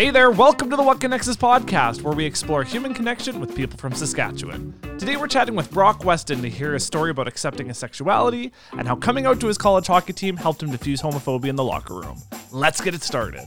Hey 0.00 0.08
there, 0.08 0.30
welcome 0.30 0.70
to 0.70 0.76
the 0.76 0.82
What 0.82 0.98
Connects 0.98 1.28
Us 1.28 1.36
podcast, 1.36 2.00
where 2.00 2.14
we 2.14 2.24
explore 2.24 2.64
human 2.64 2.94
connection 2.94 3.38
with 3.38 3.54
people 3.54 3.76
from 3.76 3.92
Saskatchewan. 3.92 4.74
Today 4.98 5.18
we're 5.18 5.28
chatting 5.28 5.54
with 5.54 5.70
Brock 5.70 6.06
Weston 6.06 6.40
to 6.40 6.48
hear 6.48 6.72
his 6.72 6.86
story 6.86 7.10
about 7.10 7.28
accepting 7.28 7.66
his 7.68 7.76
sexuality 7.76 8.50
and 8.72 8.88
how 8.88 8.96
coming 8.96 9.26
out 9.26 9.40
to 9.40 9.46
his 9.46 9.58
college 9.58 9.88
hockey 9.88 10.14
team 10.14 10.38
helped 10.38 10.62
him 10.62 10.70
diffuse 10.70 11.02
homophobia 11.02 11.50
in 11.50 11.56
the 11.56 11.64
locker 11.64 11.96
room. 11.96 12.16
Let's 12.50 12.80
get 12.80 12.94
it 12.94 13.02
started. 13.02 13.46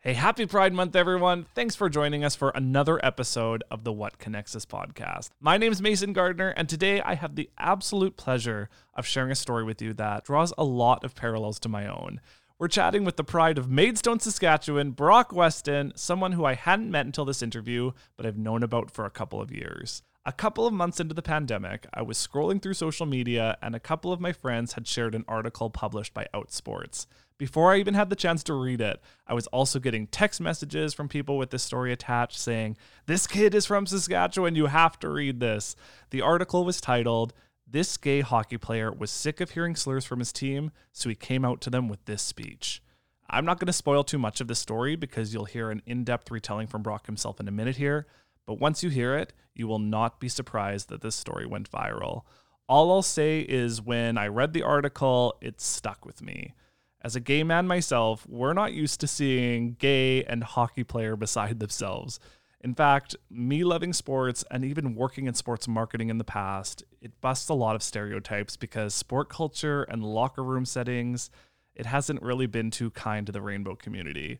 Hey, 0.00 0.14
happy 0.14 0.46
Pride 0.46 0.72
Month, 0.72 0.96
everyone. 0.96 1.44
Thanks 1.54 1.76
for 1.76 1.90
joining 1.90 2.24
us 2.24 2.34
for 2.34 2.48
another 2.54 2.98
episode 3.04 3.62
of 3.70 3.84
the 3.84 3.92
What 3.92 4.18
Connects 4.18 4.56
Us 4.56 4.64
podcast. 4.64 5.28
My 5.38 5.58
name 5.58 5.72
is 5.72 5.82
Mason 5.82 6.14
Gardner, 6.14 6.48
and 6.48 6.66
today 6.66 7.02
I 7.02 7.14
have 7.14 7.36
the 7.36 7.50
absolute 7.58 8.16
pleasure 8.16 8.70
of 8.94 9.06
sharing 9.06 9.30
a 9.30 9.34
story 9.34 9.64
with 9.64 9.82
you 9.82 9.92
that 9.92 10.24
draws 10.24 10.54
a 10.56 10.64
lot 10.64 11.04
of 11.04 11.14
parallels 11.14 11.60
to 11.60 11.68
my 11.68 11.86
own. 11.86 12.22
We're 12.62 12.68
chatting 12.68 13.02
with 13.02 13.16
the 13.16 13.24
pride 13.24 13.58
of 13.58 13.68
Maidstone, 13.68 14.20
Saskatchewan, 14.20 14.92
Brock 14.92 15.32
Weston, 15.32 15.92
someone 15.96 16.30
who 16.30 16.44
I 16.44 16.54
hadn't 16.54 16.92
met 16.92 17.06
until 17.06 17.24
this 17.24 17.42
interview, 17.42 17.90
but 18.16 18.24
I've 18.24 18.38
known 18.38 18.62
about 18.62 18.88
for 18.88 19.04
a 19.04 19.10
couple 19.10 19.40
of 19.40 19.50
years. 19.50 20.04
A 20.24 20.32
couple 20.32 20.64
of 20.64 20.72
months 20.72 21.00
into 21.00 21.12
the 21.12 21.22
pandemic, 21.22 21.88
I 21.92 22.02
was 22.02 22.24
scrolling 22.24 22.62
through 22.62 22.74
social 22.74 23.04
media 23.04 23.58
and 23.60 23.74
a 23.74 23.80
couple 23.80 24.12
of 24.12 24.20
my 24.20 24.30
friends 24.30 24.74
had 24.74 24.86
shared 24.86 25.16
an 25.16 25.24
article 25.26 25.70
published 25.70 26.14
by 26.14 26.28
Outsports. 26.32 27.06
Before 27.36 27.72
I 27.72 27.80
even 27.80 27.94
had 27.94 28.10
the 28.10 28.14
chance 28.14 28.44
to 28.44 28.54
read 28.54 28.80
it, 28.80 29.00
I 29.26 29.34
was 29.34 29.48
also 29.48 29.80
getting 29.80 30.06
text 30.06 30.40
messages 30.40 30.94
from 30.94 31.08
people 31.08 31.36
with 31.36 31.50
this 31.50 31.64
story 31.64 31.92
attached 31.92 32.38
saying, 32.38 32.76
This 33.06 33.26
kid 33.26 33.56
is 33.56 33.66
from 33.66 33.86
Saskatchewan, 33.86 34.54
you 34.54 34.66
have 34.66 35.00
to 35.00 35.08
read 35.08 35.40
this. 35.40 35.74
The 36.10 36.20
article 36.20 36.64
was 36.64 36.80
titled, 36.80 37.34
this 37.72 37.96
gay 37.96 38.20
hockey 38.20 38.58
player 38.58 38.92
was 38.92 39.10
sick 39.10 39.40
of 39.40 39.50
hearing 39.50 39.74
slurs 39.74 40.04
from 40.04 40.18
his 40.18 40.32
team, 40.32 40.70
so 40.92 41.08
he 41.08 41.14
came 41.14 41.44
out 41.44 41.60
to 41.62 41.70
them 41.70 41.88
with 41.88 42.04
this 42.04 42.22
speech. 42.22 42.82
I'm 43.30 43.46
not 43.46 43.58
going 43.58 43.66
to 43.66 43.72
spoil 43.72 44.04
too 44.04 44.18
much 44.18 44.42
of 44.42 44.48
this 44.48 44.58
story 44.58 44.94
because 44.94 45.32
you'll 45.32 45.46
hear 45.46 45.70
an 45.70 45.80
in 45.86 46.04
depth 46.04 46.30
retelling 46.30 46.66
from 46.66 46.82
Brock 46.82 47.06
himself 47.06 47.40
in 47.40 47.48
a 47.48 47.52
minute 47.52 47.76
here, 47.76 48.06
but 48.46 48.60
once 48.60 48.82
you 48.82 48.90
hear 48.90 49.16
it, 49.16 49.32
you 49.54 49.66
will 49.66 49.78
not 49.78 50.20
be 50.20 50.28
surprised 50.28 50.90
that 50.90 51.00
this 51.00 51.14
story 51.14 51.46
went 51.46 51.70
viral. 51.70 52.22
All 52.68 52.92
I'll 52.92 53.02
say 53.02 53.40
is 53.40 53.80
when 53.80 54.18
I 54.18 54.26
read 54.26 54.52
the 54.52 54.62
article, 54.62 55.38
it 55.40 55.60
stuck 55.60 56.04
with 56.04 56.20
me. 56.20 56.54
As 57.00 57.16
a 57.16 57.20
gay 57.20 57.42
man 57.42 57.66
myself, 57.66 58.26
we're 58.28 58.52
not 58.52 58.74
used 58.74 59.00
to 59.00 59.06
seeing 59.06 59.76
gay 59.78 60.24
and 60.24 60.44
hockey 60.44 60.84
player 60.84 61.16
beside 61.16 61.58
themselves. 61.58 62.20
In 62.62 62.74
fact, 62.74 63.16
me 63.28 63.64
loving 63.64 63.92
sports 63.92 64.44
and 64.50 64.64
even 64.64 64.94
working 64.94 65.26
in 65.26 65.34
sports 65.34 65.66
marketing 65.66 66.10
in 66.10 66.18
the 66.18 66.24
past, 66.24 66.84
it 67.00 67.20
busts 67.20 67.48
a 67.48 67.54
lot 67.54 67.74
of 67.74 67.82
stereotypes 67.82 68.56
because 68.56 68.94
sport 68.94 69.28
culture 69.28 69.82
and 69.82 70.04
locker 70.04 70.44
room 70.44 70.64
settings, 70.64 71.28
it 71.74 71.86
hasn't 71.86 72.22
really 72.22 72.46
been 72.46 72.70
too 72.70 72.90
kind 72.90 73.26
to 73.26 73.32
the 73.32 73.42
rainbow 73.42 73.74
community. 73.74 74.38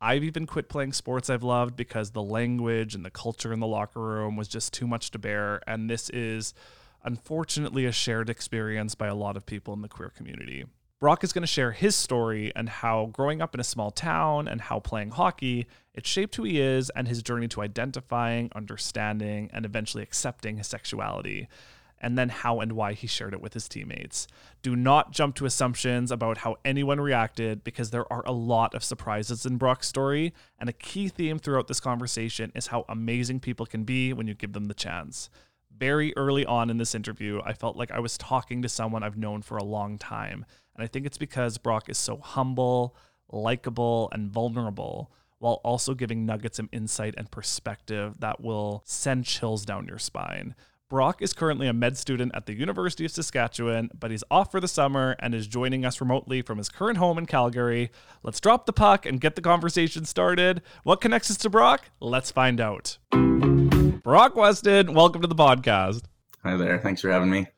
I've 0.00 0.24
even 0.24 0.46
quit 0.46 0.68
playing 0.68 0.94
sports 0.94 1.28
I've 1.28 1.42
loved 1.42 1.76
because 1.76 2.12
the 2.12 2.22
language 2.22 2.94
and 2.94 3.04
the 3.04 3.10
culture 3.10 3.52
in 3.52 3.60
the 3.60 3.66
locker 3.66 4.00
room 4.00 4.36
was 4.36 4.48
just 4.48 4.72
too 4.72 4.86
much 4.86 5.10
to 5.10 5.18
bear. 5.18 5.60
And 5.66 5.90
this 5.90 6.08
is 6.10 6.54
unfortunately 7.04 7.84
a 7.84 7.92
shared 7.92 8.30
experience 8.30 8.94
by 8.94 9.08
a 9.08 9.14
lot 9.14 9.36
of 9.36 9.44
people 9.44 9.74
in 9.74 9.82
the 9.82 9.88
queer 9.88 10.08
community. 10.08 10.64
Brock 11.00 11.22
is 11.22 11.32
going 11.32 11.42
to 11.42 11.46
share 11.46 11.72
his 11.72 11.94
story 11.94 12.50
and 12.56 12.68
how 12.68 13.06
growing 13.12 13.40
up 13.40 13.54
in 13.54 13.60
a 13.60 13.64
small 13.64 13.90
town 13.90 14.48
and 14.48 14.60
how 14.60 14.80
playing 14.80 15.10
hockey, 15.12 15.66
it 15.98 16.06
shaped 16.06 16.36
who 16.36 16.44
he 16.44 16.60
is 16.60 16.90
and 16.90 17.08
his 17.08 17.24
journey 17.24 17.48
to 17.48 17.60
identifying, 17.60 18.52
understanding, 18.54 19.50
and 19.52 19.64
eventually 19.64 20.00
accepting 20.00 20.56
his 20.56 20.68
sexuality, 20.68 21.48
and 22.00 22.16
then 22.16 22.28
how 22.28 22.60
and 22.60 22.70
why 22.70 22.92
he 22.92 23.08
shared 23.08 23.34
it 23.34 23.40
with 23.40 23.52
his 23.52 23.68
teammates. 23.68 24.28
Do 24.62 24.76
not 24.76 25.10
jump 25.10 25.34
to 25.34 25.44
assumptions 25.44 26.12
about 26.12 26.38
how 26.38 26.54
anyone 26.64 27.00
reacted 27.00 27.64
because 27.64 27.90
there 27.90 28.10
are 28.12 28.22
a 28.24 28.32
lot 28.32 28.76
of 28.76 28.84
surprises 28.84 29.44
in 29.44 29.56
Brock's 29.56 29.88
story, 29.88 30.32
and 30.60 30.70
a 30.70 30.72
key 30.72 31.08
theme 31.08 31.40
throughout 31.40 31.66
this 31.66 31.80
conversation 31.80 32.52
is 32.54 32.68
how 32.68 32.84
amazing 32.88 33.40
people 33.40 33.66
can 33.66 33.82
be 33.82 34.12
when 34.12 34.28
you 34.28 34.34
give 34.34 34.52
them 34.52 34.66
the 34.66 34.74
chance 34.74 35.28
very 35.76 36.16
early 36.16 36.44
on 36.44 36.70
in 36.70 36.78
this 36.78 36.94
interview, 36.94 37.40
I 37.44 37.52
felt 37.52 37.76
like 37.76 37.92
I 37.92 38.00
was 38.00 38.18
talking 38.18 38.62
to 38.62 38.68
someone 38.68 39.02
I've 39.02 39.16
known 39.16 39.42
for 39.42 39.56
a 39.56 39.64
long 39.64 39.96
time. 39.96 40.44
And 40.74 40.82
I 40.82 40.88
think 40.88 41.06
it's 41.06 41.18
because 41.18 41.56
Brock 41.56 41.88
is 41.88 41.98
so 41.98 42.16
humble, 42.16 42.96
likable, 43.30 44.08
and 44.12 44.28
vulnerable, 44.28 45.12
while 45.38 45.60
also 45.64 45.94
giving 45.94 46.26
nuggets 46.26 46.58
of 46.58 46.68
insight 46.72 47.14
and 47.16 47.30
perspective 47.30 48.20
that 48.20 48.40
will 48.40 48.82
send 48.84 49.24
chills 49.24 49.64
down 49.64 49.86
your 49.86 49.98
spine. 49.98 50.54
Brock 50.88 51.20
is 51.20 51.34
currently 51.34 51.66
a 51.66 51.74
med 51.74 51.98
student 51.98 52.32
at 52.34 52.46
the 52.46 52.54
University 52.54 53.04
of 53.04 53.10
Saskatchewan, 53.10 53.90
but 53.98 54.10
he's 54.10 54.24
off 54.30 54.50
for 54.50 54.58
the 54.58 54.66
summer 54.66 55.16
and 55.18 55.34
is 55.34 55.46
joining 55.46 55.84
us 55.84 56.00
remotely 56.00 56.40
from 56.40 56.56
his 56.56 56.70
current 56.70 56.96
home 56.96 57.18
in 57.18 57.26
Calgary. 57.26 57.90
Let's 58.22 58.40
drop 58.40 58.64
the 58.64 58.72
puck 58.72 59.04
and 59.04 59.20
get 59.20 59.34
the 59.36 59.42
conversation 59.42 60.06
started. 60.06 60.62
What 60.84 61.02
connects 61.02 61.30
us 61.30 61.36
to 61.38 61.50
Brock? 61.50 61.90
Let's 62.00 62.30
find 62.30 62.58
out. 62.58 62.96
Brock 64.02 64.34
Weston, 64.34 64.94
welcome 64.94 65.20
to 65.20 65.28
the 65.28 65.34
podcast. 65.34 66.04
Hi 66.42 66.56
there. 66.56 66.78
Thanks 66.78 67.02
for 67.02 67.10
having 67.10 67.28
me. 67.28 67.48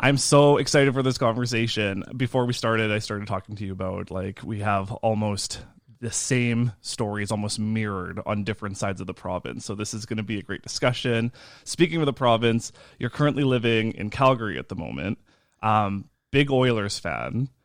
I'm 0.00 0.16
so 0.16 0.56
excited 0.56 0.94
for 0.94 1.02
this 1.02 1.18
conversation. 1.18 2.04
Before 2.16 2.46
we 2.46 2.54
started, 2.54 2.90
I 2.90 3.00
started 3.00 3.28
talking 3.28 3.56
to 3.56 3.66
you 3.66 3.72
about 3.72 4.10
like 4.10 4.42
we 4.42 4.60
have 4.60 4.92
almost 4.92 5.60
the 6.00 6.10
same 6.10 6.72
stories 6.80 7.30
almost 7.30 7.58
mirrored 7.58 8.20
on 8.24 8.44
different 8.44 8.76
sides 8.76 9.00
of 9.00 9.06
the 9.06 9.14
province. 9.14 9.64
So 9.64 9.74
this 9.74 9.94
is 9.94 10.06
going 10.06 10.18
to 10.18 10.22
be 10.22 10.38
a 10.38 10.42
great 10.42 10.62
discussion. 10.62 11.32
Speaking 11.64 12.00
of 12.00 12.06
the 12.06 12.12
province, 12.12 12.72
you're 12.98 13.10
currently 13.10 13.44
living 13.44 13.92
in 13.92 14.10
Calgary 14.10 14.58
at 14.58 14.68
the 14.68 14.76
moment. 14.76 15.18
Um, 15.62 16.08
big 16.30 16.50
Oilers 16.50 16.98
fan. 16.98 17.48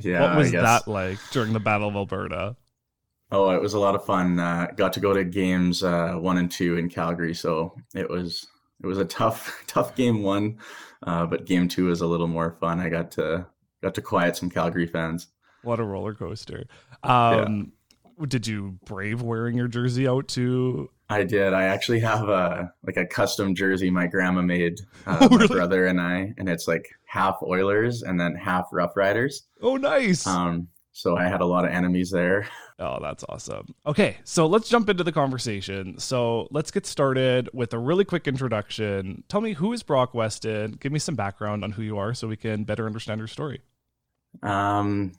Yeah. 0.00 0.20
What 0.20 0.36
was 0.36 0.52
that 0.52 0.86
like 0.86 1.18
during 1.32 1.52
the 1.52 1.58
Battle 1.58 1.88
of 1.88 1.96
Alberta? 1.96 2.54
Oh, 3.32 3.50
it 3.50 3.60
was 3.60 3.74
a 3.74 3.78
lot 3.80 3.96
of 3.96 4.04
fun. 4.04 4.38
Uh, 4.38 4.68
got 4.76 4.92
to 4.92 5.00
go 5.00 5.12
to 5.12 5.24
games 5.24 5.82
uh, 5.82 6.12
one 6.12 6.38
and 6.38 6.48
two 6.48 6.76
in 6.76 6.88
Calgary, 6.88 7.34
so 7.34 7.74
it 7.92 8.08
was 8.08 8.46
it 8.82 8.86
was 8.86 8.98
a 8.98 9.04
tough 9.04 9.64
tough 9.66 9.96
game 9.96 10.22
one. 10.22 10.58
Uh, 11.02 11.26
but 11.26 11.44
game 11.44 11.66
two 11.66 11.86
was 11.86 12.02
a 12.02 12.06
little 12.06 12.28
more 12.28 12.52
fun. 12.60 12.78
I 12.78 12.88
got 12.88 13.10
to 13.12 13.46
got 13.82 13.94
to 13.94 14.00
quiet 14.02 14.36
some 14.36 14.48
Calgary 14.48 14.86
fans. 14.86 15.26
What 15.62 15.80
a 15.80 15.84
roller 15.84 16.14
coaster! 16.14 16.66
Um, 17.02 17.72
yeah. 18.18 18.26
Did 18.26 18.46
you 18.46 18.78
brave 18.84 19.22
wearing 19.22 19.56
your 19.56 19.68
jersey 19.68 20.06
out 20.06 20.28
to? 20.28 20.90
I 21.08 21.24
did. 21.24 21.52
I 21.52 21.64
actually 21.64 22.00
have 22.00 22.28
a 22.28 22.72
like 22.84 22.96
a 22.96 23.06
custom 23.06 23.54
jersey 23.54 23.90
my 23.90 24.06
grandma 24.06 24.42
made. 24.42 24.80
Uh, 25.06 25.18
oh, 25.22 25.28
really? 25.28 25.48
My 25.48 25.54
brother 25.54 25.86
and 25.86 26.00
I, 26.00 26.34
and 26.38 26.48
it's 26.48 26.68
like 26.68 26.88
half 27.04 27.42
Oilers 27.42 28.02
and 28.02 28.20
then 28.20 28.34
half 28.34 28.68
Rough 28.72 28.96
Riders. 28.96 29.44
Oh, 29.60 29.76
nice. 29.76 30.26
Um, 30.26 30.68
so 30.92 31.16
I 31.16 31.28
had 31.28 31.40
a 31.40 31.46
lot 31.46 31.64
of 31.64 31.70
enemies 31.70 32.10
there. 32.10 32.46
Oh, 32.78 32.98
that's 33.00 33.24
awesome. 33.28 33.74
Okay, 33.86 34.18
so 34.24 34.46
let's 34.46 34.68
jump 34.68 34.88
into 34.88 35.04
the 35.04 35.12
conversation. 35.12 35.98
So 35.98 36.48
let's 36.50 36.70
get 36.70 36.86
started 36.86 37.48
with 37.52 37.72
a 37.72 37.78
really 37.78 38.04
quick 38.04 38.26
introduction. 38.26 39.24
Tell 39.28 39.40
me 39.40 39.52
who 39.52 39.72
is 39.72 39.82
Brock 39.82 40.14
Weston? 40.14 40.78
Give 40.80 40.92
me 40.92 40.98
some 40.98 41.14
background 41.14 41.62
on 41.64 41.72
who 41.72 41.82
you 41.82 41.98
are 41.98 42.14
so 42.14 42.26
we 42.28 42.36
can 42.36 42.64
better 42.64 42.86
understand 42.86 43.18
your 43.18 43.28
story. 43.28 43.60
Um, 44.42 45.12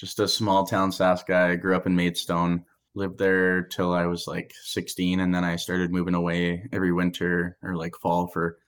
just 0.00 0.18
a 0.18 0.26
small 0.26 0.64
town 0.64 0.90
Sask 0.90 1.26
guy. 1.26 1.50
I 1.50 1.56
grew 1.56 1.76
up 1.76 1.86
in 1.86 1.94
Maidstone. 1.94 2.64
Lived 2.94 3.18
there 3.18 3.62
till 3.62 3.92
I 3.92 4.06
was 4.06 4.26
like 4.26 4.52
16, 4.64 5.20
and 5.20 5.32
then 5.32 5.44
I 5.44 5.56
started 5.56 5.92
moving 5.92 6.14
away 6.14 6.66
every 6.72 6.90
winter 6.90 7.58
or 7.62 7.76
like 7.76 7.94
fall 7.96 8.26
for 8.26 8.58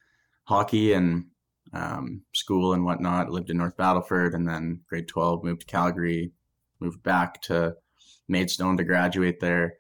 hockey 0.45 0.93
and 0.93 1.25
um, 1.73 2.21
school 2.35 2.75
and 2.75 2.85
whatnot. 2.85 3.31
Lived 3.31 3.49
in 3.49 3.57
North 3.57 3.79
Battleford, 3.79 4.35
and 4.35 4.47
then 4.47 4.81
grade 4.87 5.09
12 5.09 5.43
moved 5.43 5.63
to 5.63 5.67
Calgary. 5.67 6.33
Moved 6.81 7.03
back 7.03 7.41
to 7.43 7.77
Maidstone 8.29 8.77
to 8.77 8.85
graduate 8.85 9.41
there. 9.41 9.77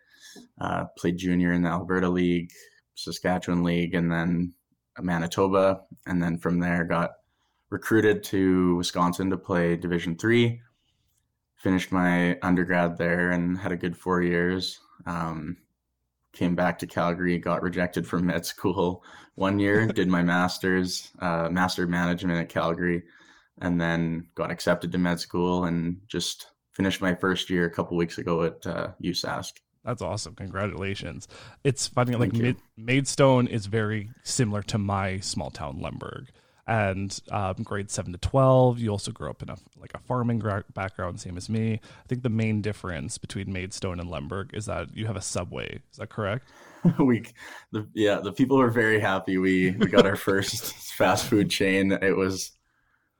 Uh, 0.58 0.86
played 0.96 1.18
junior 1.18 1.52
in 1.52 1.62
the 1.62 1.68
Alberta 1.68 2.08
League, 2.08 2.50
Saskatchewan 2.94 3.62
League, 3.62 3.94
and 3.94 4.10
then 4.10 4.54
Manitoba. 4.98 5.82
And 6.06 6.22
then 6.22 6.38
from 6.38 6.60
there, 6.60 6.84
got 6.84 7.10
recruited 7.68 8.24
to 8.24 8.76
Wisconsin 8.76 9.28
to 9.30 9.36
play 9.36 9.76
Division 9.76 10.16
Three. 10.16 10.62
Finished 11.62 11.92
my 11.92 12.36
undergrad 12.42 12.98
there 12.98 13.30
and 13.30 13.56
had 13.56 13.70
a 13.70 13.76
good 13.76 13.96
four 13.96 14.20
years. 14.20 14.80
Um, 15.06 15.58
came 16.32 16.56
back 16.56 16.76
to 16.80 16.88
Calgary, 16.88 17.38
got 17.38 17.62
rejected 17.62 18.04
from 18.04 18.26
med 18.26 18.44
school 18.44 19.04
one 19.36 19.60
year, 19.60 19.86
did 19.94 20.08
my 20.08 20.22
master's, 20.22 21.12
uh, 21.20 21.48
master 21.52 21.86
management 21.86 22.40
at 22.40 22.48
Calgary, 22.48 23.04
and 23.60 23.80
then 23.80 24.26
got 24.34 24.50
accepted 24.50 24.90
to 24.90 24.98
med 24.98 25.20
school 25.20 25.64
and 25.64 26.00
just 26.08 26.48
finished 26.72 27.00
my 27.00 27.14
first 27.14 27.48
year 27.48 27.64
a 27.66 27.70
couple 27.70 27.96
weeks 27.96 28.18
ago 28.18 28.42
at 28.42 28.66
uh, 28.66 28.88
USask. 29.00 29.52
That's 29.84 30.02
awesome. 30.02 30.34
Congratulations. 30.34 31.28
It's 31.62 31.86
funny, 31.86 32.16
like 32.16 32.32
Maidstone 32.76 33.46
is 33.46 33.66
very 33.66 34.10
similar 34.24 34.62
to 34.62 34.78
my 34.78 35.20
small 35.20 35.50
town 35.50 35.80
Lemberg. 35.80 36.30
And 36.66 37.18
um, 37.30 37.54
grade 37.64 37.90
seven 37.90 38.12
to 38.12 38.18
twelve, 38.18 38.78
you 38.78 38.90
also 38.90 39.10
grew 39.10 39.28
up 39.28 39.42
in 39.42 39.50
a 39.50 39.56
like 39.76 39.92
a 39.94 39.98
farming 39.98 40.38
gra- 40.38 40.64
background, 40.74 41.20
same 41.20 41.36
as 41.36 41.48
me. 41.48 41.74
I 41.74 42.06
think 42.08 42.22
the 42.22 42.28
main 42.28 42.62
difference 42.62 43.18
between 43.18 43.52
Maidstone 43.52 43.98
and 43.98 44.08
Lemberg 44.08 44.54
is 44.54 44.66
that 44.66 44.96
you 44.96 45.06
have 45.06 45.16
a 45.16 45.20
subway. 45.20 45.80
Is 45.90 45.98
that 45.98 46.10
correct? 46.10 46.48
we, 46.98 47.24
the, 47.72 47.88
yeah, 47.94 48.20
the 48.20 48.32
people 48.32 48.58
were 48.58 48.70
very 48.70 49.00
happy. 49.00 49.38
We 49.38 49.72
we 49.72 49.86
got 49.86 50.06
our 50.06 50.16
first 50.16 50.74
fast 50.94 51.26
food 51.26 51.50
chain. 51.50 51.92
It 51.92 52.16
was 52.16 52.52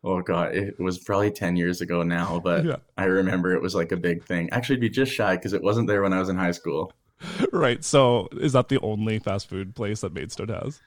Oh 0.04 0.20
god, 0.20 0.54
it 0.54 0.78
was 0.80 0.98
probably 0.98 1.30
ten 1.30 1.56
years 1.56 1.80
ago 1.80 2.02
now, 2.02 2.40
but 2.40 2.64
Yeah. 2.64 2.76
I 2.96 3.04
remember 3.04 3.54
it 3.54 3.62
was 3.62 3.74
like 3.74 3.92
a 3.92 3.96
big 3.96 4.24
thing. 4.24 4.50
Actually, 4.50 4.78
be 4.78 4.88
just 4.88 5.12
shy 5.12 5.36
because 5.36 5.52
it 5.52 5.62
wasn't 5.62 5.86
there 5.88 6.02
when 6.02 6.12
I 6.12 6.18
was 6.20 6.28
in 6.28 6.36
high 6.36 6.50
school. 6.52 6.92
right. 7.52 7.84
So 7.84 8.28
is 8.32 8.52
that 8.52 8.68
the 8.68 8.80
only 8.80 9.18
fast 9.20 9.48
food 9.48 9.74
place 9.76 10.00
that 10.00 10.12
Maidstone 10.12 10.48
has? 10.48 10.80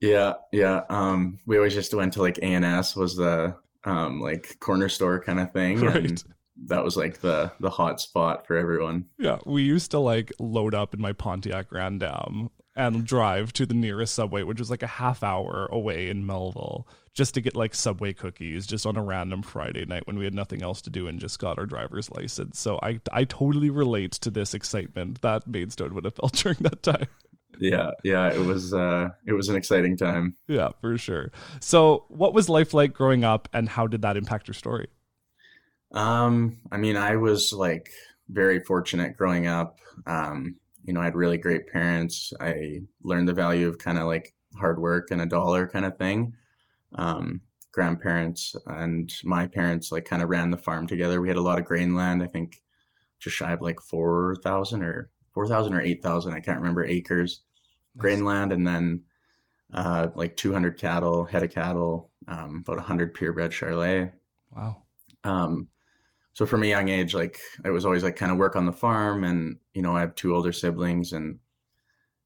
Yeah, 0.00 0.34
yeah. 0.52 0.82
Um, 0.88 1.38
we 1.46 1.56
always 1.56 1.74
just 1.74 1.92
went 1.94 2.14
to 2.14 2.22
like 2.22 2.38
A 2.38 2.44
and 2.54 2.64
S 2.64 2.96
was 2.96 3.16
the 3.16 3.54
um 3.84 4.20
like 4.20 4.58
corner 4.60 4.88
store 4.88 5.20
kind 5.20 5.40
of 5.40 5.52
thing, 5.52 5.80
Right. 5.84 5.96
and 5.96 6.24
that 6.66 6.84
was 6.84 6.96
like 6.96 7.20
the 7.20 7.52
the 7.60 7.70
hot 7.70 8.00
spot 8.00 8.46
for 8.46 8.56
everyone. 8.56 9.06
Yeah, 9.18 9.38
we 9.46 9.62
used 9.62 9.90
to 9.92 9.98
like 9.98 10.32
load 10.38 10.74
up 10.74 10.94
in 10.94 11.00
my 11.00 11.12
Pontiac 11.12 11.68
Grand 11.68 12.02
Am 12.02 12.50
and 12.76 13.04
drive 13.04 13.52
to 13.54 13.66
the 13.66 13.74
nearest 13.74 14.14
Subway, 14.14 14.42
which 14.42 14.58
was 14.58 14.70
like 14.70 14.82
a 14.82 14.86
half 14.86 15.22
hour 15.22 15.68
away 15.72 16.08
in 16.08 16.24
Melville, 16.24 16.86
just 17.12 17.34
to 17.34 17.40
get 17.40 17.56
like 17.56 17.74
Subway 17.74 18.12
cookies 18.12 18.66
just 18.66 18.86
on 18.86 18.96
a 18.96 19.02
random 19.02 19.42
Friday 19.42 19.84
night 19.84 20.06
when 20.06 20.16
we 20.18 20.24
had 20.24 20.34
nothing 20.34 20.62
else 20.62 20.80
to 20.82 20.90
do 20.90 21.06
and 21.08 21.18
just 21.18 21.38
got 21.38 21.58
our 21.58 21.66
driver's 21.66 22.10
license. 22.10 22.58
So 22.60 22.78
I 22.82 23.00
I 23.12 23.24
totally 23.24 23.70
relate 23.70 24.12
to 24.12 24.30
this 24.30 24.54
excitement 24.54 25.20
that 25.22 25.46
Maidstone 25.46 25.94
would 25.94 26.04
have 26.04 26.14
felt 26.16 26.32
during 26.36 26.58
that 26.60 26.82
time. 26.82 27.06
Yeah, 27.60 27.90
yeah. 28.02 28.32
It 28.32 28.40
was 28.40 28.72
uh, 28.72 29.10
it 29.26 29.32
was 29.34 29.48
an 29.48 29.56
exciting 29.56 29.96
time. 29.96 30.36
Yeah, 30.48 30.70
for 30.80 30.96
sure. 30.98 31.30
So 31.60 32.04
what 32.08 32.32
was 32.34 32.48
life 32.48 32.74
like 32.74 32.94
growing 32.94 33.22
up 33.22 33.48
and 33.52 33.68
how 33.68 33.86
did 33.86 34.02
that 34.02 34.16
impact 34.16 34.48
your 34.48 34.54
story? 34.54 34.88
Um, 35.92 36.58
I 36.72 36.78
mean, 36.78 36.96
I 36.96 37.16
was 37.16 37.52
like 37.52 37.90
very 38.28 38.60
fortunate 38.60 39.16
growing 39.16 39.46
up. 39.46 39.78
Um, 40.06 40.56
you 40.84 40.94
know, 40.94 41.00
I 41.00 41.04
had 41.04 41.14
really 41.14 41.36
great 41.36 41.66
parents. 41.68 42.32
I 42.40 42.80
learned 43.02 43.28
the 43.28 43.34
value 43.34 43.68
of 43.68 43.78
kind 43.78 43.98
of 43.98 44.06
like 44.06 44.34
hard 44.56 44.80
work 44.80 45.10
and 45.10 45.20
a 45.20 45.26
dollar 45.26 45.68
kind 45.68 45.84
of 45.84 45.98
thing. 45.98 46.34
Um, 46.94 47.42
grandparents 47.72 48.56
and 48.66 49.12
my 49.22 49.46
parents 49.46 49.92
like 49.92 50.04
kind 50.04 50.22
of 50.22 50.28
ran 50.28 50.50
the 50.50 50.56
farm 50.56 50.86
together. 50.86 51.20
We 51.20 51.28
had 51.28 51.36
a 51.36 51.42
lot 51.42 51.58
of 51.58 51.64
grain 51.66 51.94
land, 51.94 52.22
I 52.22 52.26
think 52.26 52.62
just 53.18 53.36
shy 53.36 53.52
of 53.52 53.60
like 53.60 53.80
4,000 53.80 54.82
or 54.82 55.10
4,000 55.34 55.74
or 55.74 55.80
8,000, 55.80 56.32
I 56.32 56.40
can't 56.40 56.58
remember 56.58 56.84
acres 56.84 57.42
grain 57.96 58.24
land 58.24 58.52
and 58.52 58.66
then 58.66 59.02
uh, 59.72 60.08
like 60.14 60.36
200 60.36 60.78
cattle, 60.78 61.24
head 61.24 61.42
of 61.42 61.50
cattle, 61.50 62.10
um, 62.28 62.62
about 62.64 62.76
100 62.76 63.14
purebred 63.14 63.52
Charolais. 63.52 64.12
Wow. 64.54 64.82
Um, 65.24 65.68
so 66.32 66.46
from 66.46 66.62
a 66.62 66.66
young 66.66 66.88
age, 66.88 67.14
like 67.14 67.38
I 67.64 67.70
was 67.70 67.84
always 67.84 68.02
like 68.02 68.16
kind 68.16 68.32
of 68.32 68.38
work 68.38 68.56
on 68.56 68.66
the 68.66 68.72
farm, 68.72 69.24
and 69.24 69.58
you 69.74 69.82
know 69.82 69.96
I 69.96 70.00
have 70.00 70.14
two 70.14 70.34
older 70.34 70.52
siblings, 70.52 71.12
and 71.12 71.38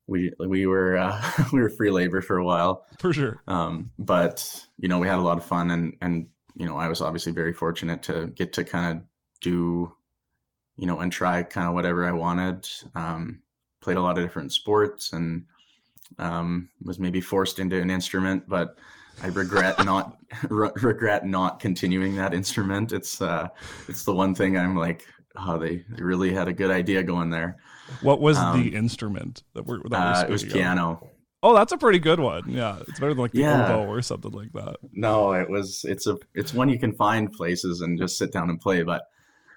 we 0.06 0.32
we 0.38 0.66
were 0.66 0.96
uh, 0.96 1.22
we 1.52 1.60
were 1.60 1.70
free 1.70 1.90
labor 1.90 2.20
for 2.20 2.38
a 2.38 2.44
while. 2.44 2.86
For 2.98 3.12
sure. 3.12 3.42
Um, 3.48 3.90
but 3.98 4.66
you 4.78 4.88
know 4.88 4.98
we 4.98 5.08
had 5.08 5.18
a 5.18 5.22
lot 5.22 5.38
of 5.38 5.44
fun, 5.44 5.70
and 5.70 5.96
and 6.00 6.26
you 6.54 6.66
know 6.66 6.76
I 6.76 6.88
was 6.88 7.00
obviously 7.00 7.32
very 7.32 7.52
fortunate 7.52 8.02
to 8.04 8.28
get 8.28 8.52
to 8.54 8.64
kind 8.64 8.98
of 8.98 9.04
do, 9.40 9.92
you 10.76 10.86
know, 10.86 11.00
and 11.00 11.10
try 11.10 11.42
kind 11.42 11.68
of 11.68 11.74
whatever 11.74 12.06
I 12.06 12.12
wanted. 12.12 12.68
Um, 12.94 13.40
played 13.80 13.96
a 13.96 14.02
lot 14.02 14.16
of 14.16 14.24
different 14.24 14.52
sports, 14.52 15.12
and 15.12 15.46
um, 16.18 16.68
was 16.82 16.98
maybe 16.98 17.20
forced 17.20 17.58
into 17.58 17.80
an 17.80 17.90
instrument, 17.90 18.48
but 18.48 18.76
I 19.22 19.28
regret 19.28 19.84
not 19.84 20.16
re- 20.48 20.70
regret 20.82 21.26
not 21.26 21.60
continuing 21.60 22.16
that 22.16 22.34
instrument. 22.34 22.92
It's 22.92 23.20
uh, 23.22 23.48
it's 23.88 24.04
the 24.04 24.14
one 24.14 24.34
thing 24.34 24.56
I'm 24.58 24.76
like, 24.76 25.04
oh, 25.36 25.58
they, 25.58 25.84
they 25.90 26.02
really 26.02 26.32
had 26.32 26.48
a 26.48 26.52
good 26.52 26.70
idea 26.70 27.02
going 27.02 27.30
there. 27.30 27.56
What 28.00 28.20
was 28.20 28.38
Um, 28.38 28.62
the 28.62 28.74
instrument 28.74 29.42
that 29.54 29.66
we're 29.66 29.78
that 29.78 29.90
we're 29.90 29.96
Uh, 29.96 30.22
it 30.24 30.30
was 30.30 30.40
speaking 30.42 30.56
of? 30.58 30.62
piano. 30.62 31.08
Oh, 31.42 31.54
that's 31.54 31.72
a 31.72 31.78
pretty 31.78 31.98
good 31.98 32.20
one. 32.20 32.44
Yeah, 32.48 32.78
it's 32.88 32.98
better 32.98 33.12
than 33.12 33.20
like 33.22 33.32
the 33.32 33.40
Yeah. 33.40 33.66
oboe 33.74 33.84
or 33.86 34.00
something 34.00 34.32
like 34.32 34.52
that. 34.54 34.76
No, 34.92 35.32
it 35.34 35.48
was 35.50 35.84
it's 35.86 36.06
a 36.06 36.16
it's 36.34 36.54
one 36.54 36.68
you 36.70 36.78
can 36.78 36.94
find 36.94 37.30
places 37.32 37.82
and 37.82 37.98
just 37.98 38.16
sit 38.16 38.32
down 38.32 38.48
and 38.50 38.58
play. 38.60 38.82
But 38.82 39.02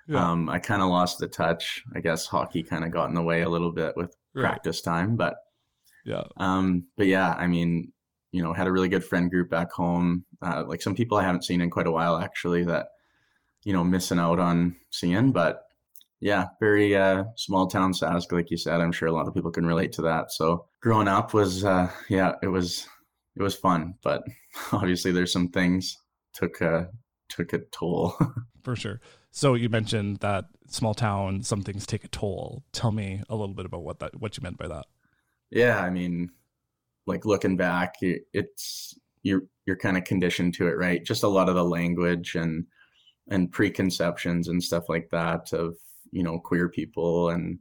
Yeah. 0.07 0.31
um, 0.31 0.49
I 0.49 0.59
kind 0.59 0.81
of 0.81 0.89
lost 0.89 1.19
the 1.19 1.27
touch. 1.27 1.83
I 1.95 2.01
guess 2.01 2.25
hockey 2.25 2.61
kind 2.63 2.83
of 2.83 2.91
got 2.91 3.07
in 3.09 3.15
the 3.15 3.23
way 3.23 3.41
a 3.43 3.49
little 3.49 3.71
bit 3.71 3.95
with 3.95 4.15
Right. 4.33 4.43
practice 4.43 4.81
time. 4.81 5.15
But 5.15 5.35
Yeah. 6.07 6.23
Um, 6.37 6.87
but 6.95 7.07
yeah, 7.07 7.35
I 7.37 7.47
mean, 7.47 7.91
you 8.31 8.41
know, 8.41 8.53
had 8.53 8.67
a 8.67 8.71
really 8.71 8.89
good 8.89 9.03
friend 9.03 9.29
group 9.29 9.49
back 9.49 9.71
home. 9.71 10.25
Uh, 10.41 10.63
like 10.65 10.81
some 10.81 10.95
people 10.95 11.17
I 11.17 11.23
haven't 11.23 11.43
seen 11.43 11.61
in 11.61 11.69
quite 11.69 11.87
a 11.87 11.91
while, 11.91 12.17
actually, 12.17 12.63
that 12.65 12.87
you 13.63 13.73
know, 13.73 13.83
missing 13.83 14.19
out 14.19 14.39
on 14.39 14.77
seeing. 14.91 15.33
But 15.33 15.63
yeah, 16.21 16.47
very 16.59 16.95
uh, 16.95 17.25
small 17.35 17.67
town 17.67 17.91
Sask, 17.91 18.31
like 18.31 18.49
you 18.49 18.57
said. 18.57 18.79
I'm 18.79 18.93
sure 18.93 19.07
a 19.09 19.13
lot 19.13 19.27
of 19.27 19.33
people 19.33 19.51
can 19.51 19.65
relate 19.65 19.91
to 19.93 20.03
that. 20.03 20.31
So 20.31 20.65
growing 20.81 21.07
up 21.09 21.33
was, 21.33 21.65
uh, 21.65 21.91
yeah, 22.09 22.33
it 22.41 22.47
was 22.47 22.87
it 23.35 23.43
was 23.43 23.55
fun, 23.55 23.95
but 24.03 24.23
obviously 24.71 25.11
there's 25.11 25.33
some 25.33 25.49
things 25.49 25.97
took 26.33 26.61
a 26.61 26.89
took 27.29 27.53
a 27.53 27.59
toll. 27.71 28.15
For 28.63 28.75
sure. 28.75 29.01
So 29.31 29.53
you 29.53 29.69
mentioned 29.69 30.17
that 30.17 30.45
small 30.67 30.93
town, 30.93 31.43
some 31.43 31.61
things 31.61 31.85
take 31.85 32.03
a 32.03 32.09
toll. 32.09 32.63
Tell 32.71 32.91
me 32.91 33.21
a 33.29 33.35
little 33.35 33.53
bit 33.53 33.65
about 33.65 33.83
what 33.83 33.99
that 33.99 34.19
what 34.19 34.37
you 34.37 34.43
meant 34.43 34.57
by 34.57 34.67
that. 34.67 34.85
Yeah, 35.49 35.79
I 35.79 35.89
mean, 35.89 36.31
like 37.05 37.25
looking 37.25 37.57
back, 37.57 37.95
it's 38.01 38.97
you're 39.23 39.43
you're 39.65 39.77
kind 39.77 39.97
of 39.97 40.03
conditioned 40.03 40.53
to 40.55 40.67
it, 40.67 40.77
right? 40.77 41.03
Just 41.03 41.23
a 41.23 41.27
lot 41.27 41.49
of 41.49 41.55
the 41.55 41.63
language 41.63 42.35
and 42.35 42.65
and 43.29 43.51
preconceptions 43.51 44.47
and 44.47 44.63
stuff 44.63 44.89
like 44.89 45.09
that 45.11 45.53
of 45.53 45.75
you 46.11 46.23
know 46.23 46.39
queer 46.39 46.69
people 46.69 47.29
and 47.29 47.59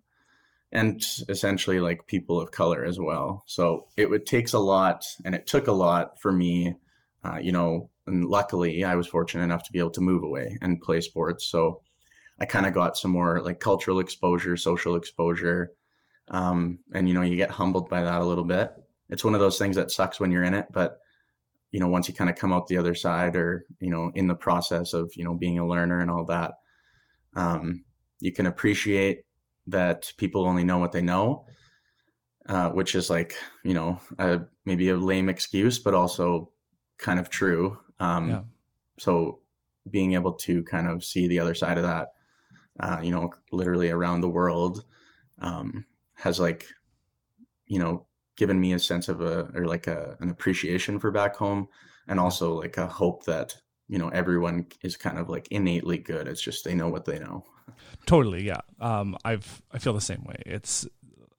and 0.72 1.02
essentially 1.28 1.80
like 1.80 2.06
people 2.06 2.40
of 2.40 2.50
color 2.50 2.84
as 2.84 2.98
well. 2.98 3.44
So 3.46 3.88
it 3.96 4.10
would 4.10 4.26
takes 4.26 4.52
a 4.52 4.58
lot, 4.58 5.04
and 5.24 5.34
it 5.34 5.46
took 5.46 5.68
a 5.68 5.72
lot 5.72 6.20
for 6.20 6.32
me, 6.32 6.74
uh, 7.24 7.38
you 7.38 7.52
know. 7.52 7.90
And 8.08 8.24
luckily, 8.26 8.84
I 8.84 8.94
was 8.96 9.06
fortunate 9.08 9.44
enough 9.44 9.64
to 9.64 9.72
be 9.72 9.80
able 9.80 9.90
to 9.90 10.00
move 10.00 10.22
away 10.24 10.58
and 10.62 10.80
play 10.80 11.00
sports. 11.00 11.46
So 11.46 11.82
I 12.40 12.46
kind 12.46 12.66
of 12.66 12.74
got 12.74 12.96
some 12.96 13.10
more 13.12 13.40
like 13.42 13.60
cultural 13.60 14.00
exposure, 14.00 14.56
social 14.56 14.96
exposure, 14.96 15.72
um, 16.28 16.78
and 16.92 17.08
you 17.08 17.14
know 17.14 17.22
you 17.22 17.36
get 17.36 17.50
humbled 17.50 17.88
by 17.88 18.02
that 18.02 18.20
a 18.20 18.24
little 18.24 18.44
bit. 18.44 18.72
It's 19.08 19.24
one 19.24 19.34
of 19.34 19.40
those 19.40 19.58
things 19.58 19.76
that 19.76 19.90
sucks 19.90 20.18
when 20.18 20.30
you're 20.32 20.44
in 20.44 20.54
it, 20.54 20.66
but 20.72 20.98
you 21.70 21.80
know 21.80 21.88
once 21.88 22.08
you 22.08 22.14
kind 22.14 22.30
of 22.30 22.36
come 22.36 22.52
out 22.52 22.66
the 22.66 22.78
other 22.78 22.94
side, 22.94 23.36
or 23.36 23.66
you 23.80 23.90
know 23.90 24.10
in 24.14 24.26
the 24.26 24.34
process 24.34 24.92
of 24.92 25.12
you 25.16 25.24
know 25.24 25.34
being 25.34 25.58
a 25.58 25.66
learner 25.66 26.00
and 26.00 26.10
all 26.10 26.24
that, 26.24 26.54
um, 27.34 27.84
you 28.20 28.32
can 28.32 28.46
appreciate 28.46 29.24
that 29.68 30.12
people 30.16 30.46
only 30.46 30.64
know 30.64 30.78
what 30.78 30.92
they 30.92 31.02
know, 31.02 31.44
uh, 32.48 32.70
which 32.70 32.94
is 32.94 33.10
like 33.10 33.34
you 33.64 33.74
know 33.74 34.00
a, 34.18 34.40
maybe 34.64 34.88
a 34.88 34.96
lame 34.96 35.28
excuse, 35.28 35.78
but 35.78 35.94
also 35.94 36.50
kind 36.98 37.20
of 37.20 37.28
true. 37.28 37.78
Um, 38.00 38.28
Yeah. 38.28 38.40
So 38.98 39.40
being 39.90 40.14
able 40.14 40.32
to 40.32 40.62
kind 40.64 40.88
of 40.88 41.04
see 41.04 41.26
the 41.28 41.38
other 41.38 41.54
side 41.54 41.76
of 41.76 41.84
that, 41.84 42.08
uh, 42.80 42.98
you 43.02 43.10
know, 43.10 43.30
literally 43.52 43.90
around 43.90 44.20
the 44.20 44.28
world, 44.28 44.84
um, 45.40 45.84
has 46.16 46.40
like, 46.40 46.66
you 47.66 47.78
know, 47.78 48.06
given 48.36 48.60
me 48.60 48.72
a 48.72 48.78
sense 48.78 49.08
of 49.08 49.20
a 49.20 49.50
or 49.54 49.66
like 49.66 49.86
a 49.86 50.16
an 50.20 50.30
appreciation 50.30 50.98
for 50.98 51.10
back 51.10 51.36
home, 51.36 51.68
and 52.08 52.20
also 52.20 52.54
like 52.54 52.76
a 52.76 52.86
hope 52.86 53.24
that 53.24 53.56
you 53.88 53.98
know 53.98 54.08
everyone 54.08 54.66
is 54.82 54.96
kind 54.96 55.18
of 55.18 55.28
like 55.28 55.48
innately 55.50 55.98
good. 55.98 56.28
It's 56.28 56.42
just 56.42 56.64
they 56.64 56.74
know 56.74 56.88
what 56.88 57.04
they 57.04 57.18
know. 57.18 57.44
Totally, 58.06 58.44
yeah. 58.44 58.60
Um, 58.80 59.16
I've 59.24 59.62
I 59.72 59.78
feel 59.78 59.92
the 59.92 60.00
same 60.00 60.24
way. 60.24 60.42
It's 60.46 60.86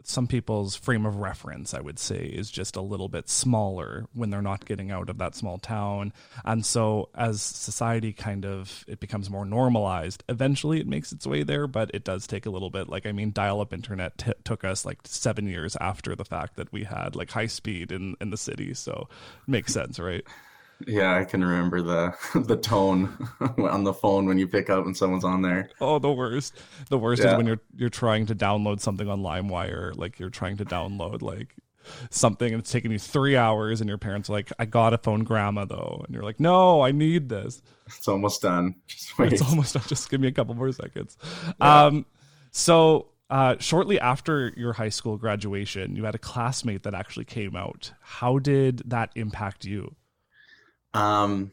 some 0.09 0.25
people's 0.25 0.75
frame 0.75 1.05
of 1.05 1.17
reference, 1.17 1.73
I 1.73 1.81
would 1.81 1.99
say, 1.99 2.25
is 2.25 2.49
just 2.49 2.77
a 2.77 2.81
little 2.81 3.09
bit 3.09 3.27
smaller 3.27 4.05
when 4.13 4.29
they're 4.29 4.41
not 4.41 4.65
getting 4.65 4.89
out 4.89 5.09
of 5.09 5.17
that 5.17 5.35
small 5.35 5.57
town, 5.57 6.13
and 6.45 6.65
so 6.65 7.09
as 7.13 7.41
society 7.41 8.13
kind 8.13 8.45
of 8.45 8.85
it 8.87 8.99
becomes 8.99 9.29
more 9.29 9.45
normalized, 9.45 10.23
eventually 10.29 10.79
it 10.79 10.87
makes 10.87 11.11
its 11.11 11.27
way 11.27 11.43
there, 11.43 11.67
but 11.67 11.91
it 11.93 12.05
does 12.05 12.25
take 12.25 12.45
a 12.45 12.49
little 12.49 12.69
bit. 12.69 12.87
Like 12.87 13.05
I 13.05 13.11
mean, 13.11 13.31
dial-up 13.33 13.73
internet 13.73 14.17
t- 14.17 14.31
took 14.45 14.63
us 14.63 14.85
like 14.85 14.99
seven 15.03 15.45
years 15.47 15.75
after 15.81 16.15
the 16.15 16.25
fact 16.25 16.55
that 16.55 16.71
we 16.71 16.85
had 16.85 17.15
like 17.15 17.31
high 17.31 17.47
speed 17.47 17.91
in 17.91 18.15
in 18.21 18.29
the 18.29 18.37
city, 18.37 18.73
so 18.73 19.09
it 19.45 19.51
makes 19.51 19.73
sense, 19.73 19.99
right? 19.99 20.23
Yeah, 20.85 21.15
I 21.15 21.23
can 21.23 21.43
remember 21.43 21.81
the 21.81 22.13
the 22.45 22.57
tone 22.57 23.29
on 23.57 23.83
the 23.83 23.93
phone 23.93 24.25
when 24.25 24.37
you 24.37 24.47
pick 24.47 24.69
up 24.69 24.85
and 24.85 24.95
someone's 24.95 25.23
on 25.23 25.41
there. 25.41 25.69
Oh, 25.81 25.99
the 25.99 26.11
worst. 26.11 26.55
The 26.89 26.97
worst 26.97 27.23
is 27.23 27.33
when 27.33 27.47
you're 27.47 27.61
you're 27.75 27.89
trying 27.89 28.25
to 28.27 28.35
download 28.35 28.79
something 28.79 29.09
on 29.09 29.21
LimeWire, 29.21 29.97
like 29.97 30.19
you're 30.19 30.29
trying 30.29 30.57
to 30.57 30.65
download 30.65 31.21
like 31.21 31.55
something 32.09 32.51
and 32.53 32.59
it's 32.59 32.71
taking 32.71 32.91
you 32.91 32.99
three 32.99 33.35
hours, 33.35 33.81
and 33.81 33.87
your 33.87 33.97
parents 33.97 34.29
are 34.29 34.33
like, 34.33 34.51
"I 34.59 34.65
got 34.65 34.91
to 34.91 34.97
phone 34.97 35.23
grandma 35.23 35.65
though," 35.65 36.03
and 36.05 36.13
you're 36.13 36.23
like, 36.23 36.39
"No, 36.39 36.81
I 36.81 36.91
need 36.91 37.29
this. 37.29 37.61
It's 37.87 38.07
almost 38.07 38.41
done. 38.41 38.75
Just 38.87 39.17
wait. 39.17 39.33
It's 39.33 39.41
almost 39.41 39.73
done. 39.73 39.83
Just 39.87 40.09
give 40.09 40.21
me 40.21 40.27
a 40.27 40.31
couple 40.31 40.53
more 40.53 40.71
seconds." 40.71 41.17
Yeah. 41.59 41.85
Um, 41.85 42.05
so 42.51 43.09
uh, 43.29 43.55
shortly 43.59 43.99
after 43.99 44.53
your 44.55 44.73
high 44.73 44.89
school 44.89 45.17
graduation, 45.17 45.95
you 45.95 46.05
had 46.05 46.15
a 46.15 46.19
classmate 46.19 46.83
that 46.83 46.93
actually 46.93 47.25
came 47.25 47.55
out. 47.55 47.91
How 48.01 48.39
did 48.39 48.83
that 48.89 49.11
impact 49.15 49.65
you? 49.65 49.95
Um, 50.93 51.51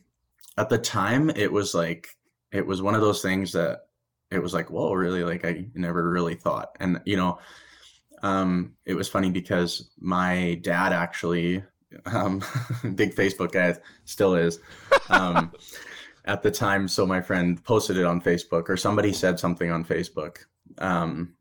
at 0.56 0.68
the 0.68 0.78
time, 0.78 1.30
it 1.30 1.52
was 1.52 1.74
like 1.74 2.08
it 2.52 2.66
was 2.66 2.82
one 2.82 2.94
of 2.94 3.00
those 3.00 3.22
things 3.22 3.52
that 3.52 3.86
it 4.30 4.42
was 4.42 4.54
like, 4.54 4.70
whoa, 4.70 4.92
really? 4.92 5.24
Like 5.24 5.44
I 5.44 5.66
never 5.74 6.08
really 6.08 6.34
thought. 6.34 6.76
And 6.80 7.00
you 7.04 7.16
know, 7.16 7.38
um, 8.22 8.74
it 8.84 8.94
was 8.94 9.08
funny 9.08 9.30
because 9.30 9.90
my 9.98 10.58
dad 10.62 10.92
actually, 10.92 11.62
um, 12.06 12.42
big 12.94 13.14
Facebook 13.14 13.52
guy, 13.52 13.76
still 14.04 14.34
is. 14.34 14.60
Um, 15.08 15.52
at 16.24 16.42
the 16.42 16.50
time. 16.50 16.88
So 16.88 17.06
my 17.06 17.20
friend 17.20 17.62
posted 17.62 17.96
it 17.96 18.04
on 18.04 18.20
Facebook, 18.20 18.68
or 18.68 18.76
somebody 18.76 19.12
said 19.12 19.38
something 19.38 19.70
on 19.70 19.84
Facebook. 19.84 20.38
Um, 20.78 21.34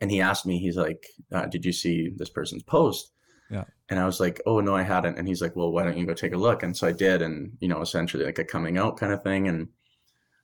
and 0.00 0.10
he 0.10 0.20
asked 0.20 0.46
me, 0.46 0.58
he's 0.58 0.76
like, 0.76 1.06
uh, 1.30 1.46
"Did 1.46 1.64
you 1.64 1.72
see 1.72 2.08
this 2.08 2.30
person's 2.30 2.62
post?" 2.62 3.11
And 3.92 4.00
I 4.00 4.06
was 4.06 4.20
like, 4.20 4.40
"Oh 4.46 4.60
no, 4.60 4.74
I 4.74 4.82
hadn't." 4.82 5.18
And 5.18 5.28
he's 5.28 5.42
like, 5.42 5.54
"Well, 5.54 5.70
why 5.70 5.84
don't 5.84 5.98
you 5.98 6.06
go 6.06 6.14
take 6.14 6.32
a 6.32 6.38
look?" 6.38 6.62
And 6.62 6.74
so 6.74 6.86
I 6.88 6.92
did, 6.92 7.20
and 7.20 7.58
you 7.60 7.68
know, 7.68 7.82
essentially 7.82 8.24
like 8.24 8.38
a 8.38 8.44
coming 8.44 8.78
out 8.78 8.96
kind 8.96 9.12
of 9.12 9.22
thing. 9.22 9.48
And 9.48 9.68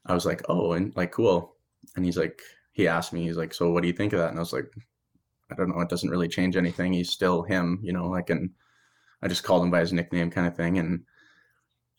I 0.07 0.15
was 0.15 0.27
like, 0.27 0.43
"Oh, 0.51 0.73
and 0.73 0.95
like 0.97 1.13
cool." 1.13 1.57
And 1.97 2.05
he's 2.05 2.19
like, 2.19 2.43
he 2.73 2.87
asked 2.89 3.13
me, 3.15 3.25
he's 3.25 3.39
like, 3.39 3.55
"So 3.55 3.71
what 3.71 3.81
do 3.83 3.89
you 3.89 3.95
think 3.95 4.13
of 4.13 4.19
that?" 4.19 4.29
And 4.31 4.39
I 4.39 4.41
was 4.41 4.53
like, 4.53 4.71
"I 5.51 5.55
don't 5.55 5.71
know. 5.71 5.81
It 5.81 5.89
doesn't 5.89 6.11
really 6.11 6.29
change 6.29 6.57
anything. 6.57 6.93
He's 6.93 7.11
still 7.11 7.43
him, 7.43 7.81
you 7.83 7.93
know. 7.93 8.09
Like, 8.09 8.31
and 8.31 8.51
I 9.23 9.29
just 9.29 9.45
called 9.45 9.63
him 9.65 9.71
by 9.71 9.81
his 9.81 9.95
nickname, 9.95 10.31
kind 10.31 10.47
of 10.47 10.55
thing." 10.57 10.79
And 10.79 11.05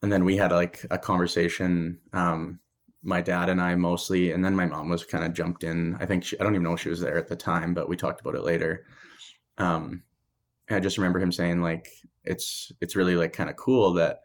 and 0.04 0.12
then 0.12 0.26
we 0.26 0.38
had 0.38 0.52
like 0.52 0.86
a 0.92 1.00
conversation. 1.00 2.00
Um, 2.14 2.60
my 3.04 3.22
dad 3.22 3.50
and 3.50 3.62
I 3.62 3.76
mostly, 3.76 4.34
and 4.34 4.46
then 4.46 4.56
my 4.56 4.66
mom 4.68 4.90
was 4.90 5.06
kind 5.06 5.24
of 5.24 5.34
jumped 5.34 5.64
in. 5.64 5.98
I 6.00 6.06
think 6.06 6.24
she, 6.24 6.40
I 6.40 6.44
don't 6.44 6.54
even 6.54 6.64
know 6.64 6.74
if 6.74 6.82
she 6.82 6.90
was 6.90 7.02
there 7.02 7.18
at 7.18 7.28
the 7.28 7.36
time, 7.36 7.74
but 7.74 7.90
we 7.90 7.98
talked 7.98 8.22
about 8.22 8.36
it 8.36 8.44
later. 8.44 8.86
Um, 9.58 10.04
I 10.70 10.80
just 10.80 10.98
remember 10.98 11.20
him 11.20 11.32
saying 11.32 11.62
like, 11.62 11.90
it's, 12.24 12.72
it's 12.82 12.96
really 12.96 13.16
like 13.16 13.34
kind 13.34 13.50
of 13.50 13.56
cool 13.56 13.94
that, 13.94 14.20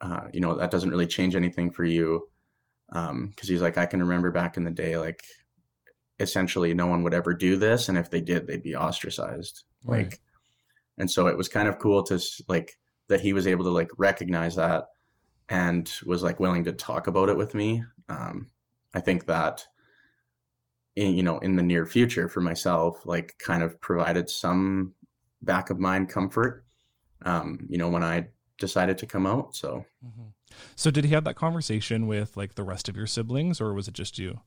uh, 0.00 0.28
you 0.32 0.40
know, 0.40 0.56
that 0.56 0.70
doesn't 0.70 0.90
really 0.90 1.06
change 1.06 1.34
anything 1.34 1.70
for 1.70 1.84
you. 1.84 2.28
Um, 2.92 3.32
cause 3.36 3.48
he's 3.48 3.62
like, 3.62 3.78
I 3.78 3.86
can 3.86 4.00
remember 4.00 4.30
back 4.30 4.56
in 4.56 4.64
the 4.64 4.70
day, 4.70 4.96
like 4.98 5.22
essentially 6.18 6.74
no 6.74 6.86
one 6.86 7.02
would 7.02 7.14
ever 7.14 7.34
do 7.34 7.56
this. 7.56 7.88
And 7.88 7.96
if 7.96 8.10
they 8.10 8.20
did, 8.20 8.46
they'd 8.46 8.62
be 8.62 8.76
ostracized. 8.76 9.64
Right. 9.84 10.04
Like, 10.04 10.20
and 10.98 11.10
so 11.10 11.28
it 11.28 11.36
was 11.36 11.48
kind 11.48 11.68
of 11.68 11.78
cool 11.78 12.02
to 12.04 12.20
like, 12.48 12.78
that 13.08 13.20
he 13.20 13.32
was 13.32 13.46
able 13.46 13.64
to 13.64 13.70
like 13.70 13.90
recognize 13.96 14.56
that 14.56 14.86
and 15.48 15.90
was 16.06 16.22
like 16.22 16.38
willing 16.38 16.64
to 16.64 16.72
talk 16.72 17.08
about 17.08 17.28
it 17.28 17.36
with 17.36 17.54
me. 17.54 17.82
Um, 18.08 18.50
I 18.94 19.00
think 19.00 19.26
that 19.26 19.66
in, 20.94 21.14
you 21.14 21.22
know 21.22 21.38
in 21.38 21.56
the 21.56 21.62
near 21.62 21.86
future 21.86 22.28
for 22.28 22.40
myself, 22.40 23.04
like 23.06 23.34
kind 23.38 23.62
of 23.62 23.80
provided 23.80 24.30
some 24.30 24.94
back 25.42 25.70
of 25.70 25.78
mind 25.78 26.08
comfort. 26.08 26.64
Um, 27.22 27.66
you 27.68 27.78
know 27.78 27.88
when 27.90 28.02
I 28.04 28.28
decided 28.58 28.98
to 28.98 29.06
come 29.06 29.26
out. 29.26 29.54
So 29.56 29.84
Mm-hmm. 30.04 30.28
So 30.74 30.90
did 30.90 31.04
he 31.04 31.12
have 31.14 31.24
that 31.24 31.36
conversation 31.36 32.06
with 32.06 32.36
like 32.36 32.54
the 32.56 32.64
rest 32.64 32.88
of 32.88 32.96
your 32.96 33.06
siblings, 33.06 33.60
or 33.60 33.72
was 33.74 33.86
it 33.88 33.94
just 33.94 34.18
you? 34.18 34.40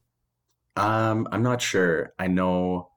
um, 0.76 1.28
I'm 1.32 1.44
not 1.44 1.62
sure. 1.62 2.14
I 2.20 2.28
know. 2.28 2.90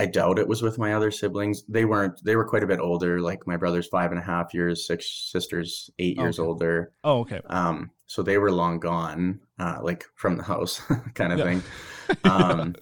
I 0.00 0.06
doubt 0.06 0.38
it 0.38 0.46
was 0.46 0.62
with 0.62 0.78
my 0.78 0.94
other 0.94 1.10
siblings. 1.10 1.64
They 1.66 1.84
weren't. 1.84 2.20
They 2.24 2.36
were 2.36 2.44
quite 2.46 2.62
a 2.62 2.66
bit 2.68 2.78
older. 2.78 3.20
Like 3.20 3.46
my 3.48 3.56
brother's 3.56 3.88
five 3.88 4.10
and 4.12 4.20
a 4.20 4.22
half 4.22 4.54
years, 4.54 4.86
six 4.86 5.30
sisters 5.32 5.90
eight 5.98 6.16
years 6.16 6.38
Okay. 6.38 6.46
older. 6.46 6.92
Oh, 7.02 7.20
okay. 7.20 7.40
Um, 7.46 7.90
so 8.06 8.22
they 8.22 8.38
were 8.38 8.52
long 8.52 8.78
gone, 8.78 9.40
uh, 9.58 9.78
like 9.82 10.04
from 10.14 10.36
the 10.36 10.44
house 10.44 10.80
kind 11.14 11.32
of 11.32 11.38
Yeah. 11.40 11.44
thing. 11.44 11.62
Um, 12.24 12.74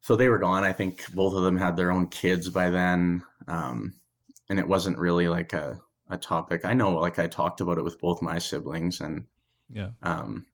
so 0.00 0.16
they 0.16 0.28
were 0.28 0.38
gone. 0.38 0.64
I 0.64 0.72
think 0.72 1.04
both 1.14 1.34
of 1.34 1.42
them 1.44 1.56
had 1.56 1.76
their 1.76 1.90
own 1.92 2.08
kids 2.08 2.48
by 2.48 2.70
then. 2.70 3.22
Um, 3.48 3.94
and 4.48 4.58
it 4.58 4.68
wasn't 4.68 4.98
really 4.98 5.26
like 5.28 5.52
a, 5.52 5.80
a 6.08 6.16
topic. 6.16 6.64
I 6.64 6.74
know, 6.74 6.92
like 6.92 7.18
I 7.18 7.26
talked 7.26 7.60
about 7.60 7.78
it 7.78 7.84
with 7.84 7.98
both 8.00 8.22
my 8.22 8.38
siblings 8.38 9.00
and, 9.00 9.24
Yeah. 9.70 9.90
um, 10.02 10.46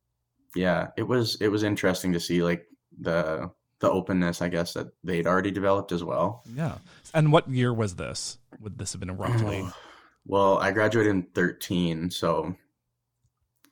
yeah, 0.57 0.89
it 0.97 1.03
was, 1.03 1.37
it 1.41 1.49
was 1.49 1.63
interesting 1.65 2.13
to 2.15 2.21
see 2.21 2.43
like 2.43 2.67
the, 2.99 3.51
the 3.81 3.91
openness, 3.91 4.41
I 4.41 4.49
guess, 4.49 4.73
that 4.75 4.89
they'd 5.03 5.27
already 5.27 5.51
developed 5.51 5.93
as 5.93 6.03
well. 6.03 6.43
Yeah. 6.55 6.79
And 7.13 7.31
what 7.33 7.49
year 7.51 7.75
was 7.75 7.97
this? 7.97 8.39
Would 8.61 8.79
this 8.79 8.93
have 8.93 9.01
been 9.01 9.17
roughly? 9.17 9.61
Oh, 9.65 9.73
Well, 10.27 10.57
I 10.57 10.71
graduated 10.71 11.11
in 11.11 11.23
13, 11.35 12.11
so 12.11 12.55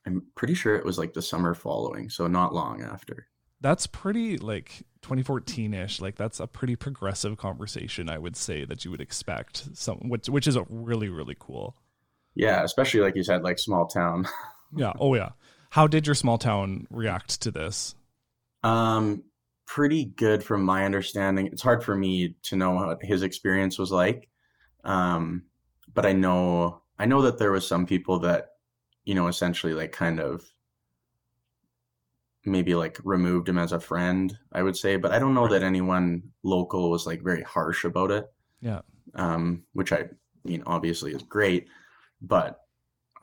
I'm 0.06 0.26
pretty 0.34 0.52
sure 0.52 0.74
it 0.76 0.84
was 0.84 0.98
like 0.98 1.14
the 1.14 1.22
summer 1.22 1.54
following, 1.54 2.10
so 2.10 2.26
not 2.26 2.52
long 2.54 2.82
after. 2.82 3.26
That's 3.62 3.86
pretty 3.86 4.36
like 4.38 4.82
2014 5.02 5.72
ish. 5.72 6.00
Like 6.00 6.16
that's 6.16 6.40
a 6.40 6.46
pretty 6.46 6.76
progressive 6.76 7.38
conversation, 7.38 8.10
I 8.10 8.18
would 8.18 8.36
say, 8.36 8.64
that 8.64 8.84
you 8.84 8.90
would 8.90 9.00
expect. 9.00 9.68
Some 9.74 10.08
which 10.08 10.28
which 10.28 10.46
is 10.46 10.56
a 10.56 10.66
really 10.68 11.08
really 11.08 11.36
cool. 11.38 11.76
Yeah, 12.34 12.64
especially 12.64 13.00
like 13.00 13.16
you 13.16 13.24
said, 13.24 13.42
like 13.42 13.58
small 13.58 13.86
town. 13.86 14.26
Yeah. 14.74 14.94
Oh 14.98 15.14
yeah. 15.14 15.32
How 15.68 15.86
did 15.86 16.06
your 16.06 16.14
small 16.14 16.38
town 16.38 16.86
react 16.88 17.42
to 17.42 17.50
this? 17.50 17.94
Um, 18.62 19.24
pretty 19.66 20.04
good 20.04 20.42
from 20.42 20.62
my 20.62 20.84
understanding. 20.84 21.48
It's 21.48 21.62
hard 21.62 21.84
for 21.84 21.94
me 21.94 22.36
to 22.44 22.56
know 22.56 22.70
what 22.70 23.02
his 23.02 23.22
experience 23.22 23.78
was 23.78 23.92
like. 23.92 24.30
Um, 24.84 25.42
but 25.92 26.06
I 26.06 26.12
know 26.12 26.82
I 26.98 27.06
know 27.06 27.22
that 27.22 27.38
there 27.38 27.52
was 27.52 27.66
some 27.66 27.86
people 27.86 28.20
that, 28.20 28.48
you 29.04 29.14
know, 29.14 29.28
essentially 29.28 29.74
like 29.74 29.92
kind 29.92 30.20
of 30.20 30.51
maybe 32.44 32.74
like 32.74 32.98
removed 33.04 33.48
him 33.48 33.58
as 33.58 33.72
a 33.72 33.80
friend, 33.80 34.36
I 34.52 34.62
would 34.62 34.76
say, 34.76 34.96
but 34.96 35.12
I 35.12 35.18
don't 35.18 35.34
know 35.34 35.48
that 35.48 35.62
anyone 35.62 36.22
local 36.42 36.90
was 36.90 37.06
like 37.06 37.22
very 37.22 37.42
harsh 37.42 37.84
about 37.84 38.10
it. 38.10 38.26
Yeah. 38.60 38.80
Um, 39.14 39.64
which 39.72 39.92
I 39.92 40.08
mean 40.44 40.62
obviously 40.66 41.12
is 41.12 41.22
great, 41.22 41.68
but 42.20 42.58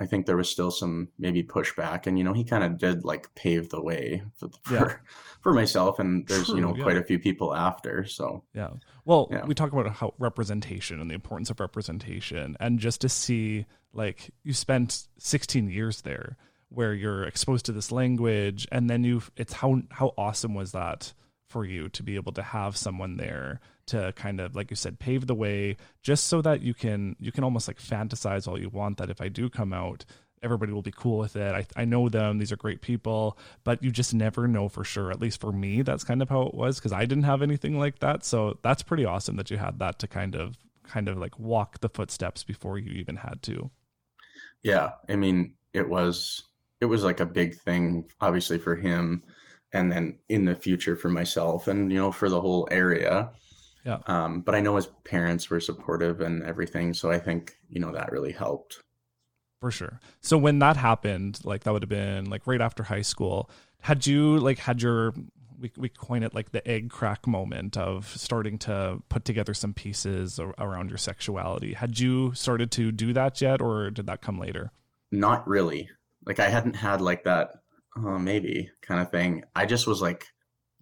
I 0.02 0.06
think 0.06 0.26
there 0.26 0.38
was 0.38 0.50
still 0.50 0.72
some 0.72 1.10
maybe 1.18 1.44
pushback, 1.44 2.08
and 2.08 2.18
you 2.18 2.24
know 2.24 2.32
he 2.34 2.44
kind 2.46 2.64
of 2.64 2.78
did 2.78 3.04
like 3.04 3.34
pave 3.36 3.70
the 3.70 3.82
way 3.82 4.24
for 4.38 4.50
for, 4.64 4.74
Yeah. 4.74 4.94
for 5.42 5.54
myself, 5.54 6.00
and 6.00 6.26
there's 6.28 6.48
you 6.50 6.62
know 6.62 6.74
yeah. 6.76 6.84
quite 6.84 6.98
a 6.98 7.04
few 7.04 7.20
people 7.20 7.54
after. 7.54 8.06
So 8.06 8.44
Yeah. 8.54 8.70
Well, 9.06 9.28
Yeah. 9.32 9.46
we 9.46 9.54
talk 9.56 9.74
about 9.74 9.88
how 9.96 10.14
representation 10.20 11.02
and 11.02 11.10
the 11.10 11.16
importance 11.16 11.50
of 11.50 11.60
representation 11.60 12.56
and 12.60 12.80
just 12.80 13.02
to 13.02 13.10
see 13.10 13.66
like 13.92 14.30
you 14.44 14.54
spent 14.54 15.08
16 15.18 15.70
years 15.70 16.02
there 16.04 16.38
where 16.70 16.94
you're 16.94 17.24
exposed 17.24 17.66
to 17.66 17.72
this 17.72 17.92
language 17.92 18.68
and 18.72 18.90
then 18.90 19.04
you 19.04 19.22
it's 19.36 19.54
how 19.54 19.82
how 19.92 20.14
awesome 20.18 20.54
was 20.54 20.72
that 20.72 21.14
for 21.48 21.66
you 21.66 21.90
to 21.90 22.04
be 22.04 22.16
able 22.16 22.32
to 22.32 22.44
have 22.44 22.78
someone 22.78 23.18
there 23.18 23.60
to 23.88 24.14
kind 24.16 24.40
of 24.40 24.56
like 24.56 24.70
you 24.70 24.76
said 24.76 25.00
pave 25.00 25.26
the 25.26 25.34
way 25.34 25.76
just 26.04 26.28
so 26.28 26.42
that 26.42 26.62
you 26.62 26.74
can 26.74 27.16
you 27.20 27.32
can 27.32 27.44
almost 27.44 27.68
like 27.68 27.82
fantasize 27.82 28.48
all 28.48 28.60
you 28.60 28.70
want 28.70 28.98
that 28.98 29.10
if 29.10 29.20
I 29.20 29.30
do 29.30 29.50
come 29.50 29.74
out 29.74 30.06
everybody 30.42 30.72
will 30.72 30.82
be 30.82 30.94
cool 30.96 31.18
with 31.18 31.36
it. 31.36 31.54
I, 31.54 31.66
I 31.76 31.86
know 31.86 32.10
them. 32.10 32.38
These 32.38 32.52
are 32.52 32.58
great 32.58 32.82
people, 32.82 33.38
but 33.64 33.84
you 33.84 33.92
just 33.92 34.14
never 34.14 34.48
know 34.48 34.70
for 34.70 34.84
sure. 34.84 35.12
At 35.12 35.20
least 35.20 35.42
for 35.42 35.52
me, 35.52 35.82
that's 35.82 36.04
kind 36.04 36.22
of 36.22 36.30
how 36.30 36.44
it 36.44 36.54
was 36.54 36.78
because 36.78 36.94
I 36.94 37.06
didn't 37.06 37.24
have 37.24 37.42
anything 37.42 37.78
like 37.78 38.00
that. 38.00 38.24
So 38.24 38.58
that's 38.62 38.84
pretty 38.84 39.06
awesome 39.06 39.36
that 39.38 39.52
you 39.52 39.58
had 39.58 39.80
that 39.80 40.00
to 40.00 40.08
kind 40.08 40.36
of 40.36 40.58
kind 40.84 41.08
of 41.08 41.18
like 41.18 41.38
walk 41.40 41.82
the 41.82 41.90
footsteps 41.90 42.44
before 42.44 42.78
you 42.78 42.92
even 42.92 43.18
had 43.18 43.42
to. 43.44 43.70
yeah, 44.64 44.92
I 45.08 45.16
mean 45.16 45.54
it 45.74 45.88
was 45.88 46.44
it 46.82 46.86
was 46.86 47.04
like 47.04 47.20
a 47.20 47.26
big 47.26 47.56
thing, 47.56 48.06
obviously 48.22 48.58
for 48.58 48.76
him, 48.76 49.24
and 49.74 49.92
then 49.92 50.18
in 50.30 50.46
the 50.46 50.56
future 50.56 50.96
for 50.96 51.10
myself, 51.10 51.68
and 51.68 51.92
you 51.92 51.98
know 51.98 52.12
for 52.12 52.30
the 52.30 52.42
whole 52.42 52.68
area. 52.72 53.32
Yeah. 53.86 54.00
Um, 54.08 54.42
but 54.42 54.56
I 54.56 54.60
know 54.60 54.76
his 54.76 54.88
parents 55.06 55.50
were 55.50 55.60
supportive 55.60 56.22
and 56.22 56.44
everything, 56.44 56.94
so 56.94 57.12
I 57.12 57.20
think 57.20 57.58
you 57.70 57.80
know 57.80 57.92
that 57.92 58.12
really 58.12 58.32
helped. 58.32 58.82
For 59.62 59.72
sure. 59.72 60.00
So 60.22 60.38
when 60.38 60.60
that 60.60 60.78
happened, 60.78 61.40
like 61.44 61.64
that 61.64 61.74
would 61.74 61.84
have 61.84 61.90
been 61.90 62.30
like 62.30 62.48
right 62.48 62.62
after 62.62 62.84
high 62.84 63.02
school. 63.02 63.50
Had 63.82 64.08
you 64.08 64.38
like 64.40 64.60
had 64.60 64.82
your 64.82 65.14
we 65.60 65.72
we 65.78 65.90
coin 65.90 66.24
it 66.24 66.34
like 66.34 66.52
the 66.52 66.66
egg 66.68 66.90
crack 66.90 67.28
moment 67.28 67.78
of 67.78 68.08
starting 68.08 68.58
to 68.60 69.02
put 69.10 69.26
together 69.26 69.54
some 69.54 69.74
pieces 69.74 70.40
around 70.58 70.90
your 70.90 70.98
sexuality. 70.98 71.74
Had 71.74 72.00
you 72.00 72.34
started 72.34 72.72
to 72.72 72.92
do 72.92 73.14
that 73.14 73.42
yet, 73.42 73.62
or 73.62 73.92
did 73.92 74.08
that 74.08 74.22
come 74.22 74.40
later? 74.40 74.72
Not 75.12 75.48
really. 75.48 75.90
Like 76.26 76.40
I 76.40 76.50
hadn't 76.50 76.76
had 76.76 77.02
like 77.02 77.24
that 77.24 77.52
uh, 77.96 78.20
maybe 78.20 78.72
kind 78.82 79.02
of 79.02 79.12
thing. 79.12 79.44
I 79.56 79.66
just 79.66 79.88
was 79.88 80.02
like 80.02 80.26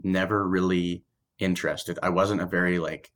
never 0.04 0.48
really 0.48 1.04
interested. 1.40 2.00
I 2.04 2.10
wasn't 2.10 2.42
a 2.42 2.46
very 2.46 2.80
like 2.80 3.12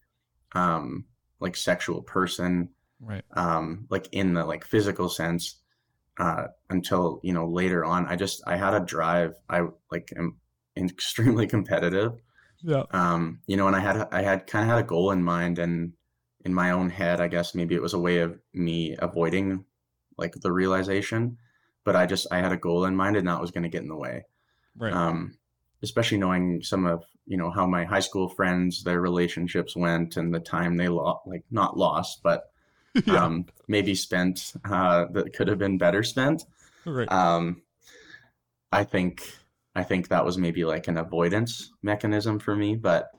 um 0.54 1.06
like 1.40 1.56
sexual 1.56 2.01
person 2.01 2.70
Right. 3.04 3.24
um 3.36 3.88
like 3.90 4.08
in 4.12 4.36
the 4.36 4.46
like 4.46 4.63
physical 4.63 5.10
sense 5.10 5.56
uh 6.20 6.48
until 6.70 7.20
you 7.24 7.34
know 7.34 7.48
later 7.48 7.84
on. 7.84 8.06
I 8.08 8.16
just 8.16 8.44
I 8.46 8.58
had 8.58 8.74
a 8.75 8.80
drive. 8.86 9.34
I 9.50 9.63
like 9.92 10.13
am 10.16 10.38
extremely 10.78 11.48
competitive. 11.48 12.22
Yeah. 12.62 12.84
Um 12.92 13.40
you 13.48 13.58
know 13.58 13.68
and 13.68 13.75
I 13.75 13.80
had 13.80 14.08
I 14.12 14.22
had 14.22 14.46
kind 14.48 14.63
of 14.63 14.70
had 14.75 14.84
a 14.84 14.88
goal 14.88 15.12
in 15.12 15.24
mind 15.24 15.58
and 15.58 15.94
in 16.46 16.54
my 16.54 16.72
own 16.72 16.90
head 16.90 17.20
I 17.22 17.28
guess 17.28 17.56
maybe 17.56 17.75
it 17.75 17.82
was 17.82 17.94
a 17.94 18.00
way 18.00 18.20
of 18.20 18.40
me 18.54 18.96
avoiding 19.00 19.66
like 20.18 20.34
the 20.36 20.51
realization 20.51 21.38
but 21.83 21.95
I 21.95 22.05
just 22.05 22.27
I 22.31 22.39
had 22.39 22.51
a 22.51 22.57
goal 22.57 22.85
in 22.85 22.95
mind 22.95 23.17
and 23.17 23.27
that 23.27 23.41
was 23.41 23.51
going 23.51 23.63
to 23.63 23.69
get 23.69 23.81
in 23.81 23.89
the 23.89 23.95
way. 23.95 24.25
Right. 24.77 24.93
Um, 24.93 25.38
especially 25.83 26.17
knowing 26.17 26.61
some 26.61 26.85
of 26.85 27.03
you 27.25 27.38
know 27.38 27.50
how 27.51 27.65
my 27.65 27.83
high 27.85 28.00
school 28.00 28.29
friends 28.29 28.83
their 28.83 29.01
relationships 29.01 29.75
went 29.75 30.17
and 30.17 30.33
the 30.33 30.39
time 30.39 30.77
they 30.77 30.88
lost 30.88 31.25
like 31.25 31.43
not 31.50 31.77
lost 31.77 32.21
but 32.23 32.51
yeah. 33.05 33.23
um, 33.23 33.45
maybe 33.67 33.95
spent 33.95 34.53
uh, 34.65 35.05
that 35.11 35.33
could 35.33 35.47
have 35.47 35.57
been 35.57 35.77
better 35.77 36.03
spent. 36.03 36.43
right. 36.85 37.09
Um, 37.11 37.61
I 38.71 38.83
think 38.83 39.23
I 39.75 39.83
think 39.83 40.09
that 40.09 40.25
was 40.25 40.38
maybe 40.38 40.65
like 40.65 40.88
an 40.88 40.97
avoidance 40.97 41.71
mechanism 41.81 42.39
for 42.39 42.55
me, 42.55 42.75
but 42.75 43.11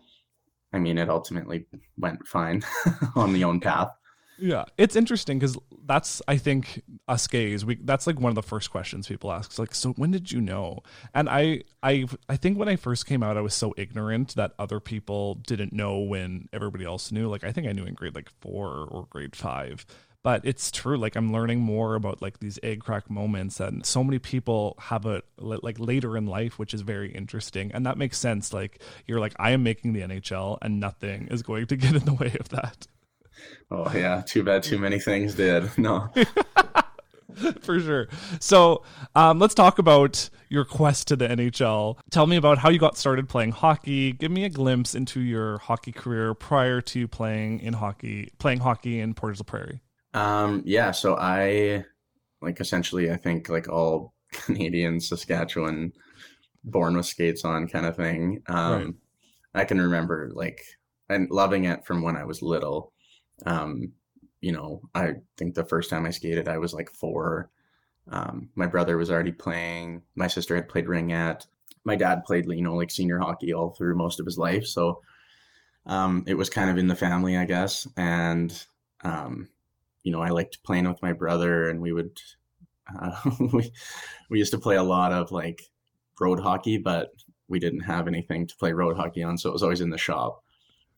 I 0.72 0.78
mean 0.78 0.98
it 0.98 1.08
ultimately 1.08 1.66
went 1.96 2.26
fine 2.26 2.62
on 3.16 3.32
the 3.32 3.44
own 3.44 3.60
path. 3.60 3.90
Yeah, 4.38 4.64
it's 4.78 4.96
interesting 4.96 5.38
because 5.38 5.56
that's 5.84 6.22
I 6.26 6.36
think 6.36 6.82
us 7.06 7.26
gays. 7.26 7.64
We 7.64 7.76
that's 7.76 8.06
like 8.06 8.18
one 8.18 8.30
of 8.30 8.34
the 8.34 8.42
first 8.42 8.70
questions 8.70 9.06
people 9.06 9.30
ask. 9.30 9.50
It's 9.50 9.58
like, 9.58 9.74
so 9.74 9.92
when 9.92 10.10
did 10.10 10.32
you 10.32 10.40
know? 10.40 10.80
And 11.14 11.28
I 11.28 11.62
I 11.82 12.06
I 12.28 12.36
think 12.36 12.58
when 12.58 12.68
I 12.68 12.76
first 12.76 13.06
came 13.06 13.22
out, 13.22 13.36
I 13.36 13.40
was 13.40 13.54
so 13.54 13.74
ignorant 13.76 14.34
that 14.36 14.52
other 14.58 14.80
people 14.80 15.36
didn't 15.36 15.72
know 15.72 15.98
when 15.98 16.48
everybody 16.52 16.84
else 16.84 17.12
knew. 17.12 17.28
Like 17.28 17.44
I 17.44 17.52
think 17.52 17.66
I 17.66 17.72
knew 17.72 17.84
in 17.84 17.94
grade 17.94 18.14
like 18.14 18.30
four 18.40 18.88
or 18.90 19.06
grade 19.10 19.36
five. 19.36 19.86
But 20.24 20.42
it's 20.44 20.70
true. 20.70 20.96
Like 20.96 21.16
I'm 21.16 21.32
learning 21.32 21.58
more 21.60 21.96
about 21.96 22.22
like 22.22 22.38
these 22.38 22.58
egg 22.62 22.80
crack 22.80 23.10
moments, 23.10 23.58
and 23.58 23.84
so 23.84 24.04
many 24.04 24.20
people 24.20 24.76
have 24.78 25.04
it 25.04 25.24
like 25.38 25.80
later 25.80 26.16
in 26.16 26.26
life, 26.26 26.60
which 26.60 26.74
is 26.74 26.82
very 26.82 27.10
interesting, 27.12 27.72
and 27.72 27.84
that 27.86 27.98
makes 27.98 28.18
sense. 28.18 28.52
Like 28.52 28.80
you're 29.06 29.18
like, 29.18 29.34
I 29.38 29.50
am 29.50 29.64
making 29.64 29.94
the 29.94 30.00
NHL, 30.02 30.58
and 30.62 30.78
nothing 30.78 31.26
is 31.28 31.42
going 31.42 31.66
to 31.66 31.76
get 31.76 31.96
in 31.96 32.04
the 32.04 32.14
way 32.14 32.36
of 32.38 32.50
that. 32.50 32.86
Oh 33.70 33.90
yeah, 33.94 34.22
too 34.26 34.42
bad 34.42 34.62
too 34.62 34.78
many 34.78 34.98
things 34.98 35.34
did. 35.34 35.70
No. 35.78 36.10
For 37.62 37.80
sure. 37.80 38.08
So 38.40 38.84
um, 39.14 39.38
let's 39.38 39.54
talk 39.54 39.78
about 39.78 40.28
your 40.50 40.66
quest 40.66 41.08
to 41.08 41.16
the 41.16 41.26
NHL. 41.26 41.96
Tell 42.10 42.26
me 42.26 42.36
about 42.36 42.58
how 42.58 42.68
you 42.68 42.78
got 42.78 42.98
started 42.98 43.26
playing 43.26 43.52
hockey. 43.52 44.12
Give 44.12 44.30
me 44.30 44.44
a 44.44 44.50
glimpse 44.50 44.94
into 44.94 45.20
your 45.20 45.56
hockey 45.58 45.92
career 45.92 46.34
prior 46.34 46.82
to 46.82 47.08
playing 47.08 47.60
in 47.60 47.72
hockey, 47.72 48.28
playing 48.38 48.60
hockey 48.60 49.00
in 49.00 49.14
Portage 49.14 49.40
la 49.40 49.44
Prairie. 49.44 49.80
Um, 50.12 50.62
yeah, 50.66 50.90
so 50.90 51.16
I 51.16 51.84
like 52.42 52.60
essentially 52.60 53.10
I 53.10 53.16
think 53.16 53.48
like 53.48 53.68
all 53.68 54.12
Canadian 54.32 55.00
Saskatchewan 55.00 55.92
born 56.64 56.96
with 56.96 57.06
skates 57.06 57.44
on 57.44 57.66
kind 57.66 57.86
of 57.86 57.96
thing. 57.96 58.42
Um, 58.46 58.72
right. 58.74 58.94
I 59.54 59.64
can 59.64 59.80
remember 59.80 60.30
like 60.34 60.60
and 61.08 61.30
loving 61.30 61.64
it 61.64 61.84
from 61.86 62.02
when 62.02 62.16
I 62.16 62.24
was 62.24 62.42
little. 62.42 62.92
Um, 63.46 63.92
you 64.40 64.52
know, 64.52 64.82
I 64.94 65.14
think 65.36 65.54
the 65.54 65.64
first 65.64 65.88
time 65.90 66.04
I 66.04 66.10
skated, 66.10 66.48
I 66.48 66.58
was 66.58 66.74
like 66.74 66.90
four. 66.90 67.50
Um, 68.08 68.50
my 68.54 68.66
brother 68.66 68.96
was 68.96 69.10
already 69.10 69.32
playing. 69.32 70.02
My 70.16 70.26
sister 70.26 70.56
had 70.56 70.68
played 70.68 70.86
ringette. 70.86 71.46
My 71.84 71.96
dad 71.96 72.24
played, 72.24 72.46
you 72.46 72.62
know, 72.62 72.74
like 72.74 72.90
senior 72.90 73.18
hockey 73.18 73.52
all 73.52 73.70
through 73.70 73.96
most 73.96 74.20
of 74.20 74.26
his 74.26 74.38
life. 74.38 74.66
So 74.66 75.00
um, 75.86 76.24
it 76.26 76.34
was 76.34 76.50
kind 76.50 76.70
of 76.70 76.78
in 76.78 76.88
the 76.88 76.96
family, 76.96 77.36
I 77.36 77.44
guess. 77.44 77.86
And, 77.96 78.52
um, 79.02 79.48
you 80.02 80.12
know, 80.12 80.20
I 80.20 80.30
liked 80.30 80.62
playing 80.64 80.88
with 80.88 81.02
my 81.02 81.12
brother, 81.12 81.68
and 81.68 81.80
we 81.80 81.92
would, 81.92 82.20
uh, 83.00 83.16
we, 83.52 83.72
we 84.30 84.38
used 84.38 84.52
to 84.52 84.58
play 84.58 84.76
a 84.76 84.82
lot 84.82 85.12
of 85.12 85.30
like 85.30 85.62
road 86.20 86.40
hockey, 86.40 86.78
but 86.78 87.10
we 87.48 87.58
didn't 87.58 87.80
have 87.80 88.08
anything 88.08 88.46
to 88.46 88.56
play 88.56 88.72
road 88.72 88.96
hockey 88.96 89.22
on. 89.22 89.38
So 89.38 89.50
it 89.50 89.52
was 89.52 89.62
always 89.62 89.80
in 89.80 89.90
the 89.90 89.98
shop. 89.98 90.42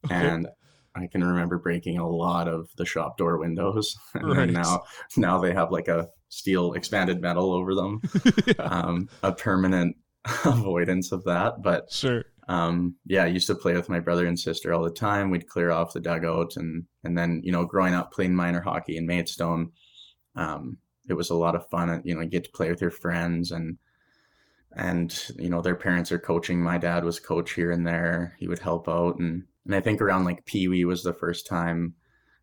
Okay. 0.07 0.14
And 0.14 0.49
I 0.97 1.07
can 1.07 1.25
remember 1.25 1.59
breaking 1.59 1.99
a 1.99 2.09
lot 2.09 2.49
of 2.49 2.69
the 2.77 2.87
shop 2.87 3.19
door 3.19 3.39
windows, 3.39 3.97
and 4.15 4.37
right. 4.37 4.51
now 4.51 4.85
now 5.17 5.39
they 5.39 5.53
have 5.53 5.73
like 5.73 5.89
a 5.89 6.09
steel 6.29 6.73
expanded 6.75 7.21
metal 7.21 7.53
over 7.53 7.75
them, 7.75 8.03
yeah. 8.47 8.55
um, 8.59 9.09
a 9.23 9.33
permanent 9.33 9.97
avoidance 10.45 11.13
of 11.13 11.25
that. 11.25 11.63
But 11.63 11.91
sure, 11.91 12.25
um, 12.49 12.97
yeah, 13.07 13.25
I 13.25 13.29
used 13.29 13.47
to 13.49 13.55
play 13.55 13.75
with 13.75 13.89
my 13.89 14.01
brother 14.01 14.27
and 14.27 14.39
sister 14.39 14.73
all 14.73 14.85
the 14.85 14.91
time. 14.91 15.31
We'd 15.31 15.49
clear 15.49 15.71
off 15.71 15.93
the 15.93 16.01
dugout, 16.01 16.57
and 16.57 16.85
and 17.03 17.19
then 17.19 17.41
you 17.45 17.53
know, 17.53 17.65
growing 17.65 17.95
up 17.95 18.13
playing 18.13 18.35
minor 18.35 18.61
hockey 18.61 18.97
in 18.97 19.07
Maidstone, 19.07 19.73
um, 20.37 20.79
it 21.09 21.15
was 21.15 21.31
a 21.31 21.37
lot 21.37 21.57
of 21.57 21.69
fun. 21.69 22.03
You 22.05 22.15
know, 22.15 22.21
you 22.21 22.29
get 22.29 22.45
to 22.45 22.53
play 22.53 22.71
with 22.71 22.81
your 22.81 22.91
friends 22.91 23.51
and 23.51 23.79
and 24.77 25.17
you 25.39 25.49
know 25.49 25.61
their 25.61 25.75
parents 25.75 26.13
are 26.13 26.19
coaching. 26.19 26.63
My 26.63 26.79
dad 26.79 27.05
was 27.05 27.21
coach 27.21 27.53
here 27.53 27.71
and 27.71 27.87
there. 27.87 28.37
He 28.39 28.49
would 28.49 28.59
help 28.59 28.89
out 28.89 29.19
and 29.19 29.45
and 29.64 29.75
I 29.75 29.80
think 29.80 30.00
around 30.00 30.25
like 30.25 30.44
Pee 30.44 30.68
Wee 30.68 30.85
was 30.85 31.02
the 31.02 31.12
first 31.12 31.47
time 31.47 31.94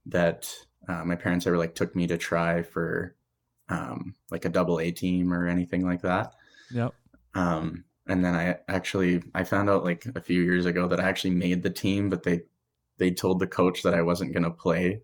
that 0.07 0.53
uh, 0.87 1.03
my 1.05 1.15
parents 1.15 1.45
ever 1.45 1.57
like 1.57 1.75
took 1.75 1.95
me 1.95 2.07
to 2.07 2.17
try 2.17 2.63
for 2.63 3.15
um, 3.69 4.15
like 4.29 4.45
a 4.45 4.49
double 4.49 4.79
A 4.79 4.91
team 4.91 5.33
or 5.33 5.47
anything 5.47 5.85
like 5.85 6.01
that. 6.01 6.33
Yep. 6.71 6.93
Um, 7.33 7.85
and 8.07 8.25
then 8.25 8.35
I 8.35 8.57
actually 8.67 9.23
I 9.33 9.43
found 9.43 9.69
out 9.69 9.83
like 9.83 10.05
a 10.15 10.21
few 10.21 10.41
years 10.41 10.65
ago 10.65 10.87
that 10.87 10.99
I 10.99 11.07
actually 11.07 11.31
made 11.31 11.63
the 11.63 11.69
team, 11.69 12.09
but 12.09 12.23
they 12.23 12.41
they 12.97 13.11
told 13.11 13.39
the 13.39 13.47
coach 13.47 13.83
that 13.83 13.93
I 13.93 14.01
wasn't 14.01 14.33
going 14.33 14.43
to 14.43 14.51
play 14.51 15.01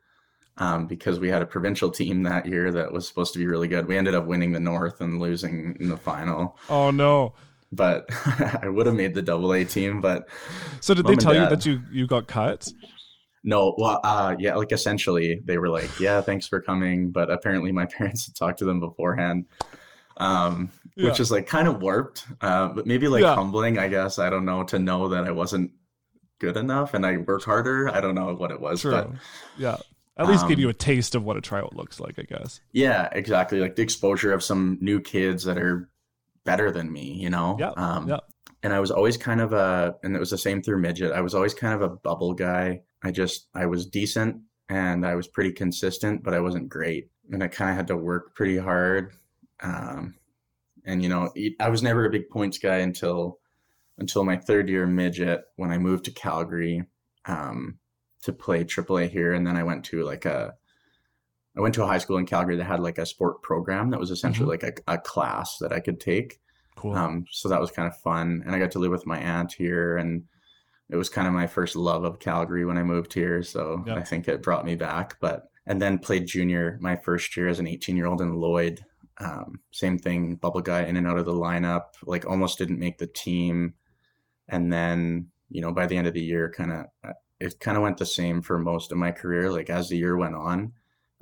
um, 0.58 0.88
because 0.88 1.19
we 1.19 1.30
had 1.30 1.41
a 1.41 1.47
provincial 1.47 1.89
team 1.89 2.23
that 2.23 2.45
year 2.45 2.71
that 2.71 2.91
was 2.91 3.08
supposed 3.08 3.34
to 3.34 3.39
be 3.39 3.47
really 3.47 3.67
good. 3.67 3.88
We 3.88 3.97
ended 3.97 4.15
up 4.15 4.25
winning 4.25 4.51
the 4.51 4.60
North 4.60 5.01
and 5.01 5.19
losing 5.19 5.77
in 5.80 5.89
the 5.89 5.97
final. 5.97 6.58
Oh 6.69 6.91
no! 6.91 7.34
But 7.71 8.06
I 8.62 8.67
would 8.67 8.86
have 8.86 8.95
made 8.95 9.13
the 9.13 9.21
double 9.21 9.53
A 9.53 9.65
team. 9.65 10.01
But 10.01 10.27
so 10.80 10.93
did 10.93 11.06
they 11.06 11.15
tell 11.15 11.34
dad, 11.34 11.43
you 11.43 11.49
that 11.49 11.65
you 11.65 11.82
you 11.91 12.08
got 12.08 12.27
cut? 12.27 12.71
No, 13.43 13.75
well, 13.77 13.99
uh, 14.03 14.36
yeah, 14.39 14.56
like 14.56 14.71
essentially 14.71 15.41
they 15.45 15.58
were 15.58 15.69
like, 15.69 15.99
"Yeah, 15.99 16.21
thanks 16.21 16.47
for 16.47 16.62
coming," 16.62 17.12
but 17.12 17.30
apparently 17.30 17.71
my 17.71 17.86
parents 17.97 18.25
had 18.25 18.36
talked 18.36 18.60
to 18.60 18.65
them 18.65 18.80
beforehand, 18.80 19.45
um, 20.17 20.71
yeah. 20.95 21.10
which 21.10 21.19
is 21.19 21.32
like 21.32 21.47
kind 21.47 21.67
of 21.67 21.82
warped, 21.82 22.25
uh, 22.41 22.69
but 22.69 22.86
maybe 22.86 23.08
like 23.08 23.21
yeah. 23.21 23.36
humbling, 23.36 23.77
I 23.77 23.88
guess. 23.88 24.19
I 24.19 24.30
don't 24.30 24.45
know 24.45 24.63
to 24.65 24.80
know 24.80 25.10
that 25.10 25.23
I 25.25 25.32
wasn't 25.32 25.71
good 26.39 26.58
enough 26.58 26.93
and 26.93 27.06
I 27.06 27.17
worked 27.17 27.45
harder. 27.45 27.89
I 27.89 28.01
don't 28.01 28.15
know 28.15 28.34
what 28.36 28.51
it 28.51 28.60
was, 28.60 28.82
True. 28.82 28.91
but 28.91 29.10
yeah. 29.58 29.77
At 30.19 30.27
least 30.27 30.43
um, 30.43 30.49
give 30.49 30.58
you 30.58 30.69
a 30.69 30.73
taste 30.73 31.13
of 31.13 31.23
what 31.23 31.38
a 31.38 31.41
tryout 31.41 31.75
looks 31.75 31.99
like, 31.99 32.17
I 32.17 32.23
guess. 32.23 32.60
Yeah, 32.71 33.08
exactly. 33.12 33.60
Like 33.60 33.75
the 33.75 33.84
exposure 33.84 34.34
of 34.34 34.43
some 34.43 34.80
new 34.82 34.99
kids 34.99 35.43
that 35.43 35.60
are 35.60 35.89
better 36.47 36.71
than 36.71 36.91
me, 36.91 37.13
you 37.13 37.29
know? 37.29 37.57
Yeah. 37.60 37.71
Um, 37.75 38.07
yeah. 38.07 38.19
And 38.63 38.73
I 38.73 38.79
was 38.79 38.89
always 38.89 39.17
kind 39.17 39.41
of 39.41 39.53
a, 39.53 39.95
and 40.01 40.15
it 40.15 40.19
was 40.19 40.31
the 40.31 40.38
same 40.38 40.63
through 40.63 40.79
midget. 40.81 41.12
I 41.12 41.21
was 41.21 41.36
always 41.36 41.53
kind 41.53 41.75
of 41.75 41.81
a 41.81 41.89
bubble 41.89 42.33
guy. 42.33 42.81
I 43.03 43.12
just, 43.12 43.49
I 43.53 43.67
was 43.67 43.86
decent 43.86 44.38
and 44.69 45.05
I 45.05 45.15
was 45.15 45.27
pretty 45.27 45.51
consistent, 45.51 46.23
but 46.23 46.33
I 46.33 46.39
wasn't 46.39 46.69
great. 46.69 47.10
And 47.31 47.43
I 47.43 47.49
kind 47.49 47.69
of 47.69 47.75
had 47.75 47.88
to 47.88 47.97
work 47.97 48.33
pretty 48.33 48.57
hard. 48.57 49.13
Um, 49.60 50.15
and 50.86 51.03
you 51.03 51.10
know, 51.10 51.31
I 51.60 51.69
was 51.69 51.83
never 51.83 52.05
a 52.05 52.10
big 52.10 52.29
points 52.29 52.57
guy 52.57 52.77
until, 52.77 53.39
until 53.97 54.23
my 54.23 54.38
third 54.38 54.69
year 54.69 54.88
midget 54.88 55.43
when 55.57 55.69
I 55.71 55.77
moved 55.77 56.05
to 56.05 56.12
Calgary, 56.12 56.86
um, 57.25 57.77
to 58.23 58.31
play 58.31 58.63
AAA 58.63 59.10
here. 59.10 59.33
And 59.33 59.45
then 59.45 59.57
I 59.57 59.63
went 59.63 59.83
to 59.86 60.03
like 60.03 60.25
a, 60.25 60.55
I 61.58 61.62
went 61.62 61.74
to 61.76 61.84
a 61.84 61.88
high 61.88 61.98
school 61.98 62.17
in 62.17 62.26
Calgary 62.26 62.56
that 62.56 62.63
had 62.65 62.80
like 62.80 63.00
a 63.00 63.06
sport 63.06 63.41
program 63.41 63.89
that 63.89 64.00
was 64.00 64.12
essentially 64.12 64.58
mm-hmm. 64.58 64.65
like 64.65 64.84
a, 64.88 64.93
a, 64.93 64.98
class 65.00 65.58
that 65.58 65.72
I 65.72 65.80
could 65.80 66.00
take. 66.00 66.39
Cool. 66.76 66.93
Um, 66.96 67.26
so 67.32 67.50
that 67.50 67.60
was 67.60 67.72
kind 67.72 67.88
of 67.88 67.98
fun. 67.98 68.43
And 68.46 68.56
I 68.56 68.60
got 68.60 68.72
to 68.72 68.80
live 68.80 68.91
with 68.91 69.08
my 69.08 69.17
aunt 69.17 69.54
here 69.54 69.98
and 69.98 70.24
it 70.89 70.96
was 70.96 71.10
kind 71.10 71.28
of 71.28 71.34
my 71.34 71.48
first 71.48 71.76
love 71.76 72.04
of 72.04 72.20
Calgary 72.20 72.63
when 72.63 72.78
I 72.78 72.84
moved 72.84 73.13
here. 73.13 73.43
So 73.43 73.84
yep. 73.86 73.98
I 73.98 74.04
think 74.04 74.28
it 74.28 74.43
brought 74.43 74.65
me 74.65 74.76
back. 74.76 75.17
But 75.20 75.50
and 75.65 75.82
then 75.82 76.00
played 76.00 76.28
junior 76.28 76.78
my 76.80 76.96
first 76.96 77.36
year 77.36 77.48
as 77.50 77.60
an 77.60 77.67
18 77.67 77.98
year 77.98 78.06
old 78.06 78.22
in 78.22 78.36
Lloyd. 78.36 78.84
Um, 79.20 79.60
same 79.72 79.98
thing, 79.98 80.36
bubble 80.36 80.62
guy 80.62 80.84
in 80.84 80.96
and 80.96 81.08
out 81.08 81.17
of 81.17 81.26
the 81.26 81.34
lineup, 81.34 81.86
like 82.04 82.26
almost 82.26 82.60
didn't 82.60 82.80
make 82.80 83.00
the 83.00 83.08
team. 83.08 83.74
And 84.48 84.72
then, 84.72 85.28
you 85.50 85.62
know, 85.62 85.74
by 85.74 85.88
the 85.88 85.98
end 85.98 86.08
of 86.08 86.13
the 86.13 86.22
year, 86.22 86.54
kind 86.56 86.72
of, 86.72 86.86
uh, 87.04 87.13
it 87.39 87.60
kind 87.60 87.78
of 87.78 87.84
went 87.84 87.98
the 87.98 88.06
same 88.06 88.41
for 88.41 88.60
most 88.60 88.91
of 88.91 88.98
my 88.98 89.12
career. 89.12 89.52
Like 89.52 89.72
as 89.72 89.89
the 89.89 89.98
year 89.98 90.15
went 90.15 90.36
on, 90.36 90.72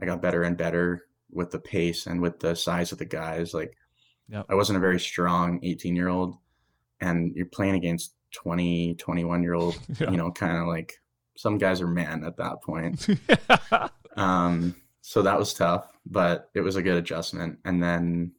I 0.02 0.06
got 0.06 0.22
better 0.22 0.44
and 0.44 0.58
better 0.58 1.06
with 1.32 1.52
the 1.52 1.60
pace 1.60 2.06
and 2.06 2.22
with 2.22 2.40
the 2.40 2.56
size 2.56 2.92
of 2.92 2.98
the 2.98 3.06
guys. 3.06 3.54
Like, 3.54 3.76
yep. 4.30 4.46
I 4.50 4.56
wasn't 4.56 4.78
a 4.78 4.82
very 4.82 5.00
strong 5.00 5.60
18 5.64 5.96
year 5.96 6.10
old, 6.10 6.36
and 7.02 7.34
you're 7.36 7.46
playing 7.46 7.76
against 7.76 8.14
20, 8.34 8.96
21 8.96 9.44
year 9.44 9.54
old, 9.54 9.80
yeah. 10.00 10.12
you 10.12 10.18
know, 10.18 10.32
kind 10.32 10.58
of 10.58 10.68
like 10.68 10.94
some 11.38 11.58
guys 11.58 11.82
are 11.82 11.88
men 11.88 12.24
at 12.24 12.38
that 12.38 12.62
point. 12.64 13.08
um, 14.18 14.76
so 15.02 15.22
that 15.22 15.38
was 15.38 15.54
tough, 15.54 15.88
but 16.06 16.50
it 16.54 16.62
was 16.62 16.76
a 16.76 16.82
good 16.82 16.98
adjustment. 16.98 17.60
And 17.66 17.82
then 17.82 18.34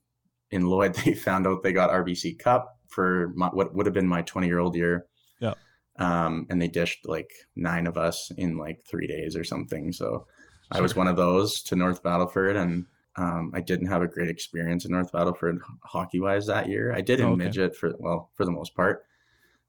in 0.51 0.67
Lloyd, 0.67 0.95
they 1.05 1.15
found 1.15 1.47
out 1.47 1.63
they 1.63 1.73
got 1.73 1.91
RBC 1.91 2.39
Cup 2.39 2.79
for 2.89 3.33
my, 3.35 3.49
what 3.49 3.75
would 3.75 3.87
have 3.87 3.95
been 3.95 4.09
my 4.09 4.23
20 4.23 4.47
year 4.47 4.59
old 4.59 4.75
year. 4.75 5.07
Yeah. 5.41 5.55
Um, 5.99 6.47
and 6.51 6.61
they 6.61 6.69
dished 6.69 7.07
like 7.07 7.31
nine 7.55 7.87
of 7.87 7.97
us 7.97 8.31
in 8.37 8.59
like 8.59 8.81
three 8.89 9.07
days 9.07 9.37
or 9.37 9.45
something. 9.45 9.93
So 9.93 10.27
I 10.71 10.81
was 10.81 10.97
one 10.97 11.09
of 11.09 11.17
those 11.17 11.63
to 11.65 11.77
North 11.77 12.03
Battleford, 12.03 12.57
and 12.57 12.87
um, 13.17 13.53
I 13.55 13.61
didn't 13.61 13.87
have 13.87 14.03
a 14.03 14.09
great 14.09 14.29
experience 14.29 14.85
in 14.85 14.93
North 14.93 15.13
Battleford 15.13 15.59
hockey 15.83 16.21
wise 16.21 16.47
that 16.47 16.69
year. 16.69 16.93
I 16.93 17.01
did 17.01 17.21
in 17.21 17.27
oh, 17.27 17.33
okay. 17.33 17.45
midget 17.45 17.77
for 17.77 17.95
well 17.99 18.31
for 18.35 18.45
the 18.45 18.51
most 18.51 18.75
part, 18.75 19.05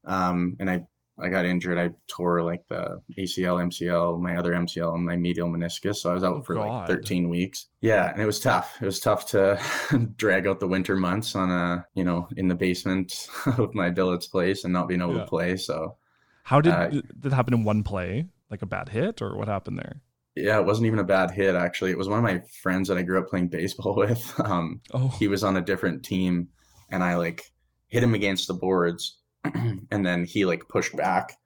um, 0.04 0.56
and 0.58 0.70
I 0.70 0.86
I 1.20 1.28
got 1.28 1.44
injured. 1.44 1.78
I 1.78 1.90
tore 2.06 2.42
like 2.42 2.66
the 2.68 3.00
ACL, 3.18 3.62
MCL, 3.64 4.20
my 4.20 4.36
other 4.36 4.52
MCL, 4.52 4.94
and 4.94 5.04
my 5.04 5.16
medial 5.16 5.48
meniscus. 5.48 5.96
So 5.96 6.10
I 6.10 6.14
was 6.14 6.22
out 6.22 6.36
oh, 6.36 6.42
for 6.42 6.54
God. 6.54 6.88
like 6.88 6.88
13 6.88 7.28
weeks. 7.28 7.66
Yeah, 7.80 8.12
and 8.12 8.22
it 8.22 8.26
was 8.26 8.38
tough. 8.38 8.76
It 8.80 8.84
was 8.84 9.00
tough 9.00 9.26
to 9.30 9.60
drag 10.16 10.46
out 10.46 10.60
the 10.60 10.68
winter 10.68 10.96
months 10.96 11.34
on 11.34 11.50
a 11.50 11.86
you 11.94 12.04
know 12.04 12.28
in 12.36 12.48
the 12.48 12.54
basement 12.54 13.28
of 13.58 13.74
my 13.74 13.90
billet's 13.90 14.26
place 14.26 14.64
and 14.64 14.72
not 14.72 14.88
being 14.88 15.00
able 15.00 15.14
yeah. 15.14 15.20
to 15.20 15.26
play. 15.26 15.56
So 15.56 15.96
how 16.44 16.60
did 16.60 16.72
uh, 16.72 16.90
that 17.20 17.32
happen 17.32 17.54
in 17.54 17.64
one 17.64 17.82
play? 17.82 18.26
Like 18.50 18.62
a 18.62 18.66
bad 18.66 18.88
hit, 18.88 19.20
or 19.20 19.36
what 19.36 19.48
happened 19.48 19.78
there? 19.78 20.00
Yeah, 20.42 20.58
it 20.58 20.66
wasn't 20.66 20.86
even 20.86 20.98
a 20.98 21.04
bad 21.04 21.30
hit 21.30 21.54
actually. 21.54 21.90
It 21.90 21.98
was 21.98 22.08
one 22.08 22.18
of 22.18 22.24
my 22.24 22.42
friends 22.62 22.88
that 22.88 22.98
I 22.98 23.02
grew 23.02 23.18
up 23.18 23.28
playing 23.28 23.48
baseball 23.48 23.94
with. 23.96 24.32
Um, 24.40 24.80
oh. 24.94 25.08
he 25.18 25.28
was 25.28 25.44
on 25.44 25.56
a 25.56 25.60
different 25.62 26.04
team, 26.04 26.48
and 26.90 27.02
I 27.04 27.16
like 27.16 27.44
hit 27.88 28.02
him 28.02 28.14
against 28.14 28.48
the 28.48 28.54
boards, 28.54 29.18
and 29.44 30.04
then 30.06 30.24
he 30.24 30.44
like 30.44 30.68
pushed 30.68 30.96
back, 30.96 31.36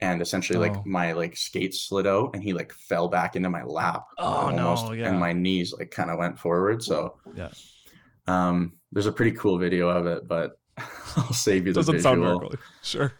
and 0.00 0.20
essentially 0.22 0.58
like 0.58 0.76
Oh. 0.76 0.82
my 0.86 1.12
like 1.12 1.36
skates 1.36 1.82
slid 1.82 2.06
out 2.06 2.30
and 2.34 2.42
he 2.42 2.52
like 2.52 2.72
fell 2.72 3.08
back 3.08 3.34
into 3.36 3.50
my 3.50 3.64
lap 3.64 4.04
Oh, 4.18 4.50
no, 4.50 4.92
yeah. 4.92 5.08
and 5.08 5.18
my 5.18 5.32
knees 5.32 5.74
like 5.76 5.90
kind 5.90 6.10
of 6.10 6.18
went 6.18 6.38
forward 6.38 6.82
so 6.84 7.16
Yeah. 7.34 7.50
um 8.28 8.74
there's 8.92 9.06
a 9.06 9.12
pretty 9.12 9.32
cool 9.32 9.58
video 9.58 9.88
of 9.88 10.06
it 10.06 10.28
but 10.28 10.52
i'll 11.16 11.32
save 11.32 11.66
you 11.66 11.72
the 11.72 11.80
Doesn't 11.80 11.96
visual 11.96 12.40
sound. 12.40 12.58
Sure. 12.82 13.12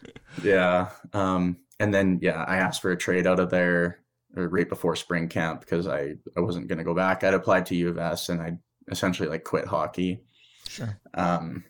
yeah 0.45 0.91
um 1.13 1.57
and 1.81 1.93
then 1.93 2.21
yeah 2.23 2.45
i 2.47 2.59
asked 2.59 2.81
for 2.81 2.93
a 2.93 2.97
trade 2.97 3.27
out 3.27 3.41
of 3.41 3.51
there 3.51 4.01
uh, 4.39 4.47
right 4.49 4.69
before 4.69 4.95
spring 4.97 5.29
camp 5.29 5.61
because 5.61 5.87
i 5.89 6.15
i 6.37 6.41
wasn't 6.41 6.67
going 6.69 6.79
to 6.79 6.85
go 6.85 6.95
back 6.95 7.25
i'd 7.25 7.35
applied 7.35 7.67
to 7.67 7.75
u 7.75 7.89
of 7.89 7.99
s 7.99 8.29
and 8.29 8.41
i 8.41 8.53
essentially 8.91 9.29
like 9.29 9.45
quit 9.45 9.67
hockey 9.67 10.23
Sure. 10.69 10.99
um, 11.15 11.65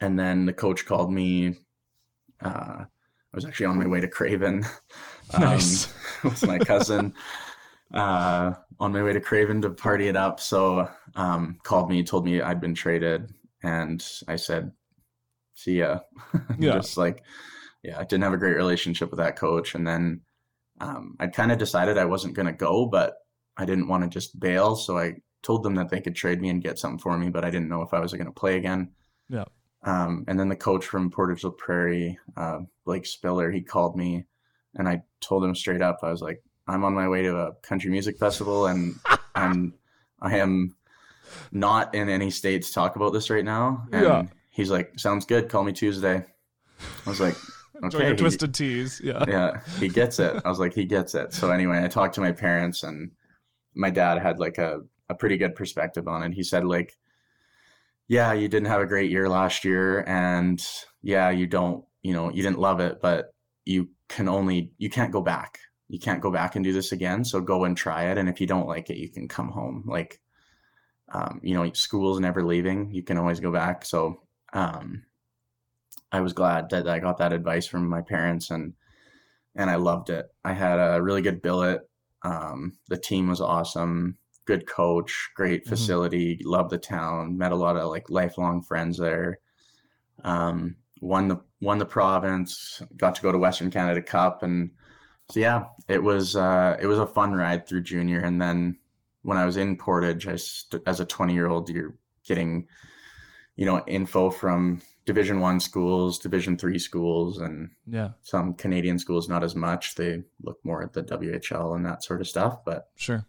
and 0.00 0.18
then 0.18 0.46
the 0.46 0.52
coach 0.52 0.86
called 0.86 1.12
me. 1.12 1.56
Uh, 2.42 2.84
I 2.84 3.34
was 3.34 3.44
actually 3.44 3.66
on 3.66 3.78
my 3.78 3.86
way 3.86 4.00
to 4.00 4.08
Craven 4.08 4.64
um, 5.34 5.54
with 6.24 6.46
my 6.46 6.58
cousin. 6.58 7.14
uh, 7.92 8.52
on 8.78 8.92
my 8.92 9.02
way 9.02 9.12
to 9.12 9.20
Craven 9.20 9.60
to 9.62 9.70
party 9.70 10.08
it 10.08 10.16
up. 10.16 10.40
So 10.40 10.88
um, 11.16 11.58
called 11.64 11.90
me, 11.90 12.02
told 12.04 12.24
me 12.24 12.40
I'd 12.40 12.60
been 12.60 12.74
traded, 12.74 13.32
and 13.62 14.02
I 14.28 14.36
said, 14.36 14.72
"See 15.54 15.78
ya." 15.80 16.00
Yeah. 16.58 16.74
Just 16.74 16.96
like, 16.96 17.22
yeah, 17.82 17.98
I 17.98 18.04
didn't 18.04 18.22
have 18.24 18.32
a 18.32 18.38
great 18.38 18.56
relationship 18.56 19.10
with 19.10 19.18
that 19.18 19.36
coach, 19.36 19.74
and 19.74 19.86
then 19.86 20.20
um, 20.80 21.16
I 21.20 21.26
kind 21.28 21.52
of 21.52 21.58
decided 21.58 21.98
I 21.98 22.04
wasn't 22.06 22.34
going 22.34 22.46
to 22.46 22.52
go, 22.52 22.86
but 22.86 23.14
I 23.56 23.64
didn't 23.64 23.88
want 23.88 24.02
to 24.04 24.08
just 24.08 24.38
bail, 24.40 24.74
so 24.76 24.98
I 24.98 25.16
told 25.42 25.62
them 25.62 25.74
that 25.76 25.88
they 25.90 26.00
could 26.00 26.14
trade 26.14 26.40
me 26.40 26.48
and 26.50 26.62
get 26.62 26.78
something 26.78 26.98
for 26.98 27.16
me, 27.18 27.30
but 27.30 27.44
I 27.44 27.50
didn't 27.50 27.68
know 27.68 27.82
if 27.82 27.92
I 27.94 28.00
was 28.00 28.12
going 28.12 28.26
to 28.26 28.32
play 28.32 28.56
again. 28.56 28.90
Yeah. 29.28 29.44
Um, 29.82 30.24
and 30.28 30.38
then 30.38 30.48
the 30.48 30.56
coach 30.56 30.84
from 30.84 31.10
Portage 31.10 31.44
la 31.44 31.50
Prairie, 31.50 32.18
uh, 32.36 32.60
Blake 32.84 33.06
Spiller, 33.06 33.50
he 33.50 33.62
called 33.62 33.96
me, 33.96 34.26
and 34.74 34.88
I 34.88 35.02
told 35.20 35.44
him 35.44 35.54
straight 35.54 35.82
up, 35.82 36.00
I 36.02 36.10
was 36.10 36.20
like, 36.22 36.42
I'm 36.68 36.84
on 36.84 36.94
my 36.94 37.08
way 37.08 37.22
to 37.22 37.36
a 37.36 37.54
country 37.62 37.90
music 37.90 38.18
festival, 38.18 38.66
and 38.66 38.94
I'm 39.34 39.74
I 40.20 40.36
am 40.36 40.76
not 41.52 41.94
in 41.94 42.08
any 42.08 42.30
state 42.30 42.62
to 42.62 42.72
talk 42.72 42.96
about 42.96 43.12
this 43.12 43.30
right 43.30 43.44
now. 43.44 43.86
And 43.92 44.02
Yeah. 44.04 44.22
he's 44.50 44.70
like, 44.70 44.98
sounds 44.98 45.24
good. 45.24 45.48
Call 45.48 45.64
me 45.64 45.72
Tuesday. 45.72 46.24
I 47.06 47.08
was 47.08 47.20
like, 47.20 47.36
Enjoy 47.82 47.98
okay. 47.98 48.06
your 48.08 48.16
he- 48.16 48.20
twisted 48.20 48.54
teas. 48.54 49.00
Yeah. 49.02 49.24
yeah, 49.26 49.60
he 49.78 49.88
gets 49.88 50.18
it. 50.18 50.40
I 50.44 50.48
was 50.48 50.58
like, 50.58 50.74
he 50.74 50.84
gets 50.84 51.14
it. 51.14 51.32
So 51.32 51.50
anyway, 51.50 51.82
I 51.82 51.88
talked 51.88 52.14
to 52.16 52.20
my 52.20 52.32
parents, 52.32 52.82
and 52.82 53.10
my 53.74 53.90
dad 53.90 54.18
had 54.18 54.38
like 54.38 54.58
a 54.58 54.80
a 55.08 55.14
pretty 55.14 55.36
good 55.36 55.54
perspective 55.54 56.06
on 56.06 56.22
it. 56.22 56.32
He 56.32 56.42
said 56.42 56.64
like, 56.64 56.96
yeah, 58.08 58.32
you 58.32 58.48
didn't 58.48 58.68
have 58.68 58.80
a 58.80 58.86
great 58.86 59.10
year 59.10 59.28
last 59.28 59.64
year, 59.64 60.04
and 60.06 60.64
yeah, 61.02 61.30
you 61.30 61.46
don't, 61.46 61.84
you 62.02 62.12
know, 62.12 62.30
you 62.30 62.42
didn't 62.42 62.58
love 62.58 62.80
it, 62.80 63.00
but 63.00 63.34
you 63.64 63.88
can 64.08 64.28
only 64.28 64.72
you 64.78 64.90
can't 64.90 65.12
go 65.12 65.20
back. 65.20 65.58
You 65.88 65.98
can't 65.98 66.20
go 66.20 66.30
back 66.30 66.54
and 66.54 66.64
do 66.64 66.72
this 66.72 66.92
again. 66.92 67.24
So 67.24 67.40
go 67.40 67.64
and 67.64 67.76
try 67.76 68.04
it, 68.10 68.18
and 68.18 68.28
if 68.28 68.40
you 68.40 68.46
don't 68.46 68.66
like 68.66 68.90
it, 68.90 68.96
you 68.96 69.08
can 69.08 69.28
come 69.28 69.48
home. 69.48 69.84
Like, 69.86 70.20
um, 71.12 71.40
you 71.42 71.54
know, 71.54 71.72
school's 71.72 72.20
never 72.20 72.44
leaving. 72.44 72.92
You 72.92 73.02
can 73.02 73.18
always 73.18 73.40
go 73.40 73.52
back. 73.52 73.84
So, 73.84 74.22
um, 74.52 75.04
I 76.12 76.20
was 76.20 76.32
glad 76.32 76.70
that 76.70 76.88
I 76.88 76.98
got 76.98 77.18
that 77.18 77.32
advice 77.32 77.66
from 77.66 77.88
my 77.88 78.02
parents 78.02 78.50
and 78.50 78.74
and 79.56 79.68
I 79.68 79.76
loved 79.76 80.10
it. 80.10 80.26
I 80.44 80.52
had 80.52 80.78
a 80.78 81.02
really 81.02 81.22
good 81.22 81.42
billet. 81.42 81.88
Um, 82.22 82.76
the 82.88 82.96
team 82.96 83.28
was 83.28 83.40
awesome. 83.40 84.16
Good 84.44 84.66
coach, 84.66 85.30
great 85.34 85.64
Mhm. 85.64 85.68
facility. 85.68 86.40
Loved 86.44 86.70
the 86.70 86.78
town. 86.78 87.36
Met 87.36 87.52
a 87.52 87.56
lot 87.56 87.76
of 87.76 87.88
like 87.88 88.10
lifelong 88.10 88.62
friends 88.62 88.96
there. 88.98 89.38
Um, 90.24 90.76
won 91.00 91.28
the 91.28 91.40
won 91.60 91.78
the 91.78 91.86
province. 91.86 92.82
Got 92.96 93.14
to 93.16 93.22
go 93.22 93.32
to 93.32 93.38
Western 93.38 93.70
Canada 93.70 94.02
Cup, 94.02 94.42
and 94.42 94.70
so 95.30 95.40
yeah, 95.40 95.66
it 95.88 96.02
was 96.02 96.36
uh, 96.36 96.76
it 96.80 96.86
was 96.86 96.98
a 96.98 97.06
fun 97.06 97.32
ride 97.34 97.66
through 97.66 97.82
junior. 97.82 98.20
And 98.20 98.40
then 98.40 98.78
when 99.22 99.36
I 99.38 99.44
was 99.46 99.56
in 99.56 99.76
Portage, 99.76 100.26
I 100.26 100.36
st- 100.36 100.82
as 100.86 101.00
a 101.00 101.04
twenty 101.06 101.34
year 101.34 101.48
old, 101.48 101.68
you're 101.70 101.94
getting 102.24 102.68
you 103.60 103.66
know 103.66 103.84
info 103.86 104.30
from 104.30 104.80
division 105.04 105.38
one 105.38 105.60
schools 105.60 106.18
division 106.18 106.56
three 106.56 106.78
schools 106.78 107.38
and 107.38 107.68
Yeah. 107.86 108.10
some 108.22 108.54
canadian 108.54 108.98
schools 108.98 109.28
not 109.28 109.44
as 109.44 109.54
much 109.54 109.94
they 109.96 110.22
look 110.42 110.58
more 110.64 110.82
at 110.82 110.94
the 110.94 111.02
whl 111.02 111.76
and 111.76 111.84
that 111.84 112.02
sort 112.02 112.22
of 112.22 112.26
stuff 112.28 112.64
but 112.64 112.88
Sure. 112.96 113.26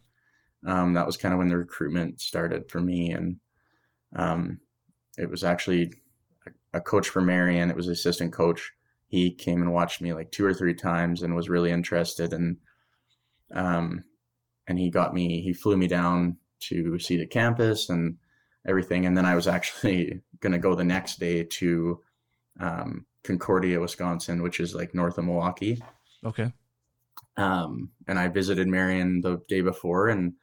um, 0.65 0.93
that 0.93 1.05
was 1.05 1.17
kind 1.17 1.33
of 1.33 1.37
when 1.39 1.49
the 1.49 1.57
recruitment 1.57 2.21
started 2.21 2.69
for 2.69 2.79
me 2.79 3.11
and 3.11 3.39
um, 4.15 4.59
it 5.17 5.29
was 5.29 5.43
actually 5.43 5.93
a, 6.47 6.77
a 6.77 6.81
coach 6.81 7.09
for 7.09 7.21
marian 7.21 7.69
it 7.69 7.75
was 7.75 7.89
assistant 7.89 8.31
coach 8.31 8.71
he 9.07 9.29
came 9.33 9.61
and 9.61 9.73
watched 9.73 9.99
me 10.01 10.13
like 10.13 10.31
two 10.31 10.45
or 10.45 10.53
three 10.53 10.73
times 10.73 11.23
and 11.23 11.35
was 11.35 11.49
really 11.49 11.71
interested 11.71 12.31
and 12.31 12.55
um, 13.53 14.05
and 14.67 14.79
he 14.79 14.89
got 14.89 15.13
me 15.13 15.41
he 15.41 15.51
flew 15.51 15.75
me 15.75 15.87
down 15.87 16.37
to 16.61 16.97
see 16.99 17.17
the 17.17 17.25
campus 17.27 17.89
and 17.89 18.17
everything 18.67 19.05
and 19.05 19.17
then 19.17 19.25
i 19.25 19.35
was 19.35 19.47
actually 19.47 20.21
going 20.39 20.51
to 20.53 20.59
go 20.59 20.75
the 20.75 20.83
next 20.83 21.19
day 21.19 21.43
to 21.43 21.99
um, 22.59 23.05
concordia 23.23 23.79
wisconsin 23.79 24.41
which 24.43 24.59
is 24.59 24.75
like 24.75 24.93
north 24.95 25.17
of 25.17 25.25
milwaukee 25.25 25.81
Okay. 26.23 26.51
um, 27.37 27.89
and 28.07 28.19
I 28.19 28.27
visited 28.27 28.67
Marian 28.67 29.21
the 29.21 29.41
day 29.47 29.61
before, 29.61 30.09
and 30.09 30.33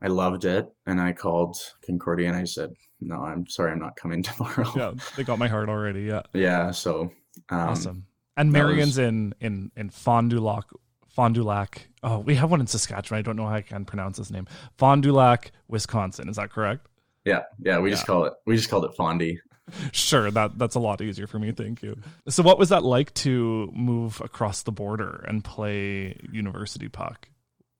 I 0.00 0.06
loved 0.06 0.44
it. 0.44 0.70
And 0.86 1.00
I 1.00 1.12
called 1.12 1.56
Concordia, 1.84 2.28
and 2.28 2.36
I 2.36 2.44
said, 2.44 2.70
"No, 3.00 3.16
I'm 3.22 3.44
sorry, 3.48 3.72
I'm 3.72 3.80
not 3.80 3.96
coming 3.96 4.22
tomorrow." 4.28 4.70
Yeah. 4.76 4.92
They 5.16 5.24
got 5.24 5.40
my 5.40 5.48
heart 5.48 5.68
already. 5.68 6.02
Yeah. 6.02 6.22
Yeah, 6.32 6.70
So, 6.70 7.10
um, 7.48 7.58
awesome. 7.70 8.06
And 8.36 8.52
Marian's 8.52 8.98
was- 8.98 8.98
in 8.98 9.34
in 9.40 9.72
in 9.76 9.90
Fond 9.90 10.30
du 10.30 10.38
Lac. 10.40 10.64
Fond 11.08 11.34
du 11.34 11.42
Lac. 11.42 11.88
Oh, 12.04 12.20
we 12.20 12.36
have 12.36 12.52
one 12.52 12.60
in 12.60 12.68
Saskatchewan. 12.68 13.18
I 13.18 13.22
don't 13.22 13.34
know 13.34 13.46
how 13.48 13.56
I 13.56 13.62
can 13.62 13.84
pronounce 13.84 14.16
his 14.18 14.30
name. 14.30 14.46
Fond 14.78 15.02
du 15.02 15.12
Lac, 15.12 15.50
Wisconsin. 15.66 16.28
Is 16.28 16.36
that 16.36 16.50
correct? 16.50 16.86
Yeah, 17.24 17.42
yeah. 17.58 17.78
We 17.78 17.90
Yeah. 17.90 17.94
just 17.96 18.06
call 18.06 18.24
it. 18.24 18.32
We 18.46 18.56
just 18.56 18.70
called 18.70 18.84
it 18.84 18.92
Fondy. 18.98 19.36
Sure, 19.92 20.30
that 20.32 20.58
that's 20.58 20.74
a 20.74 20.80
lot 20.80 21.00
easier 21.00 21.26
for 21.28 21.38
me. 21.38 21.52
Thank 21.52 21.82
you. 21.82 21.96
So, 22.28 22.42
what 22.42 22.58
was 22.58 22.70
that 22.70 22.82
like 22.82 23.14
to 23.14 23.70
move 23.72 24.20
across 24.20 24.62
the 24.62 24.72
border 24.72 25.24
and 25.28 25.44
play 25.44 26.16
university 26.32 26.88
puck? 26.88 27.28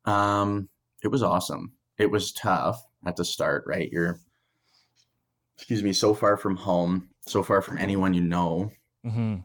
Um, 0.05 0.68
it 1.03 1.09
was 1.09 1.22
awesome. 1.22 1.72
It 1.98 2.11
was 2.11 2.33
tough 2.33 2.81
at 3.05 3.16
the 3.16 3.24
start, 3.24 3.64
right? 3.66 3.90
You're, 3.90 4.20
excuse 5.57 5.83
me, 5.83 5.92
so 5.92 6.14
far 6.14 6.37
from 6.37 6.57
home, 6.57 7.09
so 7.26 7.42
far 7.42 7.61
from 7.61 7.76
anyone 7.79 8.14
you 8.14 8.22
know. 8.22 8.70
hmm 9.05 9.37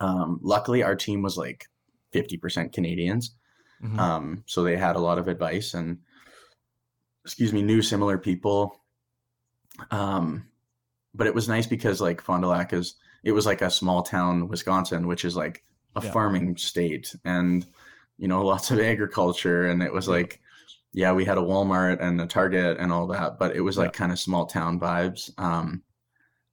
Um, 0.00 0.40
luckily, 0.42 0.82
our 0.82 0.96
team 0.96 1.22
was 1.22 1.36
like 1.38 1.64
fifty 2.12 2.36
percent 2.36 2.72
Canadians. 2.74 3.34
hmm 3.80 3.98
um, 3.98 4.44
so 4.46 4.62
they 4.62 4.76
had 4.76 4.96
a 4.96 5.00
lot 5.00 5.18
of 5.18 5.28
advice 5.28 5.72
and 5.74 5.98
excuse 7.24 7.52
me 7.52 7.62
knew 7.62 7.80
similar 7.82 8.18
people 8.18 8.83
um, 9.90 10.46
but 11.14 11.26
it 11.26 11.34
was 11.34 11.48
nice 11.48 11.66
because 11.66 12.00
like 12.00 12.20
fond 12.20 12.42
du 12.42 12.48
lac 12.48 12.72
is 12.72 12.94
it 13.22 13.32
was 13.32 13.46
like 13.46 13.62
a 13.62 13.70
small 13.70 14.02
town 14.02 14.48
wisconsin 14.48 15.06
which 15.06 15.24
is 15.24 15.36
like 15.36 15.64
a 15.96 16.02
Yeah. 16.02 16.10
farming 16.12 16.56
state 16.56 17.14
and 17.24 17.66
you 18.18 18.28
know 18.28 18.44
lots 18.46 18.70
of 18.70 18.80
agriculture. 18.80 19.66
And 19.66 19.82
it 19.82 19.92
was 19.92 20.08
like 20.08 20.40
yeah 20.92 21.12
we 21.12 21.24
had 21.24 21.38
a 21.38 21.42
walmart 21.42 22.00
and 22.00 22.20
a 22.20 22.26
target 22.26 22.76
and 22.78 22.92
all 22.92 23.06
that 23.08 23.38
but 23.38 23.56
it 23.56 23.60
was 23.60 23.76
like 23.78 23.92
kind 23.92 24.12
of 24.12 24.18
small 24.18 24.46
town 24.46 24.78
vibes. 24.80 25.30
Um, 25.38 25.82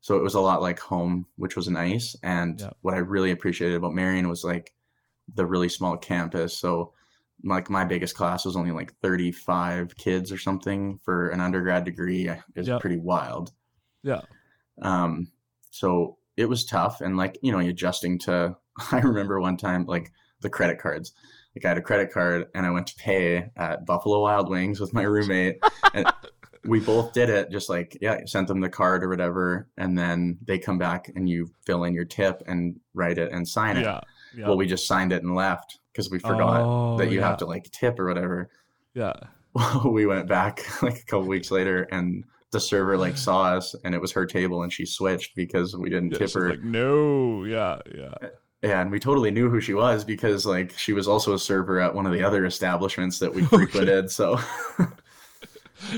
so 0.03 0.17
it 0.17 0.23
was 0.23 0.34
a 0.34 0.39
lot 0.41 0.62
like 0.63 0.79
home 0.79 1.25
which 1.38 1.55
was 1.55 1.67
nice. 1.69 2.15
And 2.23 2.60
Yeah. 2.60 2.69
what 2.81 2.93
i 2.93 2.97
really 2.97 3.31
appreciated 3.31 3.75
about 3.77 3.93
marian 3.93 4.29
was 4.29 4.43
like 4.43 4.73
the 5.36 5.45
really 5.45 5.69
small 5.69 5.95
campus. 5.97 6.57
So 6.57 6.93
like 7.43 7.69
my 7.69 7.84
biggest 7.86 8.15
class 8.15 8.45
was 8.45 8.56
only 8.56 8.71
like 8.71 8.93
35 9.01 9.95
kids 9.97 10.32
or 10.32 10.38
something 10.38 10.99
for 11.04 11.30
an 11.30 11.39
undergrad 11.41 11.84
degree 11.84 12.30
is 12.56 12.67
Yeah. 12.67 12.77
pretty 12.80 12.97
wild 12.97 13.51
Yeah. 14.04 14.21
um 14.82 15.27
so 15.71 16.17
it 16.38 16.45
was 16.49 16.65
tough 16.65 17.01
and 17.01 17.17
like 17.17 17.38
you 17.41 17.51
know 17.51 17.60
adjusting 17.60 18.19
to 18.19 18.56
i 18.91 18.99
remember 18.99 19.39
one 19.39 19.58
time 19.58 19.86
like 19.86 20.12
the 20.41 20.49
credit 20.49 20.80
cards 20.80 21.13
like 21.56 21.65
i 21.65 21.69
had 21.69 21.77
a 21.77 21.82
credit 21.82 22.12
card 22.12 22.47
and 22.56 22.65
i 22.65 22.69
went 22.69 22.88
to 22.88 22.95
pay 22.95 23.49
at 23.58 23.86
buffalo 23.86 24.21
wild 24.21 24.49
wings 24.49 24.80
with 24.80 24.93
my 24.93 25.04
roommate 25.04 25.58
and 25.93 26.06
we 26.65 26.80
both 26.80 27.12
did 27.13 27.30
it 27.30 27.49
just 27.51 27.69
like 27.69 27.97
yeah 28.01 28.19
sent 28.25 28.47
them 28.47 28.60
the 28.60 28.69
card 28.69 29.04
or 29.04 29.10
whatever 29.10 29.67
and 29.77 29.97
then 29.97 30.38
they 30.45 30.60
come 30.60 30.77
back 30.77 31.12
and 31.15 31.27
you 31.27 31.49
fill 31.65 31.84
in 31.86 31.93
your 31.93 32.06
tip 32.06 32.43
and 32.45 32.80
write 32.93 33.17
it 33.17 33.32
and 33.32 33.47
sign 33.47 33.77
it 33.77 33.84
Yeah. 33.84 33.99
Yeah. 34.36 34.47
well 34.47 34.58
we 34.58 34.67
just 34.67 34.86
signed 34.88 35.12
it 35.12 35.23
and 35.23 35.36
left 35.36 35.80
because 35.91 36.10
we 36.10 36.19
forgot 36.19 36.62
Oh, 36.62 36.97
that 36.97 37.12
you 37.12 37.19
yeah. 37.19 37.27
have 37.27 37.38
to 37.38 37.45
like 37.45 37.69
tip 37.71 37.99
or 37.99 38.06
whatever 38.08 38.49
Yeah. 38.93 39.13
we 39.86 40.06
went 40.06 40.27
back 40.27 40.62
like 40.82 40.99
a 40.99 41.06
couple 41.06 41.27
weeks 41.27 41.51
later 41.51 41.84
and 41.91 42.23
the 42.51 42.60
server 42.60 42.97
like 42.97 43.17
saw 43.17 43.43
us 43.56 43.75
and 43.86 43.93
it 43.95 44.01
was 44.01 44.12
her 44.12 44.25
table 44.25 44.63
and 44.63 44.71
she 44.73 44.86
switched 44.86 45.36
because 45.36 45.75
we 45.75 45.89
didn't 45.89 46.12
Yeah, 46.12 46.17
tip 46.17 46.34
her 46.34 46.49
like, 46.51 46.63
no. 46.63 47.43
Yeah. 47.45 47.80
Yeah. 47.93 48.13
yeah 48.62 48.82
and 48.82 48.91
we 48.91 48.99
totally 48.99 49.32
knew 49.32 49.49
who 49.49 49.60
she 49.62 49.73
was 49.73 50.04
because 50.04 50.45
like 50.45 50.77
she 50.77 50.93
was 50.93 51.08
also 51.08 51.34
a 51.34 51.39
server 51.39 51.80
at 51.80 51.93
one 51.95 52.06
of 52.06 52.12
the 52.13 52.23
other 52.23 52.45
establishments 52.45 53.19
that 53.19 53.34
we 53.34 53.43
oh, 53.45 53.47
frequented 53.47 54.12
so 54.12 54.39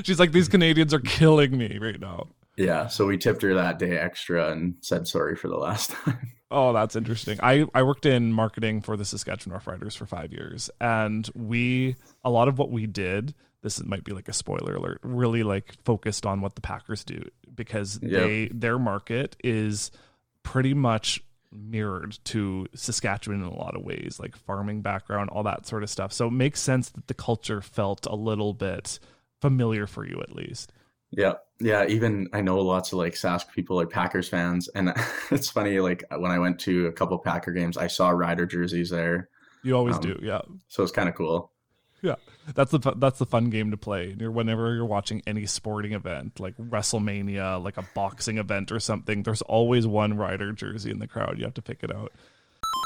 She's 0.02 0.18
like, 0.18 0.32
these 0.32 0.48
Canadians 0.48 0.94
are 0.94 1.00
killing 1.00 1.56
me 1.58 1.78
right 1.78 2.00
now. 2.00 2.28
yeah 2.56 2.86
so 2.86 3.06
we 3.06 3.18
tipped 3.18 3.42
her 3.42 3.54
that 3.54 3.78
day 3.78 3.98
extra 3.98 4.50
and 4.50 4.74
said 4.80 5.06
sorry 5.06 5.36
for 5.36 5.48
the 5.48 5.56
last 5.56 5.90
time 5.90 6.30
Oh, 6.50 6.72
that's 6.72 6.94
interesting. 6.94 7.38
I, 7.42 7.66
I 7.74 7.82
worked 7.82 8.06
in 8.06 8.32
marketing 8.32 8.80
for 8.82 8.96
the 8.96 9.04
Saskatchewan 9.04 9.58
Roughriders 9.58 9.96
for 9.96 10.06
five 10.06 10.32
years, 10.32 10.70
and 10.80 11.28
we 11.34 11.96
a 12.22 12.30
lot 12.30 12.48
of 12.48 12.58
what 12.58 12.70
we 12.70 12.86
did. 12.86 13.34
This 13.62 13.82
might 13.82 14.04
be 14.04 14.12
like 14.12 14.28
a 14.28 14.32
spoiler 14.32 14.74
alert. 14.76 15.00
Really 15.02 15.42
like 15.42 15.74
focused 15.84 16.26
on 16.26 16.40
what 16.42 16.54
the 16.54 16.60
Packers 16.60 17.02
do 17.02 17.24
because 17.54 17.98
Yep. 18.02 18.10
they 18.22 18.48
their 18.48 18.78
market 18.78 19.36
is 19.42 19.90
pretty 20.42 20.74
much 20.74 21.22
mirrored 21.50 22.18
to 22.24 22.66
Saskatchewan 22.74 23.40
in 23.40 23.46
a 23.46 23.54
lot 23.56 23.74
of 23.74 23.82
ways, 23.82 24.18
like 24.20 24.36
farming 24.36 24.82
background, 24.82 25.30
all 25.30 25.44
that 25.44 25.66
sort 25.66 25.82
of 25.82 25.88
stuff. 25.90 26.12
So 26.12 26.26
it 26.28 26.32
makes 26.32 26.60
sense 26.60 26.90
that 26.90 27.06
the 27.06 27.14
culture 27.14 27.60
felt 27.62 28.06
a 28.06 28.14
little 28.14 28.52
bit 28.52 28.98
familiar 29.40 29.86
for 29.86 30.06
you 30.06 30.20
at 30.20 30.34
least. 30.34 30.72
Yeah, 31.16 31.34
yeah. 31.60 31.86
Even 31.86 32.28
I 32.32 32.40
know 32.40 32.58
lots 32.60 32.92
of 32.92 32.98
like 32.98 33.14
Sask 33.14 33.50
people 33.54 33.80
are 33.80 33.86
Packers 33.86 34.28
fans, 34.28 34.68
and 34.68 34.92
it's 35.30 35.50
funny. 35.50 35.78
Like 35.80 36.04
when 36.10 36.30
I 36.30 36.38
went 36.38 36.58
to 36.60 36.86
a 36.86 36.92
couple 36.92 37.18
Packer 37.18 37.52
games, 37.52 37.76
I 37.76 37.86
saw 37.86 38.10
Rider 38.10 38.46
jerseys 38.46 38.90
there, 38.90 39.28
You 39.62 39.76
always 39.76 39.96
Um, 39.96 40.02
do, 40.02 40.18
yeah. 40.22 40.40
so 40.68 40.82
it's 40.82 40.92
kind 40.92 41.08
of 41.08 41.14
cool. 41.14 41.50
Yeah, 42.02 42.16
that's 42.54 42.70
the 42.72 42.78
that's 42.96 43.18
the 43.18 43.24
fun 43.26 43.48
game 43.48 43.70
to 43.70 43.76
play. 43.78 44.14
You're, 44.18 44.30
whenever 44.30 44.74
you're 44.74 44.84
watching 44.84 45.22
any 45.26 45.46
sporting 45.46 45.92
event, 45.92 46.38
like 46.38 46.54
WrestleMania, 46.58 47.62
like 47.62 47.78
a 47.78 47.86
boxing 47.94 48.36
event 48.38 48.70
or 48.72 48.78
something, 48.80 49.22
there's 49.22 49.40
always 49.42 49.86
one 49.86 50.16
rider 50.18 50.52
jersey 50.52 50.90
in 50.90 50.98
the 50.98 51.06
crowd. 51.06 51.38
You 51.38 51.44
have 51.44 51.54
to 51.54 51.62
pick 51.62 51.82
it 51.82 51.94
out. 51.94 52.12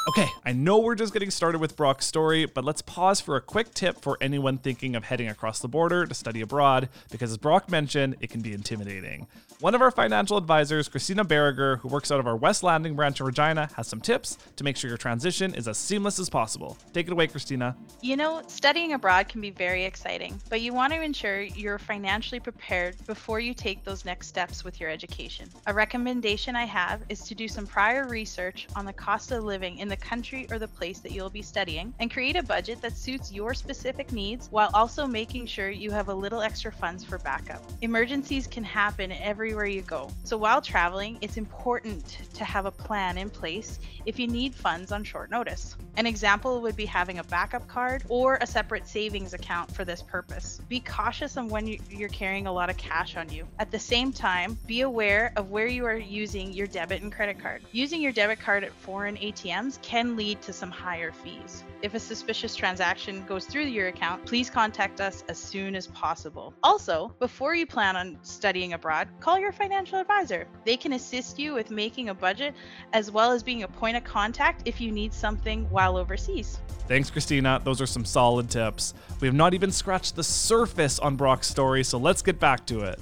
Okay, 0.09 0.31
I 0.43 0.53
know 0.53 0.79
we're 0.79 0.95
just 0.95 1.12
getting 1.12 1.31
started 1.31 1.59
with 1.59 1.77
Brock's 1.77 2.07
story, 2.07 2.47
but 2.47 2.64
let's 2.64 2.81
pause 2.81 3.21
for 3.21 3.37
a 3.37 3.43
quick 3.43 3.75
tip 3.75 4.01
for 4.01 4.17
anyone 4.23 4.57
thinking 4.57 4.97
of 4.97 5.05
heading 5.05 5.29
across 5.29 5.59
the 5.59 5.69
border 5.69 6.07
to 6.07 6.14
study 6.14 6.41
abroad, 6.41 6.88
because 7.11 7.31
as 7.31 7.37
Brock 7.37 7.71
mentioned, 7.71 8.17
it 8.21 8.31
can 8.31 8.41
be 8.41 8.55
intimidating. 8.55 9.27
One 9.61 9.75
of 9.75 9.83
our 9.83 9.91
financial 9.91 10.38
advisors, 10.38 10.88
Christina 10.88 11.25
Berriger, 11.25 11.81
who 11.81 11.88
works 11.88 12.12
out 12.12 12.21
of 12.21 12.27
our 12.29 12.37
West 12.37 12.62
Landing 12.62 12.95
branch 12.95 13.19
in 13.21 13.27
Regina, 13.27 13.69
has 13.77 13.87
some 13.88 14.01
tips 14.01 14.38
to 14.55 14.64
make 14.64 14.77
sure 14.77 14.88
your 14.88 14.97
transition 14.97 15.53
is 15.53 15.69
as 15.69 15.77
seamless 15.77 16.21
as 16.21 16.31
possible. 16.31 16.79
Take 16.95 17.09
it 17.09 17.12
away, 17.12 17.27
Christina. 17.27 17.77
You 18.01 18.17
know, 18.17 18.43
studying 18.47 18.93
abroad 18.93 19.29
can 19.29 19.41
be 19.41 19.51
very 19.51 19.85
exciting, 19.85 20.41
but 20.49 20.61
you 20.61 20.73
want 20.73 20.93
to 20.93 21.03
ensure 21.03 21.43
you're 21.43 21.79
financially 21.79 22.38
prepared 22.38 22.97
before 23.05 23.41
you 23.41 23.53
take 23.53 23.85
those 23.85 24.05
next 24.05 24.29
steps 24.29 24.64
with 24.64 24.81
your 24.81 24.88
education. 24.88 25.51
A 25.67 25.75
recommendation 25.75 26.55
I 26.55 26.64
have 26.64 27.03
is 27.09 27.25
to 27.25 27.35
do 27.35 27.49
some 27.49 27.67
prior 27.67 28.07
research 28.07 28.69
on 28.77 28.85
the 28.85 28.93
cost 28.93 29.33
of 29.33 29.43
living 29.43 29.67
in 29.76 29.88
the 29.88 29.96
country 29.96 30.46
or 30.50 30.59
the 30.59 30.66
place 30.66 31.00
that 31.00 31.12
you'll 31.12 31.28
be 31.28 31.42
studying 31.42 31.92
and 31.98 32.11
create 32.11 32.37
a 32.37 32.42
budget 32.42 32.81
that 32.81 32.96
suits 32.96 33.31
your 33.31 33.52
specific 33.52 34.11
needs 34.11 34.48
while 34.50 34.70
also 34.72 35.07
making 35.07 35.44
sure 35.44 35.68
you 35.68 35.90
have 35.90 36.09
a 36.09 36.14
little 36.14 36.40
extra 36.40 36.72
funds 36.72 37.04
for 37.04 37.18
backup. 37.18 37.62
Emergencies 37.83 38.46
can 38.46 38.64
happen 38.64 39.12
everywhere 39.12 39.66
you 39.66 39.83
go, 39.83 40.11
so 40.24 40.38
while 40.38 40.62
traveling, 40.62 41.18
it's 41.20 41.37
important 41.37 42.18
to 42.33 42.44
have 42.44 42.64
a 42.64 42.70
plan 42.70 43.18
in 43.18 43.28
place 43.28 43.78
if 44.07 44.18
you 44.18 44.26
need 44.26 44.54
funds 44.54 44.92
on 44.92 45.04
short 45.04 45.31
notice. 45.31 45.76
An 45.96 46.07
example 46.07 46.61
would 46.62 46.76
be 46.76 46.87
having 46.87 47.18
a 47.18 47.24
backup 47.24 47.66
card 47.66 48.04
or 48.09 48.38
a 48.40 48.46
separate 48.46 48.87
savings 48.87 49.35
account 49.35 49.74
for 49.74 49.85
this 49.85 50.00
purpose. 50.00 50.61
Be 50.68 50.81
cautious 50.81 51.37
on 51.37 51.48
when 51.48 51.66
you- 51.66 51.81
you're 51.90 52.09
carrying 52.09 52.46
a 52.46 52.52
lot 52.52 52.70
of 52.70 52.76
cash 52.76 53.16
on 53.16 53.28
you. 53.31 53.46
At 53.59 53.70
the 53.70 53.78
same 53.78 54.12
time, 54.12 54.57
be 54.66 54.83
aware 54.83 55.33
of 55.37 55.50
where 55.50 55.66
you 55.66 55.85
are 55.87 55.96
using 55.96 56.52
your 56.52 56.68
debit 56.68 57.02
and 57.02 57.12
credit 57.12 57.40
card. 57.40 57.62
Using 57.72 58.00
your 58.00 58.12
debit 58.12 58.38
card 58.38 58.62
at 58.62 58.72
foreign 58.72 59.16
ATMs 59.16 59.58
can 59.83 60.16
lead 60.16 60.40
to 60.42 60.53
some 60.53 60.71
higher 60.71 61.11
fees. 61.11 61.64
If 61.83 61.94
a 61.94 62.01
suspicious 62.01 62.55
transaction 62.55 63.25
goes 63.27 63.44
through 63.44 63.64
your 63.64 63.88
account, 63.88 64.25
please 64.25 64.49
contact 64.49 65.01
us 65.01 65.25
as 65.29 65.38
soon 65.38 65.75
as 65.75 65.88
possible. 65.88 66.55
Also, 66.62 67.12
before 67.18 67.55
you 67.55 67.66
plan 67.66 67.97
on 67.97 68.18
studying 68.23 68.73
abroad, 68.73 69.09
call 69.21 69.38
your 69.38 69.53
financial 69.53 69.99
advisor. 69.99 70.47
They 70.64 70.77
can 70.77 70.92
assist 70.92 71.38
you 71.38 71.55
with 71.55 71.71
making 71.71 72.09
a 72.09 72.14
budget 72.14 72.55
as 72.92 73.11
well 73.11 73.33
as 73.33 73.42
being 73.42 73.64
a 73.64 73.68
point 73.68 73.97
of 73.97 74.05
contact 74.05 74.62
if 74.64 74.81
you 74.81 74.92
need 74.92 75.12
something 75.12 75.68
while 75.71 75.97
overseas. 75.97 76.61
Thanks, 76.87 77.11
Christina. 77.11 77.61
Those 77.64 77.81
are 77.81 77.87
some 77.87 78.05
solid 78.05 78.49
tips. 78.49 78.94
We 79.21 79.27
have 79.29 79.35
not 79.35 79.55
even 79.55 79.71
scratched 79.73 80.16
the 80.16 80.25
surface 80.25 80.99
on 80.99 81.16
Brock's 81.16 81.49
story, 81.49 81.85
so 81.85 81.99
let's 81.99 82.23
get 82.23 82.38
back 82.38 82.64
to 82.66 82.81
it. 82.81 83.01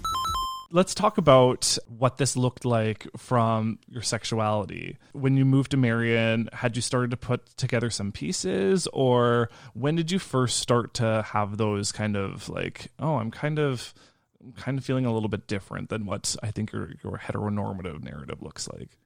Let's 0.70 0.94
talk 0.94 1.16
about 1.16 1.78
what 1.86 2.18
this 2.18 2.36
looked 2.36 2.64
like 2.64 3.06
from 3.16 3.78
your 3.88 4.02
sexuality. 4.02 4.98
When 5.12 5.36
you 5.36 5.44
moved 5.44 5.70
to 5.70 5.76
Marian, 5.76 6.48
had 6.52 6.76
you 6.76 6.82
started 6.82 7.10
to 7.12 7.16
put 7.16 7.46
together 7.56 7.88
some 7.88 8.12
pieces, 8.12 8.86
or 8.92 9.48
when 9.74 9.94
did 9.96 10.10
you 10.10 10.18
first 10.18 10.58
start 10.58 10.92
to 10.94 11.22
have 11.32 11.56
those 11.56 11.92
kind 11.92 12.16
of 12.16 12.48
like, 12.48 12.88
oh, 12.98 13.16
I'm 13.16 13.30
kind 13.30 13.58
of, 13.58 13.94
I'm 14.42 14.52
kind 14.52 14.78
of 14.78 14.84
feeling 14.84 15.06
a 15.06 15.12
little 15.14 15.28
bit 15.28 15.46
different 15.46 15.88
than 15.88 16.04
what 16.04 16.36
I 16.42 16.50
think 16.50 16.72
your 16.72 16.92
your 17.02 17.18
heteronormative 17.18 18.02
narrative 18.02 18.42
looks 18.42 18.68
like? 18.68 18.98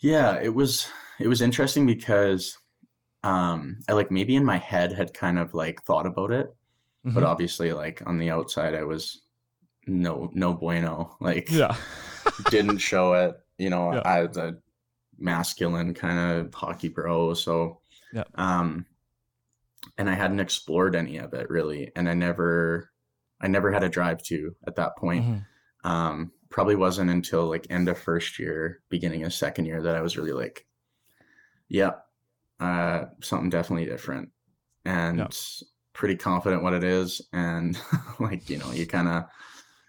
Yeah, 0.00 0.38
it 0.40 0.54
was 0.54 0.86
it 1.20 1.28
was 1.28 1.40
interesting 1.42 1.86
because 1.86 2.58
um 3.24 3.80
I 3.88 3.94
like 3.94 4.10
maybe 4.12 4.36
in 4.36 4.44
my 4.46 4.58
head 4.58 4.92
had 4.92 5.14
kind 5.14 5.38
of 5.38 5.54
like 5.54 5.82
thought 5.84 6.06
about 6.06 6.32
it, 6.32 6.54
but 7.14 7.22
Mhm. 7.22 7.24
obviously 7.24 7.72
like 7.74 8.02
on 8.06 8.18
the 8.18 8.30
outside 8.30 8.74
I 8.76 8.84
was 8.84 9.21
no 9.86 10.30
no 10.34 10.54
bueno. 10.54 11.16
Like 11.20 11.50
yeah, 11.50 11.76
didn't 12.50 12.78
show 12.78 13.14
it. 13.14 13.36
You 13.58 13.70
know, 13.70 13.92
Yeah. 13.94 14.02
I 14.04 14.24
was 14.24 14.36
a 14.36 14.56
masculine 15.18 15.94
kind 15.94 16.18
of 16.46 16.54
hockey 16.54 16.88
bro, 16.88 17.34
so 17.34 17.80
Yeah. 18.12 18.24
um 18.34 18.86
and 19.98 20.08
I 20.08 20.14
hadn't 20.14 20.40
explored 20.40 20.94
any 20.96 21.18
of 21.18 21.34
it 21.34 21.50
really. 21.50 21.92
And 21.96 22.08
I 22.08 22.14
never 22.14 22.90
I 23.40 23.48
never 23.48 23.72
had 23.72 23.82
a 23.82 23.88
drive 23.88 24.22
to 24.24 24.54
at 24.66 24.76
that 24.76 24.96
point. 24.96 25.24
Mhm. 25.24 25.44
Um 25.88 26.32
probably 26.48 26.76
wasn't 26.76 27.10
until 27.10 27.46
like 27.48 27.66
end 27.70 27.88
of 27.88 27.98
first 27.98 28.38
year, 28.38 28.82
beginning 28.88 29.24
of 29.24 29.32
second 29.32 29.64
year 29.66 29.82
that 29.82 29.96
I 29.96 30.02
was 30.02 30.16
really 30.16 30.32
like, 30.32 30.66
yeah, 31.68 31.92
uh 32.60 33.06
something 33.20 33.50
definitely 33.50 33.86
different. 33.86 34.30
And 34.84 35.18
Yeah. 35.18 35.28
pretty 35.92 36.16
confident 36.16 36.62
what 36.62 36.72
it 36.74 36.84
is. 36.84 37.20
And 37.32 37.78
like, 38.20 38.48
you 38.50 38.58
know, 38.58 38.72
you 38.72 38.86
kind 38.86 39.08
of 39.08 39.24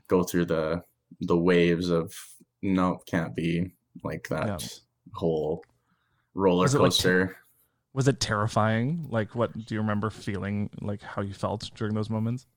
go 0.08 0.24
through 0.24 0.46
the 0.46 0.82
the 1.22 1.38
waves 1.38 1.89
of 1.89 2.13
no, 2.62 3.00
can't 3.08 3.36
be 3.36 3.74
like 4.04 4.28
that 4.30 4.62
Yeah. 4.62 4.68
whole 5.13 5.63
roller 6.34 6.63
Was 6.63 6.76
it 6.76 6.80
like 6.80 6.92
coaster. 6.92 7.38
Was 7.94 8.08
it 8.08 8.20
terrifying? 8.20 9.08
Like, 9.10 9.36
what 9.36 9.54
do 9.66 9.76
you 9.76 9.82
remember 9.82 10.10
feeling 10.10 10.70
like 10.82 11.02
how 11.02 11.22
you 11.22 11.34
felt 11.34 11.70
during 11.76 11.94
those 11.94 12.10
moments? 12.10 12.48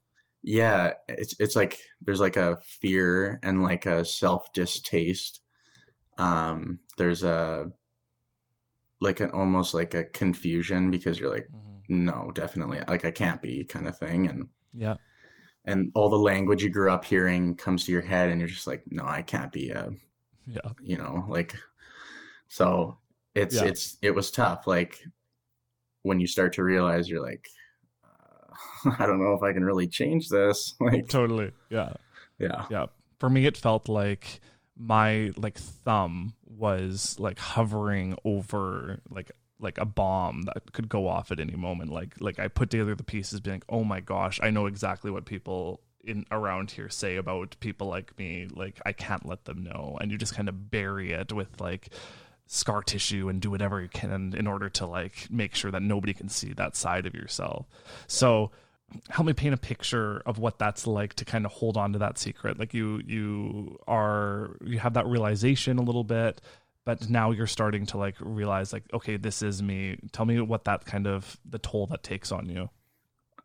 Yeah, 0.43 0.93
it's 1.09 1.35
it's 1.41 1.57
like 1.57 1.79
there's 2.01 2.21
like 2.21 2.37
a 2.37 2.57
fear 2.81 3.39
and 3.43 3.63
like 3.63 3.85
a 3.87 4.05
self 4.05 4.53
distaste. 4.53 5.41
Um, 6.19 6.79
there's 6.97 7.23
a 7.25 7.71
like 9.01 9.21
an 9.21 9.31
almost 9.31 9.75
like 9.75 9.95
a 9.95 10.05
confusion 10.05 10.91
because 10.91 11.19
you're 11.21 11.33
like, 11.33 11.49
no, 11.89 12.31
definitely, 12.35 12.81
like 12.89 13.05
I 13.05 13.11
can't 13.11 13.43
be 13.43 13.65
kind 13.65 13.87
of 13.87 13.99
thing, 13.99 14.29
and 14.29 14.49
Yeah. 14.73 14.97
And 15.67 15.91
all 15.95 16.09
the 16.09 16.19
language 16.19 16.63
you 16.63 16.71
grew 16.71 16.91
up 16.91 17.05
hearing 17.05 17.55
comes 17.57 17.85
to 17.85 17.93
your 17.93 18.03
head, 18.03 18.31
and 18.31 18.41
you're 18.41 18.49
just 18.49 18.67
like, 18.67 18.83
no, 18.91 19.05
I 19.05 19.23
can't 19.23 19.53
be 19.53 19.71
a, 19.71 19.91
Yeah. 20.47 20.71
you 20.81 20.97
know, 20.97 21.25
like, 21.29 21.55
so 22.49 22.99
it's 23.35 23.57
Yeah. 23.57 23.65
it's 23.65 23.99
it 24.03 24.13
was 24.13 24.31
tough. 24.31 24.67
Like 24.67 25.03
when 26.03 26.21
you 26.21 26.27
start 26.27 26.53
to 26.55 26.63
realize 26.63 27.09
you're 27.09 27.23
like, 27.23 27.49
uh, 28.05 28.91
I 28.99 29.07
don't 29.07 29.21
know 29.21 29.35
if 29.35 29.43
I 29.43 29.53
can 29.53 29.65
really 29.65 29.89
change 29.89 30.29
this. 30.29 30.75
Like, 30.81 31.09
Totally. 31.09 31.53
Yeah. 31.71 31.95
yeah. 32.39 32.67
Yeah. 32.71 32.87
For 33.19 33.29
me, 33.31 33.47
it 33.47 33.57
felt 33.57 33.89
like 33.89 34.41
my 34.79 35.33
like 35.37 35.59
thumb 35.59 36.35
was 36.45 37.17
like 37.19 37.39
hovering 37.39 38.15
over 38.25 39.01
like 39.11 39.31
like 39.59 39.79
a 39.79 39.85
bomb 39.85 40.43
that 40.43 40.73
could 40.73 40.89
go 40.89 41.09
off 41.09 41.31
at 41.31 41.41
any 41.41 41.57
moment. 41.57 41.91
Like 41.91 42.15
like 42.21 42.39
I 42.39 42.49
put 42.49 42.71
together 42.71 42.95
the 42.95 43.05
pieces, 43.05 43.41
being 43.41 43.57
like, 43.57 43.65
oh 43.69 43.85
my 43.85 44.01
gosh, 44.01 44.41
I 44.43 44.51
know 44.51 44.67
exactly 44.67 45.11
what 45.11 45.25
people 45.25 45.81
in 46.05 46.25
around 46.31 46.71
here 46.71 46.89
say 46.89 47.17
about 47.17 47.57
people 47.61 47.89
like 47.89 48.17
me. 48.19 48.49
Like 48.53 48.81
I 48.85 48.93
can't 48.93 49.27
let 49.27 49.45
them 49.45 49.63
know, 49.63 49.99
and 50.01 50.11
you 50.11 50.19
just 50.19 50.35
kind 50.35 50.49
of 50.49 50.71
bury 50.71 51.13
it 51.13 51.33
with 51.33 51.61
like 51.61 51.91
scar 52.47 52.83
tissue 52.83 53.29
and 53.29 53.41
do 53.41 53.51
whatever 53.51 53.81
you 53.81 53.89
can 53.89 54.33
in 54.37 54.47
order 54.47 54.69
to 54.69 54.87
like 54.87 55.29
make 55.31 55.55
sure 55.55 55.71
that 55.71 55.83
nobody 55.83 56.15
can 56.15 56.29
see 56.29 56.53
that 56.53 56.77
side 56.77 57.07
of 57.07 57.15
yourself. 57.15 57.67
So 58.07 58.53
help 59.09 59.27
me 59.27 59.33
paint 59.33 59.53
a 59.53 59.59
picture 59.59 60.23
of 60.27 60.39
what 60.39 60.59
that's 60.59 60.87
like 60.87 61.15
to 61.15 61.25
kind 61.25 61.45
of 61.45 61.53
hold 61.53 61.77
on 61.77 61.93
to 61.93 61.99
that 61.99 62.17
secret 62.19 62.57
like 62.57 62.73
you 62.73 63.03
you 63.05 63.77
are 63.89 64.57
you 64.65 64.79
have 64.79 64.95
that 64.95 65.05
realization 65.07 65.77
a 65.77 65.83
little 65.83 66.05
bit 66.05 66.41
but 66.87 67.11
now 67.11 67.33
you're 67.33 67.49
starting 67.49 67.87
to 67.87 67.99
like 67.99 68.17
realize 68.21 68.73
like 68.73 68.85
okay 68.95 69.19
this 69.19 69.43
is 69.43 69.63
me 69.63 69.99
tell 70.13 70.27
me 70.27 70.41
what 70.41 70.65
that 70.65 70.87
kind 70.87 71.07
of 71.09 71.39
the 71.47 71.61
toll 71.61 71.87
that 71.89 72.05
takes 72.05 72.33
on 72.33 72.49
you 72.49 72.71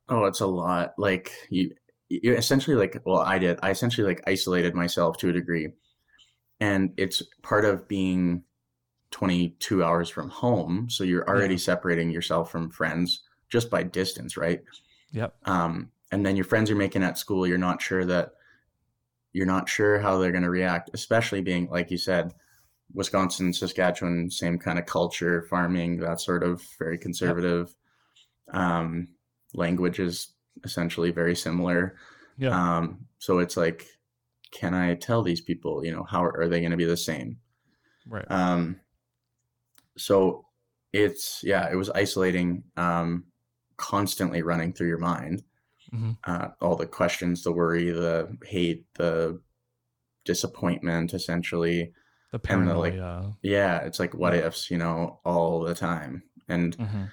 Oh, 0.09 0.25
it's 0.25 0.41
a 0.41 0.47
lot. 0.47 0.93
Like 0.97 1.31
you, 1.49 1.71
you 2.09 2.33
essentially 2.35 2.75
like. 2.75 3.01
Well, 3.05 3.19
I 3.19 3.39
did. 3.39 3.59
I 3.63 3.69
essentially 3.71 4.05
like 4.07 4.21
isolated 4.27 4.75
myself 4.75 5.17
to 5.19 5.29
a 5.29 5.33
degree, 5.33 5.69
and 6.61 6.93
it's 6.97 7.23
part 7.43 7.65
of 7.65 7.87
being 7.87 8.43
22 9.11 9.83
hours 9.83 10.09
from 10.09 10.29
home. 10.29 10.89
So 10.89 11.03
you're 11.05 11.27
already 11.29 11.57
Yeah. 11.57 11.59
separating 11.59 12.11
yourself 12.11 12.51
from 12.51 12.71
friends 12.71 13.23
just 13.49 13.69
by 13.71 13.83
distance, 13.83 14.37
right? 14.37 14.61
yep 15.11 15.35
Um, 15.45 15.91
and 16.11 16.25
then 16.25 16.35
your 16.37 16.45
friends 16.45 16.69
you're 16.69 16.79
making 16.79 17.03
at 17.03 17.17
school, 17.19 17.47
you're 17.47 17.57
not 17.57 17.81
sure 17.81 18.05
that 18.05 18.33
you're 19.33 19.45
not 19.45 19.69
sure 19.69 19.99
how 19.99 20.17
they're 20.17 20.31
going 20.31 20.43
to 20.43 20.49
react, 20.49 20.89
especially 20.93 21.41
being 21.41 21.67
like 21.69 21.89
you 21.91 21.97
said, 21.97 22.33
Wisconsin, 22.93 23.53
Saskatchewan, 23.53 24.29
same 24.29 24.57
kind 24.57 24.79
of 24.79 24.85
culture, 24.85 25.43
farming, 25.49 25.97
that 25.99 26.19
sort 26.21 26.43
of 26.43 26.63
very 26.79 26.97
conservative. 26.97 27.73
Um, 28.53 29.07
language 29.53 29.99
is 29.99 30.33
essentially 30.63 31.11
very 31.11 31.35
similar. 31.35 31.95
Yeah. 32.37 32.77
Um, 32.77 33.05
so 33.19 33.39
it's 33.39 33.57
like, 33.57 33.85
can 34.51 34.73
I 34.73 34.95
tell 34.95 35.21
these 35.21 35.41
people, 35.41 35.85
you 35.85 35.91
know, 35.91 36.03
how 36.03 36.23
are 36.23 36.47
they 36.47 36.59
going 36.59 36.71
to 36.71 36.77
be 36.77 36.85
the 36.85 36.97
same? 36.97 37.37
right. 38.07 38.25
Um, 38.29 38.79
so 39.97 40.45
it's 40.93 41.41
yeah, 41.43 41.69
it 41.71 41.75
was 41.75 41.89
isolating, 41.89 42.63
um, 42.77 43.25
constantly 43.77 44.41
running 44.41 44.73
through 44.73 44.87
your 44.87 44.97
mind. 44.97 45.43
Mhm. 45.93 46.17
Uh, 46.23 46.49
all 46.61 46.75
the 46.75 46.85
questions, 46.85 47.43
the 47.43 47.51
worry, 47.51 47.89
the 47.91 48.37
hate, 48.45 48.85
the 48.95 49.41
disappointment, 50.25 51.13
essentially. 51.13 51.93
The 52.31 52.39
and 52.49 52.67
the, 52.67 52.75
like, 52.75 52.93
Yeah, 53.41 53.79
it's 53.79 53.99
like 53.99 54.13
what 54.13 54.33
ifs, 54.33 54.71
you 54.71 54.77
know, 54.77 55.19
all 55.25 55.61
the 55.61 55.75
time. 55.75 56.23
And 56.47 56.77
Mhm. 56.77 57.11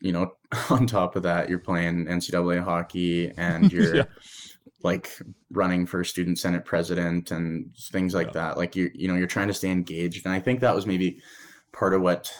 you 0.00 0.12
know, 0.12 0.32
on 0.70 0.86
top 0.86 1.16
of 1.16 1.22
that, 1.22 1.48
you're 1.48 1.58
playing 1.58 2.06
NCAA 2.08 2.62
hockey 2.62 3.32
and 3.36 3.70
you're 3.72 3.96
Yeah. 3.96 4.04
like 4.82 5.16
running 5.50 5.86
for 5.86 6.02
student 6.04 6.38
senate 6.38 6.64
president 6.64 7.30
and 7.30 7.74
things 7.92 8.14
like 8.14 8.28
Yeah. 8.28 8.32
that. 8.32 8.56
Like 8.58 8.74
you, 8.76 8.90
you 8.94 9.08
know, 9.08 9.14
you're 9.14 9.26
trying 9.28 9.48
to 9.48 9.54
stay 9.54 9.70
engaged. 9.70 10.26
And 10.26 10.34
I 10.34 10.40
think 10.40 10.60
that 10.60 10.74
was 10.74 10.86
maybe 10.86 11.20
part 11.72 11.94
of 11.94 12.02
what 12.02 12.32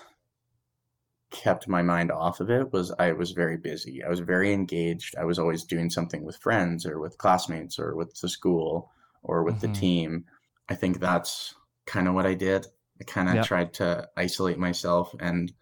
kept 1.30 1.66
my 1.66 1.80
mind 1.82 2.11
off 2.12 2.40
of 2.40 2.50
it 2.50 2.72
was 2.72 2.92
I 2.98 3.12
was 3.12 3.30
very 3.32 3.56
busy. 3.56 4.04
I 4.04 4.08
was 4.08 4.20
very 4.20 4.52
engaged. 4.52 5.16
I 5.16 5.24
was 5.24 5.38
always 5.38 5.64
doing 5.64 5.88
something 5.88 6.24
with 6.24 6.37
friends 6.37 6.85
or 6.85 7.00
with 7.00 7.16
classmates 7.18 7.78
or 7.78 7.96
with 7.96 8.14
the 8.20 8.28
school 8.28 8.90
or 9.22 9.42
with 9.42 9.56
Mhm. 9.56 9.61
the 9.61 9.68
team. 9.68 10.24
I 10.68 10.74
think 10.74 11.00
that's 11.00 11.54
kind 11.86 12.08
of 12.08 12.14
what 12.14 12.26
I 12.26 12.34
did. 12.34 12.66
I 13.00 13.04
kind 13.04 13.28
of 13.28 13.34
Yep. 13.36 13.44
tried 13.46 13.74
to 13.74 14.08
isolate 14.16 14.58
myself 14.58 15.14
and 15.20 15.52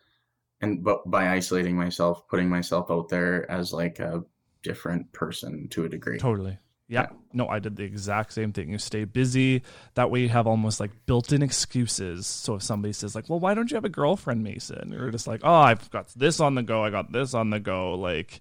and 0.62 0.84
but 0.84 1.10
by 1.10 1.30
isolating 1.30 1.74
myself, 1.74 2.28
putting 2.28 2.48
myself 2.50 2.90
out 2.90 3.08
there 3.08 3.50
as 3.50 3.72
like 3.72 3.98
a 3.98 4.22
different 4.62 5.10
person 5.12 5.68
to 5.70 5.84
a 5.84 5.88
degree. 5.88 6.18
Totally. 6.18 6.58
Yeah. 6.86 7.06
No, 7.32 7.48
I 7.48 7.60
did 7.60 7.76
the 7.76 7.84
exact 7.84 8.32
same 8.32 8.52
thing. 8.52 8.68
You 8.68 8.76
stay 8.76 9.04
busy. 9.04 9.62
That 9.94 10.10
way 10.10 10.20
you 10.20 10.28
have 10.28 10.46
almost 10.46 10.80
like 10.80 10.90
built-in 11.06 11.40
excuses. 11.40 12.26
So 12.26 12.56
if 12.56 12.62
somebody 12.62 12.92
says 12.92 13.14
like, 13.14 13.30
"Well, 13.30 13.38
why 13.38 13.54
don't 13.54 13.70
you 13.70 13.76
have 13.76 13.84
a 13.84 13.88
girlfriend, 13.88 14.42
Mason?" 14.42 14.90
You're 14.92 15.10
just 15.10 15.26
like, 15.28 15.40
"Oh, 15.44 15.54
I've 15.54 15.88
got 15.90 16.08
this 16.08 16.40
on 16.40 16.56
the 16.56 16.62
go. 16.64 16.84
I 16.84 16.90
got 16.90 17.10
this 17.12 17.32
on 17.32 17.48
the 17.50 17.60
go." 17.60 17.94
Like, 17.94 18.40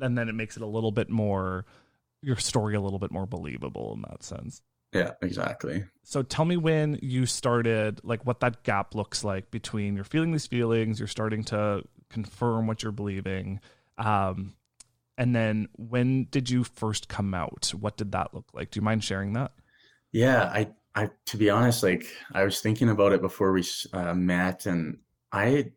and 0.00 0.16
then 0.16 0.28
it 0.28 0.34
makes 0.34 0.56
it 0.56 0.62
a 0.62 0.66
little 0.66 0.92
bit 0.92 1.10
more 1.10 1.66
your 2.22 2.36
story 2.36 2.76
a 2.76 2.80
little 2.80 2.98
bit 3.00 3.10
more 3.10 3.26
believable 3.26 3.92
in 3.94 4.02
that 4.08 4.22
sense. 4.22 4.62
Yeah, 4.92 5.12
exactly. 5.22 5.84
So 6.02 6.22
tell 6.22 6.44
me 6.44 6.56
when 6.56 6.98
you 7.02 7.26
started, 7.26 8.00
like 8.02 8.24
what 8.26 8.40
that 8.40 8.62
gap 8.62 8.94
looks 8.94 9.22
like 9.22 9.50
between 9.50 9.94
you're 9.94 10.04
feeling 10.04 10.32
these 10.32 10.46
feelings, 10.46 10.98
you're 10.98 11.08
starting 11.08 11.44
to 11.44 11.82
confirm 12.08 12.66
what 12.66 12.82
you're 12.82 12.92
believing, 12.92 13.60
um, 13.98 14.54
and 15.18 15.34
then 15.34 15.68
when 15.76 16.28
did 16.30 16.48
you 16.48 16.64
first 16.64 17.08
come 17.08 17.34
out? 17.34 17.72
What 17.78 17.96
did 17.96 18.12
that 18.12 18.32
look 18.32 18.46
like? 18.54 18.70
Do 18.70 18.78
you 18.78 18.84
mind 18.84 19.02
sharing 19.02 19.32
that? 19.32 19.52
Yeah, 20.12 20.44
I, 20.44 20.68
I, 20.94 21.10
to 21.26 21.36
be 21.36 21.50
honest, 21.50 21.82
like 21.82 22.06
I 22.32 22.44
was 22.44 22.60
thinking 22.60 22.88
about 22.88 23.12
it 23.12 23.20
before 23.20 23.52
we 23.52 23.64
uh, 23.92 24.14
met, 24.14 24.66
and 24.66 24.98
I 25.32 25.72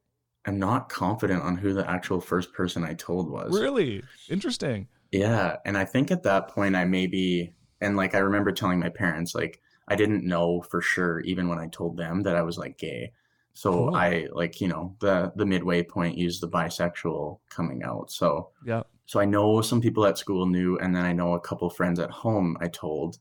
am 0.45 0.60
not 0.60 0.89
confident 0.89 1.43
on 1.43 1.58
who 1.58 1.74
the 1.74 1.89
actual 1.89 2.21
first 2.21 2.54
person 2.54 2.84
I 2.84 2.93
told 2.93 3.30
was. 3.30 3.52
Really 3.60 4.04
interesting. 4.30 4.88
Yeah, 5.12 5.58
and 5.65 5.78
I 5.78 5.86
think 5.86 6.12
at 6.12 6.24
that 6.24 6.47
point 6.47 6.76
I 6.76 6.86
maybe, 6.86 7.54
and 7.82 7.98
like 7.98 8.15
I 8.15 8.20
remember 8.20 8.52
telling 8.52 8.80
my 8.80 8.89
parents, 8.89 9.36
like 9.36 9.62
I 9.88 9.96
didn't 9.96 10.26
know 10.26 10.62
for 10.62 10.82
sure, 10.82 11.20
even 11.22 11.48
when 11.50 11.60
I 11.60 11.67
told 11.67 11.98
them 11.98 12.24
that 12.24 12.36
I 12.36 12.41
was 12.44 12.58
like 12.58 12.78
gay. 12.78 13.13
So 13.54 13.72
Cool. 13.72 13.96
I 13.96 14.28
like, 14.32 14.62
you 14.62 14.67
know, 14.67 14.96
the 15.00 15.34
the 15.36 15.46
midway 15.46 15.84
point 15.84 16.17
used 16.17 16.41
the 16.41 16.48
bisexual 16.50 17.39
coming 17.50 17.84
out. 17.84 18.12
So 18.12 18.52
Yeah. 18.65 18.84
so 19.06 19.20
I 19.20 19.26
know 19.26 19.62
some 19.62 19.82
people 19.82 20.06
at 20.06 20.17
school 20.17 20.46
knew, 20.46 20.78
and 20.80 20.96
then 20.96 21.06
I 21.06 21.13
know 21.13 21.34
a 21.34 21.39
couple 21.39 21.70
friends 21.70 22.00
at 22.00 22.12
home 22.12 22.58
I 22.62 22.67
told. 22.70 23.17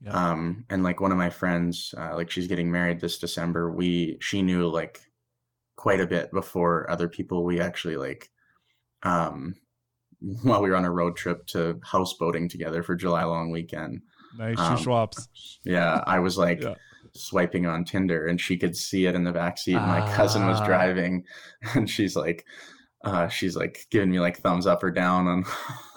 Yeah. 0.00 0.12
Um, 0.12 0.64
and 0.70 0.82
like 0.82 1.00
one 1.00 1.12
of 1.12 1.18
my 1.18 1.30
friends, 1.30 1.94
uh, 1.96 2.14
like 2.16 2.30
she's 2.30 2.48
getting 2.48 2.70
married 2.70 3.00
this 3.00 3.18
December. 3.18 3.70
We 3.70 4.16
she 4.20 4.42
knew 4.42 4.68
like 4.68 5.00
quite 5.76 6.00
a 6.00 6.06
bit 6.06 6.30
before 6.32 6.90
other 6.90 7.08
people. 7.08 7.44
We 7.44 7.60
actually 7.60 7.96
like, 7.96 8.30
um, 9.02 9.56
while 10.42 10.62
we 10.62 10.70
were 10.70 10.76
on 10.76 10.84
a 10.84 10.90
road 10.90 11.16
trip 11.16 11.46
to 11.48 11.74
houseboating 11.84 12.48
together 12.50 12.82
for 12.82 12.94
July 12.94 13.24
long 13.24 13.50
weekend. 13.50 14.02
Nice 14.38 14.58
um, 14.58 14.76
Shuswaps. 14.76 15.28
Yeah, 15.64 16.02
I 16.06 16.18
was 16.20 16.36
like 16.46 16.62
Yeah. 16.62 16.74
swiping 17.14 17.66
on 17.66 17.84
Tinder, 17.84 18.26
and 18.26 18.40
she 18.40 18.56
could 18.56 18.76
see 18.76 19.06
it 19.06 19.14
in 19.14 19.24
the 19.24 19.32
back 19.32 19.58
seat. 19.58 19.74
My 19.74 20.00
cousin 20.14 20.46
was 20.46 20.60
Ah. 20.60 20.66
driving, 20.66 21.24
and 21.74 21.88
she's 21.88 22.16
like. 22.16 22.44
Uh, 23.02 23.28
she's 23.28 23.56
like 23.56 23.86
giving 23.90 24.10
me 24.10 24.20
like 24.20 24.36
thumbs 24.40 24.66
up 24.66 24.84
or 24.84 24.90
down 24.90 25.26
on, 25.26 25.44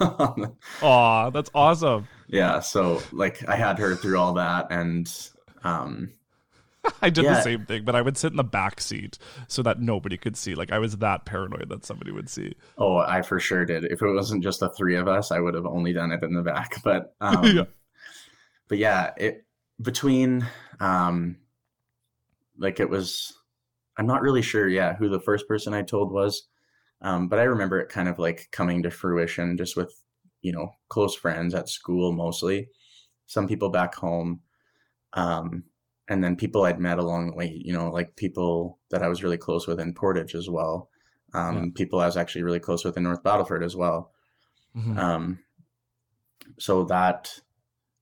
on 0.00 0.40
the, 0.40 0.54
Aw, 0.86 1.28
that's 1.28 1.50
awesome. 1.54 2.08
yeah 2.28 2.60
so 2.60 3.02
like 3.12 3.46
i 3.46 3.56
had 3.56 3.78
her 3.78 3.94
through 3.94 4.16
all 4.18 4.32
that 4.32 4.68
and 4.70 5.06
um 5.64 6.10
I 7.02 7.10
did 7.10 7.24
the 7.24 7.40
same 7.42 7.64
thing, 7.66 7.84
but 7.84 7.94
I 7.94 8.02
would 8.02 8.16
sit 8.16 8.30
in 8.32 8.36
the 8.36 8.44
back 8.44 8.80
seat 8.80 9.18
so 9.48 9.62
that 9.62 9.80
nobody 9.80 10.16
could 10.16 10.36
see. 10.36 10.54
Like 10.54 10.72
I 10.72 10.78
was 10.78 10.96
that 10.98 11.24
paranoid 11.24 11.68
that 11.68 11.84
somebody 11.84 12.10
would 12.12 12.28
see. 12.28 12.54
oh 12.78 12.96
i 12.98 13.22
for 13.22 13.38
sure 13.40 13.64
did 13.64 13.84
if 13.84 14.02
it 14.02 14.12
wasn't 14.12 14.42
just 14.42 14.60
the 14.60 14.68
three 14.70 14.96
of 14.96 15.06
us 15.08 15.30
i 15.30 15.38
would 15.40 15.54
have 15.54 15.66
only 15.66 15.92
done 15.92 16.12
it 16.12 16.22
in 16.22 16.34
the 16.34 16.42
back 16.42 16.76
but 16.84 17.14
um 17.20 17.44
Yeah. 17.56 17.64
but 18.68 18.78
yeah 18.78 19.12
it 19.16 19.44
between 19.80 20.46
um 20.80 21.36
like 22.58 22.80
it 22.80 22.88
was 22.88 23.32
i'm 23.98 24.06
not 24.06 24.22
really 24.22 24.42
sure 24.42 24.68
yeah 24.68 24.94
who 24.96 25.08
the 25.08 25.20
first 25.20 25.46
person 25.48 25.74
i 25.74 25.82
told 25.82 26.12
was 26.12 26.48
um 27.02 27.28
but 27.28 27.38
i 27.38 27.44
remember 27.44 27.78
it 27.80 27.88
kind 27.88 28.08
of 28.08 28.18
like 28.18 28.48
coming 28.52 28.82
to 28.82 28.90
fruition 28.90 29.56
just 29.56 29.76
with 29.76 29.92
you 30.42 30.52
know 30.52 30.70
close 30.88 31.14
friends 31.14 31.54
at 31.54 31.68
school 31.68 32.12
mostly 32.12 32.68
some 33.26 33.48
people 33.48 33.68
back 33.70 33.94
home 33.94 34.40
um 35.14 35.64
and 36.08 36.22
then 36.22 36.36
people 36.36 36.64
i'd 36.64 36.78
met 36.80 36.98
along 36.98 37.26
the 37.30 37.36
way 37.36 37.60
you 37.64 37.72
know 37.72 37.90
like 37.90 38.14
people 38.16 38.78
that 38.90 39.02
i 39.02 39.08
was 39.08 39.22
really 39.22 39.38
close 39.38 39.66
with 39.66 39.80
in 39.80 39.94
portage 39.94 40.34
as 40.34 40.48
well 40.50 40.88
um 41.34 41.56
Yeah. 41.56 41.64
people 41.74 42.00
i 42.00 42.06
was 42.06 42.16
actually 42.16 42.42
really 42.42 42.60
close 42.60 42.84
with 42.84 42.96
in 42.96 43.02
north 43.02 43.22
battleford 43.22 43.62
as 43.64 43.74
well 43.76 44.12
Mhm. 44.76 44.98
um 44.98 45.38
so 46.58 46.84
that 46.84 47.40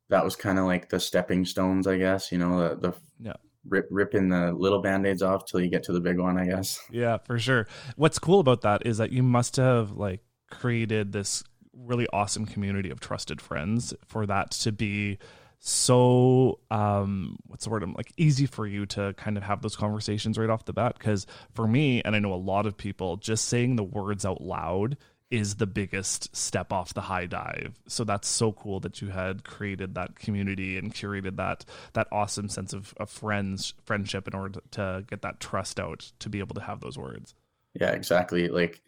that 0.09 0.25
was 0.25 0.37
kind 0.37 0.59
of 0.59 0.65
like 0.67 0.89
the 0.89 1.01
stepping 1.01 1.45
stones 1.45 1.87
i 1.87 1.97
guess 1.97 2.33
you 2.33 2.39
know 2.39 2.69
the, 2.69 2.89
the 2.89 2.93
Yeah. 3.21 3.35
rip 3.69 3.87
ripping 3.91 4.29
the 4.29 4.53
little 4.53 4.83
band-aids 4.83 5.23
off 5.23 5.45
till 5.47 5.61
you 5.61 5.69
get 5.71 5.85
to 5.85 5.93
the 5.93 6.01
big 6.01 6.19
one 6.19 6.39
i 6.39 6.47
guess 6.47 6.81
Yeah, 6.91 7.19
for 7.19 7.39
sure. 7.39 7.67
What's 7.97 8.19
cool 8.19 8.41
about 8.41 8.61
that 8.63 8.85
is 8.87 8.99
that 8.99 9.13
you 9.13 9.23
must 9.23 9.57
have 9.57 9.93
like 9.93 10.21
created 10.51 11.13
this 11.13 11.43
really 11.73 12.07
awesome 12.13 12.45
community 12.45 12.91
of 12.91 13.01
trusted 13.01 13.41
friends 13.41 13.95
for 14.05 14.27
that 14.27 14.51
to 14.51 14.73
be 14.73 15.19
so 15.65 16.59
um 16.73 17.37
what's 17.47 17.65
the 17.65 17.71
word 17.71 17.85
I'm 17.85 17.95
like 17.95 18.13
easy 18.17 18.47
for 18.47 18.67
you 18.67 18.85
to 18.87 19.15
kind 19.17 19.37
of 19.37 19.45
have 19.45 19.63
those 19.63 19.77
conversations 19.77 20.37
right 20.37 20.51
off 20.51 20.65
the 20.65 20.73
bat 20.73 20.97
because 20.99 21.25
for 21.55 21.69
me 21.69 22.03
and 22.05 22.17
I 22.17 22.19
know 22.19 22.33
a 22.33 22.35
lot 22.35 22.67
of 22.67 22.77
people 22.77 23.17
just 23.17 23.45
saying 23.47 23.77
the 23.77 23.85
words 23.85 24.27
out 24.27 24.41
loud 24.41 24.97
is 25.31 25.55
the 25.55 25.67
biggest 25.67 26.35
step 26.37 26.75
off 26.75 26.93
the 26.93 27.01
high 27.01 27.25
dive. 27.25 27.81
So 27.87 28.05
that's 28.05 28.29
so 28.29 28.53
cool 28.53 28.81
that 28.81 29.01
you 29.01 29.09
had 29.09 29.45
created 29.45 29.95
that 29.95 30.19
community 30.19 30.77
and 30.77 30.93
curated 30.93 31.37
that 31.37 31.65
that 31.95 32.07
awesome 32.13 32.51
sense 32.51 32.75
of, 32.75 32.93
of 32.99 33.09
friends 33.09 33.73
friendship 33.85 34.27
in 34.27 34.35
order 34.35 34.61
to, 34.61 34.63
to 34.73 35.05
get 35.09 35.23
that 35.23 35.39
trust 35.39 35.79
out 35.79 36.13
to 36.19 36.29
be 36.29 36.41
able 36.41 36.57
to 36.57 36.61
have 36.61 36.81
those 36.81 36.99
words. 36.99 37.35
yeah 37.75 37.93
exactly 37.93 38.49
like 38.49 38.83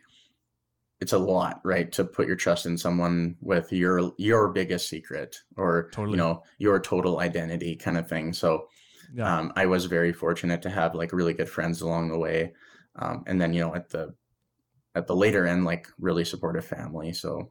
it's 1.01 1.13
a 1.13 1.19
lot 1.19 1.61
right 1.65 1.91
to 1.93 2.05
put 2.05 2.27
your 2.27 2.37
trust 2.37 2.67
in 2.67 2.77
someone 2.79 3.37
with 3.41 3.73
your 3.73 4.13
your 4.19 4.49
biggest 4.49 4.89
secret 4.89 5.37
or 5.57 5.91
Totally. 5.93 6.13
you 6.13 6.17
know 6.17 6.43
your 6.59 6.79
total 6.81 7.19
identity 7.21 7.77
kind 7.77 7.97
of 7.99 8.09
thing 8.09 8.33
so 8.33 8.69
Yeah. 9.15 9.39
um, 9.39 9.53
i 9.57 9.67
was 9.67 9.87
very 9.87 10.13
fortunate 10.13 10.63
to 10.63 10.71
have 10.71 10.95
like 10.95 11.13
really 11.13 11.35
good 11.35 11.49
friends 11.49 11.81
along 11.83 12.09
the 12.11 12.19
way 12.19 12.53
um, 12.97 13.25
and 13.27 13.41
then 13.41 13.53
you 13.53 13.61
know 13.61 13.75
at 13.75 13.91
the 13.91 14.15
at 14.95 15.07
the 15.09 15.17
later 15.17 15.47
end 15.47 15.65
like 15.65 15.89
really 15.99 16.25
supportive 16.25 16.65
family 16.65 17.13
so 17.13 17.51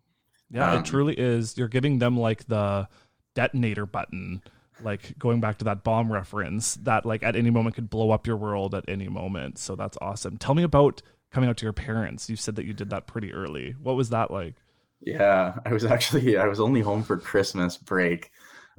Yeah, 0.50 0.72
Um, 0.74 0.80
it 0.80 0.86
truly 0.86 1.14
is. 1.20 1.58
You're 1.58 1.68
giving 1.68 2.00
them 2.00 2.16
like 2.18 2.46
the 2.48 2.88
detonator 3.36 3.86
button, 3.86 4.42
like 4.84 5.18
going 5.18 5.42
back 5.42 5.58
to 5.58 5.66
that 5.66 5.84
bomb 5.84 6.12
reference 6.12 6.76
that 6.84 7.06
like 7.06 7.24
at 7.24 7.36
any 7.36 7.50
moment 7.50 7.76
could 7.76 7.90
blow 7.90 8.12
up 8.12 8.28
your 8.28 8.38
world 8.38 8.74
at 8.76 8.86
any 8.88 9.10
moment. 9.10 9.58
So 9.58 9.76
that's 9.76 9.98
awesome. 10.00 10.38
Tell 10.38 10.54
me 10.56 10.64
about 10.64 11.02
coming 11.34 11.50
out 11.50 11.58
to 11.58 11.66
your 11.66 11.74
parents. 11.74 12.30
You 12.30 12.36
said 12.36 12.56
that 12.56 12.66
you 12.66 12.74
did 12.74 12.92
that 12.92 13.08
pretty 13.08 13.34
early. 13.34 13.76
What 13.82 13.96
was 13.96 14.10
that 14.10 14.32
like? 14.32 14.56
Yeah, 15.02 15.56
I 15.66 15.74
was 15.74 15.84
actually 15.96 16.38
I 16.38 16.48
was 16.48 16.60
only 16.60 16.82
home 16.82 17.04
for 17.04 17.18
Christmas 17.18 17.76
break. 17.76 18.32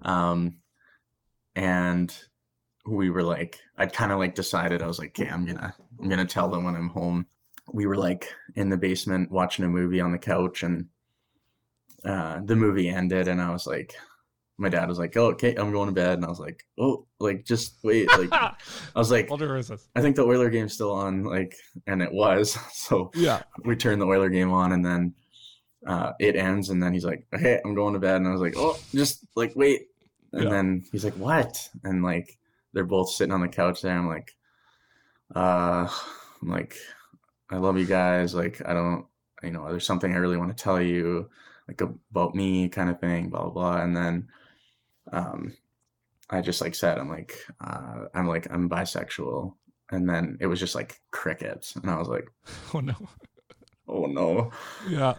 Um 0.02 0.56
and 1.56 2.16
we 2.86 3.10
were 3.10 3.22
like 3.22 3.60
I'd 3.76 3.92
kind 3.92 4.12
of 4.12 4.18
like 4.18 4.34
decided 4.34 4.82
I 4.82 4.86
was 4.86 4.98
like, 4.98 5.18
"Okay, 5.18 5.28
I'm 5.28 5.46
to 5.46 5.74
I'm 6.00 6.08
to 6.08 6.24
tell 6.24 6.48
them 6.48 6.64
when 6.64 6.76
I'm 6.76 6.88
home." 6.88 7.26
We 7.72 7.86
were 7.86 7.96
like 7.96 8.32
in 8.54 8.68
the 8.68 8.76
basement 8.76 9.30
watching 9.30 9.64
a 9.64 9.68
movie 9.68 10.00
on 10.00 10.12
the 10.12 10.18
couch 10.18 10.62
and 10.62 10.86
uh 12.04 12.40
the 12.44 12.56
movie 12.56 12.88
ended 12.88 13.26
and 13.26 13.40
I 13.40 13.50
was 13.50 13.66
like 13.66 13.94
my 14.58 14.68
dad 14.68 14.88
was 14.88 14.98
like, 14.98 15.16
"Oh, 15.16 15.26
okay, 15.32 15.54
I'm 15.56 15.72
going 15.72 15.88
to 15.88 15.94
bed," 15.94 16.14
and 16.14 16.24
I 16.24 16.28
was 16.28 16.40
like, 16.40 16.64
"Oh, 16.78 17.06
like 17.18 17.44
just 17.44 17.78
wait." 17.82 18.08
Like 18.08 18.32
I 18.32 18.54
was 18.94 19.10
like. 19.10 19.28
I 19.96 20.00
think 20.00 20.16
the 20.16 20.24
Oiler 20.24 20.50
game's 20.50 20.74
still 20.74 20.92
on, 20.92 21.24
like, 21.24 21.54
and 21.86 22.02
it 22.02 22.12
was. 22.12 22.56
So 22.72 23.10
Yeah. 23.14 23.42
we 23.64 23.76
turned 23.76 24.00
the 24.00 24.06
Oiler 24.06 24.28
game 24.28 24.52
on, 24.52 24.72
and 24.72 24.84
then 24.84 25.14
uh, 25.86 26.12
it 26.20 26.36
ends, 26.36 26.70
and 26.70 26.82
then 26.82 26.92
he's 26.92 27.04
like, 27.04 27.26
"Okay, 27.34 27.60
I'm 27.64 27.74
going 27.74 27.94
to 27.94 28.00
bed," 28.00 28.16
and 28.16 28.28
I 28.28 28.32
was 28.32 28.40
like, 28.40 28.54
"Oh, 28.56 28.76
just 28.94 29.24
like 29.36 29.52
wait," 29.56 29.88
and 30.32 30.44
Yeah. 30.44 30.50
then 30.50 30.84
he's 30.92 31.04
like, 31.04 31.16
"What?" 31.16 31.68
And 31.82 32.02
like 32.02 32.38
they're 32.72 32.84
both 32.84 33.10
sitting 33.10 33.32
on 33.32 33.40
the 33.40 33.48
couch 33.48 33.82
there. 33.82 33.96
I'm 33.96 34.08
like, 34.08 34.34
uh, 35.34 35.88
I'm 36.42 36.48
like, 36.48 36.76
I 37.50 37.56
love 37.56 37.78
you 37.78 37.86
guys. 37.86 38.34
Like, 38.34 38.60
I 38.66 38.72
don't, 38.74 39.06
you 39.42 39.50
know, 39.50 39.68
there's 39.68 39.86
something 39.86 40.12
I 40.12 40.18
really 40.18 40.36
want 40.36 40.56
to 40.56 40.62
tell 40.62 40.80
you, 40.80 41.28
like 41.68 41.80
about 41.80 42.34
me, 42.34 42.68
kind 42.68 42.90
of 42.90 43.00
thing, 43.00 43.28
blah 43.30 43.42
blah 43.42 43.50
blah. 43.50 43.82
And 43.82 43.96
then, 43.96 44.28
um, 45.14 45.52
I 46.30 46.40
just 46.40 46.60
like 46.60 46.74
said, 46.74 46.98
I'm 46.98 47.08
like, 47.08 47.38
uh, 47.60 48.04
I'm 48.14 48.26
like, 48.26 48.46
I'm 48.50 48.68
bisexual. 48.68 49.54
And 49.90 50.08
then 50.08 50.38
it 50.40 50.46
was 50.46 50.58
just 50.58 50.74
like 50.74 51.00
crickets, 51.10 51.76
and 51.76 51.90
I 51.90 51.98
was 51.98 52.08
like, 52.08 52.26
Oh 52.74 52.80
no. 52.80 52.94
oh 53.88 54.06
no. 54.06 54.50
Yeah. 54.88 55.14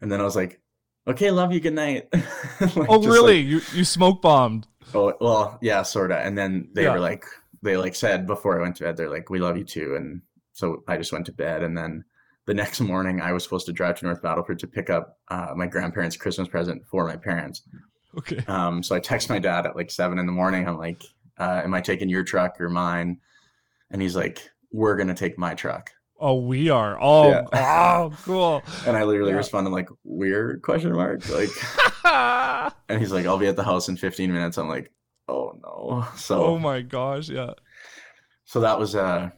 And 0.00 0.10
then 0.10 0.20
I 0.20 0.24
was 0.24 0.36
like, 0.36 0.60
okay, 1.06 1.30
love 1.30 1.52
you, 1.52 1.60
good 1.60 1.74
night. 1.74 2.08
Like, 2.60 2.88
Oh 2.90 3.02
really? 3.02 3.38
like- 3.42 3.46
you 3.50 3.60
you 3.78 3.84
smoke 3.84 4.20
bombed. 4.20 4.66
oh 4.94 5.14
well, 5.20 5.58
yeah, 5.62 5.82
sorta. 5.82 6.18
And 6.18 6.36
then 6.36 6.68
they 6.74 6.82
Yeah. 6.84 6.92
were 6.94 7.00
like, 7.00 7.24
they 7.62 7.76
like 7.76 7.94
said 7.94 8.26
before 8.26 8.58
I 8.58 8.62
went 8.62 8.76
to 8.76 8.84
bed, 8.84 8.96
they're 8.96 9.10
like, 9.10 9.30
we 9.30 9.38
love 9.38 9.56
you 9.56 9.64
too. 9.64 9.94
And 9.96 10.22
so 10.52 10.82
I 10.88 10.96
just 10.96 11.12
went 11.12 11.26
to 11.26 11.32
bed. 11.32 11.62
And 11.62 11.76
then 11.78 12.04
the 12.46 12.54
next 12.54 12.80
morning, 12.80 13.20
I 13.20 13.32
was 13.32 13.44
supposed 13.44 13.66
to 13.66 13.72
drive 13.72 13.98
to 14.00 14.06
North 14.06 14.20
Battleford 14.22 14.58
to 14.58 14.66
pick 14.66 14.90
up 14.90 15.18
uh, 15.28 15.52
my 15.56 15.66
grandparents' 15.66 16.16
Christmas 16.16 16.48
present 16.48 16.82
for 16.90 17.06
my 17.06 17.16
parents. 17.16 17.62
Okay. 18.18 18.44
Um, 18.48 18.82
so 18.82 18.94
I 18.94 19.00
text 19.00 19.28
my 19.28 19.38
dad 19.38 19.66
at 19.66 19.76
like 19.76 19.90
seven 19.90 20.18
in 20.18 20.26
the 20.26 20.32
morning. 20.32 20.66
I'm 20.68 20.78
like, 20.78 21.02
uh, 21.38 21.62
am 21.64 21.74
I 21.74 21.80
taking 21.80 22.08
your 22.08 22.24
truck 22.24 22.60
or 22.60 22.68
mine? 22.68 23.18
And 23.90 24.00
he's 24.02 24.16
like, 24.16 24.50
we're 24.72 24.96
gonna 24.96 25.14
take 25.14 25.38
my 25.38 25.54
truck. 25.54 25.90
Oh, 26.18 26.34
we 26.40 26.68
are. 26.70 26.98
Oh, 27.00 27.30
Yeah. 27.30 27.42
oh, 27.52 28.12
cool. 28.24 28.62
And 28.86 28.96
I 28.96 29.04
literally 29.04 29.30
Yeah. 29.30 29.36
responded 29.38 29.70
like, 29.70 29.88
weird 30.04 30.62
question 30.62 30.92
mark 30.92 31.28
like. 31.30 31.50
And 32.88 32.98
he's 33.00 33.12
like, 33.12 33.24
I'll 33.26 33.38
be 33.38 33.46
at 33.46 33.54
the 33.56 33.62
house 33.62 33.88
in 33.88 33.96
15 33.96 34.32
minutes. 34.32 34.58
I'm 34.58 34.68
like, 34.68 34.90
oh 35.28 35.52
no. 35.62 36.06
So 36.16 36.44
Oh 36.44 36.58
my 36.58 36.82
gosh, 36.82 37.28
yeah. 37.28 37.52
so 38.44 38.60
that 38.60 38.78
was 38.78 38.94
a 38.94 39.32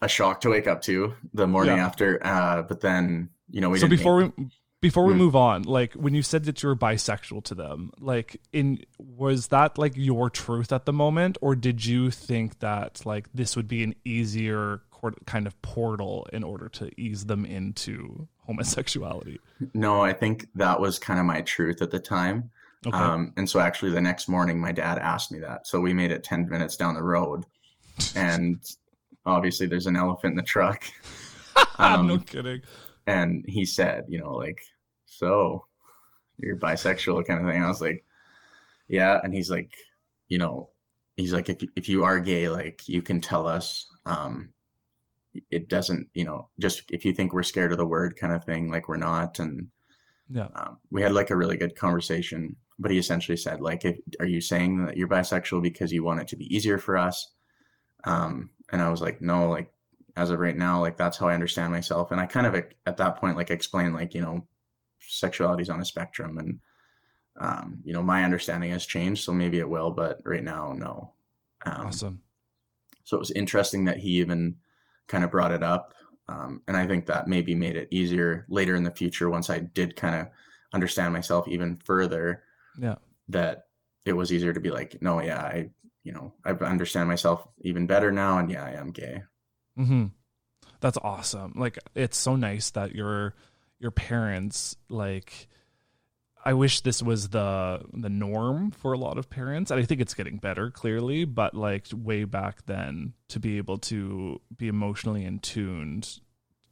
a 0.00 0.08
shock 0.08 0.40
to 0.42 0.50
wake 0.50 0.66
up 0.68 0.80
to 0.82 1.14
the 1.34 1.46
morning 1.46 1.76
Yeah. 1.78 1.86
after. 1.86 2.24
Uh, 2.24 2.62
but 2.62 2.80
then 2.80 3.30
you 3.50 3.60
know 3.60 3.70
we 3.70 3.78
so 3.78 3.88
before 3.88 4.16
we 4.16 4.32
before 4.80 5.04
we 5.04 5.12
Hmm. 5.12 5.18
move 5.18 5.36
on, 5.36 5.62
like 5.62 5.92
when 5.94 6.14
you 6.14 6.22
said 6.22 6.44
that 6.44 6.62
you 6.62 6.68
were 6.68 6.76
bisexual 6.76 7.42
to 7.44 7.54
them, 7.54 7.90
like 7.98 8.40
in 8.52 8.84
was 8.98 9.48
that 9.48 9.76
like 9.76 9.92
your 9.96 10.30
truth 10.30 10.72
at 10.72 10.84
the 10.86 10.92
moment, 10.92 11.36
or 11.40 11.56
did 11.56 11.84
you 11.84 12.10
think 12.10 12.60
that 12.60 13.04
like 13.04 13.28
this 13.34 13.56
would 13.56 13.68
be 13.68 13.82
an 13.82 13.94
easier 14.04 14.82
kind 15.26 15.46
of 15.46 15.60
portal 15.62 16.26
in 16.32 16.42
order 16.42 16.68
to 16.68 16.90
ease 17.00 17.26
them 17.26 17.44
into 17.44 18.28
homosexuality? 18.46 19.38
no, 19.74 20.02
I 20.02 20.12
think 20.12 20.46
that 20.54 20.80
was 20.80 20.98
kind 20.98 21.18
of 21.18 21.26
my 21.26 21.40
truth 21.42 21.82
at 21.82 21.90
the 21.90 22.00
time. 22.00 22.50
Okay. 22.86 22.96
Um, 22.96 23.32
and 23.36 23.50
so 23.50 23.58
actually 23.58 23.90
the 23.90 24.00
next 24.00 24.28
morning 24.28 24.60
my 24.60 24.70
dad 24.70 24.98
asked 24.98 25.32
me 25.32 25.40
that. 25.40 25.66
So 25.66 25.80
we 25.80 25.92
made 25.92 26.12
it 26.12 26.22
10 26.22 26.48
minutes 26.48 26.76
down 26.76 26.94
the 26.94 27.02
road, 27.02 27.44
and 28.14 28.60
obviously 29.26 29.66
there's 29.66 29.86
an 29.88 29.96
elephant 29.96 30.32
in 30.32 30.36
the 30.36 30.42
truck. 30.42 30.84
no 31.80 31.84
um, 31.84 32.20
kidding. 32.20 32.62
And 33.08 33.44
he 33.48 33.64
said, 33.64 34.04
you 34.08 34.18
know, 34.20 34.34
like, 34.34 34.60
so 35.06 35.64
you're 36.36 36.56
bisexual 36.56 37.26
kind 37.26 37.40
of 37.40 37.50
thing. 37.50 37.62
I 37.62 37.68
was 37.68 37.80
like, 37.80 38.04
yeah. 38.86 39.18
And 39.22 39.32
he's 39.32 39.50
like, 39.50 39.72
you 40.28 40.38
know, 40.38 40.68
he's 41.16 41.32
like, 41.32 41.48
if, 41.48 41.58
if 41.74 41.88
you 41.88 42.04
are 42.04 42.20
gay, 42.20 42.48
like 42.48 42.86
you 42.86 43.00
can 43.02 43.20
tell 43.20 43.46
us, 43.46 43.86
um, 44.04 44.50
it 45.50 45.68
doesn't, 45.68 46.08
you 46.14 46.24
know, 46.24 46.48
just 46.58 46.90
if 46.90 47.04
you 47.04 47.12
think 47.14 47.32
we're 47.32 47.42
scared 47.42 47.72
of 47.72 47.78
the 47.78 47.86
word 47.86 48.16
kind 48.16 48.32
of 48.32 48.44
thing, 48.44 48.70
like 48.70 48.88
we're 48.88 48.96
not. 49.10 49.38
And, 49.38 49.68
Yeah. 50.30 50.48
um, 50.54 50.78
we 50.90 51.02
had 51.02 51.12
like 51.12 51.30
a 51.30 51.36
really 51.36 51.56
good 51.56 51.74
conversation, 51.74 52.56
but 52.78 52.90
he 52.90 52.98
essentially 52.98 53.36
said, 53.36 53.60
like, 53.60 53.84
if, 53.84 53.96
are 54.20 54.26
you 54.26 54.40
saying 54.40 54.84
that 54.84 54.96
you're 54.96 55.08
bisexual 55.08 55.62
because 55.62 55.92
you 55.92 56.04
want 56.04 56.20
it 56.20 56.28
to 56.28 56.36
be 56.36 56.54
easier 56.54 56.78
for 56.78 56.96
us? 56.98 57.32
Um, 58.04 58.50
and 58.70 58.82
I 58.82 58.90
was 58.90 59.00
like, 59.00 59.20
no, 59.20 59.48
like, 59.48 59.72
as 60.18 60.30
of 60.30 60.40
right 60.40 60.56
now, 60.56 60.80
like 60.80 60.96
that's 60.96 61.16
how 61.16 61.28
I 61.28 61.34
understand 61.34 61.72
myself. 61.72 62.10
And 62.10 62.20
I 62.20 62.26
kind 62.26 62.46
of 62.46 62.54
at 62.86 62.96
that 62.96 63.16
point, 63.16 63.36
like 63.36 63.50
explain 63.50 63.92
like, 63.92 64.14
you 64.14 64.20
know, 64.20 64.46
sexuality 64.98 65.62
is 65.62 65.70
on 65.70 65.80
a 65.80 65.84
spectrum 65.84 66.38
and, 66.38 66.58
um, 67.40 67.78
you 67.84 67.92
know, 67.92 68.02
my 68.02 68.24
understanding 68.24 68.72
has 68.72 68.84
changed. 68.84 69.22
So 69.24 69.32
maybe 69.32 69.60
it 69.60 69.68
will, 69.68 69.92
but 69.92 70.20
right 70.24 70.42
now, 70.42 70.72
no. 70.76 71.12
Um, 71.64 71.86
Awesome. 71.86 72.20
so 73.04 73.16
it 73.16 73.20
was 73.20 73.30
interesting 73.30 73.84
that 73.84 73.98
he 73.98 74.18
even 74.18 74.56
kind 75.06 75.22
of 75.22 75.30
brought 75.30 75.52
it 75.52 75.62
up. 75.62 75.94
Um, 76.28 76.62
and 76.66 76.76
I 76.76 76.84
think 76.86 77.06
that 77.06 77.28
maybe 77.28 77.54
made 77.54 77.76
it 77.76 77.88
easier 77.92 78.44
later 78.48 78.74
in 78.74 78.82
the 78.82 78.90
future 78.90 79.30
once 79.30 79.48
I 79.48 79.60
did 79.60 79.94
kind 79.94 80.16
of 80.16 80.26
understand 80.72 81.12
myself 81.14 81.46
even 81.46 81.76
further 81.76 82.42
Yeah. 82.76 82.96
that 83.28 83.66
it 84.04 84.14
was 84.14 84.32
easier 84.32 84.52
to 84.52 84.60
be 84.60 84.70
like, 84.70 85.00
no, 85.00 85.22
yeah, 85.22 85.40
I, 85.42 85.70
you 86.02 86.12
know, 86.12 86.34
I 86.44 86.50
understand 86.50 87.08
myself 87.08 87.46
even 87.60 87.86
better 87.86 88.10
now. 88.10 88.38
And 88.38 88.50
yeah, 88.50 88.64
I 88.64 88.72
am 88.72 88.90
gay. 88.90 89.22
Hmm 89.78 90.06
That's 90.80 90.98
awesome. 90.98 91.54
Like 91.56 91.78
it's 91.94 92.18
so 92.18 92.36
nice 92.36 92.70
that 92.70 92.94
your 92.94 93.34
your 93.78 93.92
parents 93.92 94.76
like 94.88 95.48
I 96.44 96.54
wish 96.54 96.80
this 96.80 97.02
was 97.02 97.28
the 97.30 97.82
the 97.92 98.08
norm 98.08 98.70
for 98.70 98.92
a 98.92 98.98
lot 98.98 99.18
of 99.18 99.30
parents. 99.30 99.70
And 99.70 99.80
I 99.80 99.84
think 99.84 100.00
it's 100.00 100.14
getting 100.14 100.38
better 100.38 100.70
clearly, 100.70 101.24
but 101.24 101.54
like 101.54 101.86
way 101.92 102.24
back 102.24 102.66
then 102.66 103.14
to 103.28 103.40
be 103.40 103.58
able 103.58 103.78
to 103.78 104.40
be 104.56 104.68
emotionally 104.68 105.24
in 105.24 105.38
tuned 105.40 106.20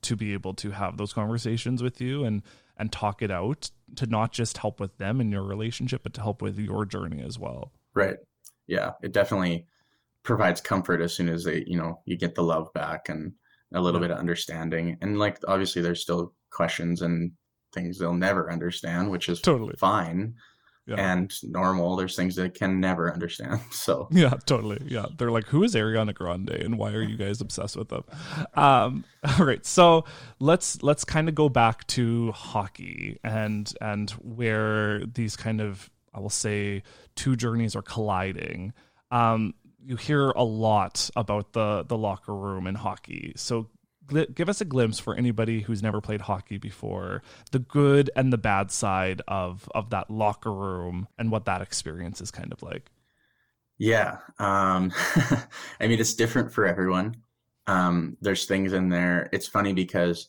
to 0.02 0.14
be 0.16 0.34
able 0.34 0.54
to 0.54 0.70
have 0.70 0.96
those 0.98 1.12
conversations 1.12 1.82
with 1.82 2.00
you 2.00 2.24
and 2.24 2.42
and 2.76 2.92
talk 2.92 3.22
it 3.22 3.30
out 3.30 3.70
to 3.96 4.06
not 4.06 4.32
just 4.32 4.58
help 4.58 4.78
with 4.78 4.98
them 4.98 5.20
in 5.20 5.32
your 5.32 5.42
relationship 5.42 6.02
but 6.02 6.14
to 6.14 6.20
help 6.20 6.42
with 6.42 6.58
your 6.58 6.84
journey 6.84 7.22
as 7.22 7.38
well. 7.38 7.72
Right. 7.94 8.16
Yeah. 8.66 8.92
It 9.02 9.12
definitely 9.12 9.66
provides 10.26 10.60
comfort 10.60 11.00
as 11.00 11.14
soon 11.14 11.28
as 11.30 11.44
they, 11.44 11.64
you 11.66 11.78
know, 11.78 12.00
you 12.04 12.16
get 12.18 12.34
the 12.34 12.42
love 12.42 12.70
back 12.74 13.08
and 13.08 13.32
a 13.72 13.80
little 13.80 14.00
Yeah. 14.00 14.08
bit 14.08 14.14
of 14.14 14.18
understanding. 14.18 14.98
And 15.00 15.18
like, 15.18 15.38
obviously, 15.48 15.80
there's 15.82 16.02
still 16.02 16.34
questions 16.50 17.00
and 17.02 17.32
things 17.72 17.98
they'll 17.98 18.14
never 18.14 18.52
understand, 18.52 19.10
which 19.10 19.28
is 19.28 19.40
Totally. 19.40 19.74
fine 19.78 20.34
Yeah. 20.86 20.96
and 21.14 21.32
normal. 21.42 21.96
There's 21.96 22.14
things 22.16 22.36
they 22.36 22.48
can 22.48 22.80
never 22.80 23.12
understand. 23.12 23.60
So, 23.72 24.08
Yeah, 24.10 24.34
totally. 24.46 24.78
Yeah. 24.86 25.06
They're 25.18 25.30
like, 25.32 25.46
who 25.46 25.62
is 25.64 25.74
Ariana 25.74 26.14
Grande 26.14 26.50
and 26.50 26.78
why 26.78 26.92
are 26.92 27.02
you 27.02 27.16
guys 27.16 27.40
obsessed 27.40 27.76
with 27.76 27.88
them? 27.88 28.04
Um, 28.54 29.04
all 29.38 29.44
right. 29.46 29.64
So 29.66 30.04
let's 30.38 30.82
let's 30.82 31.04
kind 31.04 31.28
of 31.28 31.34
go 31.34 31.48
back 31.48 31.86
to 31.88 32.32
hockey 32.32 33.18
and 33.24 33.72
and 33.80 34.10
where 34.12 35.04
these 35.06 35.36
kind 35.36 35.60
of 35.60 35.90
I 36.14 36.20
will 36.20 36.30
say 36.30 36.82
two 37.14 37.36
journeys 37.36 37.76
are 37.76 37.82
colliding. 37.82 38.72
Um, 39.10 39.54
you 39.86 39.96
hear 39.96 40.30
a 40.30 40.44
lot 40.44 41.08
about 41.16 41.52
the 41.52 41.84
the 41.86 41.96
locker 41.96 42.34
room 42.34 42.66
in 42.66 42.74
hockey. 42.74 43.32
So 43.36 43.68
gl- 44.08 44.34
give 44.34 44.48
us 44.48 44.60
a 44.60 44.64
glimpse 44.64 44.98
for 44.98 45.14
anybody 45.14 45.60
who's 45.60 45.82
never 45.82 46.00
played 46.00 46.22
hockey 46.22 46.58
before, 46.58 47.22
the 47.52 47.58
good 47.60 48.10
and 48.16 48.32
the 48.32 48.38
bad 48.38 48.70
side 48.70 49.22
of 49.28 49.68
of 49.74 49.90
that 49.90 50.10
locker 50.10 50.52
room 50.52 51.06
and 51.18 51.30
what 51.30 51.44
that 51.44 51.62
experience 51.62 52.20
is 52.20 52.30
kind 52.30 52.52
of 52.52 52.62
like. 52.62 52.90
yeah. 53.78 54.18
Um, 54.38 54.92
I 55.80 55.86
mean, 55.88 56.00
it's 56.00 56.14
different 56.14 56.52
for 56.52 56.66
everyone. 56.66 57.16
Um, 57.66 58.16
there's 58.20 58.46
things 58.46 58.72
in 58.72 58.88
there. 58.88 59.28
It's 59.32 59.46
funny 59.48 59.72
because 59.72 60.28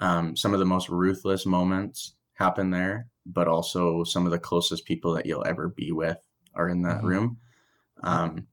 um, 0.00 0.36
some 0.36 0.52
of 0.54 0.58
the 0.58 0.64
most 0.66 0.88
ruthless 0.88 1.46
moments 1.46 2.14
happen 2.34 2.70
there, 2.70 3.06
but 3.26 3.46
also 3.48 4.02
some 4.04 4.24
of 4.26 4.32
the 4.32 4.38
closest 4.38 4.84
people 4.86 5.14
that 5.14 5.24
you'll 5.26 5.46
ever 5.46 5.68
be 5.68 5.92
with 5.92 6.18
are 6.54 6.68
in 6.68 6.82
that 6.82 7.00
Mhm. 7.02 7.04
room. 7.04 7.36
Um, 8.02 8.46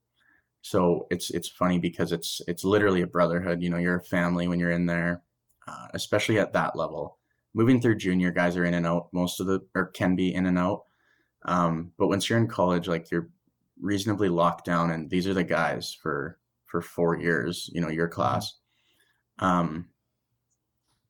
so 0.62 1.08
it's 1.10 1.32
it's 1.32 1.50
funny 1.50 1.80
because 1.80 2.12
it's 2.12 2.42
it's 2.48 2.64
literally 2.64 3.02
a 3.02 3.08
brotherhood. 3.08 3.62
You 3.62 3.70
know, 3.70 3.78
you're 3.78 3.98
a 3.98 4.04
family 4.04 4.48
when 4.48 4.60
you're 4.60 4.72
in 4.72 4.86
there, 4.86 5.22
uh, 5.68 5.88
especially 5.94 6.40
at 6.40 6.54
that 6.54 6.76
level. 6.76 7.18
Moving 7.54 7.82
through 7.82 7.98
junior, 7.98 8.32
guys 8.32 8.56
are 8.56 8.66
in 8.66 8.76
and 8.76 8.86
out 8.86 9.10
most 9.12 9.40
of 9.40 9.48
the 9.48 9.62
or 9.76 9.88
can 9.88 10.16
be 10.16 10.34
in 10.34 10.46
and 10.46 10.58
out. 10.58 10.84
Um, 11.46 11.92
but 11.98 12.08
once 12.08 12.30
you're 12.30 12.40
in 12.40 12.48
college, 12.48 12.88
like 12.88 13.10
you're 13.12 13.30
reasonably 13.80 14.30
locked 14.30 14.66
down, 14.66 14.92
and 14.92 15.10
these 15.10 15.28
are 15.28 15.34
the 15.34 15.44
guys 15.44 15.94
for 15.94 16.38
for 16.66 16.82
four 16.82 17.18
years. 17.18 17.70
You 17.74 17.82
know, 17.82 17.90
your 17.90 18.08
class. 18.08 18.54
Um, 19.40 19.88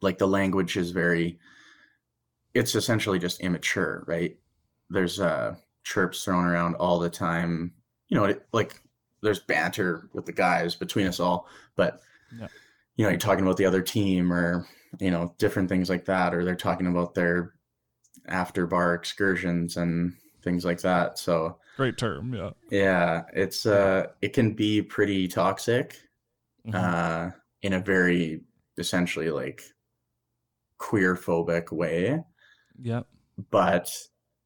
like 0.02 0.18
the 0.18 0.28
language 0.28 0.78
is 0.78 0.92
very 0.92 1.40
it's 2.54 2.76
essentially 2.76 3.20
just 3.20 3.40
immature 3.42 4.04
right 4.08 4.38
there's 4.90 5.20
uh 5.20 5.56
chirps 5.84 6.24
thrown 6.24 6.46
around 6.46 6.76
all 6.76 7.00
the 7.00 7.10
time 7.10 7.72
you 8.10 8.18
know 8.18 8.34
like 8.52 8.82
there's 9.22 9.40
banter 9.40 10.10
with 10.14 10.26
the 10.26 10.32
guys 10.34 10.76
between 10.76 11.08
us 11.08 11.20
all 11.20 11.48
but 11.76 12.02
Yeah. 12.38 12.48
you 12.96 13.04
know 13.06 13.10
you're 13.10 13.20
talking 13.20 13.44
about 13.44 13.58
the 13.58 13.66
other 13.66 13.82
team 13.82 14.32
or 14.34 14.68
you 15.00 15.12
know 15.12 15.34
different 15.38 15.70
things 15.70 15.90
like 15.90 16.06
that 16.06 16.34
or 16.34 16.44
they're 16.44 16.56
talking 16.56 16.88
about 16.88 17.14
their 17.14 17.54
after 18.28 18.68
bar 18.68 18.94
excursions 18.94 19.78
and 19.78 20.14
things 20.44 20.64
like 20.66 20.82
that. 20.82 21.18
So 21.18 21.58
great 21.78 21.98
term, 21.98 22.34
yeah. 22.34 22.52
Yeah, 22.70 23.24
it's 23.34 23.66
uh 23.66 24.08
it 24.22 24.34
can 24.34 24.54
be 24.54 24.82
pretty 24.82 25.28
toxic 25.28 25.98
Mhm. 26.68 26.76
uh 26.76 27.32
in 27.62 27.74
a 27.74 27.80
very 27.80 28.42
essentially 28.78 29.30
like 29.32 29.64
queer 30.78 31.16
phobic 31.16 31.72
way, 31.72 32.24
yeah. 32.82 33.04
but 33.52 33.90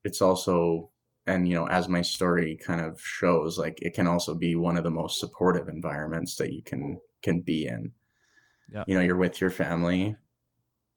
it's 0.03 0.21
also 0.21 0.89
and 1.27 1.47
you 1.47 1.55
know 1.55 1.67
as 1.67 1.87
my 1.89 2.01
story 2.01 2.57
kind 2.63 2.81
of 2.81 3.01
shows 3.01 3.57
like 3.57 3.79
it 3.81 3.93
can 3.93 4.07
also 4.07 4.35
be 4.35 4.55
one 4.55 4.77
of 4.77 4.83
the 4.83 4.91
most 4.91 5.19
supportive 5.19 5.67
environments 5.67 6.35
that 6.35 6.53
you 6.53 6.61
can 6.61 6.99
can 7.21 7.41
be 7.41 7.67
in. 7.67 7.91
Yeah. 8.71 8.83
You 8.87 8.95
know, 8.95 9.01
you're 9.01 9.15
with 9.15 9.39
your 9.41 9.51
family, 9.51 10.15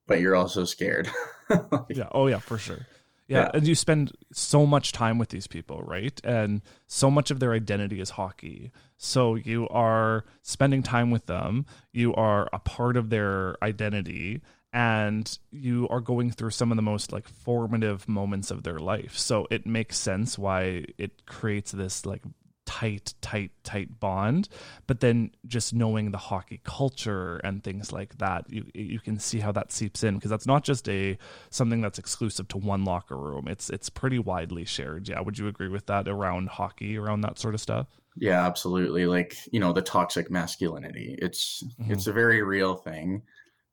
but 0.06 0.20
you're 0.20 0.36
also 0.36 0.64
scared. 0.64 1.08
yeah 1.88 2.08
oh 2.12 2.26
yeah 2.26 2.38
for 2.38 2.58
sure 2.58 2.86
yeah, 3.26 3.40
Yeah. 3.40 3.50
and 3.54 3.66
you 3.66 3.74
spend 3.74 4.12
so 4.32 4.66
much 4.66 4.92
time 4.92 5.18
with 5.18 5.30
these 5.30 5.46
people 5.46 5.80
right 5.82 6.20
and 6.24 6.60
so 6.86 7.10
much 7.10 7.30
of 7.30 7.40
their 7.40 7.52
identity 7.52 8.00
is 8.00 8.10
hockey 8.10 8.70
so 8.96 9.34
you 9.34 9.66
are 9.68 10.24
spending 10.42 10.82
time 10.82 11.10
with 11.10 11.24
them 11.26 11.64
you 11.92 12.14
are 12.14 12.48
a 12.52 12.58
part 12.58 12.96
of 12.98 13.08
their 13.10 13.56
identity 13.62 14.42
and 14.72 15.38
you 15.50 15.88
are 15.88 16.00
going 16.00 16.30
through 16.30 16.50
some 16.50 16.70
of 16.70 16.76
the 16.76 16.82
most 16.82 17.12
like 17.12 17.26
formative 17.28 18.06
moments 18.08 18.50
of 18.50 18.62
their 18.64 18.78
life 18.78 19.16
so 19.16 19.46
it 19.50 19.66
makes 19.66 19.96
sense 19.96 20.38
why 20.38 20.84
it 20.98 21.24
creates 21.26 21.72
this 21.72 22.04
like 22.04 22.22
tight 22.66 23.14
tight 23.22 23.50
tight 23.64 23.98
bond 23.98 24.46
but 24.86 25.00
then 25.00 25.30
just 25.46 25.72
knowing 25.72 26.10
the 26.10 26.18
hockey 26.18 26.60
culture 26.64 27.38
and 27.38 27.64
things 27.64 27.92
like 27.92 28.18
that 28.18 28.44
you 28.50 28.66
you 28.74 29.00
can 29.00 29.18
see 29.18 29.38
how 29.40 29.50
that 29.50 29.72
seeps 29.72 30.04
in 30.04 30.16
because 30.16 30.28
that's 30.30 30.46
not 30.46 30.64
just 30.64 30.86
a 30.86 31.16
something 31.48 31.80
that's 31.80 31.98
exclusive 31.98 32.46
to 32.46 32.58
one 32.58 32.84
locker 32.84 33.16
room 33.16 33.48
it's 33.48 33.70
it's 33.70 33.88
pretty 33.88 34.18
widely 34.18 34.66
shared 34.66 35.08
yeah 35.08 35.18
would 35.18 35.38
you 35.38 35.48
agree 35.48 35.68
with 35.68 35.86
that 35.86 36.06
around 36.06 36.46
hockey 36.50 36.98
around 36.98 37.22
that 37.22 37.38
sort 37.38 37.54
of 37.54 37.60
stuff 37.60 37.86
Yeah, 38.16 38.44
absolutely. 38.44 39.06
Like, 39.06 39.36
you 39.52 39.60
know, 39.60 39.72
the 39.72 39.80
toxic 39.80 40.28
masculinity. 40.30 41.16
It's 41.22 41.62
Mhm. 41.80 41.92
it's 41.92 42.06
a 42.08 42.12
very 42.12 42.42
real 42.42 42.74
thing. 42.74 43.22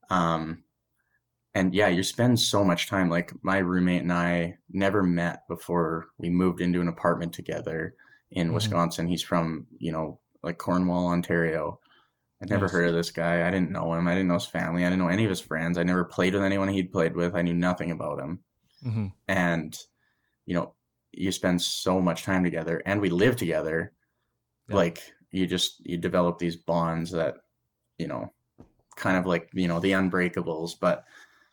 Um 0.10 0.64
and 1.56 1.74
yeah, 1.74 1.88
you 1.88 2.04
spend 2.04 2.40
so 2.40 2.64
much 2.64 2.88
time 2.88 3.10
like 3.10 3.34
my 3.44 3.60
roommate 3.60 4.04
and 4.04 4.14
I 4.14 4.58
never 4.72 5.04
met 5.04 5.48
before 5.48 6.08
we 6.20 6.30
moved 6.30 6.62
into 6.62 6.82
an 6.82 6.90
apartment 6.90 7.34
together 7.34 7.96
in 8.32 8.52
Mhm. 8.52 8.54
Wisconsin. 8.54 9.08
He's 9.08 9.24
from, 9.24 9.68
you 9.80 9.92
know, 9.92 10.20
like 10.44 10.58
Cornwall, 10.60 11.08
Ontario. 11.08 11.80
I'd 12.42 12.50
never 12.50 12.66
Nice. 12.66 12.72
heard 12.72 12.90
of 12.90 12.96
this 12.96 13.12
guy. 13.12 13.48
I 13.48 13.52
didn't 13.52 13.72
know 13.72 13.94
him. 13.94 14.08
I 14.08 14.14
didn't 14.14 14.28
know 14.30 14.36
his 14.36 14.46
family. 14.48 14.84
I 14.86 14.90
didn't 14.90 15.00
know 15.00 15.10
any 15.10 15.26
of 15.26 15.30
his 15.32 15.42
friends. 15.42 15.78
I 15.78 15.84
never 15.84 16.06
played 16.06 16.34
with 16.34 16.44
anyone 16.44 16.68
he'd 16.70 16.92
played 16.92 17.16
with. 17.16 17.36
I 17.36 17.42
knew 17.44 17.56
nothing 17.56 17.92
about 17.92 18.20
him 18.20 18.42
hmm 18.84 19.08
and 19.28 19.78
you 20.46 20.54
know 20.54 20.74
you 21.12 21.32
spend 21.32 21.62
so 21.62 22.02
much 22.02 22.24
time 22.24 22.44
together 22.44 22.82
and 22.86 23.02
we 23.02 23.10
live 23.10 23.36
together 23.36 23.94
Yeah. 24.68 24.76
like 24.76 25.04
you 25.32 25.48
just 25.48 25.86
you 25.86 25.98
develop 25.98 26.38
these 26.40 26.56
bonds 26.56 27.12
that 27.12 27.38
you 27.98 28.08
know 28.08 28.34
kind 28.96 29.18
of 29.18 29.26
like 29.26 29.50
you 29.54 29.68
know 29.68 29.80
the 29.80 29.92
unbreakables 29.92 30.74
but 30.80 31.06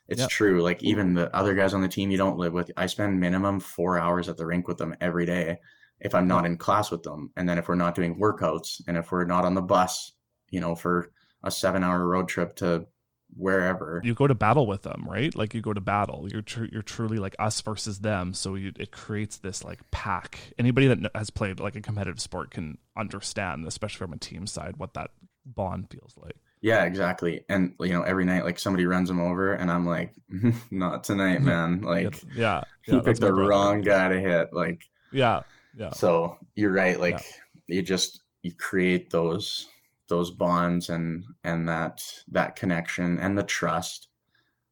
it's 0.09 0.21
Yeah. 0.21 0.27
true 0.29 0.63
like 0.63 0.83
even 0.83 1.15
the 1.15 1.35
other 1.35 1.55
guys 1.55 1.75
on 1.75 1.81
the 1.81 1.89
team 1.89 2.11
you 2.11 2.17
don't 2.19 2.39
live 2.39 2.53
with 2.53 2.71
i 2.77 2.87
spend 2.87 3.21
minimum 3.21 3.61
four 3.61 3.99
hours 3.99 4.29
at 4.29 4.37
the 4.37 4.45
rink 4.47 4.67
with 4.69 4.79
them 4.79 4.95
every 5.01 5.27
day 5.27 5.59
if 6.01 6.15
i'm 6.15 6.27
not 6.29 6.45
in 6.47 6.57
class 6.57 6.91
with 6.91 7.03
them 7.03 7.31
and 7.37 7.49
then 7.49 7.59
if 7.59 7.69
we're 7.69 7.75
not 7.77 7.95
doing 7.95 8.19
workouts 8.19 8.81
and 8.89 8.97
if 8.97 9.13
we're 9.13 9.25
not 9.25 9.45
on 9.45 9.55
the 9.55 9.63
bus 9.63 10.13
you 10.51 10.61
know 10.61 10.75
for 10.75 11.13
a 11.45 11.51
seven 11.51 11.83
hour 11.85 12.07
road 12.07 12.29
trip 12.29 12.55
to 12.57 12.87
wherever. 13.35 14.01
You 14.05 14.13
go 14.15 14.27
to 14.27 14.35
battle 14.35 14.67
with 14.67 14.83
them 14.83 15.07
right? 15.09 15.35
Like 15.35 15.55
you 15.55 15.63
go 15.63 15.73
to 15.73 15.81
battle. 15.81 16.29
You're 16.31 16.43
tr- 16.43 16.67
you're 16.71 16.83
truly 16.83 17.17
like 17.17 17.35
us 17.39 17.61
versus 17.63 18.01
them 18.01 18.35
so 18.35 18.55
you, 18.57 18.73
it 18.79 18.91
creates 18.93 19.39
this 19.39 19.65
like 19.65 19.79
pack. 19.91 20.39
Anybody 20.59 20.87
that 20.89 21.11
has 21.15 21.31
played 21.31 21.59
like 21.59 21.75
a 21.75 21.81
competitive 21.81 22.21
sport 22.21 22.51
can 22.51 22.77
understand 22.97 23.67
especially 23.67 23.99
from 24.05 24.13
a 24.13 24.19
team 24.19 24.47
side 24.47 24.77
what 24.77 24.93
that 24.95 25.11
bond 25.47 25.89
feels 25.91 26.15
like 26.23 26.37
Yeah, 26.63 26.85
exactly. 26.85 27.45
And 27.49 27.75
you 27.81 27.89
know, 27.93 28.03
every 28.03 28.25
night 28.25 28.45
like 28.45 28.59
somebody 28.59 28.87
runs 28.87 29.11
him 29.11 29.21
over 29.21 29.53
and 29.55 29.71
I'm 29.71 29.85
like, 29.85 30.15
not 30.71 31.05
tonight, 31.05 31.43
man. 31.51 31.83
Like 31.83 32.07
It's- 32.07 32.25
yeah, 32.35 32.63
yeah 32.87 33.01
picked 33.01 33.21
the 33.21 33.35
wrong 33.35 33.83
guy 33.83 34.09
to 34.09 34.19
hit. 34.21 34.53
Like 34.53 34.83
yeah 35.13 35.43
yeah 35.77 35.91
so 35.91 36.39
you're 36.55 36.73
right. 36.73 36.99
Like 36.99 37.21
you 37.67 37.83
just 37.83 38.23
you 38.43 38.53
create 38.55 39.11
those 39.11 39.67
those 40.09 40.31
bonds 40.31 40.89
and 40.89 41.25
and 41.45 41.69
that 41.69 42.03
that 42.29 42.55
connection 42.57 43.19
and 43.19 43.37
the 43.37 43.43
trust. 43.43 44.09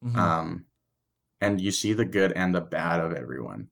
Mhm. 0.04 0.16
Um 0.16 0.64
and 1.40 1.60
you 1.60 1.70
see 1.72 1.92
the 1.94 2.04
good 2.04 2.32
and 2.32 2.54
the 2.54 2.60
bad 2.60 3.00
of 3.00 3.12
everyone. 3.14 3.68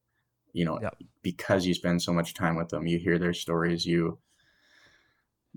You 0.55 0.65
know, 0.65 0.81
Yep. 0.81 0.97
because 1.23 1.67
you 1.67 1.75
spend 1.75 2.03
so 2.03 2.13
much 2.13 2.35
time 2.35 2.57
with 2.57 2.71
them, 2.71 2.87
you 2.87 2.99
hear 2.99 3.19
their 3.19 3.35
stories, 3.35 3.85
you 3.87 4.19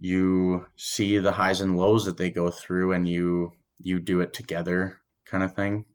you 0.02 0.66
see 0.76 1.20
the 1.20 1.32
highs 1.32 1.62
and 1.62 1.78
lows 1.78 2.06
that 2.06 2.18
they 2.18 2.32
go 2.32 2.50
through 2.52 2.94
and 2.94 3.08
you 3.08 3.54
you 3.80 4.00
do 4.00 4.20
it 4.22 4.34
together 4.34 5.00
kind 5.26 5.44
of 5.44 5.54
thing 5.56 5.86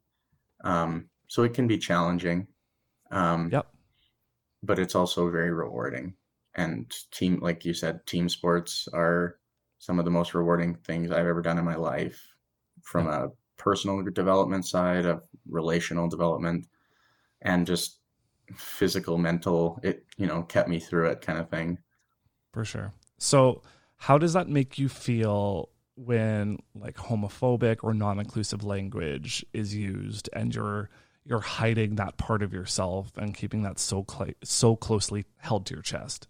um 0.65 1.11
so 1.29 1.43
it 1.43 1.53
can 1.55 1.67
be 1.67 1.77
challenging 1.77 2.47
um 3.11 3.51
Yep. 3.53 3.67
but 4.63 4.79
it's 4.79 4.95
also 4.95 5.31
very 5.31 5.53
rewarding 5.53 6.15
and 6.55 6.95
team 7.11 7.41
like 7.41 7.65
you 7.65 7.75
said 7.75 8.07
team 8.07 8.29
sports 8.29 8.89
are 8.95 9.39
some 9.79 9.99
of 9.99 10.05
the 10.05 10.11
most 10.11 10.35
rewarding 10.35 10.77
things 10.77 11.11
i've 11.11 11.27
ever 11.27 11.43
done 11.43 11.59
in 11.59 11.65
my 11.65 11.77
life 11.77 12.23
from 12.83 13.09
a 13.09 13.29
personal 13.57 14.03
development 14.03 14.65
side 14.65 15.05
of 15.05 15.23
relational 15.49 16.09
development 16.09 16.67
and 17.43 17.67
just 17.67 17.99
physical 18.55 19.19
mental 19.19 19.81
it 19.83 20.07
you 20.17 20.27
know 20.29 20.43
kept 20.45 20.69
me 20.69 20.79
through 20.79 21.09
it 21.09 21.21
kind 21.21 21.39
of 21.41 21.51
thing 21.51 21.77
For 22.53 22.65
sure. 22.65 22.93
So, 23.19 23.63
how 23.97 24.19
does 24.19 24.33
that 24.35 24.49
make 24.49 24.79
you 24.79 24.89
feel 24.89 25.71
when 25.97 26.59
like 26.75 26.97
homophobic 26.97 27.79
or 27.83 27.95
non-inclusive 27.95 28.63
language 28.63 29.45
is 29.53 29.75
used 29.75 30.29
and 30.35 30.55
you're 30.55 30.91
you're 31.25 31.41
hiding 31.41 31.97
that 31.97 32.17
part 32.17 32.43
of 32.43 32.53
yourself 32.53 33.11
and 33.17 33.35
keeping 33.35 33.63
that 33.63 33.79
so 33.79 34.05
cl- 34.09 34.35
so 34.45 34.77
closely 34.77 35.25
held 35.39 35.67
to 35.67 35.75
your 35.75 35.83
chest? 35.83 36.29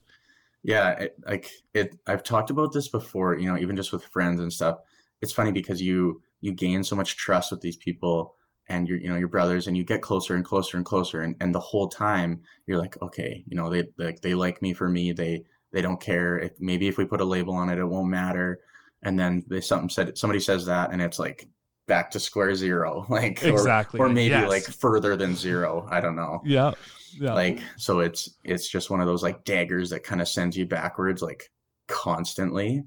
Yeah, 0.63 1.07
like 1.27 1.51
it. 1.75 1.97
I've 2.07 2.23
talked 2.23 2.51
about 2.51 2.73
this 2.73 2.89
before. 2.89 3.39
You 3.39 3.49
know, 3.49 3.59
even 3.59 3.77
just 3.77 3.93
with 3.93 4.05
friends 4.05 4.41
and 4.41 4.53
stuff. 4.53 4.79
It's 5.23 5.33
funny 5.33 5.53
because 5.53 5.81
you 5.81 6.23
you 6.41 6.53
gain 6.53 6.83
so 6.83 6.97
much 6.97 7.17
trust 7.17 7.51
with 7.51 7.61
these 7.61 7.77
people 7.77 8.35
and 8.69 8.89
your 8.89 8.99
you 8.99 9.09
know 9.09 9.17
your 9.17 9.29
brothers, 9.29 9.67
and 9.67 9.77
you 9.77 9.85
get 9.85 10.03
closer 10.03 10.35
and 10.35 10.45
closer 10.45 10.77
and 10.77 10.87
closer, 10.87 11.21
and 11.21 11.37
and 11.41 11.55
the 11.55 11.61
whole 11.61 11.89
time 11.89 12.41
you're 12.67 12.79
like, 12.79 13.01
okay, 13.03 13.45
you 13.47 13.57
know, 13.57 13.71
they 13.71 13.85
like 13.99 14.23
they 14.23 14.35
like 14.35 14.61
me 14.63 14.73
for 14.73 14.89
me. 14.89 15.13
They 15.13 15.45
they 15.73 15.83
don't 15.83 16.01
care 16.01 16.39
if 16.39 16.53
maybe 16.61 16.89
if 16.89 16.97
we 16.99 17.05
put 17.05 17.21
a 17.21 17.25
label 17.25 17.55
on 17.55 17.69
it, 17.69 17.79
it 17.79 17.85
won't 17.85 18.09
matter. 18.09 18.61
And 19.03 19.19
then 19.19 19.45
they 19.49 19.61
something 19.61 19.89
said 19.89 20.17
somebody 20.19 20.41
says 20.41 20.67
that, 20.67 20.91
and 20.93 21.01
it's 21.03 21.19
like 21.19 21.49
back 21.87 22.11
to 22.13 22.21
square 22.21 22.55
zero, 22.55 23.07
like 23.11 23.45
or- 23.45 23.49
Exactly. 23.49 24.01
or, 24.01 24.09
maybe 24.09 24.31
Yes. 24.31 24.49
like 24.49 24.65
further 24.65 25.17
than 25.17 25.35
zero. 25.37 25.87
I 25.91 26.01
don't 26.01 26.17
know 26.17 26.41
Yeah. 26.45 26.73
Yeah. 27.19 27.33
like 27.35 27.61
so 27.77 28.01
it's 28.01 28.31
it's 28.45 28.69
just 28.69 28.91
one 28.91 29.01
of 29.01 29.07
those 29.07 29.23
like 29.23 29.45
daggers 29.45 29.91
that 29.91 30.03
kind 30.05 30.21
of 30.21 30.29
sends 30.29 30.57
you 30.57 30.67
backwards 30.67 31.23
like 31.23 31.51
constantly 31.87 32.85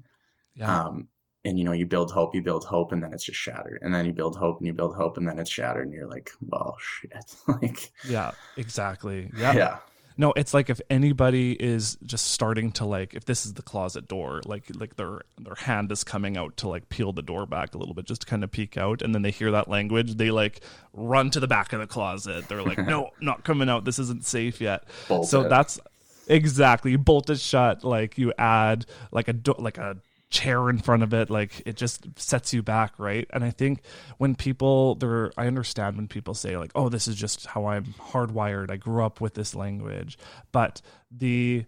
yeah. 0.54 0.84
um 0.86 1.08
and 1.44 1.58
you 1.58 1.64
know 1.64 1.72
you 1.72 1.84
build 1.86 2.12
hope 2.12 2.34
you 2.34 2.42
build 2.42 2.64
hope 2.64 2.92
and 2.92 3.02
then 3.02 3.12
it's 3.12 3.24
just 3.24 3.38
shattered 3.38 3.78
and 3.82 3.92
then 3.92 4.06
you 4.06 4.12
build 4.12 4.36
hope 4.36 4.58
and 4.58 4.66
you 4.66 4.72
build 4.72 4.94
hope 4.94 5.16
and 5.16 5.26
then 5.26 5.38
it's 5.38 5.50
shattered 5.50 5.86
and 5.86 5.92
you're 5.94 6.06
like 6.06 6.30
well 6.42 6.76
shit 6.80 7.34
like 7.48 7.90
yeah. 8.08 8.30
Exactly. 8.56 9.30
yeah, 9.36 9.52
Yeah. 9.54 9.76
No, 10.16 10.32
it's 10.36 10.52
like 10.52 10.68
if 10.68 10.80
anybody 10.90 11.52
is 11.52 11.96
just 12.04 12.28
starting 12.32 12.72
to 12.72 12.84
like 12.84 13.14
if 13.14 13.24
this 13.24 13.46
is 13.46 13.54
the 13.54 13.62
closet 13.62 14.08
door, 14.08 14.42
like 14.44 14.64
like 14.74 14.96
their 14.96 15.22
their 15.38 15.54
hand 15.54 15.90
is 15.92 16.04
coming 16.04 16.36
out 16.36 16.56
to 16.58 16.68
like 16.68 16.88
peel 16.88 17.12
the 17.12 17.22
door 17.22 17.46
back 17.46 17.74
a 17.74 17.78
little 17.78 17.94
bit 17.94 18.04
just 18.04 18.22
to 18.22 18.26
kind 18.26 18.44
of 18.44 18.50
peek 18.50 18.76
out 18.76 19.02
and 19.02 19.14
then 19.14 19.22
they 19.22 19.30
hear 19.30 19.50
that 19.52 19.68
language, 19.68 20.16
they 20.16 20.30
like 20.30 20.60
run 20.92 21.30
to 21.30 21.40
the 21.40 21.48
back 21.48 21.72
of 21.72 21.80
the 21.80 21.86
closet. 21.86 22.48
They're 22.48 22.62
like, 22.62 22.78
"No, 22.78 23.10
not 23.20 23.44
coming 23.44 23.68
out. 23.68 23.84
This 23.84 23.98
isn't 23.98 24.24
safe 24.24 24.60
yet." 24.60 24.84
Bolt 25.08 25.28
so 25.28 25.42
it. 25.42 25.48
that's 25.48 25.80
exactly 26.26 26.92
you 26.92 26.98
bolt 26.98 27.28
it 27.28 27.40
shut 27.40 27.82
like 27.82 28.16
you 28.16 28.32
add 28.38 28.86
like 29.10 29.26
a 29.26 29.32
do- 29.32 29.54
like 29.58 29.78
a 29.78 29.96
chair 30.30 30.70
in 30.70 30.78
front 30.78 31.02
of 31.02 31.12
it 31.12 31.28
like 31.28 31.60
it 31.66 31.76
just 31.76 32.06
sets 32.18 32.54
you 32.54 32.62
back 32.62 32.94
right? 32.98 33.28
And 33.32 33.44
i 33.44 33.50
think 33.50 33.82
when 34.18 34.34
people 34.34 34.94
they're 34.94 35.32
i 35.36 35.46
understand 35.46 35.96
when 35.96 36.08
people 36.08 36.34
say 36.34 36.56
like 36.56 36.70
oh 36.74 36.88
this 36.88 37.08
is 37.08 37.16
just 37.16 37.46
how 37.46 37.66
i'm 37.66 37.94
hardwired. 38.12 38.70
I 38.70 38.76
grew 38.76 39.04
up 39.04 39.20
with 39.20 39.34
this 39.34 39.54
language. 39.54 40.18
But 40.52 40.80
the 41.10 41.64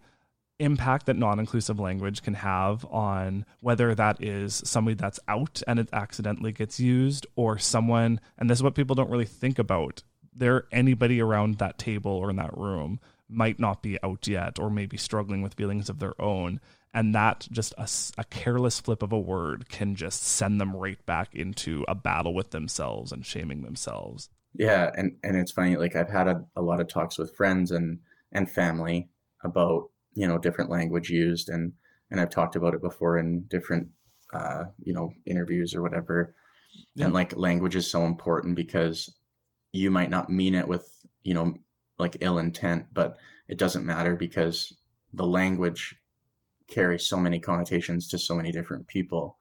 impact 0.59 1.07
that 1.07 1.17
non-inclusive 1.17 1.81
language 1.81 2.23
can 2.23 2.35
have 2.35 2.85
on 2.87 3.45
whether 3.61 3.95
that 3.97 4.23
is 4.23 4.63
somebody 4.65 4.95
that's 4.95 5.19
out 5.27 5.61
and 5.67 5.81
it 5.81 5.89
accidentally 5.93 6.53
gets 6.53 6.79
used 6.79 7.27
or 7.35 7.59
someone 7.59 8.21
and 8.39 8.49
this 8.49 8.59
is 8.59 8.63
what 8.63 8.77
people 8.77 8.95
don't 8.95 9.11
really 9.11 9.27
think 9.27 9.59
about. 9.59 10.03
There 10.35 10.67
anybody 10.71 11.21
around 11.21 11.59
that 11.59 11.79
table 11.79 12.13
or 12.13 12.31
in 12.31 12.37
that 12.37 12.57
room 12.57 13.01
might 13.33 13.59
not 13.59 13.83
be 13.83 13.99
out 14.03 14.27
yet 14.27 14.59
or 14.59 14.71
maybe 14.71 14.97
struggling 14.97 15.43
with 15.43 15.55
feelings 15.55 15.89
of 15.89 15.99
their 15.99 16.21
own 16.21 16.61
and 16.95 17.15
that 17.15 17.49
just 17.51 17.73
a 17.79 18.25
careless 18.25 18.79
flip 18.79 19.03
of 19.03 19.13
a 19.13 19.19
word 19.19 19.69
can 19.69 19.95
just 19.95 20.23
send 20.23 20.61
them 20.61 20.77
right 20.77 21.05
back 21.07 21.35
into 21.35 21.85
a 21.89 21.95
battle 21.95 22.35
with 22.35 22.51
themselves 22.51 23.13
and 23.13 23.25
shaming 23.25 23.63
themselves 23.63 24.29
yeah 24.55 24.91
and 24.97 25.17
and 25.23 25.37
it's 25.37 25.53
funny 25.53 25.77
like 25.77 25.97
i've 25.97 26.11
had 26.11 26.29
a, 26.29 26.45
a 26.57 26.63
lot 26.63 26.81
of 26.81 26.89
talks 26.89 27.19
with 27.19 27.35
friends 27.35 27.71
and 27.71 27.99
and 28.33 28.51
family 28.51 29.09
about 29.45 29.89
you 30.15 30.27
know 30.27 30.39
different 30.39 30.71
language 30.71 31.11
used 31.11 31.49
and 31.49 31.73
and 32.13 32.21
I've 32.21 32.31
talked 32.31 32.57
about 32.57 32.75
it 32.75 32.83
before 32.83 33.19
in 33.19 33.45
different 33.49 33.89
uh, 34.33 34.65
you 34.85 34.93
know 34.93 35.13
interviews 35.27 35.75
or 35.75 35.83
whatever. 35.83 36.35
Yeah. 36.95 37.07
And 37.07 37.15
like 37.15 37.37
language 37.37 37.75
is 37.75 37.91
so 37.91 38.05
important 38.05 38.55
because 38.55 39.13
you 39.73 39.91
might 39.91 40.11
not 40.11 40.31
mean 40.31 40.55
it 40.55 40.69
with 40.69 40.89
you 41.23 41.35
know 41.35 41.55
like 41.99 42.17
ill 42.21 42.39
intent, 42.39 42.87
but 42.93 43.17
it 43.49 43.59
doesn't 43.59 43.87
matter 43.87 44.17
because 44.17 44.73
the 45.13 45.27
language 45.27 45.95
carries 46.69 47.07
so 47.07 47.19
many 47.19 47.39
connotations 47.39 48.09
to 48.09 48.19
so 48.19 48.35
many 48.35 48.51
different 48.51 48.87
people. 48.87 49.39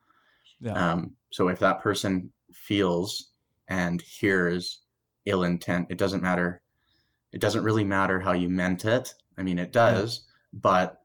Yeah. 0.60 0.74
Um, 0.74 1.12
so 1.32 1.47
if 1.47 1.60
that 1.60 1.82
person 1.82 2.32
feels 2.54 3.32
and 3.68 4.02
hears 4.02 4.82
ill 5.26 5.43
intent, 5.43 5.88
it 5.89 5.97
doesn't 5.97 6.22
matter. 6.22 6.62
It 7.32 7.39
doesn't 7.39 7.64
really 7.64 7.86
matter 7.86 8.20
how 8.20 8.34
you 8.34 8.49
meant 8.49 8.86
it. 8.86 9.14
I 9.38 9.43
mean, 9.43 9.58
it 9.58 9.72
does, 9.72 10.26
yeah. 10.26 10.60
but 10.62 11.02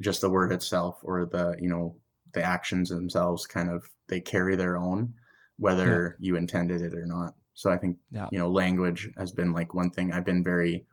just 0.00 0.20
the 0.20 0.30
word 0.30 0.52
itself 0.52 0.98
or 1.02 1.26
the 1.26 1.56
you 1.60 1.68
know 1.68 1.96
the 2.32 2.42
actions 2.42 2.88
themselves 2.88 3.46
kind 3.46 3.70
of 3.70 3.88
they 4.08 4.20
carry 4.20 4.56
their 4.56 4.76
own 4.76 5.12
whether 5.58 6.16
yeah. 6.20 6.26
you 6.28 6.36
intended 6.36 6.82
it 6.82 6.94
or 6.94 7.06
not 7.06 7.34
so 7.58 7.70
i 7.70 7.76
think 7.76 7.96
yeah. 8.12 8.28
you 8.30 8.38
know 8.38 8.48
language 8.48 9.10
has 9.18 9.32
been 9.32 9.52
like 9.52 9.74
one 9.74 9.90
thing 9.90 10.12
i've 10.12 10.24
been 10.24 10.44
very 10.44 10.86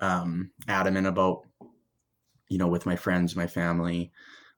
um 0.00 0.50
adamant 0.68 1.06
about 1.06 1.40
you 2.48 2.58
know 2.58 2.66
with 2.66 2.84
my 2.84 2.94
friends 2.94 3.34
my 3.34 3.46
family 3.46 4.12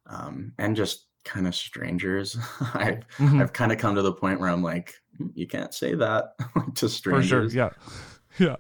um 0.07 0.53
and 0.59 0.75
just 0.75 1.07
kind 1.25 1.47
of 1.47 1.55
strangers 1.55 2.37
i've 2.75 3.07
mm-hmm. 3.19 3.41
i've 3.41 3.53
kind 3.53 3.71
of 3.71 3.79
come 3.79 3.95
to 3.95 4.03
the 4.03 4.13
point 4.13 4.41
where 4.41 4.49
i'm 4.49 4.65
like 4.65 4.95
hmm, 5.17 5.29
you 5.35 5.47
can't 5.47 5.73
say 5.73 5.95
that 5.95 6.35
to 6.75 6.89
strangers 6.89 7.31
for 7.31 7.51
sure 7.51 7.63
yeah 7.63 7.71
yeah, 8.39 8.57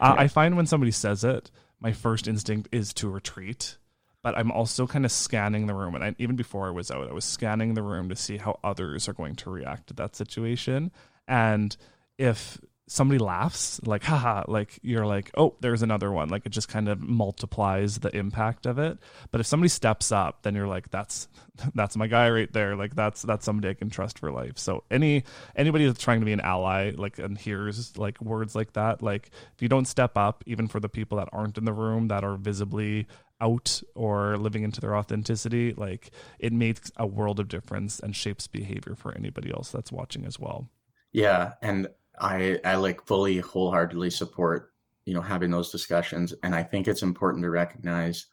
uh, 0.00 0.14
yeah. 0.14 0.14
i 0.18 0.28
find 0.28 0.56
when 0.56 0.66
somebody 0.66 0.92
says 0.92 1.24
it 1.24 1.50
my 1.80 1.92
first 1.92 2.28
instinct 2.28 2.68
is 2.70 2.92
to 2.92 3.08
retreat 3.08 3.78
but 4.22 4.36
I'm 4.36 4.52
also 4.52 4.86
kind 4.86 5.06
of 5.06 5.12
scanning 5.12 5.66
the 5.66 5.72
room. 5.72 5.94
And 5.94 6.04
I, 6.04 6.14
even 6.18 6.36
before 6.36 6.66
I 6.66 6.70
was 6.70 6.90
out, 6.90 7.08
I 7.08 7.12
was 7.14 7.24
scanning 7.24 7.72
the 7.72 7.80
room 7.82 8.10
to 8.10 8.16
see 8.16 8.36
how 8.36 8.60
others 8.62 9.08
are 9.08 9.14
going 9.14 9.34
to 9.36 9.48
react 9.48 9.86
to 9.86 9.94
that 9.94 10.14
situation. 10.14 10.90
And 11.26 11.74
if 12.20 12.60
somebody 12.86 13.18
laughs, 13.18 13.80
like, 13.86 14.02
haha, 14.10 14.44
like 14.46 14.78
you're 14.82 15.06
like, 15.06 15.30
oh, 15.36 15.54
there's 15.60 15.82
another 15.82 16.12
one. 16.12 16.28
Like 16.28 16.44
it 16.44 16.50
just 16.50 16.68
kind 16.68 16.88
of 16.88 17.00
multiplies 17.00 17.98
the 17.98 18.14
impact 18.14 18.66
of 18.66 18.78
it. 18.78 18.98
But 19.30 19.40
if 19.40 19.46
somebody 19.46 19.68
steps 19.68 20.12
up, 20.12 20.42
then 20.42 20.54
you're 20.54 20.66
like, 20.66 20.90
that's 20.90 21.28
that's 21.74 21.96
my 21.96 22.06
guy 22.06 22.28
right 22.28 22.52
there. 22.52 22.76
Like 22.76 22.94
that's 22.94 23.22
that's 23.22 23.44
somebody 23.44 23.70
I 23.70 23.74
can 23.74 23.88
trust 23.88 24.18
for 24.18 24.30
life. 24.30 24.58
So 24.58 24.84
any 24.90 25.24
anybody 25.56 25.86
that's 25.86 26.02
trying 26.02 26.20
to 26.20 26.26
be 26.26 26.32
an 26.32 26.40
ally, 26.40 26.92
like 26.94 27.18
and 27.18 27.38
hears 27.38 27.96
like 27.96 28.20
words 28.20 28.54
like 28.54 28.74
that, 28.74 29.02
like 29.02 29.30
if 29.54 29.62
you 29.62 29.68
don't 29.68 29.86
step 29.86 30.16
up, 30.16 30.44
even 30.46 30.68
for 30.68 30.78
the 30.78 30.88
people 30.88 31.18
that 31.18 31.28
aren't 31.32 31.56
in 31.56 31.64
the 31.64 31.72
room 31.72 32.08
that 32.08 32.22
are 32.22 32.36
visibly 32.36 33.06
out 33.40 33.82
or 33.94 34.36
living 34.36 34.64
into 34.64 34.82
their 34.82 34.94
authenticity, 34.94 35.72
like 35.72 36.10
it 36.38 36.52
makes 36.52 36.92
a 36.96 37.06
world 37.06 37.40
of 37.40 37.48
difference 37.48 37.98
and 37.98 38.14
shapes 38.14 38.46
behavior 38.46 38.94
for 38.94 39.16
anybody 39.16 39.50
else 39.50 39.70
that's 39.70 39.90
watching 39.90 40.26
as 40.26 40.38
well. 40.38 40.68
Yeah, 41.12 41.54
and 41.62 41.88
I 42.20 42.58
I 42.64 42.76
like 42.76 43.06
fully 43.06 43.38
wholeheartedly 43.38 44.10
support, 44.10 44.72
you 45.04 45.14
know, 45.14 45.22
having 45.22 45.50
those 45.50 45.70
discussions 45.70 46.34
and 46.42 46.54
I 46.54 46.62
think 46.62 46.86
it's 46.86 47.02
important 47.02 47.42
to 47.44 47.50
recognize 47.50 48.26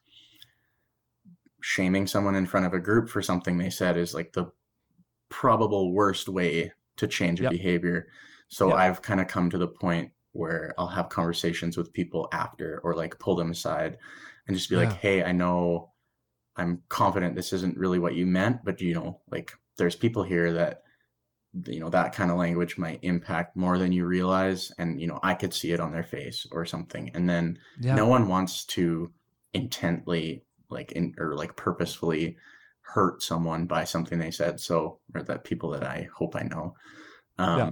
shaming 1.61 2.07
someone 2.07 2.35
in 2.35 2.45
front 2.45 2.65
of 2.65 2.73
a 2.73 2.79
group 2.79 3.09
for 3.09 3.21
something 3.21 3.57
they 3.57 3.69
said 3.69 3.97
is 3.97 4.13
like 4.13 4.33
the 4.33 4.45
probable 5.29 5.91
worst 5.91 6.29
way 6.29 6.71
to 6.97 7.07
change 7.07 7.39
a 7.39 7.43
yep. 7.43 7.51
behavior. 7.51 8.07
So 8.47 8.69
yep. 8.69 8.77
I've 8.77 9.01
kind 9.01 9.19
of 9.19 9.27
come 9.27 9.49
to 9.49 9.57
the 9.57 9.67
point 9.67 10.11
where 10.31 10.73
I'll 10.77 10.87
have 10.87 11.09
conversations 11.09 11.77
with 11.77 11.93
people 11.93 12.27
after 12.31 12.79
or 12.83 12.95
like 12.95 13.19
pull 13.19 13.35
them 13.35 13.51
aside 13.51 13.97
and 14.47 14.55
just 14.55 14.69
be 14.69 14.75
yeah. 14.75 14.83
like, 14.83 14.93
hey, 14.93 15.23
I 15.23 15.31
know 15.31 15.91
I'm 16.55 16.81
confident 16.89 17.35
this 17.35 17.53
isn't 17.53 17.77
really 17.77 17.99
what 17.99 18.15
you 18.15 18.25
meant, 18.25 18.63
but 18.63 18.79
you 18.81 18.93
know, 18.93 19.19
like 19.29 19.51
there's 19.77 19.95
people 19.95 20.23
here 20.23 20.53
that 20.53 20.83
you 21.65 21.79
know 21.79 21.89
that 21.89 22.13
kind 22.13 22.29
of 22.29 22.37
language 22.37 22.77
might 22.77 22.99
impact 23.01 23.55
more 23.55 23.77
than 23.77 23.91
you 23.91 24.05
realize 24.05 24.71
and 24.77 25.01
you 25.01 25.07
know 25.07 25.19
i 25.23 25.33
could 25.33 25.53
see 25.53 25.71
it 25.71 25.79
on 25.79 25.91
their 25.91 26.03
face 26.03 26.45
or 26.51 26.65
something 26.65 27.09
and 27.13 27.29
then 27.29 27.57
yeah. 27.79 27.95
no 27.95 28.05
one 28.05 28.27
wants 28.27 28.65
to 28.65 29.11
intently 29.53 30.43
like 30.69 30.91
in 30.91 31.15
or 31.17 31.35
like 31.35 31.55
purposefully 31.55 32.37
hurt 32.81 33.21
someone 33.23 33.65
by 33.65 33.83
something 33.83 34.19
they 34.19 34.31
said 34.31 34.59
so 34.59 34.99
or 35.15 35.23
that 35.23 35.43
people 35.43 35.69
that 35.69 35.83
i 35.83 36.07
hope 36.15 36.35
i 36.35 36.43
know 36.43 36.73
um 37.37 37.57
yeah. 37.57 37.71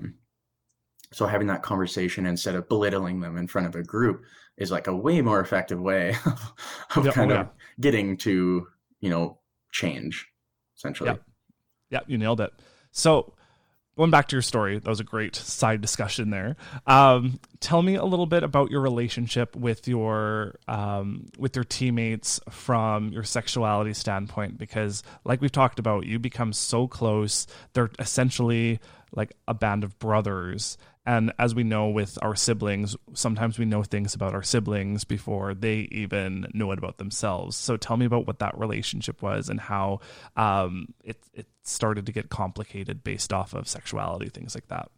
so 1.11 1.25
having 1.25 1.47
that 1.47 1.63
conversation 1.63 2.25
instead 2.25 2.55
of 2.55 2.67
belittling 2.69 3.19
them 3.19 3.37
in 3.37 3.47
front 3.47 3.67
of 3.67 3.75
a 3.75 3.83
group 3.83 4.23
is 4.57 4.71
like 4.71 4.87
a 4.87 4.95
way 4.95 5.21
more 5.21 5.41
effective 5.41 5.79
way 5.79 6.15
of, 6.95 7.05
of 7.05 7.13
kind 7.13 7.31
oh, 7.31 7.41
of 7.41 7.49
getting 7.79 8.17
to 8.17 8.67
you 9.01 9.09
know 9.09 9.37
change 9.71 10.27
essentially 10.77 11.09
yeah. 11.09 11.17
yeah 11.89 11.99
you 12.07 12.17
nailed 12.17 12.41
it 12.41 12.51
so 12.91 13.34
going 13.97 14.11
back 14.11 14.27
to 14.27 14.35
your 14.35 14.41
story 14.41 14.77
that 14.77 14.89
was 14.89 14.99
a 14.99 15.05
great 15.05 15.35
side 15.35 15.81
discussion 15.81 16.29
there. 16.29 16.55
Um, 16.85 17.39
tell 17.59 17.81
me 17.81 17.95
a 17.95 18.05
little 18.05 18.25
bit 18.25 18.43
about 18.43 18.71
your 18.71 18.81
relationship 18.81 19.55
with 19.55 19.87
your 19.87 20.59
um, 20.67 21.29
with 21.37 21.55
your 21.55 21.65
teammates 21.65 22.39
from 22.49 23.09
your 23.09 23.23
sexuality 23.23 23.93
standpoint 23.93 24.57
because 24.57 25.03
like 25.23 25.41
we've 25.41 25.51
talked 25.51 25.79
about 25.79 26.05
you 26.05 26.19
become 26.19 26.53
so 26.53 26.87
close. 26.87 27.47
They're 27.73 27.91
essentially 27.99 28.79
like 29.15 29.33
a 29.47 29.53
band 29.53 29.83
of 29.83 29.97
brothers 29.99 30.77
and 31.05 31.31
as 31.37 31.53
we 31.53 31.63
know 31.63 31.89
with 31.89 32.17
our 32.23 32.35
siblings, 32.35 32.95
sometimes 33.13 33.59
we 33.59 33.65
know 33.65 33.83
things 33.83 34.15
about 34.15 34.33
our 34.33 34.41
siblings 34.41 35.03
before 35.03 35.53
they 35.53 35.87
even 35.91 36.47
know 36.53 36.71
it 36.71 36.79
about 36.79 36.97
themselves. 36.97 37.55
So 37.55 37.77
tell 37.77 37.95
me 37.95 38.07
about 38.07 38.25
what 38.25 38.39
that 38.39 38.57
relationship 38.57 39.21
was 39.21 39.49
and 39.49 39.59
how 39.59 39.99
um, 40.35 40.87
it 41.03 41.17
it 41.33 41.47
started 41.61 42.07
to 42.07 42.11
get 42.11 42.29
complicated 42.29 43.03
based 43.03 43.31
off 43.31 43.53
of 43.53 43.67
sexuality, 43.67 44.29
things 44.29 44.55
like 44.55 44.67
that. 44.69 44.89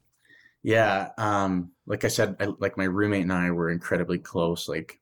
Yeah, 0.63 1.09
um, 1.17 1.71
like 1.85 2.05
I 2.05 2.07
said, 2.07 2.37
I, 2.39 2.47
like 2.57 2.77
my 2.77 2.85
roommate 2.85 3.23
and 3.23 3.33
I 3.33 3.51
were 3.51 3.69
incredibly 3.69 4.17
close, 4.17 4.67
like, 4.67 4.99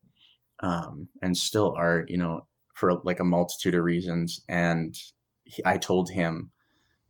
um, 0.61 1.07
and 1.21 1.37
still 1.37 1.75
are, 1.77 2.05
you 2.07 2.17
know, 2.17 2.47
for 2.73 3.01
like 3.03 3.19
a 3.19 3.23
multitude 3.23 3.75
of 3.75 3.83
reasons. 3.83 4.41
And 4.49 4.97
he, 5.43 5.63
I 5.63 5.77
told 5.77 6.09
him 6.09 6.51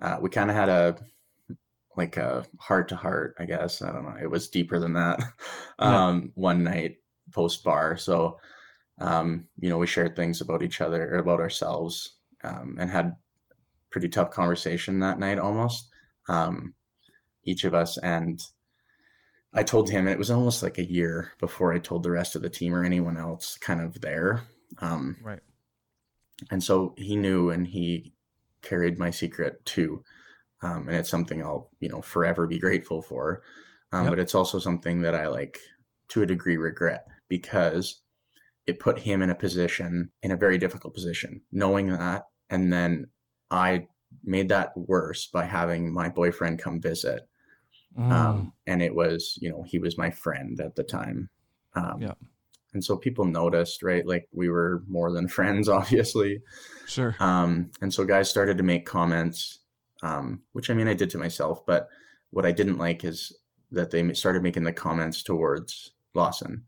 uh, 0.02 0.18
we 0.22 0.30
kind 0.30 0.50
of 0.50 0.56
had 0.56 0.70
a 0.70 0.98
like 1.98 2.18
a 2.18 2.46
heart 2.60 2.90
to 2.90 2.96
heart, 2.96 3.36
I 3.40 3.46
guess. 3.46 3.82
I 3.82 3.92
don't 3.92 4.04
know. 4.04 4.18
It 4.22 4.30
was 4.30 4.50
deeper 4.50 4.80
than 4.80 4.94
that. 4.94 5.20
Yeah. 5.78 6.06
Um, 6.08 6.32
one 6.36 6.64
night 6.64 7.00
post 7.34 7.62
bar. 7.62 7.98
So, 7.98 8.40
um, 9.00 9.46
you 9.60 9.68
know, 9.68 9.78
we 9.78 9.88
shared 9.88 10.16
things 10.16 10.40
about 10.40 10.64
each 10.64 10.80
other 10.80 11.14
or 11.14 11.18
about 11.18 11.42
ourselves, 11.42 12.16
um, 12.46 12.78
and 12.80 12.90
had 12.90 13.18
pretty 13.90 14.08
tough 14.08 14.32
conversation 14.32 15.00
that 15.00 15.20
night 15.20 15.38
almost. 15.38 15.90
Um, 16.30 16.76
each 17.46 17.64
of 17.64 17.74
us. 17.74 17.98
And 17.98 18.42
I 19.54 19.64
told 19.64 19.90
him 19.90 20.08
and 20.08 20.10
it 20.10 20.18
was 20.18 20.32
almost 20.32 20.62
like 20.62 20.78
a 20.78 20.92
year 20.92 21.32
before 21.40 21.74
I 21.74 21.80
told 21.80 22.04
the 22.04 22.12
rest 22.12 22.36
of 22.36 22.42
the 22.42 22.50
team 22.50 22.74
or 22.74 22.84
anyone 22.84 23.18
else 23.18 23.58
kind 23.58 23.80
of 23.80 24.02
there. 24.02 24.44
Um, 24.80 25.18
right. 25.24 25.40
And 26.52 26.62
so 26.62 26.94
he 26.98 27.16
knew 27.16 27.50
and 27.50 27.66
he 27.66 28.14
carried 28.62 29.00
my 29.00 29.12
secret 29.12 29.64
too 29.66 30.04
um, 30.62 30.88
and 30.88 30.98
it's 30.98 31.10
something 31.10 31.42
I'll 31.42 31.70
you 31.80 31.90
know 31.90 32.02
forever 32.02 32.48
be 32.48 32.60
grateful 32.60 33.02
for. 33.02 33.42
Um, 33.92 34.04
yep. 34.04 34.12
But 34.12 34.20
it's 34.20 34.36
also 34.36 34.60
something 34.60 35.02
that 35.02 35.16
I 35.16 35.28
like 35.28 35.60
to 36.10 36.22
a 36.22 36.26
degree 36.26 36.58
regret 36.58 37.08
because 37.30 38.02
it 38.68 38.80
put 38.80 39.00
him 39.00 39.22
in 39.22 39.30
a 39.30 39.36
position 39.36 40.10
in 40.24 40.32
a 40.32 40.38
very 40.38 40.58
difficult 40.58 40.94
position, 40.94 41.42
knowing 41.52 41.90
that, 41.90 42.24
and 42.50 42.74
then 42.74 43.08
I 43.52 43.88
made 44.24 44.50
that 44.50 44.72
worse 44.76 45.28
by 45.28 45.46
having 45.46 45.94
my 45.94 46.10
boyfriend 46.10 46.60
come 46.60 46.82
visit. 46.82 47.28
Um, 47.98 48.04
mm. 48.04 48.12
Um, 48.12 48.54
and 48.68 48.82
it 48.82 48.94
was, 48.94 49.38
you 49.42 49.50
know, 49.50 49.64
he 49.64 49.80
was 49.80 49.98
my 49.98 50.12
friend 50.12 50.60
at 50.60 50.76
the 50.76 50.84
time. 50.84 51.30
Um, 51.76 52.02
yeah. 52.02 52.14
And 52.74 52.84
so 52.84 52.98
people 52.98 53.24
noticed, 53.26 53.84
right? 53.84 54.06
Like 54.06 54.28
we 54.34 54.50
were 54.50 54.84
more 54.88 55.12
than 55.12 55.28
friends, 55.30 55.70
obviously. 55.70 56.42
Sure. 56.88 57.16
Um, 57.20 57.72
and 57.82 57.94
so 57.94 58.04
guys 58.04 58.30
started 58.30 58.58
to 58.58 58.64
make 58.64 58.86
comments 58.86 59.60
um, 60.06 60.42
which 60.52 60.70
I 60.70 60.74
mean 60.74 60.88
I 60.88 60.94
did 60.94 61.10
to 61.12 61.18
myself. 61.18 61.66
But 61.66 61.88
what 62.30 62.46
I 62.46 62.52
didn't 62.52 62.78
like 62.78 63.04
is 63.04 63.36
that 63.72 63.92
they 63.92 64.14
started 64.14 64.44
making 64.44 64.64
the 64.64 64.74
comments 64.74 65.24
towards 65.24 65.92
Lawson 66.14 66.64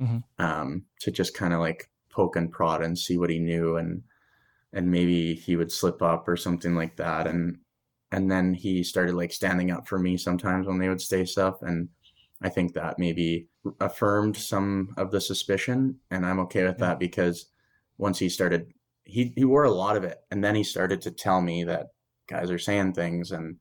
mm-hmm. 0.00 0.18
um, 0.42 0.84
to 1.00 1.10
just 1.10 1.34
kind 1.34 1.52
of 1.52 1.60
like 1.60 1.90
poke 2.10 2.36
and 2.36 2.52
prod 2.52 2.82
and 2.82 2.98
see 2.98 3.18
what 3.18 3.30
he 3.30 3.38
knew 3.38 3.76
and 3.76 4.02
and 4.72 4.90
maybe 4.90 5.34
he 5.34 5.56
would 5.56 5.72
slip 5.72 6.02
up 6.02 6.28
or 6.28 6.36
something 6.36 6.74
like 6.74 6.96
that 6.96 7.26
and 7.26 7.58
and 8.10 8.30
then 8.30 8.54
he 8.54 8.82
started 8.82 9.14
like 9.14 9.32
standing 9.32 9.70
up 9.70 9.86
for 9.86 9.98
me 9.98 10.16
sometimes 10.16 10.66
when 10.66 10.78
they 10.78 10.88
would 10.88 11.00
say 11.00 11.24
stuff 11.24 11.62
and 11.62 11.88
i 12.42 12.48
think 12.48 12.74
that 12.74 12.98
maybe 12.98 13.46
affirmed 13.80 14.36
some 14.36 14.92
of 14.96 15.10
the 15.10 15.20
suspicion 15.20 15.96
and 16.10 16.26
i'm 16.26 16.40
okay 16.40 16.64
with 16.64 16.76
yeah. 16.78 16.88
that 16.88 16.98
because 16.98 17.46
once 17.98 18.18
he 18.18 18.28
started 18.28 18.72
he 19.04 19.32
he 19.36 19.44
wore 19.44 19.64
a 19.64 19.70
lot 19.70 19.96
of 19.96 20.04
it 20.04 20.18
and 20.30 20.42
then 20.42 20.54
he 20.54 20.64
started 20.64 21.00
to 21.00 21.10
tell 21.10 21.40
me 21.40 21.64
that 21.64 21.88
guys 22.28 22.50
are 22.50 22.58
saying 22.58 22.92
things 22.92 23.32
and 23.32 23.56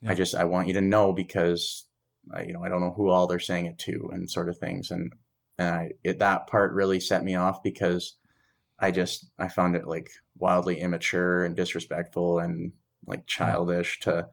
yeah. 0.00 0.10
i 0.10 0.14
just 0.14 0.34
i 0.34 0.44
want 0.44 0.68
you 0.68 0.74
to 0.74 0.80
know 0.80 1.12
because 1.12 1.86
I, 2.32 2.42
you 2.44 2.52
know 2.52 2.62
i 2.62 2.68
don't 2.68 2.80
know 2.80 2.94
who 2.96 3.08
all 3.08 3.26
they're 3.26 3.38
saying 3.38 3.66
it 3.66 3.78
to 3.80 4.10
and 4.12 4.30
sort 4.30 4.48
of 4.48 4.58
things 4.58 4.90
and 4.90 5.12
and 5.60 5.74
I 5.74 5.90
it, 6.02 6.18
that 6.20 6.46
part 6.46 6.72
really 6.72 7.00
set 7.00 7.22
me 7.22 7.34
off 7.36 7.62
because 7.62 8.16
I 8.78 8.90
just 8.90 9.30
I 9.38 9.48
found 9.48 9.76
it 9.76 9.86
like 9.86 10.10
wildly 10.38 10.80
immature 10.80 11.44
and 11.44 11.54
disrespectful 11.54 12.38
and 12.38 12.72
like 13.06 13.26
childish 13.26 14.00
to 14.00 14.28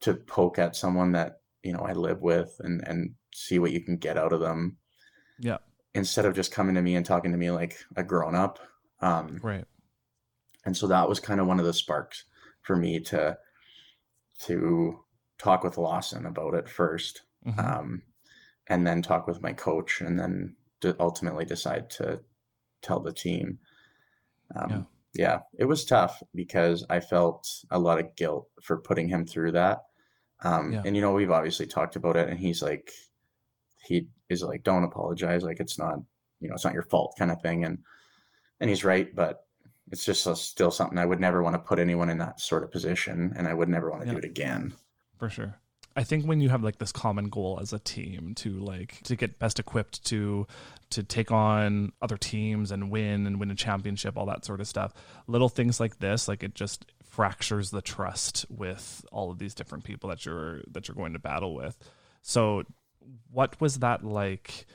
to 0.00 0.14
poke 0.14 0.58
at 0.58 0.74
someone 0.74 1.12
that 1.12 1.40
you 1.62 1.72
know 1.72 1.78
I 1.78 1.92
live 1.92 2.22
with 2.22 2.56
and 2.58 2.86
and 2.86 3.14
see 3.32 3.60
what 3.60 3.70
you 3.70 3.80
can 3.80 3.98
get 3.98 4.18
out 4.18 4.32
of 4.32 4.40
them. 4.40 4.78
Yeah. 5.38 5.58
Instead 5.94 6.26
of 6.26 6.34
just 6.34 6.50
coming 6.50 6.74
to 6.74 6.82
me 6.82 6.96
and 6.96 7.06
talking 7.06 7.30
to 7.30 7.38
me 7.38 7.52
like 7.52 7.78
a 7.94 8.02
grown 8.02 8.34
up. 8.34 8.58
Um, 9.00 9.38
right. 9.42 9.64
And 10.64 10.76
so 10.76 10.88
that 10.88 11.08
was 11.08 11.20
kind 11.20 11.40
of 11.40 11.46
one 11.46 11.60
of 11.60 11.66
the 11.66 11.72
sparks 11.72 12.24
for 12.66 12.76
me 12.76 13.00
to 13.00 13.38
to 14.40 14.98
talk 15.38 15.62
with 15.64 15.78
Lawson 15.78 16.26
about 16.26 16.54
it 16.54 16.68
1st 16.68 17.22
Mhm. 17.46 17.58
um, 17.58 18.02
and 18.66 18.86
then 18.86 19.00
talk 19.00 19.26
with 19.26 19.40
my 19.40 19.52
coach, 19.52 20.00
and 20.00 20.18
then 20.18 20.56
to 20.80 20.96
ultimately 21.00 21.44
decide 21.44 21.88
to 21.90 22.22
tell 22.82 23.00
the 23.00 23.12
team. 23.12 23.58
Um, 24.54 24.70
Yeah. 24.70 24.82
yeah. 25.14 25.40
it 25.58 25.64
was 25.64 25.84
tough 25.84 26.22
because 26.34 26.84
I 26.90 27.00
felt 27.00 27.48
a 27.70 27.78
lot 27.78 27.98
of 28.00 28.14
guilt 28.16 28.48
for 28.62 28.78
putting 28.78 29.08
him 29.08 29.24
through 29.26 29.52
that. 29.52 29.84
Um, 30.40 30.72
Yeah. 30.72 30.82
And 30.84 30.94
you 30.96 31.00
know, 31.02 31.12
we've 31.14 31.30
obviously 31.30 31.66
talked 31.66 31.96
about 31.96 32.16
it, 32.16 32.28
and 32.28 32.38
he's 32.38 32.62
like, 32.62 32.90
he 33.84 34.08
is 34.28 34.42
like, 34.42 34.64
don't 34.64 34.84
apologize, 34.84 35.44
like 35.44 35.60
it's 35.60 35.78
not, 35.78 35.98
you 36.40 36.48
know, 36.48 36.54
it's 36.54 36.64
not 36.64 36.74
your 36.74 36.82
fault, 36.82 37.14
kind 37.18 37.30
of 37.30 37.40
thing. 37.40 37.64
And 37.64 37.84
and 38.60 38.68
he's 38.70 38.84
right, 38.84 39.14
but 39.14 39.45
it's 39.92 40.04
just 40.04 40.26
a, 40.26 40.34
still 40.36 40.70
something 40.70 40.98
I 40.98 41.06
would 41.06 41.20
never 41.20 41.42
want 41.42 41.54
to 41.54 41.58
put 41.60 41.78
anyone 41.78 42.10
in 42.10 42.18
that 42.18 42.40
sort 42.40 42.64
of 42.64 42.70
position, 42.72 43.32
and 43.36 43.46
I 43.46 43.54
would 43.54 43.68
never 43.68 43.90
want 43.90 44.02
to 44.02 44.06
Yeah. 44.08 44.12
do 44.14 44.18
it 44.18 44.24
again. 44.24 44.74
for 45.18 45.30
sure 45.30 45.54
i 45.98 46.04
think 46.04 46.26
when 46.26 46.42
you 46.42 46.50
have 46.50 46.62
like 46.62 46.76
this 46.78 46.92
common 46.92 47.30
goal 47.30 47.58
as 47.62 47.72
a 47.72 47.78
team 47.78 48.34
to 48.34 48.50
like 48.58 49.00
to 49.02 49.16
get 49.16 49.38
best 49.38 49.58
equipped 49.58 50.04
to 50.04 50.46
to 50.90 51.02
take 51.02 51.32
on 51.32 51.90
other 52.02 52.18
teams 52.18 52.70
and 52.70 52.90
win 52.90 53.26
and 53.26 53.40
win 53.40 53.50
a 53.50 53.54
championship 53.54 54.14
all 54.18 54.26
that 54.26 54.44
sort 54.44 54.60
of 54.60 54.68
stuff 54.68 54.92
little 55.26 55.48
things 55.48 55.80
like 55.80 55.98
this 55.98 56.28
like 56.28 56.42
it 56.42 56.54
just 56.54 56.84
fractures 57.02 57.70
the 57.70 57.80
trust 57.80 58.44
with 58.50 59.06
all 59.10 59.30
of 59.30 59.38
these 59.38 59.54
different 59.54 59.84
people 59.84 60.10
that 60.10 60.26
you're 60.26 60.60
that 60.70 60.86
you're 60.86 60.94
going 60.94 61.14
to 61.14 61.18
battle 61.18 61.54
with 61.54 61.78
so 62.20 62.62
what 63.30 63.58
was 63.58 63.78
that 63.78 64.04
like 64.04 64.66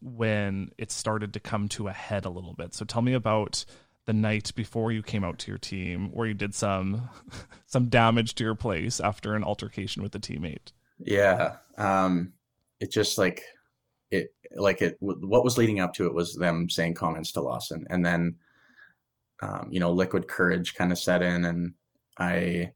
when 0.00 0.70
it 0.78 0.90
started 0.90 1.34
to 1.34 1.40
come 1.40 1.68
to 1.68 1.88
a 1.88 1.92
head 1.92 2.24
a 2.24 2.30
little 2.30 2.54
bit 2.54 2.72
so 2.72 2.84
tell 2.86 3.02
me 3.02 3.12
about 3.12 3.64
the 4.06 4.12
night 4.12 4.52
before 4.56 4.90
you 4.92 5.02
came 5.02 5.24
out 5.24 5.38
to 5.38 5.50
your 5.50 5.58
team 5.58 6.10
where 6.12 6.26
you 6.26 6.34
did 6.34 6.54
some 6.54 7.08
some 7.66 7.88
damage 7.88 8.34
to 8.36 8.44
your 8.44 8.54
place 8.54 9.00
after 9.00 9.34
an 9.34 9.44
altercation 9.44 10.02
with 10.02 10.14
a 10.14 10.18
teammate. 10.18 10.72
Yeah. 10.98 11.56
Um, 11.78 12.32
it 12.80 12.90
just 12.90 13.16
like 13.18 13.42
it, 14.10 14.34
like 14.54 14.82
it, 14.82 14.96
what 15.00 15.44
was 15.44 15.56
leading 15.56 15.80
up 15.80 15.94
to 15.94 16.06
it 16.06 16.14
was 16.14 16.34
them 16.34 16.68
saying 16.68 16.94
comments 16.94 17.32
to 17.32 17.40
Lawson. 17.40 17.86
And 17.88 18.04
then, 18.04 18.36
um, 19.40 19.68
you 19.70 19.80
know, 19.80 19.90
liquid 19.92 20.28
courage 20.28 20.74
kind 20.74 20.92
of 20.92 20.98
set 20.98 21.22
in. 21.22 21.44
And 21.46 21.74
I, 22.18 22.72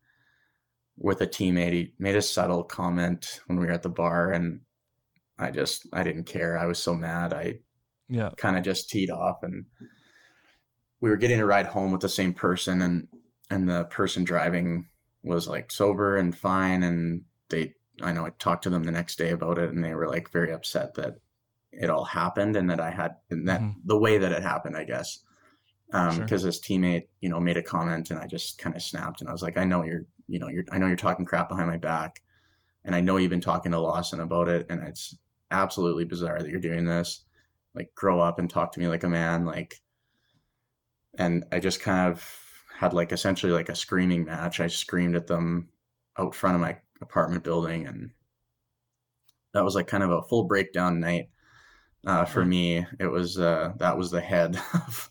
with 0.97 1.21
a 1.21 1.27
teammate, 1.27 1.73
he 1.73 1.93
made 1.99 2.17
a 2.17 2.23
subtle 2.23 2.65
comment 2.65 3.41
when 3.47 3.59
we 3.59 3.67
were 3.67 3.73
at 3.73 3.83
the 3.83 3.91
bar. 3.91 4.33
And 4.33 4.61
I 5.39 5.51
just, 5.51 5.87
I 5.93 6.03
didn't 6.03 6.25
care. 6.25 6.57
I 6.59 6.65
was 6.67 6.79
so 6.79 6.95
mad. 6.95 7.35
I 7.35 7.59
Yeah. 8.09 8.31
kind 8.39 8.57
of 8.57 8.63
just 8.65 8.89
teed 8.89 9.11
off 9.11 9.43
and 9.43 9.67
we 11.01 11.11
were 11.11 11.17
getting 11.17 11.41
a 11.41 11.47
ride 11.47 11.67
home 11.67 11.93
with 11.93 12.01
the 12.01 12.09
same 12.09 12.33
person 12.35 12.83
and 12.83 13.09
and 13.51 13.69
the 13.69 13.85
person 13.85 14.25
driving 14.25 14.89
was 15.23 15.47
like 15.49 15.71
sober 15.71 16.17
and 16.17 16.37
fine 16.37 16.83
and 16.83 17.25
they 17.49 17.75
I 18.03 18.13
know 18.13 18.27
I 18.27 18.31
talked 18.31 18.65
to 18.65 18.71
them 18.71 18.85
the 18.85 18.93
next 18.93 19.17
day 19.17 19.31
about 19.31 19.59
it 19.59 19.71
and 19.71 19.83
they 19.85 19.95
were 19.95 20.09
like 20.09 20.31
very 20.31 20.53
upset 20.53 20.95
that 20.95 21.17
it 21.73 21.91
all 21.91 22.05
happened 22.05 22.57
and 22.57 22.69
that 22.71 22.81
I 22.81 22.91
had 22.91 23.17
and 23.31 23.49
that 23.49 23.61
Mhm. 23.61 23.75
the 23.85 23.99
way 23.99 24.19
that 24.19 24.33
it 24.33 24.43
happened 24.43 24.77
I 24.77 24.85
guess 24.85 25.21
um 25.93 26.17
Sure. 26.17 26.25
because 26.25 26.43
his 26.43 26.61
teammate 26.61 27.09
you 27.21 27.29
know 27.29 27.41
made 27.41 27.57
a 27.57 27.63
comment 27.63 28.11
and 28.11 28.19
I 28.21 28.27
just 28.27 28.59
kind 28.59 28.75
of 28.77 28.83
snapped 28.83 29.21
and 29.21 29.29
I 29.29 29.33
was 29.33 29.43
like 29.43 29.57
I 29.59 29.65
know 29.65 29.85
you're 29.85 30.07
you 30.29 30.39
know 30.39 30.49
you're 30.49 30.65
I 30.73 30.79
know 30.79 30.87
you're 30.87 30.97
talking 30.97 31.25
crap 31.25 31.49
behind 31.49 31.69
my 31.69 31.77
back 31.79 32.23
and 32.85 32.95
I 32.95 33.01
know 33.01 33.17
you've 33.17 33.31
been 33.31 33.41
talking 33.41 33.73
to 33.73 33.81
Lawson 33.81 34.21
about 34.21 34.49
it 34.49 34.67
and 34.71 34.83
it's 34.83 35.17
absolutely 35.51 36.05
bizarre 36.05 36.41
that 36.41 36.51
you're 36.51 36.61
doing 36.61 36.85
this 36.85 37.25
like 37.75 37.95
grow 37.95 38.21
up 38.21 38.39
and 38.39 38.51
talk 38.51 38.73
to 38.73 38.81
me 38.81 38.89
like 38.89 39.05
a 39.05 39.09
man 39.09 39.45
like 39.45 39.81
and 41.17 41.45
i 41.53 41.59
just 41.59 41.81
kind 41.81 42.11
of 42.11 42.43
had 42.79 42.93
like 42.93 43.11
essentially 43.13 43.53
like 43.53 43.71
a 43.71 43.75
screaming 43.75 44.25
match. 44.27 44.61
I 44.61 44.67
screamed 44.67 45.17
at 45.17 45.27
them 45.27 45.71
out 46.19 46.35
front 46.35 46.57
of 46.57 46.61
my 46.61 46.77
apartment 47.01 47.43
building 47.43 47.87
and 47.87 48.11
that 49.55 49.65
was 49.65 49.75
like 49.75 49.87
kind 49.87 50.03
of 50.03 50.11
a 50.11 50.23
full 50.23 50.45
breakdown 50.45 51.01
night 51.01 51.31
uh, 52.07 52.25
for 52.25 52.45
me. 52.45 52.87
It 53.01 53.07
was 53.07 53.39
uh, 53.39 53.73
that 53.79 53.97
was 53.97 54.11
the 54.11 54.21
head 54.21 54.57
of, 54.75 55.11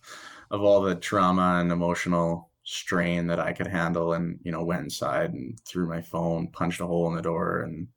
of 0.51 0.61
all 0.61 0.81
the 0.81 0.95
trauma 0.95 1.57
and 1.59 1.71
emotional 1.71 2.51
strain 2.67 3.27
that 3.27 3.39
i 3.39 3.53
could 3.53 3.67
handle 3.67 4.13
and 4.13 4.39
you 4.43 4.51
know 4.51 4.63
went 4.63 4.81
inside 4.81 5.31
and 5.33 5.59
threw 5.65 5.87
my 5.87 6.01
phone 6.01 6.47
punched 6.47 6.81
a 6.81 6.85
hole 6.87 7.07
in 7.07 7.15
the 7.15 7.21
door 7.21 7.61
and 7.61 7.87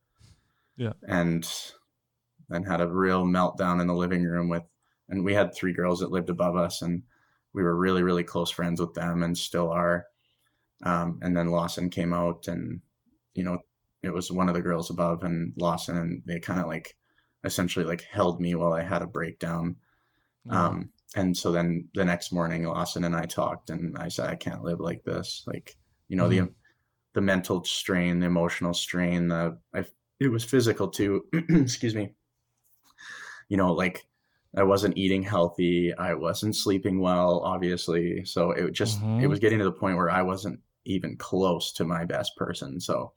Yeah. 0.77 0.93
and 1.07 1.51
then 2.51 2.65
had 2.65 2.83
a 2.83 2.87
real 2.87 3.25
meltdown 3.25 3.81
in 3.81 3.87
the 3.87 3.95
living 3.95 4.25
room 4.25 4.51
with 4.51 4.65
and 5.09 5.25
we 5.25 5.33
had 5.33 5.55
three 5.55 5.73
girls 5.73 6.01
that 6.01 6.11
lived 6.11 6.29
above 6.29 6.55
us 6.55 6.83
and 6.83 7.03
we 7.59 7.65
were 7.65 7.77
really 7.77 8.05
really 8.05 8.23
close 8.23 8.53
friends 8.53 8.81
with 8.81 8.95
them 8.95 9.25
and 9.25 9.37
still 9.37 9.69
are. 9.71 10.07
Um, 10.85 11.19
and 11.23 11.37
then 11.37 11.51
lawson 11.51 11.91
came 11.91 12.15
out 12.15 12.47
and 12.47 12.81
you 13.35 13.43
know 13.43 13.59
it 14.05 14.11
was 14.11 14.31
one 14.31 14.49
of 14.49 14.55
the 14.55 14.63
girls 14.63 14.91
above 14.91 15.25
and 15.25 15.53
lawson 15.57 15.97
and 15.97 16.23
they 16.25 16.39
kind 16.39 16.61
of 16.61 16.69
like 16.69 16.97
essentially 17.43 17.85
like 17.85 18.03
held 18.03 18.41
me 18.41 18.55
while 18.55 18.73
i 18.73 18.83
had 18.83 19.03
a 19.03 19.07
breakdown. 19.07 19.75
Um, 20.49 20.91
and 21.17 21.37
so 21.37 21.51
then 21.51 21.89
the 21.95 22.05
next 22.05 22.31
morning 22.31 22.63
lawson 22.65 23.03
and 23.03 23.17
i 23.17 23.25
talked 23.25 23.71
and 23.71 23.99
i 23.99 24.07
said 24.07 24.31
i 24.31 24.37
can't 24.37 24.63
live 24.63 24.79
like 24.79 25.03
this. 25.03 25.43
Like 25.49 25.77
you 26.07 26.17
know 26.17 26.29
the 26.29 26.49
the 27.15 27.21
mental 27.21 27.65
strain 27.65 28.21
the 28.21 28.27
emotional 28.27 28.73
strain 28.73 29.27
the 29.27 29.59
I, 29.75 29.85
it 30.21 30.29
was 30.29 30.45
physical 30.45 30.87
too 30.87 31.25
excuse 31.33 31.97
me 31.97 32.13
you 33.49 33.57
know 33.57 33.73
like 33.73 34.07
I 34.57 34.63
wasn't 34.63 34.97
eating 34.97 35.23
healthy. 35.23 35.95
I 35.95 36.15
wasn't 36.15 36.57
sleeping 36.57 37.01
well, 37.01 37.41
obviously. 37.41 38.25
So 38.25 38.53
it 38.53 38.73
just 38.73 39.01
Mhm. 39.01 39.23
it 39.23 39.27
was 39.27 39.41
getting 39.41 39.59
to 39.59 39.65
the 39.65 39.73
point 39.73 39.97
where 39.97 40.11
I 40.11 40.23
wasn't 40.23 40.61
even 40.85 41.17
close 41.17 41.73
to 41.75 41.85
my 41.85 42.05
best 42.05 42.35
person. 42.37 42.81
So 42.81 43.13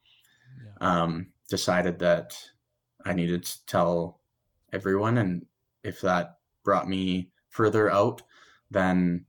Yeah. 0.64 0.74
um 1.06 1.34
decided 1.50 2.00
that 2.00 2.38
I 3.06 3.14
needed 3.14 3.44
to 3.44 3.66
tell 3.66 4.22
everyone 4.74 5.18
and 5.18 5.46
if 5.84 6.02
that 6.02 6.40
brought 6.64 6.88
me 6.90 7.32
further 7.50 7.90
out, 7.90 8.22
then 8.70 9.26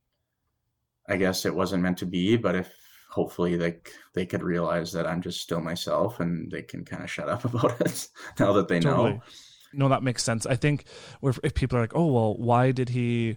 I 1.09 1.17
guess 1.17 1.45
it 1.45 1.55
wasn't 1.55 1.83
meant 1.83 1.99
to 1.99 2.07
be, 2.07 2.37
but 2.37 2.55
if 2.55 2.73
hopefully 3.11 3.59
like 3.59 3.93
they 4.15 4.25
could 4.25 4.43
realize 4.43 4.93
that 4.93 5.07
I'm 5.07 5.21
just 5.21 5.41
still 5.41 5.61
myself 5.61 6.21
and 6.21 6.51
they 6.51 6.63
can 6.63 6.85
kind 6.85 7.03
of 7.03 7.11
shut 7.11 7.29
up 7.29 7.45
about 7.55 7.81
it 7.81 8.09
now 8.39 8.53
that 8.55 8.69
they 8.69 8.81
Totally. 8.81 9.15
know. 9.15 9.23
No, 9.73 9.89
that 9.89 10.03
makes 10.03 10.23
sense. 10.23 10.47
I 10.47 10.57
think 10.57 10.85
if, 11.23 11.55
people 11.55 11.79
are 11.79 11.81
like, 11.81 11.97
"Oh, 11.97 12.07
well, 12.07 12.35
why 12.35 12.73
did 12.73 12.91
he 12.91 13.37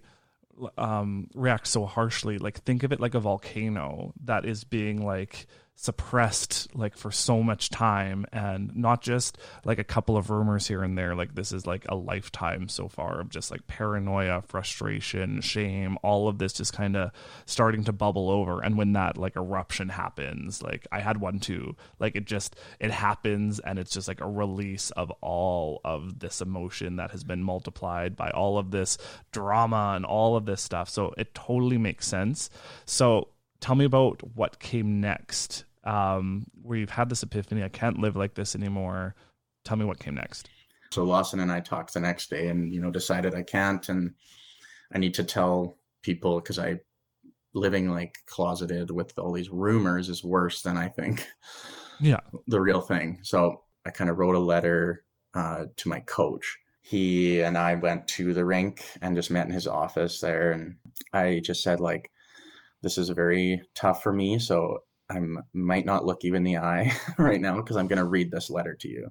um, 0.78 1.28
react 1.34 1.66
so 1.66 1.86
harshly?" 1.86 2.38
Like, 2.38 2.58
think 2.62 2.82
of 2.82 2.92
it 2.92 3.00
like 3.00 3.14
a 3.14 3.20
volcano 3.20 4.12
that 4.24 4.44
is 4.44 4.64
being 4.64 5.04
like 5.04 5.46
suppressed 5.78 6.74
like 6.74 6.96
for 6.96 7.12
so 7.12 7.42
much 7.42 7.68
time 7.68 8.24
and 8.32 8.74
not 8.74 9.02
just 9.02 9.36
like 9.64 9.78
a 9.78 9.84
couple 9.84 10.16
of 10.16 10.30
rumors 10.30 10.66
here 10.66 10.82
and 10.82 10.96
there 10.96 11.14
like 11.14 11.34
this 11.34 11.52
is 11.52 11.66
like 11.66 11.84
a 11.90 11.94
lifetime 11.94 12.66
so 12.66 12.88
far 12.88 13.20
of 13.20 13.28
just 13.28 13.50
like 13.50 13.66
paranoia 13.66 14.42
frustration 14.48 15.38
shame 15.42 15.98
all 16.02 16.28
of 16.28 16.38
this 16.38 16.54
just 16.54 16.72
kind 16.72 16.96
of 16.96 17.10
starting 17.44 17.84
to 17.84 17.92
bubble 17.92 18.30
over. 18.30 18.62
And 18.62 18.78
when 18.78 18.94
that 18.94 19.18
like 19.18 19.36
eruption 19.36 19.90
happens 19.90 20.62
like 20.62 20.86
i 20.90 21.00
had 21.00 21.18
one 21.18 21.40
too. 21.40 21.76
Like 21.98 22.16
it 22.16 22.24
just 22.24 22.56
it 22.80 22.90
happens 22.90 23.60
and 23.60 23.78
it's 23.78 23.92
just 23.92 24.08
like 24.08 24.22
a 24.22 24.28
release 24.28 24.90
of 24.92 25.10
all 25.20 25.82
of 25.84 26.20
this 26.20 26.40
emotion 26.40 26.96
that 26.96 27.10
has 27.10 27.22
been 27.22 27.42
multiplied 27.42 28.16
by 28.16 28.30
all 28.30 28.56
of 28.56 28.70
this 28.70 28.96
drama 29.30 29.92
and 29.94 30.06
all 30.06 30.36
of 30.36 30.46
this 30.46 30.62
stuff. 30.62 30.88
So 30.88 31.12
it 31.18 31.34
totally 31.34 31.78
makes 31.78 32.08
sense. 32.08 32.48
So 32.86 33.28
tell 33.60 33.74
me 33.74 33.84
about 33.84 34.22
what 34.34 34.58
came 34.58 35.00
next 35.00 35.65
um 35.86 36.46
where 36.62 36.78
you've 36.78 36.90
had 36.90 37.08
this 37.08 37.22
epiphany 37.22 37.62
i 37.62 37.68
can't 37.68 37.98
live 37.98 38.16
like 38.16 38.34
this 38.34 38.54
anymore 38.54 39.14
tell 39.64 39.76
me 39.76 39.84
what 39.84 39.98
came 39.98 40.14
next 40.14 40.48
So 40.90 41.04
Lawson 41.04 41.40
and 41.40 41.52
I 41.52 41.60
talked 41.60 41.94
the 41.94 42.00
next 42.00 42.30
day 42.30 42.48
and, 42.48 42.72
you 42.72 42.80
know, 42.80 42.90
decided 42.90 43.34
I 43.34 43.42
can't 43.42 43.88
and 43.88 44.14
I 44.92 44.98
need 44.98 45.14
to 45.14 45.24
tell 45.24 45.78
people 46.02 46.40
because 46.40 46.58
I 46.58 46.80
living 47.54 47.90
like 47.90 48.18
closeted 48.26 48.90
with 48.90 49.18
all 49.18 49.32
these 49.32 49.50
rumors 49.50 50.08
is 50.08 50.22
worse 50.22 50.62
than 50.62 50.76
I 50.76 50.88
think 50.88 51.26
yeah 52.00 52.20
the 52.46 52.60
real 52.60 52.80
thing. 52.80 53.18
So 53.22 53.62
I 53.84 53.90
kind 53.90 54.10
of 54.10 54.18
wrote 54.18 54.34
a 54.34 54.40
letter 54.40 55.04
uh, 55.34 55.66
to 55.76 55.88
my 55.88 56.00
coach. 56.00 56.58
He 56.82 57.40
and 57.40 57.58
I 57.58 57.74
went 57.74 58.06
to 58.08 58.32
the 58.32 58.44
rink 58.44 58.84
and 59.02 59.16
just 59.16 59.30
met 59.30 59.46
in 59.46 59.52
his 59.52 59.66
office 59.66 60.20
there. 60.20 60.52
And 60.52 60.76
I 61.12 61.40
just 61.44 61.62
said, 61.62 61.80
like, 61.80 62.10
this 62.82 62.96
is 62.96 63.08
very 63.08 63.60
tough 63.74 64.02
for 64.02 64.12
me. 64.12 64.38
So 64.38 64.78
I 65.10 65.20
might 65.52 65.86
not 65.86 66.04
look 66.04 66.24
you 66.24 66.34
in 66.34 66.42
the 66.44 66.56
eye 66.58 66.92
right 67.18 67.40
now 67.40 67.56
because 67.56 67.76
I'm 67.76 67.86
going 67.88 67.98
to 67.98 68.04
read 68.04 68.30
this 68.30 68.50
letter 68.50 68.74
to 68.74 68.88
you. 68.88 69.10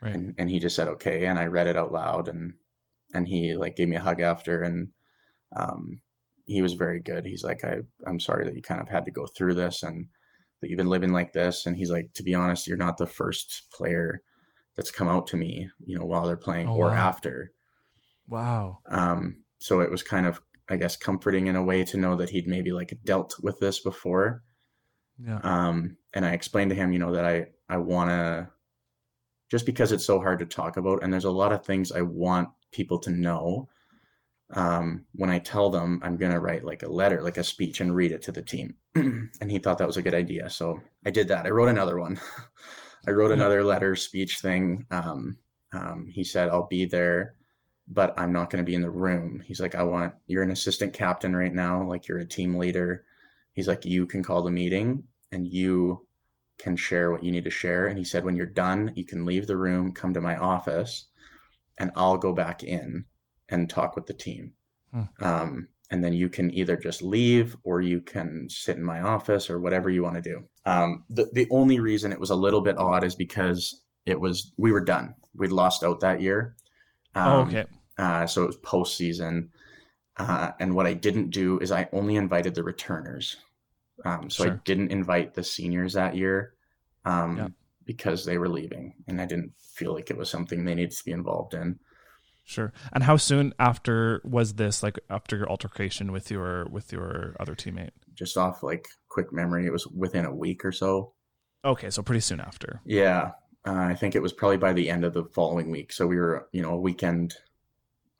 right 0.00 0.14
And, 0.14 0.34
and 0.38 0.50
he 0.50 0.58
just 0.58 0.76
said, 0.76 0.88
okay. 0.88 1.26
And 1.26 1.38
I 1.38 1.46
read 1.46 1.66
it 1.66 1.76
out 1.76 1.92
loud. 1.92 2.28
And 2.28 2.54
and 3.14 3.26
he 3.26 3.54
like 3.54 3.76
gave 3.76 3.88
me 3.88 3.96
a 3.96 4.00
hug 4.00 4.20
after, 4.20 4.62
and 4.62 4.88
um, 5.56 6.00
he 6.44 6.60
was 6.62 6.74
very 6.74 7.00
good. 7.00 7.24
He's 7.24 7.42
like, 7.44 7.64
I 7.64 7.78
I'm 8.06 8.20
sorry 8.20 8.44
that 8.44 8.54
you 8.54 8.62
kind 8.62 8.80
of 8.80 8.88
had 8.88 9.04
to 9.06 9.10
go 9.10 9.26
through 9.26 9.54
this 9.54 9.82
and 9.82 10.06
that 10.60 10.68
you've 10.68 10.76
been 10.76 10.90
living 10.90 11.12
like 11.12 11.32
this. 11.32 11.66
And 11.66 11.76
he's 11.76 11.90
like, 11.90 12.12
to 12.14 12.22
be 12.22 12.34
honest, 12.34 12.66
you're 12.66 12.76
not 12.76 12.98
the 12.98 13.06
first 13.06 13.68
player 13.72 14.22
that's 14.76 14.90
come 14.90 15.08
out 15.08 15.26
to 15.28 15.36
me, 15.36 15.70
you 15.86 15.98
know, 15.98 16.04
while 16.04 16.26
they're 16.26 16.36
playing 16.36 16.68
Oh, 16.68 16.76
or 16.76 16.86
wow. 16.86 16.94
after. 16.94 17.52
Wow. 18.28 18.78
Um, 18.88 19.44
so 19.58 19.80
it 19.80 19.90
was 19.90 20.02
kind 20.02 20.26
of, 20.26 20.40
I 20.68 20.76
guess, 20.76 20.96
comforting 20.96 21.46
in 21.46 21.56
a 21.56 21.62
way 21.62 21.84
to 21.84 21.96
know 21.96 22.16
that 22.16 22.30
he'd 22.30 22.46
maybe 22.46 22.72
like 22.72 22.96
dealt 23.04 23.36
with 23.42 23.58
this 23.58 23.80
before. 23.80 24.42
Yeah. 25.24 25.40
Um, 25.42 25.96
and 26.14 26.24
I 26.24 26.32
explained 26.32 26.70
to 26.70 26.76
him, 26.76 26.92
you 26.92 26.98
know, 26.98 27.12
that 27.12 27.24
I 27.24 27.46
I 27.68 27.76
want 27.78 28.10
to 28.10 28.48
just 29.50 29.66
because 29.66 29.92
it's 29.92 30.04
so 30.04 30.20
hard 30.20 30.38
to 30.40 30.46
talk 30.46 30.76
about, 30.76 31.02
and 31.02 31.12
there's 31.12 31.24
a 31.24 31.30
lot 31.30 31.52
of 31.52 31.64
things 31.64 31.92
I 31.92 32.02
want 32.02 32.48
people 32.72 32.98
to 33.00 33.10
know. 33.10 33.68
Um, 34.54 35.04
when 35.14 35.28
I 35.28 35.38
tell 35.38 35.68
them 35.68 36.00
I'm 36.02 36.16
gonna 36.16 36.40
write 36.40 36.64
like 36.64 36.82
a 36.82 36.88
letter, 36.88 37.22
like 37.22 37.36
a 37.36 37.44
speech, 37.44 37.80
and 37.80 37.94
read 37.94 38.12
it 38.12 38.22
to 38.22 38.32
the 38.32 38.42
team, 38.42 38.74
and 38.94 39.50
he 39.50 39.58
thought 39.58 39.78
that 39.78 39.86
was 39.86 39.98
a 39.98 40.02
good 40.02 40.14
idea, 40.14 40.48
so 40.48 40.80
I 41.04 41.10
did 41.10 41.28
that. 41.28 41.46
I 41.46 41.50
wrote 41.50 41.68
another 41.68 41.98
one. 41.98 42.18
I 43.06 43.10
wrote 43.12 43.30
another 43.30 43.62
letter 43.64 43.94
speech 43.96 44.38
thing. 44.40 44.86
Um, 44.90 45.38
um, 45.72 46.06
he 46.10 46.24
said 46.24 46.48
I'll 46.48 46.66
be 46.66 46.84
there, 46.84 47.34
but 47.88 48.18
I'm 48.18 48.32
not 48.32 48.50
going 48.50 48.62
to 48.62 48.68
be 48.68 48.74
in 48.74 48.82
the 48.82 48.90
room. 48.90 49.42
He's 49.46 49.60
like, 49.60 49.74
I 49.74 49.82
want 49.82 50.14
you're 50.26 50.42
an 50.42 50.50
assistant 50.50 50.92
captain 50.92 51.34
right 51.34 51.54
now, 51.54 51.82
like 51.86 52.08
you're 52.08 52.18
a 52.18 52.26
team 52.26 52.56
leader. 52.56 53.04
He's 53.58 53.66
like, 53.66 53.84
you 53.84 54.06
can 54.06 54.22
call 54.22 54.42
the 54.42 54.52
meeting 54.52 55.02
and 55.32 55.44
you 55.44 56.06
can 56.60 56.76
share 56.76 57.10
what 57.10 57.24
you 57.24 57.32
need 57.32 57.42
to 57.42 57.50
share. 57.50 57.88
And 57.88 57.98
he 57.98 58.04
said, 58.04 58.24
when 58.24 58.36
you're 58.36 58.46
done, 58.46 58.92
you 58.94 59.04
can 59.04 59.26
leave 59.26 59.48
the 59.48 59.56
room, 59.56 59.90
come 59.90 60.14
to 60.14 60.20
my 60.20 60.36
office, 60.36 61.06
and 61.76 61.90
I'll 61.96 62.16
go 62.18 62.32
back 62.32 62.62
in 62.62 63.04
and 63.48 63.68
talk 63.68 63.96
with 63.96 64.06
the 64.06 64.14
team. 64.14 64.52
Hmm. 64.94 65.02
Um, 65.20 65.68
and 65.90 66.04
then 66.04 66.12
you 66.12 66.28
can 66.28 66.54
either 66.54 66.76
just 66.76 67.02
leave 67.02 67.56
or 67.64 67.80
you 67.80 68.00
can 68.00 68.46
sit 68.48 68.76
in 68.76 68.84
my 68.84 69.00
office 69.00 69.50
or 69.50 69.58
whatever 69.58 69.90
you 69.90 70.04
want 70.04 70.14
to 70.14 70.22
do. 70.22 70.44
Um, 70.64 71.02
the, 71.10 71.28
the 71.32 71.48
only 71.50 71.80
reason 71.80 72.12
it 72.12 72.20
was 72.20 72.30
a 72.30 72.36
little 72.36 72.60
bit 72.60 72.78
odd 72.78 73.02
is 73.02 73.16
because 73.16 73.82
it 74.06 74.20
was, 74.20 74.52
we 74.56 74.70
were 74.70 74.84
done. 74.84 75.16
We'd 75.34 75.50
lost 75.50 75.82
out 75.82 75.98
that 75.98 76.20
year. 76.20 76.54
oh, 77.16 77.40
Um, 77.40 77.48
okay. 77.48 77.64
uh, 77.98 78.24
so 78.28 78.44
it 78.44 78.46
was 78.46 78.58
postseason. 78.58 79.48
Uh, 80.16 80.52
and 80.60 80.76
what 80.76 80.86
I 80.86 80.94
didn't 80.94 81.30
do 81.30 81.58
is 81.58 81.72
I 81.72 81.88
only 81.92 82.14
invited 82.14 82.54
the 82.54 82.62
returners. 82.62 83.36
Um, 84.04 84.30
so 84.30 84.44
I 84.44 84.50
didn't 84.64 84.90
invite 84.92 85.34
the 85.34 85.42
seniors 85.42 85.94
that 85.94 86.16
year 86.16 86.54
um, 87.04 87.36
Yeah. 87.36 87.48
because 87.84 88.24
they 88.24 88.38
were 88.38 88.48
leaving, 88.48 88.94
and 89.08 89.20
I 89.20 89.26
didn't 89.26 89.52
feel 89.58 89.92
like 89.94 90.10
it 90.10 90.16
was 90.16 90.30
something 90.30 90.64
they 90.64 90.74
needed 90.74 90.92
to 90.92 91.04
be 91.04 91.12
involved 91.12 91.54
in. 91.54 91.78
Sure. 92.44 92.72
And 92.92 93.04
how 93.04 93.16
soon 93.16 93.52
after 93.58 94.22
was 94.24 94.54
this? 94.54 94.82
Like 94.82 94.98
after 95.10 95.36
your 95.36 95.50
altercation 95.50 96.12
with 96.12 96.30
your 96.30 96.66
with 96.70 96.92
your 96.92 97.36
other 97.38 97.54
teammate? 97.54 97.90
Just 98.14 98.38
off 98.38 98.62
like 98.62 98.88
quick 99.08 99.32
memory, 99.32 99.66
it 99.66 99.72
was 99.72 99.86
within 99.86 100.24
a 100.24 100.34
week 100.34 100.64
or 100.64 100.72
so. 100.72 101.12
Okay, 101.64 101.90
so 101.90 102.02
pretty 102.02 102.20
soon 102.20 102.40
after. 102.40 102.80
Yeah, 102.86 103.32
uh, 103.66 103.72
I 103.74 103.94
think 103.94 104.14
it 104.14 104.22
was 104.22 104.32
probably 104.32 104.56
by 104.56 104.72
the 104.72 104.88
end 104.88 105.04
of 105.04 105.12
the 105.12 105.24
following 105.24 105.70
week. 105.70 105.92
So 105.92 106.06
we 106.06 106.16
were, 106.16 106.48
you 106.52 106.62
know, 106.62 106.70
a 106.70 106.80
weekend 106.80 107.34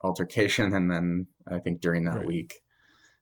altercation, 0.02 0.74
and 0.74 0.90
then 0.90 1.26
I 1.46 1.58
think 1.58 1.80
during 1.80 2.04
that 2.04 2.18
Right. 2.18 2.26
week, 2.26 2.54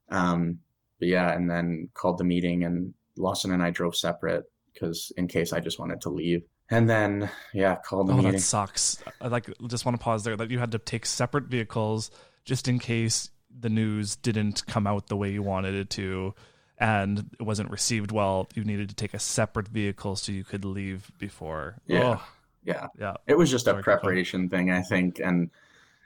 um, 0.08 0.58
but 0.98 1.08
yeah, 1.08 1.32
and 1.32 1.48
then 1.50 1.88
called 1.94 2.18
the 2.18 2.24
meeting, 2.24 2.64
and 2.64 2.94
Lawson 3.16 3.52
and 3.52 3.62
I 3.62 3.70
drove 3.70 3.96
separate 3.96 4.44
because 4.72 5.12
in 5.16 5.26
case 5.28 5.52
I 5.52 5.60
just 5.60 5.78
wanted 5.78 6.00
to 6.02 6.10
leave, 6.10 6.42
and 6.70 6.88
then 6.88 7.30
yeah, 7.54 7.76
called 7.76 8.08
the 8.08 8.12
Oh, 8.12 8.16
meeting. 8.16 8.32
that 8.32 8.40
sucks. 8.40 9.02
I 9.20 9.28
like 9.28 9.48
just 9.68 9.84
want 9.84 9.98
to 9.98 10.02
pause 10.04 10.24
there 10.24 10.36
that 10.36 10.50
you 10.50 10.58
had 10.58 10.72
to 10.72 10.78
take 10.78 11.06
separate 11.06 11.44
vehicles 11.44 12.10
just 12.44 12.68
in 12.68 12.78
case 12.78 13.30
the 13.58 13.68
news 13.70 14.16
didn't 14.16 14.66
come 14.66 14.86
out 14.86 15.06
the 15.08 15.16
way 15.16 15.30
you 15.32 15.42
wanted 15.42 15.74
it 15.74 15.88
to 15.90 16.34
and 16.78 17.30
it 17.40 17.42
wasn't 17.42 17.70
received 17.70 18.12
well. 18.12 18.48
You 18.54 18.64
needed 18.64 18.90
to 18.90 18.94
take 18.94 19.14
a 19.14 19.18
separate 19.18 19.66
vehicle 19.68 20.14
so 20.14 20.30
you 20.30 20.44
could 20.44 20.62
leave 20.66 21.10
before. 21.18 21.76
Yeah. 21.86 22.18
Oh, 22.18 22.26
Yeah, 22.62 22.88
yeah. 22.98 23.14
it 23.26 23.38
was 23.38 23.50
just 23.50 23.66
a 23.66 23.70
Sorry, 23.70 23.82
preparation 23.82 24.50
thing, 24.50 24.70
I 24.70 24.82
think, 24.82 25.18
and 25.24 25.50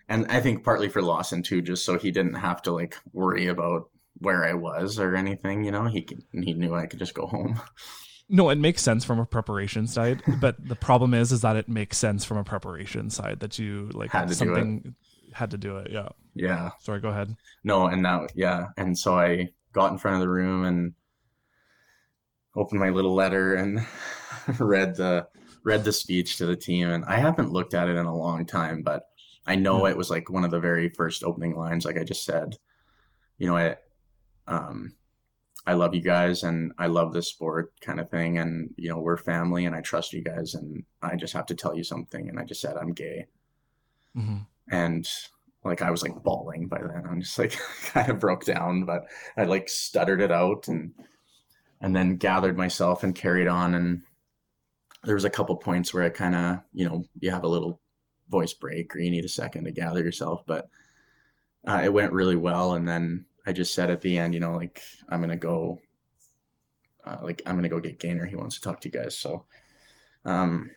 and 0.09 0.27
I 0.29 0.41
think 0.41 0.63
partly 0.63 0.89
for 0.89 1.03
Lawson 1.03 1.43
too, 1.43 1.61
just 1.61 1.85
so 1.85 1.99
he 1.99 2.13
didn't 2.13 2.35
have 2.35 2.63
to 2.63 2.73
like 2.73 2.97
worry 3.13 3.49
about 3.49 3.89
where 4.21 4.45
I 4.45 4.55
was 4.55 4.99
or 4.99 5.17
anything. 5.17 5.65
You 5.65 5.73
know, 5.73 5.87
he 5.87 6.03
could, 6.03 6.23
he 6.33 6.53
knew 6.55 6.75
I 6.75 6.87
could 6.87 6.99
just 6.99 7.15
go 7.15 7.27
home. 7.27 7.61
No, 8.33 8.49
it 8.49 8.59
makes 8.59 8.81
sense 8.81 9.05
from 9.05 9.19
a 9.19 9.27
preparation 9.27 9.89
side, 9.89 10.23
but 10.41 10.55
the 10.65 10.77
problem 10.77 11.15
is 11.15 11.33
is 11.33 11.41
that 11.41 11.57
it 11.57 11.69
makes 11.69 11.99
sense 11.99 12.25
from 12.25 12.37
a 12.37 12.45
preparation 12.45 13.11
side 13.11 13.41
that 13.41 13.59
you 13.59 13.91
like 13.93 14.13
Had 14.13 14.29
to 14.29 14.35
do 14.37 14.53
it. 14.53 14.55
something 14.55 14.95
had 15.33 15.51
to 15.51 15.59
do 15.59 15.79
it. 15.79 15.91
Yeah. 15.91 16.11
Yeah, 16.37 16.71
Sorry, 16.79 17.01
go 17.01 17.09
ahead. 17.09 17.35
no, 17.65 17.87
and 17.89 18.03
now 18.05 18.29
yeah, 18.37 18.67
and 18.77 18.97
so 18.97 19.19
I 19.19 19.49
got 19.73 19.91
in 19.91 19.99
front 19.99 20.15
of 20.15 20.21
the 20.21 20.29
room 20.29 20.65
and 20.65 20.93
opened 22.57 22.81
my 22.81 22.91
little 22.91 23.15
letter 23.17 23.55
and 23.57 23.85
read 24.61 24.95
the 24.95 25.27
read 25.65 25.83
the 25.83 25.93
speech 25.93 26.37
to 26.37 26.47
the 26.47 26.55
team, 26.55 26.89
and 26.89 27.05
I 27.07 27.17
haven't 27.17 27.51
looked 27.53 27.75
at 27.75 27.89
it 27.89 27.97
in 27.97 28.07
a 28.07 28.17
long 28.17 28.47
time, 28.47 28.83
but 28.83 29.03
I 29.45 29.57
know 29.57 29.87
Yeah. 29.87 29.91
it 29.91 29.97
was 29.97 30.09
like 30.09 30.31
one 30.31 30.45
of 30.45 30.53
the 30.53 30.61
very 30.61 30.89
first 30.89 31.25
opening 31.25 31.57
lines, 31.57 31.85
like 31.85 31.99
I 31.99 32.05
just 32.05 32.25
said. 32.25 32.55
You 33.39 33.49
know, 33.49 33.57
I 33.57 33.75
um 34.51 34.93
I 35.67 35.75
love 35.75 35.95
you 35.95 36.03
guys 36.03 36.43
and 36.43 36.73
I 36.79 36.87
love 36.89 37.13
this 37.13 37.29
sport 37.29 37.73
kind 37.81 38.01
of 38.01 38.11
thing. 38.11 38.39
And 38.39 38.71
you 38.77 38.91
know, 38.91 38.99
we're 38.99 39.17
family 39.17 39.65
and 39.65 39.75
I 39.75 39.81
trust 39.81 40.13
you 40.13 40.23
guys 40.23 40.55
and 40.55 40.85
I 41.03 41.17
just 41.17 41.35
have 41.35 41.47
to 41.47 41.55
tell 41.55 41.77
you 41.77 41.85
something. 41.85 42.29
And 42.29 42.39
I 42.39 42.45
just 42.45 42.61
said 42.61 42.77
I'm 42.77 42.93
gay. 42.93 43.27
Hmm 44.15 44.39
and 44.71 45.09
like 45.65 45.83
I 45.83 45.91
was 45.91 46.03
like 46.03 46.23
bawling 46.23 46.69
by 46.69 46.79
then. 46.79 47.05
I'm 47.09 47.21
just 47.21 47.39
like 47.39 47.59
kind 47.87 48.11
of 48.11 48.21
broke 48.21 48.45
down, 48.45 48.85
but 48.85 49.07
I 49.37 49.45
like 49.45 49.69
stuttered 49.69 50.23
it 50.23 50.33
out 50.33 50.69
and 50.69 50.93
and 51.81 51.95
then 51.95 52.17
gathered 52.17 52.57
myself 52.57 53.03
and 53.03 53.15
carried 53.15 53.49
on. 53.49 53.75
And 53.75 54.03
there 55.05 55.15
was 55.15 55.25
a 55.25 55.31
couple 55.31 55.57
points 55.57 55.93
where 55.93 56.05
I 56.05 56.11
kind 56.11 56.35
of, 56.35 56.61
you 56.73 56.89
know, 56.89 57.05
you 57.19 57.31
have 57.31 57.45
a 57.45 57.49
little 57.49 57.81
voice 58.29 58.55
break 58.55 58.95
or 58.95 59.01
you 59.01 59.11
need 59.11 59.25
a 59.25 59.29
second 59.29 59.65
to 59.65 59.73
gather 59.73 60.01
yourself, 60.01 60.43
but 60.47 60.69
uh, 61.67 61.81
it 61.83 61.93
went 61.93 62.13
really 62.13 62.37
well. 62.37 62.75
And 62.75 62.87
then 62.87 63.27
I 63.47 63.53
just 63.53 63.75
said 63.75 63.91
at 63.91 64.01
the 64.01 64.19
end, 64.19 64.35
you 64.35 64.41
know, 64.41 64.57
like 64.57 64.83
I'm 65.09 65.21
going 65.21 65.31
to 65.31 65.37
go 65.37 65.81
uh, 67.05 67.19
like 67.23 67.43
I'm 67.47 67.55
going 67.55 67.63
to 67.63 67.69
go 67.69 67.81
get 67.81 67.99
Gainer. 67.99 68.27
He 68.27 68.37
wants 68.37 68.57
to 68.57 68.61
talk 68.61 68.81
to 68.81 68.89
you 68.89 68.93
guys. 68.93 69.17
So 69.17 69.45
um 70.25 70.71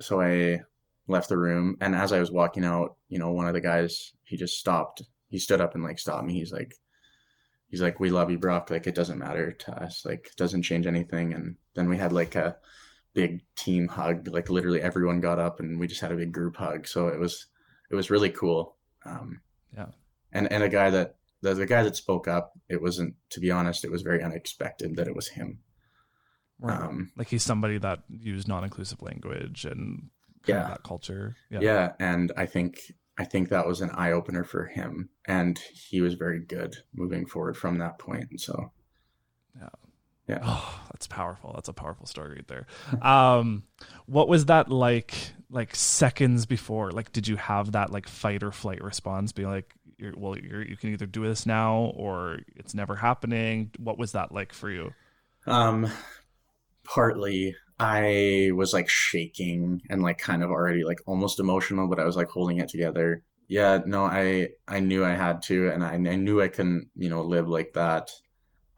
so 0.00 0.20
I 0.20 0.62
left 1.08 1.28
the 1.28 1.38
room. 1.38 1.76
And 1.80 1.94
as 1.94 2.12
i 2.12 2.20
was 2.20 2.30
walking 2.30 2.64
out 2.64 2.96
you 3.08 3.18
know 3.18 3.32
one 3.32 3.46
of 3.46 3.54
the 3.54 3.60
guys 3.60 4.12
he 4.24 4.36
just 4.36 4.58
stopped. 4.58 5.02
He 5.28 5.38
stood 5.38 5.60
up 5.60 5.74
and 5.74 5.82
like 5.82 5.98
stopped 5.98 6.26
me. 6.26 6.34
He's 6.34 6.52
like 6.52 6.74
he's 7.68 7.82
like 7.82 7.98
we 7.98 8.10
love 8.10 8.30
you 8.30 8.38
brock. 8.38 8.70
Like 8.70 8.86
it 8.86 8.94
doesn't 8.94 9.18
matter 9.18 9.52
to 9.52 9.82
us. 9.82 10.04
Like 10.04 10.26
it 10.26 10.36
doesn't 10.36 10.62
change 10.62 10.86
anything. 10.86 11.34
And 11.34 11.56
then 11.74 11.88
we 11.88 11.96
had 11.98 12.12
like 12.12 12.36
a 12.36 12.56
big 13.14 13.42
team 13.56 13.88
hug. 13.88 14.28
Like 14.28 14.48
literally 14.50 14.80
everyone 14.80 15.20
got 15.20 15.38
up 15.40 15.60
and 15.60 15.78
we 15.78 15.88
just 15.88 16.00
had 16.00 16.12
a 16.12 16.16
big 16.16 16.32
group 16.32 16.56
hug. 16.56 16.86
So 16.86 17.08
it 17.08 17.18
was 17.18 17.46
it 17.90 17.96
was 17.96 18.10
really 18.10 18.30
cool. 18.30 18.76
Um 19.04 19.40
Yeah. 19.76 19.86
and 20.32 20.50
and 20.52 20.62
a 20.62 20.68
guy 20.68 20.90
that 20.90 21.16
the, 21.44 21.54
the 21.54 21.66
guy 21.66 21.82
that 21.84 21.94
spoke 21.96 22.26
up 22.26 22.52
it 22.68 22.82
wasn't 22.82 23.14
to 23.30 23.38
be 23.40 23.50
honest 23.50 23.84
it 23.84 23.90
was 23.92 24.02
very 24.02 24.22
unexpected 24.22 24.96
that 24.96 25.06
it 25.08 25.14
was 25.14 25.28
him 25.28 25.58
Right. 26.60 26.80
um 26.80 27.10
like 27.16 27.28
he's 27.28 27.42
somebody 27.42 27.78
that 27.78 28.00
used 28.08 28.48
non-inclusive 28.48 29.02
language 29.02 29.64
and 29.64 30.08
Yeah. 30.46 30.68
that 30.68 30.82
culture. 30.82 31.36
Yeah. 31.50 31.60
yeah. 31.60 31.92
and 31.98 32.32
i 32.36 32.46
think 32.46 32.78
i 33.18 33.24
think 33.24 33.48
that 33.48 33.66
was 33.66 33.80
an 33.80 33.90
eye-opener 33.90 34.44
for 34.44 34.66
him 34.66 35.08
and 35.26 35.58
he 35.58 36.00
was 36.00 36.14
very 36.14 36.40
good 36.40 36.76
moving 36.94 37.26
forward 37.26 37.56
from 37.56 37.78
that 37.78 37.98
point 37.98 38.26
and 38.30 38.40
so 38.40 38.72
yeah. 39.60 39.68
Yeah. 40.26 40.38
Oh, 40.42 40.80
that's 40.90 41.06
powerful. 41.06 41.52
That's 41.54 41.68
a 41.68 41.74
powerful 41.74 42.06
story 42.06 42.36
right 42.36 42.48
there. 42.48 42.66
Um, 43.02 43.64
what 44.06 44.26
was 44.26 44.46
that 44.46 44.70
like? 44.70 45.14
Like 45.50 45.76
seconds 45.76 46.46
before, 46.46 46.90
like, 46.92 47.12
did 47.12 47.28
you 47.28 47.36
have 47.36 47.72
that 47.72 47.92
like 47.92 48.08
fight 48.08 48.42
or 48.42 48.50
flight 48.50 48.82
response? 48.82 49.32
Being 49.32 49.50
like, 49.50 49.74
you're, 49.98 50.14
well, 50.16 50.38
you're, 50.38 50.62
you 50.62 50.76
can 50.76 50.90
either 50.90 51.06
do 51.06 51.26
this 51.26 51.46
now 51.46 51.92
or 51.96 52.38
it's 52.56 52.74
never 52.74 52.96
happening. 52.96 53.70
What 53.78 53.98
was 53.98 54.12
that 54.12 54.32
like 54.32 54.52
for 54.52 54.70
you? 54.70 54.92
um 55.46 55.86
partly 56.84 57.54
i 57.78 58.50
was 58.54 58.72
like 58.72 58.88
shaking 58.88 59.82
and 59.90 60.02
like 60.02 60.18
kind 60.18 60.42
of 60.42 60.50
already 60.50 60.84
like 60.84 61.00
almost 61.06 61.40
emotional 61.40 61.88
but 61.88 61.98
i 61.98 62.04
was 62.04 62.16
like 62.16 62.28
holding 62.28 62.58
it 62.58 62.68
together 62.68 63.22
yeah 63.48 63.80
no 63.86 64.04
i 64.04 64.48
i 64.68 64.80
knew 64.80 65.04
i 65.04 65.14
had 65.14 65.42
to 65.42 65.70
and 65.70 65.84
i, 65.84 65.92
I 65.92 66.16
knew 66.16 66.40
i 66.40 66.48
couldn't 66.48 66.88
you 66.96 67.08
know 67.08 67.22
live 67.22 67.48
like 67.48 67.72
that 67.74 68.10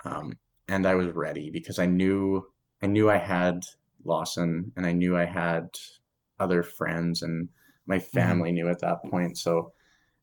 um 0.04 0.38
and 0.68 0.86
i 0.86 0.94
was 0.94 1.14
ready 1.14 1.50
because 1.50 1.78
i 1.78 1.86
knew 1.86 2.46
i 2.82 2.86
knew 2.86 3.10
i 3.10 3.18
had 3.18 3.64
lawson 4.04 4.72
and 4.76 4.86
i 4.86 4.92
knew 4.92 5.16
i 5.16 5.24
had 5.24 5.68
other 6.38 6.62
friends 6.62 7.22
and 7.22 7.48
my 7.86 7.98
family 7.98 8.52
knew 8.52 8.68
at 8.68 8.80
that 8.80 9.02
point 9.10 9.38
so 9.38 9.72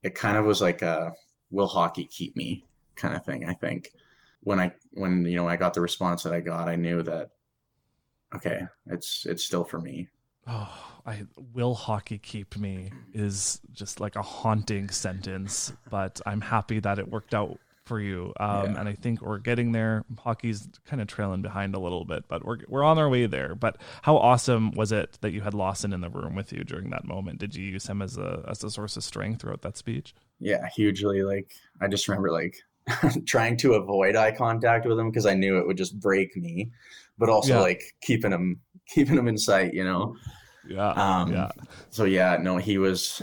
it 0.04 0.16
kind 0.16 0.38
of 0.38 0.46
was 0.46 0.62
like 0.62 0.82
a 0.82 1.14
will 1.52 1.68
hockey 1.68 2.06
keep 2.06 2.36
me? 2.36 2.66
kind 2.96 3.16
of 3.16 3.26
thing 3.26 3.50
i 3.50 3.54
think. 3.54 3.90
When 4.42 4.60
i 4.60 4.72
when 4.92 5.26
you 5.26 5.36
know 5.38 5.48
i 5.48 5.56
got 5.56 5.74
the 5.74 5.82
response 5.82 6.24
that 6.24 6.34
i 6.34 6.40
got 6.42 6.68
i 6.70 6.76
knew 6.76 7.02
that 7.04 7.32
okay 8.36 8.62
it's 8.88 9.26
it's 9.26 9.44
still 9.44 9.64
for 9.64 9.80
me. 9.82 10.10
Oh, 10.46 10.70
I 11.06 11.26
will 11.54 11.74
hockey 11.74 12.18
keep 12.18 12.58
me? 12.58 12.92
is 13.14 13.62
just 13.72 14.02
like 14.02 14.18
a 14.18 14.22
haunting 14.22 14.90
sentence, 14.90 15.72
but 15.90 16.20
I'm 16.26 16.42
happy 16.42 16.80
that 16.82 17.00
it 17.00 17.08
worked 17.10 17.34
out 17.34 17.60
for 17.86 18.00
you. 18.00 18.34
Um, 18.40 18.74
Yeah. 18.74 18.80
And 18.80 18.90
I 18.90 18.94
think 18.94 19.22
we're 19.22 19.38
getting 19.40 19.72
there. 19.72 20.04
Hockey's 20.20 20.68
kind 20.86 21.02
of 21.02 21.08
trailing 21.08 21.42
behind 21.42 21.76
a 21.76 21.80
little 21.80 22.06
bit, 22.06 22.26
but 22.28 22.46
we're 22.46 22.60
we're 22.68 22.84
on 22.84 22.98
our 22.98 23.10
way 23.10 23.26
there. 23.26 23.56
But 23.56 23.78
how 24.04 24.18
awesome 24.18 24.72
was 24.72 24.92
it 24.92 25.18
that 25.22 25.32
you 25.32 25.42
had 25.42 25.54
Lawson 25.54 25.94
in 25.94 26.02
the 26.02 26.10
room 26.10 26.36
with 26.36 26.52
you 26.54 26.64
during 26.64 26.90
that 26.92 27.06
moment? 27.06 27.40
Did 27.40 27.56
you 27.56 27.66
use 27.66 27.88
him 27.88 28.02
as 28.02 28.18
a 28.18 28.44
as 28.48 28.64
a 28.64 28.70
source 28.70 28.98
of 28.98 29.04
strength 29.04 29.42
throughout 29.42 29.62
that 29.62 29.78
speech? 29.78 30.14
Yeah, 30.40 30.68
hugely. 30.76 31.24
Like 31.24 31.52
I 31.82 31.88
just 31.88 32.08
remember 32.08 32.32
like 32.32 32.56
trying 33.26 33.58
to 33.58 33.74
avoid 33.74 34.16
eye 34.16 34.32
contact 34.32 34.86
with 34.86 35.00
him 35.00 35.10
because 35.10 35.26
I 35.26 35.34
knew 35.34 35.58
it 35.58 35.68
would 35.68 35.78
just 35.78 36.00
break 36.00 36.36
me, 36.38 36.72
but 37.18 37.30
also 37.30 37.56
Yeah. 37.56 37.62
like 37.62 37.82
keeping 38.02 38.32
him 38.32 38.60
keeping 38.88 39.18
him 39.18 39.28
in 39.28 39.38
sight, 39.38 39.74
you 39.74 39.84
know. 39.84 40.16
Yeah, 40.66 40.92
Um, 40.92 41.32
yeah, 41.34 41.50
So 41.90 42.06
yeah, 42.06 42.38
no, 42.42 42.58
he 42.58 42.78
was, 42.78 43.22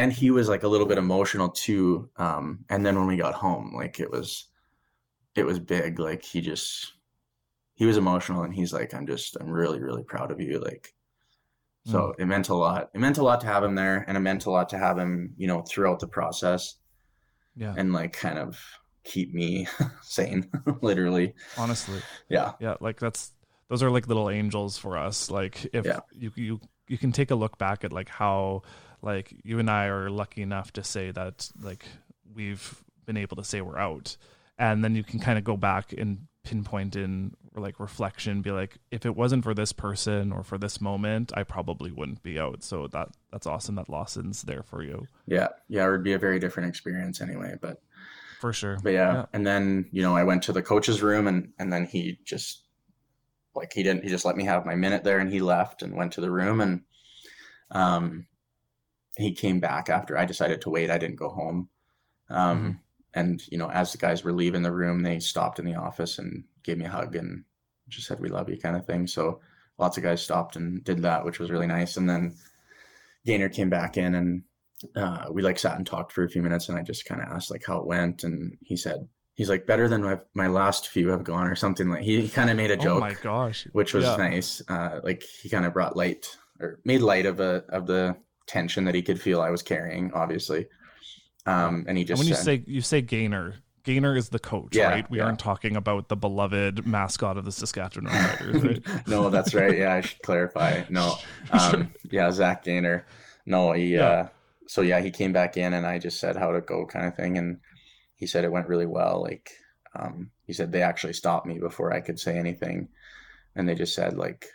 and 0.00 0.12
he 0.12 0.30
was 0.30 0.48
like 0.48 0.62
a 0.62 0.68
little 0.68 0.86
bit 0.86 0.98
emotional 0.98 1.50
too. 1.50 2.08
Um, 2.16 2.64
and 2.70 2.84
then 2.84 2.96
when 2.96 3.06
we 3.06 3.16
got 3.18 3.34
home, 3.34 3.74
like 3.74 4.00
it 4.00 4.10
was, 4.10 4.46
it 5.34 5.44
was 5.44 5.58
big. 5.58 5.98
Like 5.98 6.24
he 6.24 6.40
just, 6.40 6.94
he 7.74 7.84
was 7.86 7.96
emotional, 7.98 8.42
and 8.42 8.54
he's 8.54 8.72
like, 8.72 8.94
"I'm 8.94 9.06
just, 9.06 9.36
I'm 9.40 9.50
really, 9.50 9.78
really 9.80 10.02
proud 10.02 10.30
of 10.30 10.40
you." 10.40 10.58
Like, 10.58 10.94
so 11.86 12.14
it 12.18 12.26
meant 12.26 12.48
a 12.48 12.54
lot. 12.54 12.90
It 12.94 12.98
meant 12.98 13.18
a 13.18 13.22
lot 13.22 13.40
to 13.42 13.46
have 13.46 13.64
him 13.64 13.74
there, 13.74 14.04
and 14.06 14.16
it 14.16 14.20
meant 14.20 14.46
a 14.46 14.50
lot 14.50 14.68
to 14.70 14.78
have 14.78 14.98
him, 14.98 15.34
you 15.36 15.46
know, 15.46 15.62
throughout 15.62 16.00
the 16.00 16.08
process, 16.08 16.76
yeah. 17.56 17.74
and 17.76 17.92
like 17.92 18.12
kind 18.12 18.38
of 18.38 18.58
keep 19.04 19.32
me 19.34 19.66
sane, 20.02 20.50
literally. 20.82 21.34
Honestly, 21.56 22.00
Yeah, 22.28 22.52
yeah. 22.60 22.74
Like 22.80 23.00
that's 23.00 23.32
those 23.68 23.82
are 23.82 23.90
like 23.90 24.08
little 24.08 24.30
angels 24.30 24.76
for 24.78 24.98
us. 24.98 25.30
Like 25.30 25.66
if 25.72 25.84
Yeah. 25.86 26.00
you 26.12 26.32
you 26.36 26.60
you 26.88 26.98
can 26.98 27.12
take 27.12 27.30
a 27.30 27.34
look 27.34 27.56
back 27.58 27.84
at 27.84 27.92
like 27.92 28.08
how 28.08 28.62
like 29.02 29.34
you 29.42 29.58
and 29.58 29.70
I 29.70 29.86
are 29.86 30.10
lucky 30.10 30.42
enough 30.42 30.72
to 30.74 30.84
say 30.84 31.10
that 31.12 31.50
like 31.60 31.84
we've 32.34 32.82
been 33.06 33.16
able 33.16 33.36
to 33.36 33.44
say 33.44 33.60
we're 33.60 33.78
out, 33.78 34.16
and 34.58 34.84
then 34.84 34.94
you 34.94 35.04
can 35.04 35.20
kind 35.20 35.38
of 35.38 35.44
go 35.44 35.56
back 35.56 35.92
and 35.92 36.26
pinpoint 36.44 36.96
in 36.96 37.34
like 37.54 37.80
reflection, 37.80 38.42
be 38.42 38.50
like, 38.50 38.78
if 38.90 39.04
it 39.04 39.16
wasn't 39.16 39.44
for 39.44 39.54
this 39.54 39.72
person 39.72 40.32
or 40.32 40.42
for 40.42 40.56
this 40.56 40.80
moment, 40.80 41.32
I 41.36 41.42
probably 41.42 41.90
wouldn't 41.90 42.22
be 42.22 42.38
out. 42.38 42.62
So 42.62 42.86
that 42.88 43.08
that's 43.32 43.46
awesome 43.46 43.74
that 43.74 43.88
Lawson's 43.88 44.42
there 44.42 44.62
for 44.62 44.82
you 44.82 45.06
yeah, 45.26 45.48
yeah. 45.68 45.86
It 45.86 45.90
would 45.90 46.04
be 46.04 46.12
a 46.12 46.18
very 46.18 46.38
different 46.38 46.68
experience 46.68 47.20
anyway, 47.20 47.54
but. 47.60 47.80
for 48.40 48.52
sure. 48.52 48.78
but 48.82 48.92
yeah. 48.92 49.12
Yeah. 49.12 49.26
and 49.32 49.46
then 49.46 49.86
you 49.92 50.02
know 50.02 50.16
i 50.16 50.24
went 50.24 50.42
to 50.44 50.52
the 50.52 50.62
coach's 50.62 51.02
room 51.02 51.26
and 51.26 51.52
and 51.58 51.72
then 51.72 51.84
he 51.86 52.18
just 52.24 52.64
like 53.54 53.72
he 53.72 53.82
didn't 53.82 54.02
he 54.02 54.08
just 54.08 54.24
let 54.24 54.36
me 54.36 54.44
have 54.44 54.64
my 54.64 54.74
minute 54.74 55.04
there 55.04 55.18
and 55.18 55.30
he 55.30 55.40
left 55.40 55.82
and 55.82 55.94
went 55.94 56.12
to 56.12 56.20
the 56.20 56.30
room 56.30 56.60
and 56.60 56.80
um 57.72 58.26
he 59.16 59.32
came 59.32 59.60
back 59.60 59.88
after 59.88 60.16
i 60.16 60.24
decided 60.24 60.60
to 60.60 60.70
wait 60.70 60.90
i 60.90 60.98
didn't 60.98 61.16
go 61.16 61.28
home 61.28 61.68
um 62.28 62.58
Mhm. 62.60 62.78
and 63.14 63.42
you 63.48 63.58
know 63.58 63.70
as 63.70 63.92
the 63.92 63.98
guys 63.98 64.22
were 64.24 64.32
leaving 64.32 64.62
the 64.62 64.72
room 64.72 65.02
they 65.02 65.18
stopped 65.20 65.58
in 65.58 65.64
the 65.64 65.74
office 65.74 66.18
and 66.18 66.44
gave 66.62 66.78
me 66.78 66.84
a 66.86 66.90
hug 66.90 67.16
and 67.16 67.44
just 67.88 68.06
said 68.06 68.20
we 68.20 68.28
love 68.28 68.48
you 68.48 68.56
kind 68.58 68.76
of 68.76 68.86
thing 68.86 69.06
so 69.06 69.40
lots 69.78 69.96
of 69.96 70.02
guys 70.04 70.22
stopped 70.22 70.56
and 70.56 70.84
did 70.84 71.02
that 71.02 71.24
which 71.24 71.38
was 71.40 71.50
really 71.50 71.66
nice 71.66 71.96
and 71.96 72.08
then 72.08 72.34
gainer 73.26 73.48
came 73.48 73.68
back 73.70 73.96
in 73.96 74.14
and 74.14 74.42
uh, 74.96 75.26
we 75.30 75.42
like 75.42 75.58
sat 75.58 75.76
and 75.76 75.86
talked 75.86 76.10
for 76.12 76.24
a 76.24 76.28
few 76.30 76.40
minutes 76.40 76.68
and 76.70 76.78
I 76.78 76.82
just 76.82 77.04
kind 77.04 77.20
of 77.20 77.28
asked 77.28 77.50
like 77.50 77.62
how 77.66 77.78
it 77.78 77.86
went 77.86 78.24
and 78.24 78.56
he 78.62 78.76
said 78.78 79.06
he's 79.34 79.50
like 79.50 79.66
better 79.66 79.88
than 79.88 80.02
my, 80.02 80.18
my 80.32 80.46
last 80.46 80.88
few 80.88 81.08
have 81.08 81.22
gone 81.22 81.46
or 81.46 81.54
something 81.54 81.90
like 81.90 82.02
he, 82.02 82.26
kind 82.30 82.48
of 82.48 82.56
made 82.56 82.70
a 82.70 82.78
Oh 82.78 82.82
joke 82.82 83.00
my 83.00 83.12
gosh. 83.14 83.66
which 83.72 83.92
was 83.92 84.04
Yeah. 84.06 84.16
nice 84.16 84.62
uh, 84.68 85.00
like 85.04 85.22
he 85.22 85.50
kind 85.50 85.66
of 85.66 85.74
brought 85.74 85.96
light 85.98 86.34
or 86.60 86.78
made 86.86 87.02
light 87.02 87.26
of 87.26 87.40
a 87.40 87.64
of 87.68 87.86
the 87.86 88.16
tension 88.50 88.84
that 88.84 88.94
he 88.94 89.02
could 89.02 89.20
feel 89.20 89.40
I 89.40 89.50
was 89.50 89.62
carrying 89.62 90.12
obviously 90.12 90.66
um 91.46 91.84
and 91.88 91.96
he 91.98 92.04
And 92.08 92.08
just 92.08 92.18
when 92.18 92.28
you 92.28 92.34
say 92.34 92.62
you 92.66 92.82
say 92.82 93.00
Gainer, 93.02 93.56
Gainer 93.84 94.16
is 94.16 94.28
the 94.28 94.38
coach, 94.38 94.76
Yeah, 94.76 94.88
right? 94.88 95.08
We 95.10 95.18
yeah. 95.18 95.24
aren't 95.24 95.38
talking 95.38 95.76
about 95.76 96.08
the 96.08 96.16
beloved 96.16 96.86
mascot 96.86 97.36
of 97.38 97.44
the 97.44 97.52
Saskatchewan 97.52 98.12
Riders, 98.12 98.62
right? 98.62 98.82
no, 99.06 99.30
that's 99.30 99.54
right. 99.54 99.76
Yeah, 99.76 99.94
I 99.94 100.00
should 100.02 100.22
clarify. 100.22 100.84
No, 100.88 101.16
um, 101.50 101.94
yeah, 102.10 102.30
Zach 102.30 102.64
Gainer. 102.64 103.06
No, 103.46 103.72
he. 103.72 103.96
Yeah. 103.96 104.06
Uh, 104.06 104.28
so 104.68 104.82
yeah, 104.82 105.00
he 105.00 105.10
came 105.10 105.32
back 105.32 105.56
in, 105.56 105.74
and 105.74 105.86
I 105.86 105.98
just 105.98 106.20
said 106.20 106.36
how 106.36 106.52
to 106.52 106.60
go, 106.60 106.86
kind 106.86 107.06
of 107.06 107.16
thing, 107.16 107.38
and 107.38 107.58
he 108.16 108.26
said 108.26 108.44
it 108.44 108.52
went 108.52 108.68
really 108.68 108.86
well. 108.86 109.22
Like, 109.22 109.50
um, 109.98 110.30
he 110.46 110.52
said 110.52 110.70
they 110.72 110.82
actually 110.82 111.14
stopped 111.14 111.46
me 111.46 111.58
before 111.58 111.92
I 111.92 112.00
could 112.00 112.20
say 112.20 112.36
anything, 112.38 112.88
and 113.56 113.68
they 113.68 113.74
just 113.74 113.94
said 113.94 114.16
like, 114.16 114.46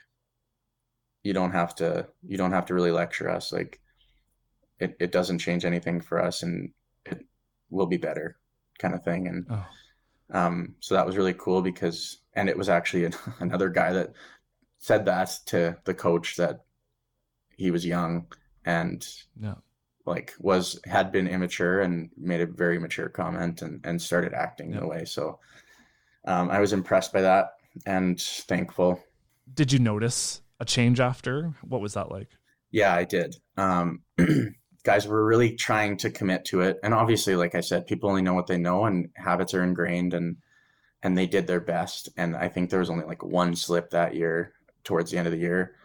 you 1.24 1.34
don't 1.34 1.52
have 1.52 1.76
to, 1.76 2.08
you 2.26 2.38
don't 2.38 2.54
have 2.54 2.68
to 2.68 2.74
really 2.74 2.92
lecture 2.92 3.30
us. 3.30 3.52
Like, 3.52 3.80
it 4.80 4.96
it 5.00 5.12
doesn't 5.12 5.40
change 5.40 5.66
anything 5.66 6.02
for 6.02 6.22
us, 6.22 6.44
and 6.44 6.72
it 7.06 7.26
will 7.70 7.86
be 7.88 7.98
better, 7.98 8.38
kind 8.80 8.94
of 8.94 9.04
thing, 9.04 9.28
and. 9.28 9.46
Oh, 9.50 9.66
Um, 10.32 10.74
so 10.80 10.96
that 10.96 11.06
was 11.06 11.18
really 11.18 11.36
cool 11.38 11.62
because, 11.62 12.18
and 12.34 12.50
it 12.50 12.58
was 12.58 12.68
actually 12.68 13.06
an, 13.06 13.14
another 13.40 13.70
guy 13.70 13.94
that 13.94 14.14
said 14.80 15.06
that 15.06 15.30
to 15.46 15.78
the 15.86 15.94
coach 15.94 16.36
that 16.38 16.66
he 17.58 17.70
was 17.70 17.86
young 17.86 18.26
and 18.66 19.08
yeah. 19.40 19.54
like 20.08 20.34
was 20.40 20.80
had 20.86 21.12
been 21.12 21.28
immature 21.28 21.82
and 21.82 22.10
made 22.18 22.42
a 22.42 22.48
very 22.48 22.80
mature 22.80 23.08
comment 23.08 23.62
and 23.62 23.86
and 23.86 24.02
started 24.02 24.34
acting 24.34 24.74
Yeah. 24.74 24.80
the 24.80 24.88
way. 24.88 25.06
So 25.06 25.40
um, 26.26 26.50
I 26.50 26.60
was 26.60 26.74
impressed 26.74 27.14
by 27.14 27.22
that 27.22 27.52
and 27.86 28.20
thankful. 28.20 29.00
Did 29.54 29.72
you 29.72 29.78
notice 29.80 30.42
a 30.60 30.66
change 30.66 31.00
after? 31.00 31.54
What 31.62 31.82
was 31.82 31.94
that 31.94 32.10
like? 32.10 32.30
Yeah, 32.72 32.96
I 32.96 33.04
did. 33.06 33.36
Um, 33.58 34.02
guys 34.86 35.06
were 35.08 35.26
really 35.26 35.56
trying 35.56 35.98
to 35.98 36.10
commit 36.10 36.46
to 36.46 36.62
it, 36.62 36.80
and 36.84 36.94
obviously, 36.94 37.36
like 37.36 37.56
I 37.56 37.62
said, 37.62 37.88
people 37.88 38.10
only 38.10 38.22
know 38.22 38.34
what 38.36 38.48
they 38.48 38.58
know, 38.58 38.86
and 38.86 39.10
habits 39.16 39.54
are 39.54 39.64
ingrained, 39.64 40.14
and 40.14 40.38
and 41.04 41.18
they 41.18 41.28
did 41.28 41.48
their 41.48 41.60
best. 41.60 42.08
And 42.16 42.36
I 42.38 42.48
think 42.48 42.70
there 42.70 42.80
was 42.80 42.90
only 42.90 43.06
like 43.06 43.24
one 43.24 43.56
slip 43.56 43.90
that 43.90 44.16
year 44.16 44.54
towards 44.86 45.12
the 45.12 45.18
end 45.18 45.28
of 45.28 45.34
the 45.34 45.40
year 45.40 45.76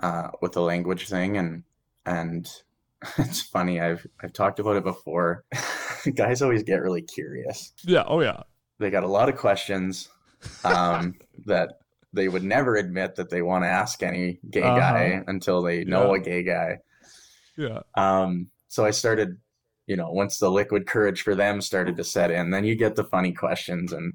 uh, 0.00 0.28
with 0.42 0.52
the 0.52 0.62
language 0.62 1.08
thing, 1.08 1.36
and 1.36 1.62
and 2.04 2.50
it's 3.18 3.42
funny. 3.42 3.80
I've 3.80 4.04
I've 4.20 4.32
talked 4.32 4.58
about 4.58 4.76
it 4.76 4.84
before. 4.84 5.44
guys 6.14 6.42
always 6.42 6.62
get 6.62 6.80
really 6.82 7.02
curious. 7.02 7.72
Yeah. 7.84 8.04
Oh 8.06 8.20
yeah. 8.20 8.42
They 8.78 8.90
got 8.90 9.04
a 9.04 9.08
lot 9.08 9.28
of 9.28 9.36
questions 9.36 10.08
um, 10.64 11.14
that 11.46 11.78
they 12.12 12.28
would 12.28 12.44
never 12.44 12.76
admit 12.76 13.16
that 13.16 13.28
they 13.30 13.42
want 13.42 13.64
to 13.64 13.68
ask 13.68 14.02
any 14.02 14.38
gay 14.50 14.62
Uh-huh. 14.62 14.78
guy 14.78 15.24
until 15.26 15.62
they 15.62 15.84
know 15.84 16.14
Yeah. 16.14 16.20
a 16.20 16.24
gay 16.24 16.42
guy. 16.42 16.78
Yeah. 17.56 17.80
Um, 17.94 18.48
so 18.68 18.84
I 18.84 18.90
started, 18.90 19.38
you 19.86 19.96
know, 19.96 20.10
once 20.10 20.38
the 20.38 20.50
liquid 20.50 20.86
courage 20.86 21.22
for 21.22 21.34
them 21.34 21.60
started 21.60 21.96
to 21.96 22.04
set 22.04 22.30
in, 22.30 22.50
then 22.50 22.64
you 22.64 22.74
get 22.74 22.96
the 22.96 23.04
funny 23.04 23.32
questions 23.32 23.92
and 23.92 24.12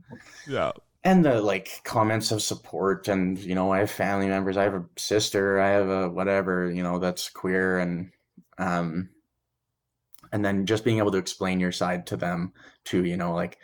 Yeah. 0.48 0.72
and 1.04 1.26
the 1.26 1.42
like 1.42 1.82
comments 1.84 2.32
of 2.32 2.42
support 2.42 3.08
and 3.08 3.38
you 3.40 3.56
know, 3.56 3.72
I 3.72 3.80
have 3.80 3.92
family 3.92 4.28
members, 4.28 4.58
I 4.58 4.64
have 4.64 4.76
a 4.76 4.86
sister, 4.98 5.60
I 5.60 5.70
have 5.70 5.90
a 5.90 6.10
whatever, 6.10 6.72
you 6.72 6.84
know, 6.84 7.00
that's 7.00 7.30
queer 7.30 7.80
and 7.80 8.12
um 8.58 9.10
and 10.32 10.46
then 10.46 10.66
just 10.66 10.86
being 10.86 11.00
able 11.00 11.12
to 11.12 11.18
explain 11.18 11.60
your 11.60 11.72
side 11.72 12.08
to 12.08 12.18
them 12.18 12.54
too, 12.86 13.04
you 13.06 13.18
know, 13.18 13.34
like 13.34 13.58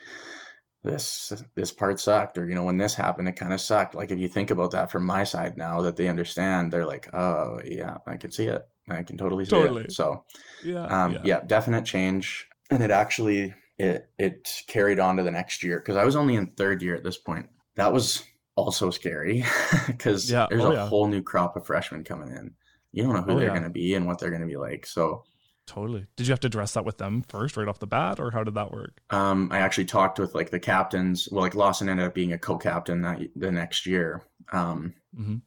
this 0.84 1.34
this 1.56 1.72
part 1.72 2.00
sucked 2.00 2.38
or 2.38 2.48
you 2.48 2.56
know 2.56 2.64
when 2.64 2.78
this 2.78 2.96
happened 2.96 3.28
it 3.28 3.36
kind 3.36 3.54
of 3.54 3.60
sucked 3.60 3.96
like 3.96 4.12
if 4.12 4.20
you 4.20 4.28
think 4.28 4.52
about 4.52 4.72
that 4.72 4.92
from 4.92 5.06
my 5.06 5.24
side 5.24 5.58
now 5.58 5.82
that 5.82 5.96
they 5.96 6.08
understand 6.08 6.72
they're 6.72 6.86
like 6.86 7.14
oh 7.14 7.60
yeah 7.66 7.98
i 8.08 8.16
can 8.16 8.32
see 8.32 8.46
it 8.48 8.66
i 8.90 9.04
can 9.04 9.18
totally 9.18 9.46
see 9.46 9.52
Totally. 9.52 9.84
it 9.84 9.92
so 9.92 10.24
Yeah. 10.64 10.86
um, 10.86 11.18
yeah. 11.24 11.42
definite 11.46 11.86
change 11.86 12.48
and 12.72 12.82
it 12.84 12.92
actually 12.92 13.54
it 13.78 14.10
it 14.18 14.64
carried 14.68 15.00
on 15.00 15.18
to 15.18 15.24
the 15.24 15.32
next 15.32 15.64
year 15.64 15.80
because 15.80 15.96
i 15.98 16.04
was 16.06 16.16
only 16.16 16.36
in 16.36 16.48
third 16.48 16.82
year 16.82 16.96
at 16.96 17.04
this 17.04 17.18
point 17.18 17.48
that 17.76 17.92
was 17.94 18.24
also 18.56 18.90
scary 18.90 19.44
because 19.88 20.30
Yeah. 20.32 20.48
there's 20.50 20.64
Oh, 20.64 20.72
a 20.72 20.76
yeah. 20.76 20.88
whole 20.88 21.08
new 21.08 21.22
crop 21.22 21.56
of 21.56 21.66
freshmen 21.66 22.04
coming 22.04 22.30
in 22.30 22.54
you 22.92 23.04
don't 23.04 23.14
know 23.14 23.22
who 23.22 23.34
Oh, 23.34 23.36
they're 23.36 23.48
yeah. 23.48 23.54
going 23.54 23.64
to 23.64 23.70
be 23.70 23.94
and 23.96 24.08
what 24.08 24.20
they're 24.20 24.30
going 24.32 24.42
to 24.42 24.48
be 24.48 24.58
like 24.58 24.86
so 24.86 25.24
Totally. 25.68 26.06
Did 26.16 26.28
you 26.28 26.32
have 26.32 26.40
to 26.40 26.48
address 26.48 26.72
that 26.76 26.86
with 26.86 26.98
them 26.98 27.22
first, 27.28 27.58
right 27.58 27.68
off 27.68 27.78
the 27.80 27.86
bat, 27.88 28.22
or 28.22 28.32
how 28.32 28.42
did 28.46 28.54
that 28.56 28.72
work? 28.72 29.02
um, 29.10 29.50
i 29.52 29.60
actually 29.60 29.84
talked 29.84 30.18
with 30.18 30.34
like 30.34 30.50
the 30.50 30.60
captains 30.62 31.28
well 31.30 31.42
like 31.44 31.56
lawson 31.56 31.90
ended 31.90 32.06
up 32.08 32.14
being 32.16 32.32
a 32.32 32.38
co-captain 32.38 33.02
that 33.02 33.20
the 33.36 33.52
next 33.52 33.86
year 33.86 34.24
um, 34.54 34.94
Mhm. 35.20 35.42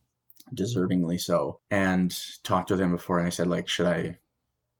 Deservingly 0.55 1.21
so 1.21 1.61
and 1.71 2.17
talked 2.43 2.71
with 2.71 2.81
him 2.81 2.93
before 2.93 3.19
and 3.19 3.27
i 3.27 3.31
said 3.31 3.47
like 3.47 3.69
should 3.69 3.87
i 3.87 4.19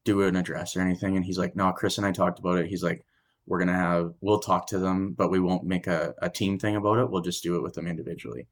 do 0.03 0.21
an 0.23 0.35
address 0.35 0.75
or 0.75 0.81
anything? 0.81 1.15
And 1.15 1.25
he's 1.25 1.37
like 1.37 1.55
no 1.55 1.71
chris 1.71 1.97
and 1.97 2.07
i 2.07 2.11
talked 2.11 2.39
about 2.39 2.57
it. 2.57 2.67
He's 2.67 2.83
like 2.83 3.05
we're 3.47 3.59
gonna 3.59 3.73
have 3.73 4.13
we'll 4.21 4.39
talk 4.39 4.67
to 4.67 4.79
them 4.79 5.13
but 5.13 5.31
we 5.31 5.39
won't 5.39 5.63
make 5.63 5.87
a, 5.87 6.13
a 6.21 6.29
team 6.29 6.59
thing 6.59 6.75
about 6.75 6.99
it. 6.99 7.09
We'll 7.09 7.21
just 7.21 7.43
do 7.43 7.55
it 7.55 7.63
with 7.63 7.73
them 7.73 7.87
individually. 7.87 8.47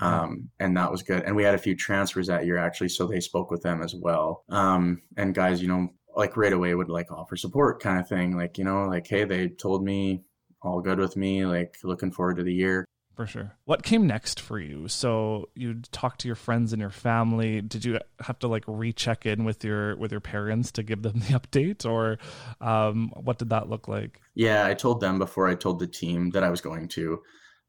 Um, 0.00 0.50
and 0.58 0.76
that 0.76 0.90
was 0.90 1.02
good. 1.02 1.22
And 1.22 1.36
we 1.36 1.44
had 1.44 1.54
a 1.54 1.58
few 1.58 1.76
transfers 1.76 2.26
that 2.26 2.44
year 2.46 2.58
actually 2.58 2.88
so 2.88 3.06
they 3.06 3.20
spoke 3.20 3.50
with 3.50 3.62
them 3.62 3.82
as 3.82 3.94
well. 3.94 4.44
Um, 4.48 5.02
and 5.16 5.34
guys 5.34 5.62
you 5.62 5.68
know 5.68 5.88
like 6.14 6.36
right 6.36 6.52
away 6.52 6.74
would 6.74 6.90
like 6.90 7.10
offer 7.10 7.36
support 7.36 7.82
kind 7.82 7.98
of 7.98 8.06
thing 8.08 8.36
like 8.36 8.58
you 8.58 8.64
know 8.64 8.84
like 8.84 9.06
hey 9.06 9.24
they 9.24 9.48
told 9.48 9.82
me 9.82 10.22
all 10.60 10.80
good 10.80 10.98
with 10.98 11.16
me 11.16 11.46
like 11.46 11.74
looking 11.82 12.12
forward 12.12 12.36
to 12.36 12.42
the 12.42 12.52
year 12.52 12.84
for 13.14 13.26
sure. 13.26 13.52
What 13.64 13.82
came 13.82 14.06
next 14.06 14.40
for 14.40 14.58
you? 14.58 14.88
So 14.88 15.48
you 15.54 15.82
talked 15.92 16.20
to 16.22 16.28
your 16.28 16.34
friends 16.34 16.72
and 16.72 16.80
your 16.80 16.90
family. 16.90 17.60
Did 17.60 17.84
you 17.84 17.98
have 18.20 18.38
to 18.40 18.48
like 18.48 18.64
recheck 18.66 19.26
in 19.26 19.44
with 19.44 19.64
your 19.64 19.96
with 19.96 20.12
your 20.12 20.20
parents 20.20 20.72
to 20.72 20.82
give 20.82 21.02
them 21.02 21.12
the 21.20 21.38
update, 21.38 21.84
or 21.84 22.18
um, 22.60 23.12
what 23.14 23.38
did 23.38 23.50
that 23.50 23.68
look 23.68 23.88
like? 23.88 24.20
Yeah, 24.34 24.66
I 24.66 24.74
told 24.74 25.00
them 25.00 25.18
before 25.18 25.48
I 25.48 25.54
told 25.54 25.78
the 25.78 25.86
team 25.86 26.30
that 26.30 26.44
I 26.44 26.50
was 26.50 26.60
going 26.60 26.88
to, 26.88 27.20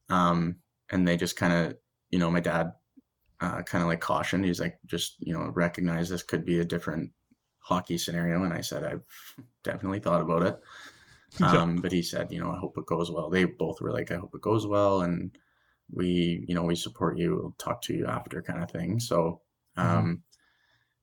um, 0.10 0.58
and 0.92 1.08
they 1.08 1.18
just 1.18 1.36
kind 1.36 1.54
of, 1.54 1.78
you 2.10 2.20
know, 2.20 2.32
my 2.32 2.40
dad 2.40 2.72
uh, 3.42 3.62
kind 3.64 3.82
of 3.82 3.90
like 3.90 4.00
cautioned. 4.00 4.46
He's 4.46 4.62
like, 4.62 4.80
just 4.86 5.16
you 5.20 5.34
know, 5.34 5.52
recognize 5.54 6.10
this 6.10 6.24
could 6.24 6.46
be 6.46 6.60
a 6.60 6.66
different 6.66 7.12
hockey 7.60 7.98
scenario, 7.98 8.44
and 8.44 8.54
I 8.54 8.62
said 8.62 8.84
I've 8.84 9.04
definitely 9.64 10.00
thought 10.00 10.22
about 10.22 10.44
it. 10.44 10.60
Um, 11.42 11.78
but 11.78 11.92
he 11.92 12.04
said, 12.04 12.32
you 12.32 12.40
know, 12.40 12.52
I 12.52 12.60
hope 12.60 12.78
it 12.78 12.86
goes 12.86 13.10
well. 13.10 13.30
They 13.30 13.46
both 13.46 13.82
were 13.82 13.92
like, 13.92 14.12
I 14.12 14.16
hope 14.16 14.36
it 14.36 14.42
goes 14.42 14.68
well, 14.68 15.02
and 15.02 15.32
we, 15.92 16.46
you 16.48 16.56
know, 16.56 16.64
we 16.64 16.76
support 16.76 17.18
you. 17.18 17.36
We'll 17.36 17.56
talk 17.58 17.82
to 17.84 17.94
you 17.94 18.06
after, 18.06 18.42
kind 18.42 18.62
of 18.62 18.70
thing. 18.70 19.00
So, 19.00 19.42
um, 19.76 19.88
mm-hmm. 19.88 20.14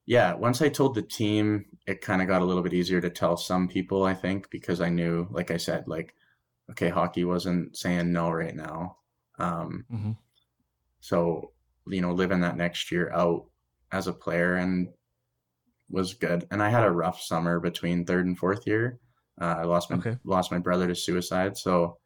yeah, 0.07 0.35
once 0.35 0.63
I 0.63 0.69
told 0.69 0.95
the 0.95 1.03
team, 1.03 1.67
it 1.87 2.01
kind 2.01 2.23
of 2.23 2.29
got 2.29 2.43
a 2.43 2.45
little 2.45 2.63
bit 2.63 2.75
easier 2.75 3.01
to 3.01 3.11
tell 3.11 3.37
some 3.37 3.69
people. 3.69 4.05
I 4.05 4.15
think 4.15 4.51
because 4.51 4.81
I 4.81 4.89
knew, 4.89 5.27
like 5.31 5.51
I 5.51 5.57
said, 5.57 5.85
like, 5.89 6.15
okay, 6.71 6.89
hockey 6.89 7.25
wasn't 7.25 7.77
saying 7.77 8.13
no 8.13 8.31
right 8.31 8.55
now. 8.55 8.99
Um, 9.39 9.85
mm-hmm. 9.93 10.13
So, 11.01 11.53
you 11.87 12.01
know, 12.01 12.13
living 12.13 12.41
that 12.41 12.57
next 12.57 12.93
year 12.93 13.11
out 13.13 13.47
as 13.91 14.07
a 14.07 14.13
player 14.13 14.55
and 14.55 14.89
was 15.89 16.15
good. 16.15 16.47
And 16.51 16.63
I 16.63 16.69
had 16.69 16.85
a 16.85 16.91
rough 16.91 17.21
summer 17.21 17.59
between 17.59 18.05
third 18.05 18.27
and 18.27 18.39
fourth 18.39 18.67
year. 18.67 19.01
Uh, 19.41 19.57
I 19.59 19.65
lost 19.65 19.91
my 19.91 19.97
okay. 19.97 20.17
lost 20.25 20.53
my 20.53 20.59
brother 20.59 20.87
to 20.87 20.95
suicide, 20.95 21.57
so 21.57 21.99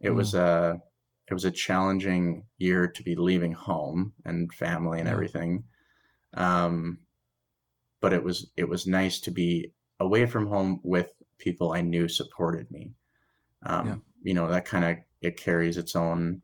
it 0.00 0.10
mm. 0.10 0.14
was 0.14 0.34
a 0.34 0.80
it 1.28 1.34
was 1.34 1.44
a 1.44 1.50
challenging 1.50 2.44
year 2.56 2.88
to 2.88 3.02
be 3.02 3.14
leaving 3.14 3.52
home 3.52 4.12
and 4.24 4.52
family 4.52 4.98
and 4.98 5.08
everything. 5.08 5.64
Um, 6.34 6.98
but 8.00 8.12
it 8.12 8.22
was 8.22 8.50
it 8.56 8.68
was 8.68 8.86
nice 8.86 9.20
to 9.20 9.30
be 9.30 9.72
away 10.00 10.26
from 10.26 10.46
home 10.46 10.80
with 10.82 11.12
people 11.38 11.72
I 11.72 11.80
knew 11.80 12.08
supported 12.08 12.70
me. 12.70 12.92
Um, 13.64 13.86
yeah. 13.86 13.96
You 14.22 14.34
know 14.34 14.48
that 14.48 14.64
kind 14.64 14.84
of 14.84 14.96
it 15.20 15.36
carries 15.36 15.76
its 15.76 15.94
own 15.94 16.42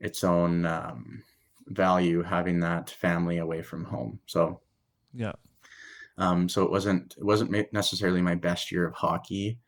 its 0.00 0.24
own 0.24 0.66
um, 0.66 1.22
value 1.66 2.22
having 2.22 2.60
that 2.60 2.90
family 2.90 3.38
away 3.38 3.62
from 3.62 3.84
home. 3.84 4.20
So 4.26 4.60
yeah, 5.14 5.32
um, 6.18 6.48
so 6.48 6.62
it 6.62 6.70
wasn't 6.70 7.14
it 7.18 7.24
wasn't 7.24 7.72
necessarily 7.72 8.22
my 8.22 8.34
best 8.34 8.70
year 8.70 8.86
of 8.86 8.94
hockey, 8.94 9.58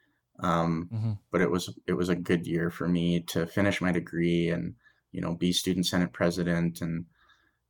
um, 0.41 0.89
mm-hmm. 0.93 1.13
but 1.31 1.41
it 1.41 1.51
was 1.51 1.75
it 1.87 1.95
was 1.95 2.09
a 2.09 2.17
good 2.17 2.47
year 2.47 2.71
for 2.71 2.89
me 2.89 3.21
to 3.21 3.47
finish 3.47 3.81
my 3.81 3.93
degree 3.93 4.51
and 4.51 4.75
you 5.13 5.21
know 5.21 5.35
be 5.35 5.53
student 5.53 5.87
senate 5.87 6.13
president 6.13 6.81
and 6.81 7.07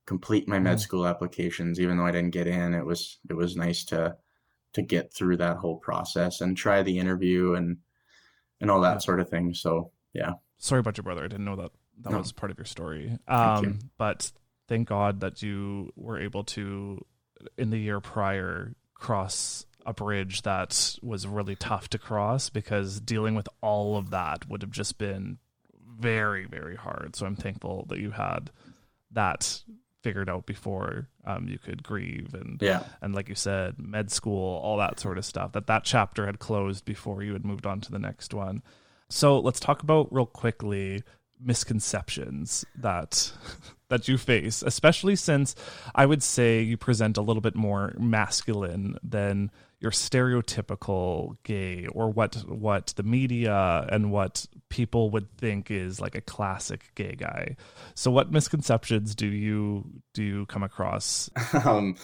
complete 0.06 0.48
my 0.48 0.56
mm-hmm. 0.56 0.64
med 0.64 0.80
school 0.80 1.06
applications. 1.06 1.80
Even 1.80 1.96
though 1.96 2.06
I 2.06 2.12
didn't 2.12 2.32
get 2.32 2.46
in, 2.46 2.74
it 2.74 2.84
was 2.84 3.18
it 3.28 3.34
was 3.34 3.56
nice 3.56 3.84
to 3.86 4.16
to 4.74 4.82
get 4.82 5.14
through 5.14 5.36
that 5.36 5.58
whole 5.58 5.76
process 5.76 6.40
and 6.40 6.56
try 6.56 6.82
the 6.82 6.98
interview 6.98 7.54
and 7.54 7.78
and 8.60 8.70
all 8.70 8.80
that 8.80 8.94
yeah. 8.94 8.98
sort 8.98 9.20
of 9.20 9.28
thing. 9.28 9.54
So 9.54 9.92
yeah. 10.12 10.32
Sorry 10.58 10.80
about 10.80 10.96
your 10.96 11.04
brother. 11.04 11.24
I 11.24 11.28
didn't 11.28 11.44
know 11.44 11.56
that 11.56 11.70
that 12.02 12.12
no. 12.12 12.18
was 12.18 12.32
part 12.32 12.50
of 12.50 12.58
your 12.58 12.64
story. 12.64 13.18
Um, 13.28 13.64
you. 13.64 13.78
but 13.98 14.32
thank 14.68 14.88
God 14.88 15.20
that 15.20 15.42
you 15.42 15.92
were 15.96 16.18
able 16.18 16.44
to 16.44 17.04
in 17.57 17.70
the 17.70 17.78
year 17.78 18.01
prior 18.01 18.74
cross 18.95 19.66
a 19.86 19.92
bridge 19.92 20.42
that 20.42 20.99
was 21.03 21.26
really 21.26 21.57
tough 21.57 21.88
to 21.90 21.99
cross 21.99 22.49
because 22.49 23.01
dealing 23.01 23.34
with 23.34 23.49
all 23.61 23.99
of 23.99 24.11
that 24.11 24.49
would 24.49 24.62
have 24.62 24.70
just 24.70 24.97
been 24.99 25.38
very 25.99 26.47
very 26.47 26.76
hard. 26.76 27.14
So 27.14 27.26
i'm 27.26 27.36
thankful 27.36 27.86
that 27.88 27.99
you 27.99 28.11
had 28.11 28.51
that 29.12 29.62
figured 30.03 30.28
out 30.28 30.45
before 30.45 31.09
um, 31.24 31.49
you 31.49 31.59
could 31.59 31.82
grieve 31.82 32.34
and 32.34 32.61
yeah. 32.61 32.82
and 33.01 33.14
like 33.14 33.28
you 33.28 33.34
said 33.34 33.74
med 33.78 34.11
school 34.11 34.61
all 34.62 34.76
that 34.76 35.01
sort 35.01 35.16
of 35.16 35.24
stuff 35.24 35.53
that 35.53 35.66
that 35.66 35.82
chapter 35.82 36.26
had 36.26 36.38
closed 36.38 36.84
before 36.84 37.22
you 37.22 37.32
had 37.32 37.45
moved 37.45 37.64
on 37.64 37.80
to 37.80 37.90
the 37.90 37.99
next 37.99 38.34
one. 38.34 38.62
So 39.09 39.38
let's 39.38 39.61
talk 39.61 39.82
about 39.82 40.12
real 40.12 40.26
quickly 40.26 41.03
misconceptions 41.41 42.64
that 42.76 43.32
that 43.89 44.09
you 44.09 44.18
face, 44.18 44.62
especially 44.62 45.16
since 45.16 45.55
I 45.95 46.07
would 46.07 46.22
say 46.22 46.62
you 46.62 46.76
present 46.76 47.16
a 47.16 47.22
little 47.22 47.43
bit 47.43 47.55
more 47.55 47.95
masculine 47.99 48.97
than 49.03 49.51
your 49.80 49.91
stereotypical 49.91 51.37
gay 51.43 51.87
or 51.93 52.09
what 52.09 52.37
what 52.49 52.95
the 52.97 53.03
media 53.03 53.87
and 53.91 54.11
what 54.11 54.47
people 54.70 55.11
would 55.11 55.30
think 55.37 55.70
is 55.70 56.01
like 56.01 56.14
a 56.14 56.22
classic 56.22 56.91
gay 56.95 57.14
guy. 57.14 57.57
So 57.95 58.11
what 58.11 58.32
misconceptions 58.32 59.14
do 59.14 59.26
you 59.26 59.85
do 60.14 60.22
you 60.22 60.47
come 60.47 60.62
across? 60.62 61.30
Um 61.64 61.97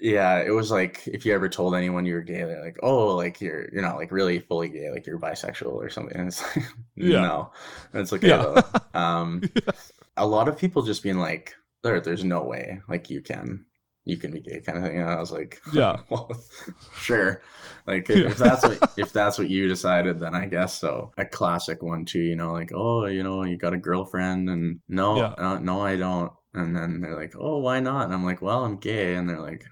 yeah, 0.00 0.40
it 0.40 0.50
was 0.50 0.70
like 0.70 1.06
if 1.06 1.24
you 1.24 1.32
ever 1.32 1.48
told 1.48 1.74
anyone 1.74 2.06
you 2.06 2.14
were 2.14 2.22
gay, 2.22 2.42
they're 2.42 2.64
like, 2.64 2.78
"Oh, 2.82 3.14
like 3.14 3.40
you're 3.40 3.68
you're 3.72 3.82
not 3.82 3.96
like 3.96 4.10
really 4.10 4.40
fully 4.40 4.68
gay, 4.68 4.90
like 4.90 5.06
you're 5.06 5.18
bisexual 5.18 5.74
or 5.74 5.90
something." 5.90 6.16
And 6.16 6.28
it's 6.28 6.42
like, 6.56 6.66
yeah. 6.96 7.20
no, 7.20 7.52
and 7.92 8.02
it's 8.02 8.10
like, 8.10 8.22
yeah. 8.22 8.62
um, 8.94 9.42
yeah. 9.54 9.72
a 10.16 10.26
lot 10.26 10.48
of 10.48 10.58
people 10.58 10.82
just 10.82 11.04
being 11.04 11.18
like, 11.18 11.54
"There, 11.82 12.00
there's 12.00 12.24
no 12.24 12.42
way, 12.42 12.80
like 12.88 13.10
you 13.10 13.20
can, 13.20 13.64
you 14.04 14.16
can 14.16 14.32
be 14.32 14.40
gay," 14.40 14.60
kind 14.60 14.78
of 14.78 14.84
thing. 14.84 15.00
And 15.00 15.08
I 15.08 15.20
was 15.20 15.30
like, 15.30 15.60
"Yeah, 15.72 15.98
well, 16.08 16.32
sure." 16.98 17.42
Like 17.86 18.10
if, 18.10 18.32
if 18.32 18.38
that's 18.38 18.64
what 18.64 18.92
if 18.96 19.12
that's 19.12 19.38
what 19.38 19.48
you 19.48 19.68
decided, 19.68 20.18
then 20.18 20.34
I 20.34 20.46
guess 20.46 20.74
so. 20.80 21.12
A 21.16 21.24
classic 21.24 21.80
one 21.80 22.04
too, 22.04 22.18
you 22.18 22.34
know, 22.34 22.52
like, 22.52 22.72
"Oh, 22.74 23.06
you 23.06 23.22
know, 23.22 23.44
you 23.44 23.56
got 23.56 23.72
a 23.72 23.78
girlfriend," 23.78 24.50
and 24.50 24.80
no, 24.88 25.20
uh, 25.20 25.60
no, 25.60 25.80
I 25.80 25.94
don't. 25.94 26.32
And 26.54 26.74
then 26.74 27.00
they're 27.02 27.14
like, 27.14 27.34
"Oh, 27.38 27.58
why 27.58 27.78
not?" 27.78 28.06
And 28.06 28.14
I'm 28.14 28.24
like, 28.24 28.42
"Well, 28.42 28.64
I'm 28.64 28.78
gay," 28.78 29.14
and 29.14 29.28
they're 29.28 29.40
like 29.40 29.64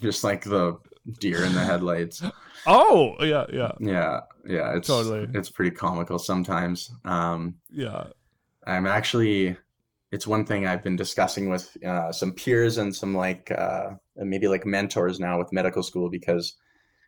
just 0.00 0.24
like 0.24 0.44
the 0.44 0.78
deer 1.18 1.44
in 1.44 1.54
the 1.54 1.64
headlights. 1.64 2.22
Oh, 2.66 3.16
yeah, 3.20 3.46
yeah. 3.52 3.72
Yeah, 3.80 4.20
yeah, 4.46 4.76
it's 4.76 4.88
totally 4.88 5.28
it's 5.34 5.50
pretty 5.50 5.74
comical 5.74 6.18
sometimes. 6.18 6.92
Um 7.04 7.56
yeah. 7.70 8.04
I'm 8.66 8.86
actually 8.86 9.56
it's 10.12 10.26
one 10.26 10.44
thing 10.44 10.66
I've 10.66 10.82
been 10.82 10.96
discussing 10.96 11.48
with 11.48 11.76
uh, 11.84 12.10
some 12.10 12.32
peers 12.32 12.78
and 12.78 12.94
some 12.94 13.14
like 13.14 13.50
uh, 13.52 13.90
maybe 14.16 14.48
like 14.48 14.66
mentors 14.66 15.20
now 15.20 15.38
with 15.38 15.52
medical 15.52 15.82
school 15.82 16.10
because 16.10 16.54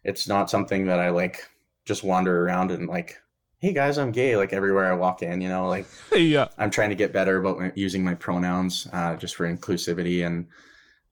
it's 0.05 0.28
not 0.28 0.51
something 0.51 0.86
that 0.86 1.01
I 1.01 1.11
like 1.11 1.49
just 1.84 2.05
wander 2.05 2.45
around 2.45 2.70
and 2.70 2.88
like, 2.88 3.20
hey 3.59 3.72
guys, 3.72 3.99
I'm 3.99 4.12
gay 4.12 4.36
like 4.36 4.53
everywhere 4.53 4.90
I 4.90 4.95
walk 4.95 5.22
in. 5.22 5.40
You 5.40 5.49
know, 5.49 5.68
like 5.68 5.86
yeah, 6.12 6.49
I'm 6.59 6.70
trying 6.70 6.90
to 6.90 6.97
get 6.97 7.12
better 7.12 7.38
about 7.38 7.76
using 7.76 8.05
my 8.05 8.14
pronouns 8.14 8.86
uh, 8.93 9.16
just 9.16 9.34
for 9.34 9.53
inclusivity 9.53 10.24
and 10.24 10.47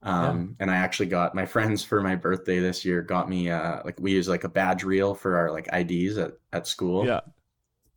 um, 0.03 0.55
yeah. 0.57 0.63
and 0.63 0.71
I 0.71 0.77
actually 0.77 1.07
got 1.07 1.35
my 1.35 1.45
friends 1.55 1.83
for 1.83 2.01
my 2.01 2.15
birthday 2.15 2.59
this 2.59 2.83
year 2.83 3.01
got 3.01 3.29
me 3.29 3.49
uh 3.49 3.81
like 3.85 3.99
we 3.99 4.11
use 4.11 4.27
like 4.27 4.43
a 4.43 4.49
badge 4.49 4.83
reel 4.83 5.13
for 5.13 5.37
our 5.37 5.51
like 5.51 5.67
IDs 5.73 6.17
at, 6.17 6.33
at 6.53 6.67
school. 6.67 7.05
Yeah. 7.05 7.21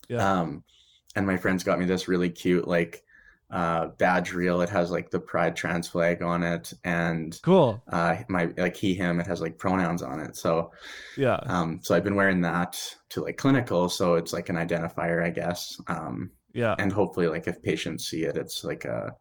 Yeah. 0.09 0.41
Um 0.41 0.65
and 1.17 1.27
my 1.27 1.37
friends 1.37 1.65
got 1.65 1.79
me 1.79 1.87
this 1.87 2.09
really 2.09 2.31
cute 2.31 2.69
like 2.69 3.03
uh 3.51 3.87
badge 3.99 4.33
reel. 4.33 4.61
It 4.61 4.69
has 4.69 4.91
like 4.91 5.11
the 5.11 5.21
pride 5.21 5.57
trans 5.57 5.89
flag 5.89 6.23
on 6.23 6.43
it 6.43 6.73
and 6.85 7.39
cool. 7.43 7.83
Uh 7.89 8.17
my 8.29 8.51
like 8.57 8.77
he 8.77 8.95
him 8.95 9.21
it 9.21 9.27
has 9.27 9.41
like 9.41 9.59
pronouns 9.59 10.03
on 10.03 10.21
it. 10.21 10.37
So 10.37 10.73
yeah. 11.17 11.37
Um 11.47 11.81
so 11.83 11.95
I've 11.95 12.05
been 12.05 12.17
wearing 12.17 12.43
that 12.43 12.79
to 13.11 13.23
like 13.23 13.39
clinical 13.39 13.89
so 13.89 14.15
it's 14.15 14.33
like 14.33 14.51
an 14.51 14.57
identifier 14.57 15.25
I 15.25 15.31
guess. 15.31 15.81
Um 15.87 16.33
yeah. 16.53 16.75
And 16.79 16.93
hopefully 16.93 17.29
like 17.29 17.49
if 17.49 17.63
patients 17.63 18.09
see 18.09 18.25
it 18.25 18.37
it's 18.37 18.63
like 18.63 18.85
a 18.85 19.15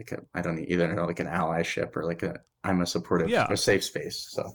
like 0.00 0.12
a 0.12 0.22
I 0.34 0.42
don't 0.42 0.58
either 0.58 0.92
know 0.92 1.04
like 1.04 1.20
an 1.20 1.26
allyship 1.26 1.96
or 1.96 2.04
like 2.04 2.22
a 2.22 2.40
I'm 2.64 2.80
a 2.80 2.86
supportive 2.86 3.28
yeah. 3.28 3.46
a 3.50 3.56
safe 3.56 3.84
space. 3.84 4.28
So 4.30 4.54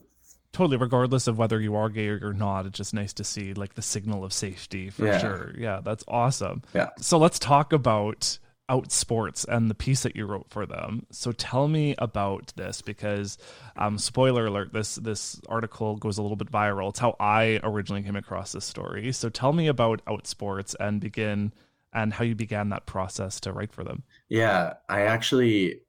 totally 0.52 0.78
regardless 0.78 1.28
of 1.28 1.38
whether 1.38 1.60
you 1.60 1.76
are 1.76 1.90
gay 1.90 2.08
or 2.08 2.34
not 2.34 2.66
it's 2.66 2.78
just 2.78 2.94
nice 2.94 3.12
to 3.12 3.26
see 3.26 3.54
like 3.54 3.74
the 3.74 3.82
signal 3.82 4.24
of 4.24 4.32
safety 4.32 4.90
for 4.90 5.06
yeah. 5.06 5.18
sure 5.18 5.54
yeah 5.58 5.82
that's 5.84 6.06
awesome 6.08 6.62
yeah 6.74 6.90
so 6.98 7.18
let's 7.18 7.38
talk 7.38 7.74
about 7.74 8.40
Outsports 8.70 9.46
and 9.48 9.70
the 9.70 9.76
piece 9.76 10.04
that 10.04 10.16
you 10.16 10.26
wrote 10.26 10.48
for 10.50 10.66
them 10.66 11.06
so 11.12 11.34
tell 11.34 11.68
me 11.68 11.94
about 12.00 12.54
this 12.56 12.82
because 12.82 13.38
um 13.76 13.98
spoiler 13.98 14.46
alert 14.46 14.72
this 14.72 14.96
this 14.96 15.42
article 15.50 15.98
goes 15.98 16.18
a 16.18 16.22
little 16.22 16.38
bit 16.38 16.50
viral 16.50 16.90
it's 16.90 17.00
how 17.00 17.18
i 17.20 17.60
originally 17.62 18.02
came 18.02 18.16
across 18.16 18.54
this 18.54 18.64
story 18.64 19.12
so 19.12 19.28
tell 19.28 19.52
me 19.52 19.68
about 19.68 20.04
Outsports 20.06 20.74
and 20.80 21.02
begin 21.02 21.52
and 21.96 22.14
how 22.14 22.26
you 22.26 22.36
began 22.36 22.70
that 22.70 22.86
process 22.86 23.40
to 23.40 23.54
write 23.54 23.72
for 23.72 23.84
them. 23.84 24.04
Yeah, 24.30 24.74
I 24.90 25.04
actually 25.04 25.82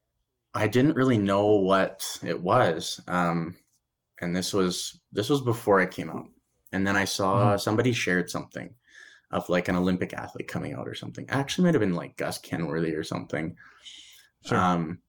I 0.54 0.68
didn't 0.68 0.96
really 0.96 1.18
know 1.18 1.56
what 1.56 2.18
it 2.24 2.40
was. 2.40 3.00
Um, 3.08 3.56
and 4.20 4.34
this 4.34 4.54
was 4.54 5.00
this 5.12 5.28
was 5.28 5.42
before 5.42 5.80
I 5.80 5.86
came 5.86 6.08
out. 6.08 6.28
And 6.72 6.86
then 6.86 6.96
I 6.96 7.04
saw 7.04 7.48
mm-hmm. 7.48 7.58
somebody 7.58 7.92
shared 7.92 8.30
something 8.30 8.72
of 9.32 9.48
like 9.48 9.68
an 9.68 9.76
Olympic 9.76 10.14
athlete 10.14 10.48
coming 10.48 10.74
out 10.74 10.88
or 10.88 10.94
something. 10.94 11.26
Actually 11.28 11.64
might 11.64 11.74
have 11.74 11.80
been 11.80 11.94
like 11.94 12.16
Gus 12.16 12.38
Kenworthy 12.38 12.94
or 12.94 13.04
something. 13.04 13.56
Sure. 14.46 14.56
Um, 14.56 15.00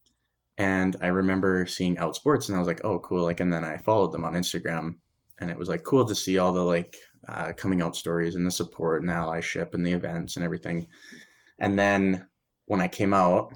and 0.57 0.95
I 1.01 1.07
remember 1.07 1.67
seeing 1.67 1.97
Outsports 1.97 2.47
and 2.47 2.55
I 2.55 2.59
was 2.59 2.67
like, 2.67 2.83
oh 2.83 2.99
cool. 2.99 3.23
Like 3.23 3.39
and 3.39 3.53
then 3.53 3.63
I 3.63 3.77
followed 3.77 4.11
them 4.11 4.25
on 4.25 4.33
Instagram 4.33 4.95
and 5.39 5.51
it 5.51 5.57
was 5.57 5.69
like 5.69 5.83
cool 5.83 6.05
to 6.05 6.15
see 6.15 6.39
all 6.39 6.51
the 6.51 6.63
like 6.63 6.97
uh, 7.27 7.53
coming 7.53 7.81
out 7.81 7.95
stories 7.95 8.35
and 8.35 8.45
the 8.45 8.51
support 8.51 9.01
and 9.01 9.09
the 9.09 9.13
allyship 9.13 9.73
and 9.73 9.85
the 9.85 9.91
events 9.93 10.35
and 10.35 10.45
everything. 10.45 10.87
And 11.59 11.77
then 11.77 12.27
when 12.65 12.81
I 12.81 12.87
came 12.87 13.13
out, 13.13 13.53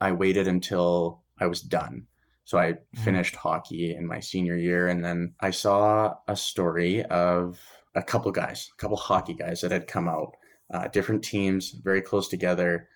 I 0.00 0.12
waited 0.12 0.48
until 0.48 1.22
I 1.38 1.46
was 1.46 1.60
done. 1.60 2.06
So 2.44 2.58
I 2.58 2.72
Mhm. 2.72 3.04
finished 3.04 3.36
hockey 3.36 3.94
in 3.94 4.06
my 4.06 4.18
senior 4.18 4.56
year, 4.56 4.88
and 4.88 5.04
then 5.04 5.34
I 5.40 5.50
saw 5.50 6.16
a 6.26 6.34
story 6.34 7.04
of 7.04 7.60
a 7.94 8.02
couple 8.02 8.32
guys, 8.32 8.70
a 8.72 8.76
couple 8.76 8.96
hockey 8.96 9.34
guys 9.34 9.60
that 9.60 9.70
had 9.70 9.86
come 9.86 10.08
out, 10.08 10.36
uh, 10.72 10.88
different 10.88 11.22
teams, 11.22 11.70
very 11.70 12.02
close 12.02 12.28
together, 12.28 12.88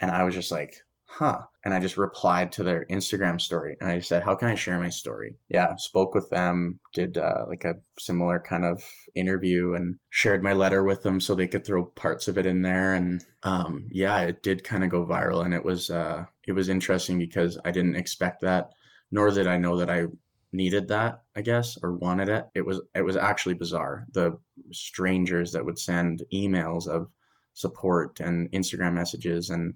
and 0.00 0.10
I 0.10 0.22
was 0.24 0.34
just 0.34 0.50
like, 0.50 0.82
"Huh." 1.12 1.42
And 1.64 1.72
I 1.74 1.80
just 1.80 1.96
replied 1.96 2.52
to 2.52 2.64
their 2.64 2.84
Instagram 2.86 3.40
story, 3.40 3.76
and 3.80 3.90
I 3.90 4.00
said, 4.00 4.22
"How 4.22 4.34
can 4.34 4.48
I 4.48 4.54
share 4.54 4.78
my 4.78 4.88
story?" 4.88 5.36
Yeah, 5.48 5.76
spoke 5.76 6.14
with 6.14 6.28
them, 6.30 6.80
did 6.92 7.18
uh, 7.18 7.44
like 7.48 7.64
a 7.64 7.76
similar 7.98 8.40
kind 8.40 8.64
of 8.64 8.82
interview, 9.14 9.74
and 9.74 9.98
shared 10.10 10.42
my 10.42 10.52
letter 10.52 10.82
with 10.84 11.02
them 11.02 11.20
so 11.20 11.34
they 11.34 11.48
could 11.48 11.66
throw 11.66 11.84
parts 11.84 12.28
of 12.28 12.38
it 12.38 12.46
in 12.46 12.62
there, 12.62 12.94
and 12.94 13.24
um, 13.42 13.88
yeah, 13.90 14.20
it 14.20 14.42
did 14.42 14.64
kind 14.64 14.84
of 14.84 14.90
go 14.90 15.06
viral, 15.06 15.44
and 15.44 15.54
it 15.54 15.64
was 15.64 15.90
uh, 15.90 16.24
it 16.46 16.52
was 16.52 16.68
interesting 16.68 17.18
because 17.18 17.58
I 17.64 17.70
didn't 17.70 17.96
expect 17.96 18.40
that 18.42 18.70
nor 19.12 19.30
did 19.30 19.46
I 19.46 19.58
know 19.58 19.76
that 19.76 19.90
I 19.90 20.06
needed 20.52 20.88
that, 20.88 21.22
I 21.36 21.42
guess, 21.42 21.78
or 21.82 21.92
wanted 21.92 22.28
it. 22.28 22.46
It 22.54 22.66
was 22.66 22.80
it 22.94 23.02
was 23.02 23.16
actually 23.16 23.54
bizarre. 23.54 24.06
The 24.12 24.38
strangers 24.72 25.52
that 25.52 25.64
would 25.64 25.78
send 25.78 26.24
emails 26.32 26.88
of 26.88 27.08
support 27.52 28.18
and 28.20 28.50
Instagram 28.52 28.94
messages 28.94 29.50
and 29.50 29.74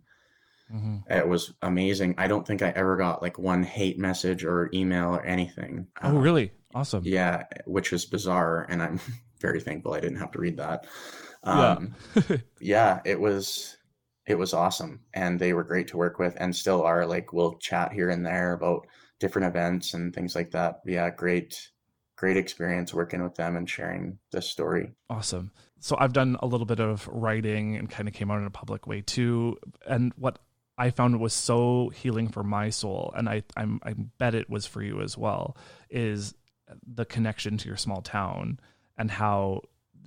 Mhm. 0.73 1.03
it 1.11 1.29
was 1.29 1.53
amazing. 1.63 2.15
I 2.19 2.27
don't 2.27 2.47
think 2.47 2.63
I 2.63 2.71
ever 2.71 2.97
got 2.97 3.23
like 3.23 3.39
one 3.39 3.63
hate 3.63 3.99
message 3.99 4.45
or 4.45 4.69
email 4.75 5.11
or 5.15 5.25
anything. 5.25 5.87
Oh, 6.03 6.09
Uh, 6.17 6.21
really? 6.21 6.53
Awesome. 6.75 7.03
Yeah, 7.07 7.45
which 7.67 7.93
is 7.93 8.05
bizarre 8.05 8.67
and 8.69 8.83
I'm 8.83 9.01
very 9.41 9.61
thankful 9.61 9.95
I 9.95 10.01
didn't 10.01 10.19
have 10.19 10.33
to 10.33 10.39
read 10.41 10.57
that. 10.59 10.87
Yeah. 11.45 11.71
Um, 11.73 11.95
yeah, 12.61 13.01
it 13.05 13.21
was 13.21 13.77
it 14.27 14.37
was 14.37 14.53
awesome 14.53 15.01
and 15.15 15.39
they 15.39 15.53
were 15.53 15.63
great 15.63 15.87
to 15.89 15.97
work 15.97 16.19
with 16.19 16.37
and 16.41 16.55
still 16.55 16.83
are 16.83 17.07
like 17.07 17.33
we'll 17.33 17.55
chat 17.59 17.93
here 17.93 18.11
and 18.11 18.27
there 18.27 18.53
about 18.55 18.87
different 19.21 19.47
events 19.47 19.95
and 19.95 20.13
things 20.15 20.35
like 20.35 20.51
that. 20.51 20.81
Yeah, 20.85 21.09
great 21.11 21.71
great 22.17 22.37
experience 22.37 22.93
working 22.95 23.23
with 23.23 23.35
them 23.37 23.57
and 23.57 23.69
sharing 23.71 24.19
this 24.33 24.49
story. 24.51 24.91
Awesome. 25.11 25.53
So 25.81 25.97
I've 26.01 26.15
done 26.15 26.37
a 26.41 26.47
little 26.47 26.65
bit 26.67 26.81
of 26.81 27.07
writing 27.09 27.77
and 27.77 27.89
kind 27.91 28.09
of 28.09 28.15
came 28.15 28.31
out 28.31 28.39
in 28.41 28.47
a 28.47 28.51
public 28.51 28.87
way 28.87 29.03
too. 29.03 29.59
And 29.87 30.13
what 30.17 30.39
I 30.79 30.91
found 30.91 31.15
it 31.15 31.21
was 31.21 31.33
so 31.33 31.91
healing 31.95 32.29
for 32.29 32.43
my 32.43 32.71
soul, 32.71 33.13
and 33.17 33.29
I 33.29 33.43
I'm, 33.57 33.81
I 33.83 33.95
bet 34.19 34.35
it 34.35 34.51
was 34.51 34.67
for 34.67 34.83
you 34.83 35.01
as 35.01 35.17
well, 35.17 35.57
is 35.91 36.35
the 36.87 37.05
connection 37.05 37.57
to 37.59 37.69
your 37.69 37.77
small 37.77 38.03
town 38.03 38.61
and 38.99 39.11
how 39.11 39.63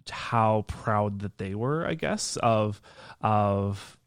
how 0.10 0.66
proud 0.68 1.20
that 1.20 1.38
they 1.38 1.56
were, 1.56 1.86
I 1.86 1.94
guess, 1.94 2.38
of 2.38 2.82
of 3.22 3.98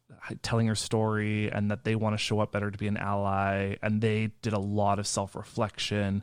telling 0.42 0.68
her 0.68 0.74
story 0.74 1.50
and 1.50 1.70
that 1.70 1.84
they 1.84 1.96
want 1.96 2.14
to 2.14 2.18
show 2.18 2.40
up 2.40 2.52
better 2.52 2.70
to 2.70 2.78
be 2.78 2.86
an 2.86 2.96
ally 2.96 3.74
and 3.82 4.00
they 4.00 4.30
did 4.40 4.52
a 4.52 4.58
lot 4.58 5.00
of 5.00 5.06
self-reflection 5.06 6.22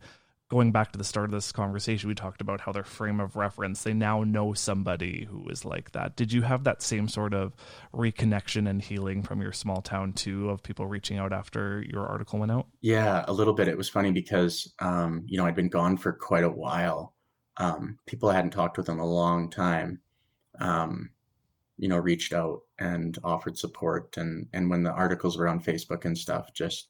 going 0.50 0.72
back 0.72 0.92
to 0.92 0.98
the 0.98 1.04
start 1.04 1.26
of 1.26 1.32
this 1.32 1.52
conversation, 1.52 2.08
we 2.08 2.16
talked 2.16 2.42
about 2.42 2.62
how 2.62 2.72
their 2.72 2.84
frame 2.84 3.20
of 3.20 3.36
reference, 3.36 3.84
they 3.84 3.94
now 3.94 4.24
know 4.24 4.54
somebody 4.54 5.28
who 5.30 5.48
is 5.48 5.64
like 5.64 5.92
that. 5.92 6.16
Did 6.16 6.34
you 6.34 6.42
have 6.42 6.64
that 6.64 6.82
same 6.82 7.08
sort 7.08 7.36
of 7.36 7.54
reconnection 7.94 8.68
and 8.68 8.82
healing 8.82 9.22
from 9.22 9.42
your 9.42 9.52
small 9.52 9.82
town 9.82 10.14
too, 10.14 10.50
of 10.50 10.64
people 10.64 10.88
reaching 10.88 11.20
out 11.20 11.32
after 11.32 11.86
your 11.88 12.08
article 12.08 12.40
went 12.40 12.52
out? 12.52 12.66
Yeah, 12.82 13.24
a 13.28 13.34
little 13.34 13.54
bit. 13.54 13.68
It 13.68 13.78
was 13.78 13.90
funny 13.90 14.12
because 14.12 14.74
um, 14.80 15.24
you 15.28 15.38
know, 15.38 15.46
I'd 15.46 15.56
been 15.56 15.70
gone 15.70 15.98
for 15.98 16.14
quite 16.14 16.44
a 16.44 16.50
while. 16.50 17.14
Um, 17.58 18.00
people 18.08 18.30
I 18.30 18.36
hadn't 18.36 18.52
talked 18.52 18.78
with 18.78 18.90
in 18.90 18.98
a 18.98 19.06
long 19.06 19.52
time. 19.52 20.02
Um, 20.60 21.12
you 21.78 21.88
know, 21.88 21.98
reached 21.98 22.34
out 22.34 22.62
and 22.80 23.18
offered 23.24 23.58
support 23.58 24.18
and 24.18 24.48
and 24.52 24.70
when 24.70 24.84
the 24.84 24.92
articles 24.92 25.38
were 25.38 25.48
on 25.48 25.62
Facebook 25.62 26.06
and 26.06 26.18
stuff, 26.18 26.54
just 26.54 26.90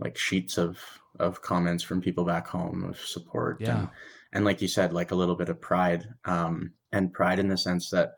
like 0.00 0.16
sheets 0.18 0.58
of 0.58 0.78
of 1.18 1.42
comments 1.42 1.82
from 1.82 2.00
people 2.00 2.24
back 2.24 2.46
home 2.46 2.84
of 2.84 2.98
support 2.98 3.60
Yeah. 3.60 3.78
and 3.80 3.88
and 4.32 4.44
like 4.44 4.62
you 4.62 4.68
said, 4.68 4.92
like 4.92 5.10
a 5.10 5.16
little 5.16 5.34
bit 5.34 5.48
of 5.48 5.60
pride. 5.60 6.06
Um, 6.24 6.72
and 6.92 7.12
pride 7.12 7.38
in 7.38 7.48
the 7.48 7.56
sense 7.56 7.90
that 7.90 8.14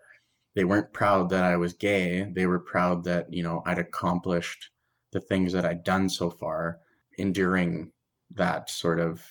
they 0.54 0.64
weren't 0.64 0.92
proud 0.92 1.28
that 1.30 1.44
I 1.44 1.56
was 1.56 1.72
gay. 1.74 2.24
They 2.24 2.46
were 2.46 2.58
proud 2.58 3.04
that, 3.04 3.32
you 3.32 3.42
know, 3.42 3.62
I'd 3.66 3.78
accomplished 3.78 4.70
the 5.12 5.20
things 5.20 5.52
that 5.52 5.64
I'd 5.66 5.84
done 5.84 6.08
so 6.08 6.30
far, 6.30 6.78
enduring 7.18 7.92
that 8.34 8.70
sort 8.70 8.98
of 9.00 9.22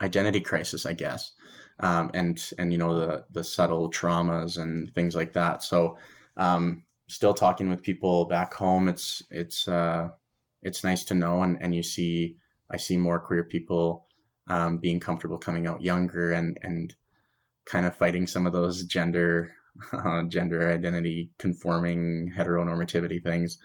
identity 0.00 0.40
crisis, 0.40 0.86
I 0.86 0.92
guess. 0.92 1.32
Um, 1.80 2.10
and 2.14 2.40
and 2.58 2.70
you 2.72 2.78
know 2.78 2.98
the 2.98 3.24
the 3.32 3.42
subtle 3.42 3.90
traumas 3.90 4.58
and 4.58 4.92
things 4.94 5.16
like 5.16 5.32
that. 5.32 5.62
So 5.64 5.98
um, 6.36 6.84
still 7.08 7.34
talking 7.34 7.68
with 7.68 7.82
people 7.82 8.26
back 8.26 8.54
home, 8.54 8.86
it's 8.88 9.24
it's 9.30 9.66
uh, 9.66 10.10
it's 10.64 10.84
nice 10.84 11.04
to 11.04 11.14
know, 11.14 11.42
and 11.42 11.58
and 11.60 11.74
you 11.74 11.82
see 11.82 12.36
I 12.70 12.76
see 12.76 12.96
more 12.96 13.20
queer 13.20 13.44
people 13.44 14.06
um, 14.48 14.78
being 14.78 15.00
comfortable 15.00 15.38
coming 15.38 15.66
out 15.66 15.82
younger 15.82 16.32
and 16.32 16.58
and 16.62 16.94
kind 17.66 17.86
of 17.86 17.96
fighting 17.96 18.26
some 18.26 18.46
of 18.46 18.52
those 18.52 18.84
gender 18.84 19.52
uh, 19.92 20.22
gender 20.24 20.70
identity 20.70 21.30
conforming 21.38 22.32
heteronormativity 22.36 23.22
things. 23.22 23.58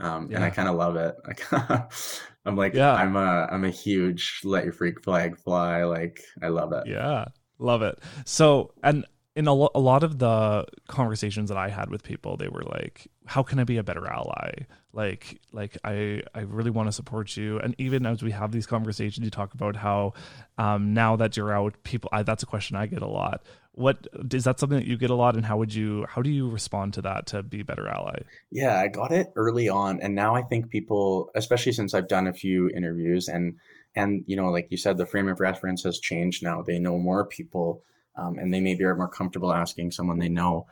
Um, 0.00 0.30
and 0.32 0.42
I 0.42 0.50
kind 0.50 0.68
of 0.68 0.76
love 0.76 0.96
it. 0.96 1.14
I'm 2.46 2.56
like, 2.56 2.74
Yeah. 2.74 2.94
I'm 2.94 3.14
a, 3.14 3.46
I'm 3.50 3.64
a 3.64 3.70
huge 3.70 4.40
let 4.42 4.64
your 4.64 4.72
freak 4.72 5.02
flag 5.04 5.38
fly. 5.38 5.84
Like, 5.84 6.20
I 6.42 6.48
love 6.48 6.72
it. 6.72 6.84
Yeah, 6.86 7.26
love 7.58 7.82
it. 7.82 8.00
So, 8.24 8.72
and 8.82 9.04
in 9.36 9.46
a, 9.46 9.52
lo- 9.52 9.70
a 9.74 9.80
lot 9.80 10.02
of 10.02 10.18
the 10.18 10.66
conversations 10.88 11.50
that 11.50 11.58
I 11.58 11.68
had 11.68 11.90
with 11.90 12.02
people, 12.02 12.36
they 12.36 12.48
were 12.48 12.62
like, 12.64 13.06
"How 13.26 13.42
can 13.42 13.58
I 13.58 13.64
be 13.64 13.76
a 13.78 13.82
better 13.82 14.06
ally?" 14.06 14.66
Like, 14.94 15.40
like 15.52 15.78
I, 15.84 16.22
I 16.34 16.40
really 16.40 16.70
want 16.70 16.88
to 16.88 16.92
support 16.92 17.34
you. 17.36 17.58
And 17.58 17.74
even 17.78 18.04
as 18.04 18.22
we 18.22 18.30
have 18.32 18.52
these 18.52 18.66
conversations, 18.66 19.24
you 19.24 19.30
talk 19.30 19.54
about 19.54 19.74
how 19.76 20.12
um, 20.58 20.92
now 20.92 21.16
that 21.16 21.36
you're 21.36 21.52
out, 21.52 21.82
people. 21.82 22.10
I, 22.12 22.22
that's 22.22 22.42
a 22.42 22.46
question 22.46 22.76
I 22.76 22.86
get 22.86 23.00
a 23.00 23.06
lot. 23.06 23.42
What 23.74 24.06
is 24.30 24.44
that 24.44 24.60
something 24.60 24.78
that 24.78 24.86
you 24.86 24.98
get 24.98 25.08
a 25.08 25.14
lot, 25.14 25.34
and 25.34 25.46
how 25.46 25.56
would 25.56 25.72
you, 25.72 26.04
how 26.06 26.20
do 26.20 26.28
you 26.28 26.50
respond 26.50 26.92
to 26.94 27.02
that 27.02 27.26
to 27.28 27.42
be 27.42 27.60
a 27.60 27.64
better 27.64 27.88
ally? 27.88 28.18
Yeah, 28.50 28.78
I 28.78 28.88
got 28.88 29.12
it 29.12 29.32
early 29.34 29.70
on, 29.70 29.98
and 30.02 30.14
now 30.14 30.34
I 30.34 30.42
think 30.42 30.68
people, 30.68 31.30
especially 31.34 31.72
since 31.72 31.94
I've 31.94 32.08
done 32.08 32.26
a 32.26 32.34
few 32.34 32.68
interviews, 32.68 33.28
and 33.28 33.54
and 33.94 34.24
you 34.26 34.36
know, 34.36 34.50
like 34.50 34.68
you 34.70 34.76
said, 34.76 34.98
the 34.98 35.06
frame 35.06 35.28
of 35.28 35.40
reference 35.40 35.84
has 35.84 35.98
changed 35.98 36.42
now. 36.42 36.60
They 36.60 36.78
know 36.78 36.98
more 36.98 37.24
people, 37.24 37.82
um, 38.14 38.38
and 38.38 38.52
they 38.52 38.60
maybe 38.60 38.84
are 38.84 38.94
more 38.94 39.08
comfortable 39.08 39.54
asking 39.54 39.92
someone 39.92 40.18
they 40.18 40.28
know. 40.28 40.66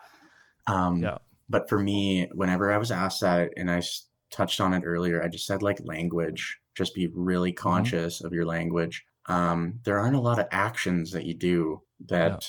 Um, 0.66 1.02
Yeah. 1.02 1.18
But 1.50 1.68
for 1.68 1.78
me, 1.78 2.28
whenever 2.32 2.72
I 2.72 2.78
was 2.78 2.92
asked 2.92 3.20
that, 3.20 3.50
and 3.56 3.70
I 3.70 3.82
touched 4.30 4.60
on 4.60 4.72
it 4.72 4.84
earlier, 4.84 5.22
I 5.22 5.28
just 5.28 5.46
said 5.46 5.62
like 5.62 5.80
language. 5.84 6.58
Just 6.76 6.94
be 6.94 7.08
really 7.12 7.52
conscious 7.52 8.22
of 8.22 8.32
your 8.32 8.46
language. 8.46 9.04
Um, 9.26 9.80
there 9.84 9.98
aren't 9.98 10.16
a 10.16 10.20
lot 10.20 10.38
of 10.38 10.46
actions 10.52 11.10
that 11.10 11.26
you 11.26 11.34
do 11.34 11.82
that 12.06 12.48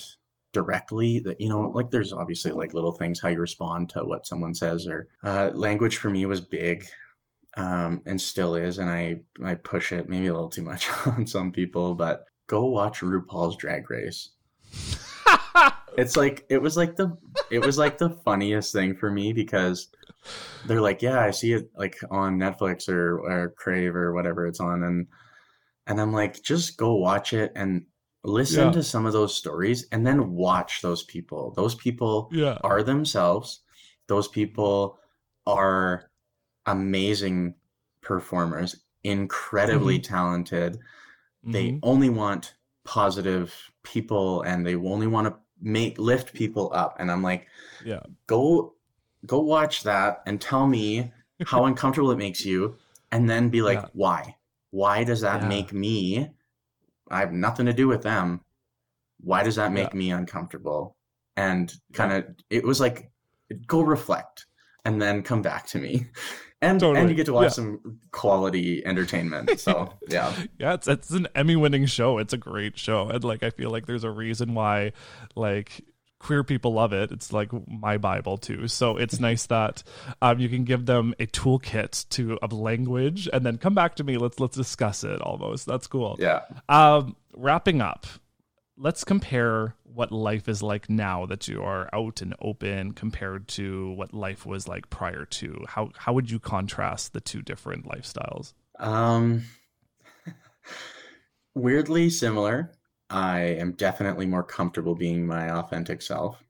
directly 0.54 1.20
that 1.20 1.40
you 1.40 1.48
know 1.48 1.62
like 1.74 1.90
there's 1.92 2.12
obviously 2.12 2.52
like 2.52 2.74
little 2.74 2.92
things 2.92 3.20
how 3.20 3.30
you 3.30 3.40
respond 3.40 3.90
to 3.90 4.04
what 4.04 4.28
someone 4.28 4.54
says 4.54 4.86
or 4.86 5.08
uh, 5.24 5.50
language 5.54 5.98
for 5.98 6.10
me 6.10 6.26
was 6.26 6.42
big 6.42 6.86
um, 7.56 8.02
and 8.06 8.20
still 8.20 8.56
is 8.56 8.78
and 8.78 8.90
i 8.90 9.18
i 9.46 9.56
push 9.56 9.92
it 9.92 10.10
maybe 10.10 10.28
a 10.28 10.34
little 10.34 10.50
too 10.50 10.62
much 10.62 10.90
on 11.06 11.26
some 11.26 11.52
people 11.52 11.96
but 11.96 12.26
go 12.48 12.66
watch 12.66 13.00
rupaul's 13.00 13.56
drag 13.56 13.90
race 13.90 14.32
it's 15.98 16.16
like 16.16 16.46
it 16.50 16.62
was 16.62 16.78
like 16.78 16.96
the 16.96 17.18
it 17.50 17.66
was 17.66 17.78
like 17.78 17.98
the 17.98 18.10
funniest 18.10 18.72
thing 18.74 18.96
for 18.96 19.12
me 19.12 19.34
because 19.34 19.90
they're 20.66 20.82
like 20.82 21.02
yeah 21.02 21.20
i 21.20 21.32
see 21.32 21.54
it 21.54 21.70
like 21.76 21.98
on 22.12 22.38
netflix 22.38 22.88
or 22.88 23.20
or 23.20 23.54
crave 23.58 23.96
or 23.96 24.14
whatever 24.14 24.46
it's 24.48 24.60
on. 24.60 24.84
And 24.84 25.08
and 25.88 26.00
i'm 26.00 26.14
like 26.14 26.42
just 26.44 26.78
go 26.78 26.96
watch 26.96 27.34
it 27.34 27.52
and 27.56 27.86
listen 28.24 28.66
Yeah. 28.68 28.72
to 28.74 28.84
some 28.84 29.06
of 29.08 29.14
those 29.14 29.36
stories 29.36 29.88
and 29.92 30.06
then 30.06 30.32
watch 30.32 30.82
those 30.84 31.02
people. 31.04 31.54
Those 31.56 31.74
people 31.74 32.30
yeah, 32.32 32.60
are 32.64 32.84
themselves. 32.84 33.62
Those 34.08 34.28
people 34.28 35.00
are 35.48 36.12
amazing 36.68 37.56
performers 38.02 38.76
incredibly 39.04 39.98
talented. 39.98 40.78
They 41.44 41.72
Mhm. 41.72 41.80
only 41.82 42.10
want 42.10 42.54
positive 42.84 43.71
people 43.84 44.42
and 44.44 44.66
they 44.66 44.76
only 44.76 45.08
want 45.08 45.28
to 45.28 45.36
make 45.62 45.98
lift 46.00 46.34
people 46.34 46.72
up 46.74 46.96
and 47.00 47.12
i'm 47.12 47.22
like 47.24 47.48
Yeah. 47.84 48.02
go 48.28 48.74
go 49.26 49.40
watch 49.40 49.84
that 49.84 50.22
and 50.26 50.42
tell 50.42 50.68
me 50.68 51.12
how 51.46 51.66
uncomfortable 51.70 52.12
it 52.12 52.18
makes 52.18 52.46
you 52.46 52.76
and 53.12 53.30
then 53.30 53.50
be 53.50 53.62
like 53.62 53.80
Yeah. 53.82 53.90
why 53.94 54.36
why 54.72 55.04
does 55.04 55.22
that 55.22 55.42
Yeah. 55.42 55.48
make 55.48 55.74
me 55.74 56.30
i 57.10 57.20
have 57.20 57.32
nothing 57.32 57.66
to 57.68 57.74
do 57.74 57.88
with 57.88 58.02
them 58.04 58.42
why 59.20 59.44
does 59.44 59.56
that 59.56 59.70
Yeah. 59.72 59.84
make 59.84 59.94
me 59.94 60.12
uncomfortable 60.12 60.96
and 61.38 61.72
kind 61.94 62.12
of 62.12 62.26
it 62.50 62.64
was 62.64 62.80
like 62.80 63.12
go 63.68 63.82
reflect 63.82 64.46
and 64.86 65.02
then 65.02 65.22
come 65.24 65.42
back 65.42 65.68
to 65.68 65.78
me 65.80 66.08
and 66.62 66.80
Totally. 66.80 67.00
and 67.02 67.10
you 67.10 67.16
get 67.16 67.26
to 67.26 67.34
watch 67.34 67.44
Yeah. 67.46 67.50
some 67.50 68.00
quality 68.12 68.86
entertainment. 68.86 69.60
So 69.60 69.94
yeah, 70.08 70.34
Yeah, 70.60 70.74
it's 70.74 70.88
it's 70.88 71.10
an 71.12 71.28
Emmy-winning 71.36 71.86
show. 71.88 72.18
It's 72.20 72.34
a 72.34 72.38
great 72.38 72.78
show, 72.78 73.10
and 73.10 73.24
like 73.24 73.44
I 73.44 73.50
feel 73.50 73.70
like 73.72 73.86
there's 73.86 74.04
a 74.04 74.12
reason 74.12 74.54
why 74.54 74.92
like 75.36 75.82
queer 76.20 76.44
people 76.44 76.74
love 76.74 76.94
it. 76.94 77.12
It's 77.12 77.34
like 77.34 77.50
my 77.68 77.98
Bible 77.98 78.38
too. 78.38 78.68
So 78.68 78.96
it's 78.98 79.20
nice 79.30 79.48
that 79.48 79.82
um, 80.22 80.40
you 80.40 80.50
can 80.50 80.64
give 80.66 80.86
them 80.86 81.16
a 81.20 81.26
toolkit 81.26 82.08
to 82.10 82.38
of 82.44 82.54
language, 82.54 83.28
and 83.34 83.44
then 83.46 83.58
come 83.58 83.74
back 83.74 83.96
to 83.96 84.04
me. 84.04 84.18
Let's 84.18 84.40
let's 84.40 84.56
discuss 84.56 85.04
it. 85.04 85.20
Almost 85.22 85.66
that's 85.66 85.88
cool. 85.88 86.18
yeah. 86.20 86.42
Um, 86.70 87.16
wrapping 87.36 87.82
up, 87.82 88.06
let's 88.82 89.04
compare 89.04 89.76
what 89.84 90.12
life 90.12 90.50
is 90.50 90.64
like 90.64 90.90
now 90.90 91.28
that 91.28 91.48
you 91.48 91.62
are 91.62 91.88
out 91.94 92.20
and 92.22 92.34
open 92.42 92.92
compared 92.94 93.48
to 93.48 93.92
what 93.92 94.12
life 94.12 94.44
was 94.44 94.68
like 94.68 94.90
prior 94.90 95.24
to. 95.24 95.64
How 95.68 95.92
how 95.96 96.14
would 96.14 96.32
you 96.32 96.40
contrast 96.40 97.14
the 97.14 97.22
two 97.22 97.44
different 97.44 97.86
lifestyles? 97.86 98.54
Um, 98.80 99.44
weirdly 101.56 102.10
similar. 102.10 102.72
I 103.10 103.42
am 103.42 103.74
definitely 103.74 104.26
more 104.26 104.44
comfortable 104.44 104.96
being 104.96 105.28
my 105.28 105.52
authentic 105.52 106.02
self 106.02 106.44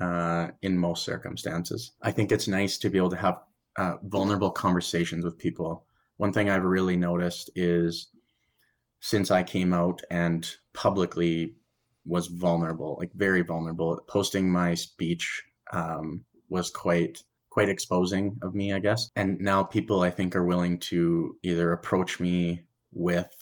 uh, 0.00 0.48
in 0.62 0.78
most 0.78 1.04
circumstances. 1.04 1.92
I 2.00 2.12
think 2.12 2.30
it's 2.30 2.46
nice 2.46 2.78
to 2.78 2.90
be 2.90 2.98
able 2.98 3.10
to 3.10 3.16
have 3.16 3.40
uh, 3.76 3.96
vulnerable 4.04 4.50
conversations 4.50 5.24
with 5.24 5.36
people. 5.36 5.84
One 6.18 6.32
thing 6.32 6.48
I've 6.48 6.64
really 6.64 6.96
noticed 6.96 7.50
is 7.56 8.08
since 9.00 9.30
I 9.30 9.42
came 9.42 9.72
out 9.72 10.02
and 10.10 10.48
publicly 10.76 11.56
was 12.04 12.28
vulnerable, 12.28 12.96
like 13.00 13.12
very 13.14 13.42
vulnerable, 13.42 14.00
posting 14.06 14.48
my 14.48 14.74
speech 14.74 15.42
um, 15.72 16.24
was 16.48 16.70
quite 16.70 17.22
quite 17.50 17.68
exposing 17.70 18.38
of 18.42 18.54
me, 18.54 18.72
I 18.74 18.78
guess. 18.78 19.08
And 19.16 19.40
now 19.40 19.62
people 19.64 20.02
I 20.02 20.10
think 20.10 20.36
are 20.36 20.44
willing 20.44 20.78
to 20.90 21.36
either 21.42 21.72
approach 21.72 22.20
me 22.20 22.62
with 22.92 23.34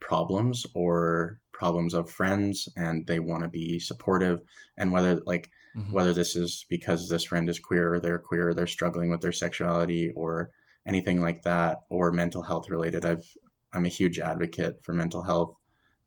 problems 0.00 0.64
or 0.74 1.40
problems 1.52 1.92
of 1.94 2.08
friends 2.10 2.68
and 2.76 3.06
they 3.06 3.18
want 3.18 3.42
to 3.42 3.48
be 3.48 3.78
supportive 3.80 4.40
and 4.78 4.92
whether 4.92 5.20
like 5.26 5.50
Mhm. 5.76 5.90
whether 5.92 6.12
this 6.14 6.36
is 6.36 6.64
because 6.70 7.08
this 7.08 7.24
friend 7.24 7.48
is 7.50 7.58
queer 7.58 7.94
or 7.94 8.00
they're 8.00 8.18
queer 8.18 8.48
or 8.50 8.54
they're 8.54 8.66
struggling 8.66 9.10
with 9.10 9.20
their 9.20 9.32
sexuality 9.32 10.10
or 10.14 10.50
anything 10.86 11.20
like 11.20 11.42
that 11.42 11.78
or 11.90 12.12
mental 12.12 12.42
health 12.42 12.70
related 12.70 13.04
i've 13.04 13.26
i'm 13.72 13.84
a 13.84 13.88
huge 14.00 14.18
advocate 14.18 14.74
for 14.84 14.92
mental 14.92 15.22
health 15.22 15.54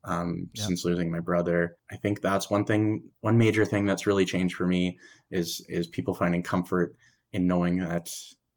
um, 0.04 0.48
Yeah. 0.54 0.64
since 0.64 0.84
losing 0.84 1.10
my 1.10 1.20
brother 1.20 1.76
i 1.90 1.96
think 1.96 2.20
that's 2.20 2.48
one 2.50 2.64
thing 2.64 3.02
one 3.20 3.36
major 3.36 3.64
thing 3.66 3.84
that's 3.84 4.06
really 4.06 4.24
changed 4.24 4.56
for 4.56 4.66
me 4.66 4.98
is 5.30 5.64
is 5.68 5.86
people 5.88 6.14
finding 6.14 6.42
comfort 6.42 6.94
in 7.32 7.46
knowing 7.46 7.78
that 7.78 8.08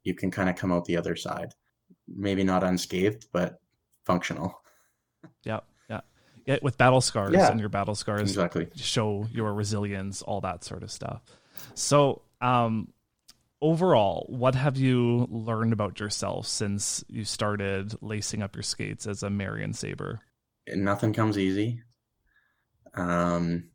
you 0.04 0.14
can 0.14 0.30
kind 0.30 0.48
of 0.48 0.56
come 0.56 0.72
out 0.72 0.84
the 0.86 0.96
other 0.96 1.16
side 1.16 1.52
maybe 2.08 2.44
not 2.44 2.64
unscathed 2.64 3.26
but 3.32 3.58
functional 4.04 4.60
Yeah, 5.44 5.60
yeah, 5.90 6.00
yeah. 6.46 6.58
With 6.62 6.76
battle 6.78 7.00
scars 7.00 7.32
Yeah. 7.34 7.50
and 7.50 7.58
your 7.60 7.68
battle 7.70 7.94
scars 7.94 8.22
exactly 8.22 8.68
show 8.76 9.26
your 9.32 9.52
resilience, 9.54 10.20
all 10.22 10.40
that 10.42 10.64
sort 10.64 10.82
of 10.82 10.90
stuff. 10.90 11.22
So, 11.74 12.22
um, 12.42 12.92
overall, 13.62 14.26
what 14.28 14.54
have 14.54 14.76
you 14.76 15.26
learned 15.30 15.72
about 15.72 16.00
yourself 16.00 16.46
since 16.46 17.04
you 17.08 17.24
started 17.24 17.94
lacing 18.02 18.42
up 18.42 18.54
your 18.56 18.62
skates 18.62 19.06
as 19.06 19.22
a 19.22 19.30
Marian 19.30 19.72
Saber? 19.72 20.20
Nothing 20.68 21.12
comes 21.12 21.38
easy. 21.38 21.82
Um, 22.94 23.70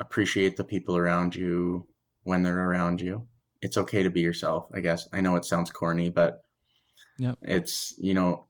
appreciate 0.00 0.56
the 0.56 0.64
people 0.64 0.96
around 0.96 1.34
you 1.34 1.86
when 2.22 2.42
they're 2.42 2.68
around 2.68 3.00
you. 3.00 3.26
It's 3.62 3.78
okay 3.78 4.02
to 4.02 4.10
be 4.10 4.20
yourself, 4.20 4.68
I 4.72 4.80
guess. 4.80 5.08
I 5.12 5.20
know 5.20 5.36
it 5.36 5.44
sounds 5.44 5.70
corny, 5.70 6.10
but 6.10 6.44
Yep. 7.18 7.38
it's, 7.42 7.94
you 7.98 8.14
know, 8.14 8.46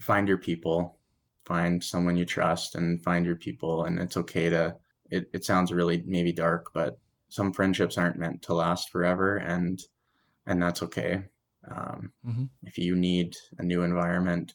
find 0.00 0.28
your 0.28 0.38
people, 0.38 0.98
find 1.44 1.82
someone 1.82 2.16
you 2.16 2.26
trust 2.26 2.74
and 2.74 3.02
find 3.02 3.24
your 3.24 3.36
people. 3.36 3.84
And 3.84 3.98
it's 3.98 4.16
okay 4.18 4.50
to, 4.50 4.76
it, 5.10 5.30
it 5.32 5.44
sounds 5.44 5.72
really 5.72 6.02
maybe 6.06 6.32
dark, 6.32 6.70
but 6.74 6.98
some 7.28 7.52
friendships 7.52 7.96
aren't 7.96 8.18
meant 8.18 8.42
to 8.42 8.54
last 8.54 8.90
forever. 8.90 9.38
And, 9.38 9.82
and 10.46 10.62
that's 10.62 10.82
okay. 10.82 11.24
Um, 11.70 12.12
Mhm. 12.26 12.50
If 12.62 12.76
you 12.76 12.96
need 12.96 13.36
a 13.58 13.62
new 13.62 13.82
environment, 13.82 14.54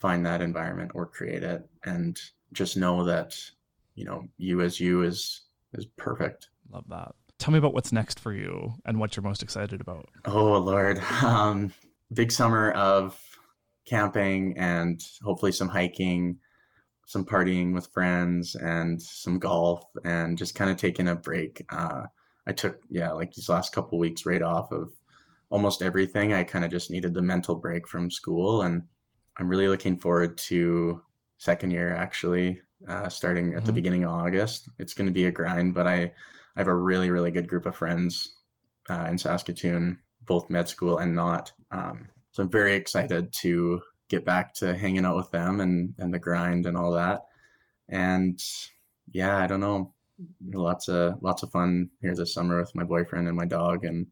find 0.00 0.24
that 0.26 0.40
environment 0.40 0.90
or 0.94 1.06
create 1.06 1.42
it 1.42 1.68
and 1.84 2.18
just 2.52 2.76
know 2.76 3.04
that 3.04 3.36
you 3.94 4.04
know 4.04 4.24
you 4.38 4.60
as 4.60 4.80
you 4.80 5.02
is 5.02 5.42
is 5.74 5.86
perfect 5.96 6.48
Love 6.72 6.84
that. 6.88 7.14
Tell 7.38 7.50
me 7.52 7.58
about 7.58 7.74
what's 7.74 7.90
next 7.90 8.20
for 8.20 8.32
you 8.32 8.74
and 8.84 9.00
what 9.00 9.16
you're 9.16 9.24
most 9.24 9.42
excited 9.42 9.80
about. 9.80 10.08
oh 10.24 10.58
lord 10.58 10.98
um 11.22 11.72
big 12.12 12.32
summer 12.32 12.72
of 12.72 13.18
camping 13.86 14.56
and 14.56 15.02
hopefully 15.22 15.52
some 15.52 15.68
hiking 15.68 16.38
some 17.06 17.24
partying 17.24 17.74
with 17.74 17.88
friends 17.88 18.54
and 18.54 19.02
some 19.02 19.38
golf 19.38 19.82
and 20.04 20.38
just 20.38 20.54
kind 20.54 20.70
of 20.70 20.76
taking 20.76 21.08
a 21.08 21.14
break 21.16 21.64
uh 21.70 22.02
i 22.46 22.52
took 22.52 22.78
yeah 22.88 23.10
like 23.10 23.32
these 23.32 23.48
last 23.48 23.72
couple 23.72 23.98
weeks 23.98 24.26
right 24.26 24.42
off 24.42 24.70
of 24.70 24.92
almost 25.50 25.82
everything 25.82 26.32
i 26.32 26.44
kind 26.44 26.64
of 26.64 26.70
just 26.70 26.90
needed 26.90 27.12
the 27.14 27.22
mental 27.22 27.56
break 27.56 27.88
from 27.88 28.10
school 28.10 28.62
and 28.62 28.82
i'm 29.40 29.48
really 29.48 29.66
looking 29.68 29.96
forward 29.96 30.36
to 30.38 31.00
second 31.38 31.70
year 31.70 31.94
actually 31.94 32.60
uh, 32.88 33.08
starting 33.08 33.54
at 33.54 33.64
the 33.64 33.72
Mhm. 33.72 33.74
beginning 33.74 34.04
of 34.04 34.10
august. 34.10 34.68
It's 34.78 34.94
going 34.94 35.06
to 35.08 35.12
be 35.12 35.26
a 35.26 35.32
grind 35.32 35.74
but 35.74 35.86
i 35.86 36.02
i 36.04 36.12
have 36.56 36.68
a 36.68 36.74
really 36.74 37.10
really 37.10 37.30
good 37.30 37.48
group 37.48 37.66
of 37.66 37.74
friends 37.76 38.36
uh, 38.90 39.06
in 39.10 39.18
saskatoon 39.18 39.98
both 40.26 40.50
med 40.50 40.68
school 40.68 40.98
and 40.98 41.14
not 41.14 41.52
um, 41.70 42.08
so 42.32 42.42
i'm 42.42 42.50
very 42.50 42.74
excited 42.74 43.32
to 43.32 43.80
get 44.08 44.24
back 44.24 44.52
to 44.54 44.76
hanging 44.76 45.04
out 45.04 45.16
with 45.16 45.30
them 45.30 45.60
and 45.60 45.94
and 45.98 46.12
the 46.12 46.18
grind 46.18 46.66
and 46.66 46.76
all 46.76 46.92
that. 46.92 47.22
And 47.88 48.38
yeah 49.12 49.36
i 49.38 49.46
don't 49.46 49.60
know. 49.60 49.94
Lots 50.52 50.88
of 50.88 51.22
lots 51.22 51.42
of 51.42 51.50
fun 51.50 51.90
here 52.02 52.14
this 52.14 52.34
summer 52.34 52.60
with 52.60 52.74
my 52.74 52.84
boyfriend 52.84 53.26
and 53.28 53.36
my 53.36 53.46
dog 53.46 53.84
and 53.84 54.06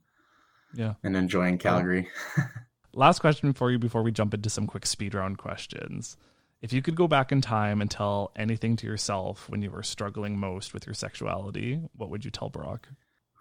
Yeah. 0.74 0.94
and 1.04 1.16
enjoying 1.16 1.58
calgary 1.58 2.08
Last 2.94 3.20
question 3.20 3.52
for 3.52 3.70
you 3.70 3.78
before 3.78 4.02
we 4.02 4.12
jump 4.12 4.34
into 4.34 4.50
some 4.50 4.66
quick 4.66 4.86
speed 4.86 5.14
round 5.14 5.38
questions. 5.38 6.16
If 6.60 6.72
you 6.72 6.82
could 6.82 6.96
go 6.96 7.06
back 7.06 7.30
in 7.30 7.40
time 7.40 7.80
and 7.80 7.90
tell 7.90 8.32
anything 8.34 8.76
to 8.76 8.86
yourself 8.86 9.48
when 9.48 9.62
you 9.62 9.70
were 9.70 9.82
struggling 9.82 10.38
most 10.38 10.74
with 10.74 10.86
your 10.86 10.94
sexuality, 10.94 11.80
what 11.96 12.10
would 12.10 12.24
you 12.24 12.30
tell 12.30 12.48
Brock? 12.48 12.88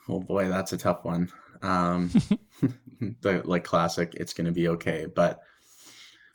Oh 0.08 0.20
boy, 0.20 0.48
that's 0.48 0.74
a 0.74 0.78
tough 0.78 1.04
one. 1.04 1.32
Um, 1.62 2.12
the 3.22 3.42
like 3.46 3.64
classic, 3.64 4.14
it's 4.16 4.34
going 4.34 4.46
to 4.46 4.52
be 4.52 4.68
okay, 4.70 5.06
but 5.14 5.40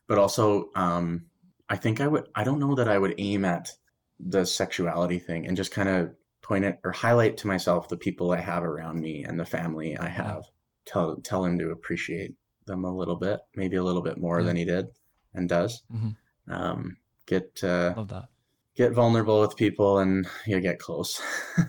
but 0.09 0.19
also, 0.19 0.71
um, 0.75 1.27
I 1.69 1.77
think 1.77 2.01
I 2.01 2.09
would. 2.09 2.29
I 2.35 2.45
don't 2.45 2.61
know 2.61 2.75
that 2.75 2.89
I 2.89 2.99
would 2.99 3.15
aim 3.19 3.45
at 3.45 3.73
the 4.21 4.45
sexuality 4.45 5.19
thing 5.19 5.47
and 5.47 5.57
just 5.57 5.73
kind 5.73 5.89
of 5.89 6.15
point 6.43 6.65
it 6.65 6.79
or 6.85 6.93
highlight 6.93 7.37
to 7.39 7.47
myself 7.47 7.89
the 7.89 7.97
people 7.97 8.33
I 8.33 8.41
have 8.41 8.65
around 8.65 9.01
me 9.01 9.25
and 9.25 9.39
the 9.39 9.45
family 9.45 9.97
I 9.97 10.09
have. 10.09 10.45
Tell 10.85 11.17
tell 11.17 11.45
him 11.45 11.59
to 11.59 11.71
appreciate 11.71 12.35
them 12.67 12.85
a 12.85 12.95
little 12.97 13.17
bit, 13.17 13.41
maybe 13.55 13.77
a 13.77 13.83
little 13.83 14.03
bit 14.03 14.19
more 14.19 14.41
Yeah. 14.41 14.47
than 14.47 14.57
he 14.57 14.65
did 14.65 14.89
and 15.35 15.49
does. 15.49 15.83
Mhm. 15.93 16.17
Um, 16.49 16.97
get 17.27 17.61
uh, 17.63 17.95
Love 17.97 18.09
that. 18.09 18.29
get 18.75 18.93
vulnerable 18.93 19.41
with 19.41 19.57
people 19.57 19.99
and 19.99 20.27
you 20.47 20.61
get 20.61 20.79
close. 20.79 21.21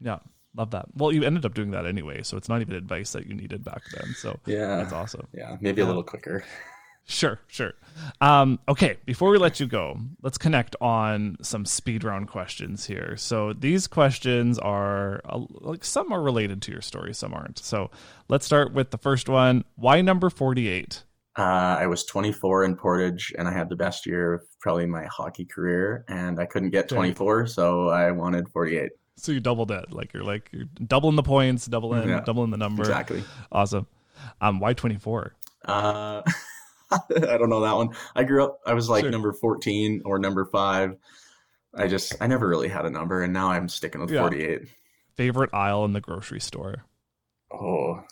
Yeah. 0.00 0.18
Love 0.56 0.70
that. 0.70 0.86
Well, 0.94 1.10
you 1.12 1.24
ended 1.24 1.44
up 1.44 1.54
doing 1.54 1.72
that 1.72 1.84
anyway, 1.86 2.22
so 2.22 2.36
it's 2.36 2.48
not 2.48 2.60
even 2.60 2.74
advice 2.74 3.10
that 3.12 3.26
you 3.26 3.34
needed 3.34 3.64
back 3.64 3.82
then. 3.96 4.14
So 4.14 4.38
yeah, 4.46 4.76
that's 4.76 4.92
awesome. 4.92 5.26
yeah, 5.32 5.56
maybe 5.60 5.82
a 5.82 5.86
little 5.86 6.02
quicker. 6.04 6.44
Sure, 7.08 7.40
sure. 7.48 7.72
Um, 8.20 8.58
okay, 8.68 8.98
before 9.06 9.30
we 9.30 9.38
let 9.38 9.58
you 9.58 9.66
go, 9.66 9.98
let's 10.22 10.36
connect 10.36 10.76
on 10.80 11.38
some 11.40 11.64
speed 11.64 12.04
round 12.04 12.28
questions 12.28 12.84
here. 12.86 13.16
So 13.16 13.54
these 13.54 13.86
questions 13.86 14.58
are 14.58 15.22
uh, 15.24 15.40
like 15.50 15.84
some 15.84 16.12
are 16.12 16.20
related 16.20 16.60
to 16.62 16.72
your 16.72 16.82
story, 16.82 17.14
some 17.14 17.32
aren't. 17.32 17.58
So 17.58 17.90
let's 18.28 18.44
start 18.44 18.74
with 18.74 18.90
the 18.90 18.98
first 18.98 19.28
one. 19.28 19.64
Why 19.76 20.02
number 20.02 20.28
forty-eight? 20.28 21.04
Uh, 21.36 21.76
I 21.80 21.86
was 21.86 22.04
24 22.04 22.64
in 22.64 22.74
Portage, 22.74 23.32
and 23.38 23.46
I 23.46 23.52
had 23.52 23.68
the 23.68 23.76
best 23.76 24.06
year 24.06 24.34
of 24.34 24.42
probably 24.60 24.86
my 24.86 25.04
hockey 25.04 25.44
career, 25.44 26.04
and 26.08 26.40
I 26.40 26.46
couldn't 26.46 26.70
get 26.70 26.88
24, 26.88 27.46
so 27.46 27.88
I 27.90 28.10
wanted 28.10 28.48
48. 28.48 28.90
So 29.14 29.30
you 29.30 29.38
doubled 29.38 29.70
it, 29.70 29.92
like 29.92 30.12
you're 30.12 30.24
like 30.24 30.48
you're 30.52 30.66
doubling 30.84 31.16
the 31.16 31.22
points, 31.22 31.66
doubling 31.66 32.08
Yeah, 32.08 32.20
doubling 32.20 32.50
the 32.50 32.56
number. 32.56 32.82
Exactly. 32.82 33.22
Awesome. 33.50 33.86
Um, 34.40 34.60
why 34.60 34.74
twenty-four? 34.74 35.34
Uh, 35.64 36.22
I 36.92 37.36
don't 37.36 37.50
know 37.50 37.60
that 37.60 37.76
one. 37.76 37.90
I 38.14 38.24
grew 38.24 38.44
up. 38.44 38.60
I 38.66 38.74
was 38.74 38.88
like 38.88 39.02
Sure. 39.02 39.10
number 39.10 39.32
14 39.32 40.02
or 40.04 40.18
number 40.18 40.44
five. 40.46 40.96
I 41.74 41.86
just 41.86 42.14
I 42.20 42.26
never 42.26 42.48
really 42.48 42.68
had 42.68 42.86
a 42.86 42.90
number, 42.90 43.22
and 43.22 43.32
now 43.32 43.50
I'm 43.50 43.68
sticking 43.68 44.00
with 44.00 44.10
Yeah. 44.10 44.20
48. 44.22 44.62
Favorite 45.16 45.50
aisle 45.52 45.84
in 45.84 45.92
the 45.92 46.00
grocery 46.00 46.40
store? 46.40 46.84
Oh, 47.52 48.02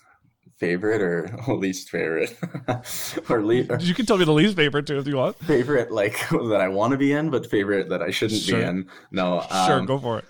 favorite 0.59 1.01
or 1.01 1.31
least 1.57 1.89
favorite, 1.91 2.37
or 3.29 3.43
le- 3.45 3.79
You 3.81 3.95
can 3.95 4.07
tell 4.07 4.19
me 4.19 4.25
the 4.25 4.33
least 4.33 4.57
favorite 4.57 4.87
too 4.87 4.99
if 4.99 5.07
you 5.07 5.17
want. 5.17 5.37
favorite 5.39 5.91
like 5.91 6.19
that 6.31 6.61
I 6.61 6.69
want 6.69 6.93
to 6.93 6.99
be 6.99 7.13
in, 7.13 7.31
but 7.31 7.51
favorite 7.51 7.89
that 7.91 8.03
I 8.03 8.11
shouldn't 8.11 8.41
Sure. 8.43 8.59
be 8.59 8.65
in. 8.65 8.89
No, 9.11 9.41
sure, 9.67 9.79
um, 9.81 9.87
go 9.87 9.99
for 9.99 10.19
it. 10.19 10.25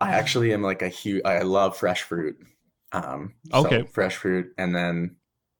I 0.00 0.12
actually 0.12 0.52
am 0.54 0.62
like 0.62 0.82
a 0.82 0.88
huge. 0.88 1.22
I 1.24 1.40
love 1.42 1.76
fresh 1.76 2.02
fruit. 2.02 2.36
Um, 2.92 3.34
so 3.52 3.66
Okay. 3.66 3.82
fresh 3.92 4.16
fruit, 4.16 4.52
and 4.56 4.74
then 4.74 5.16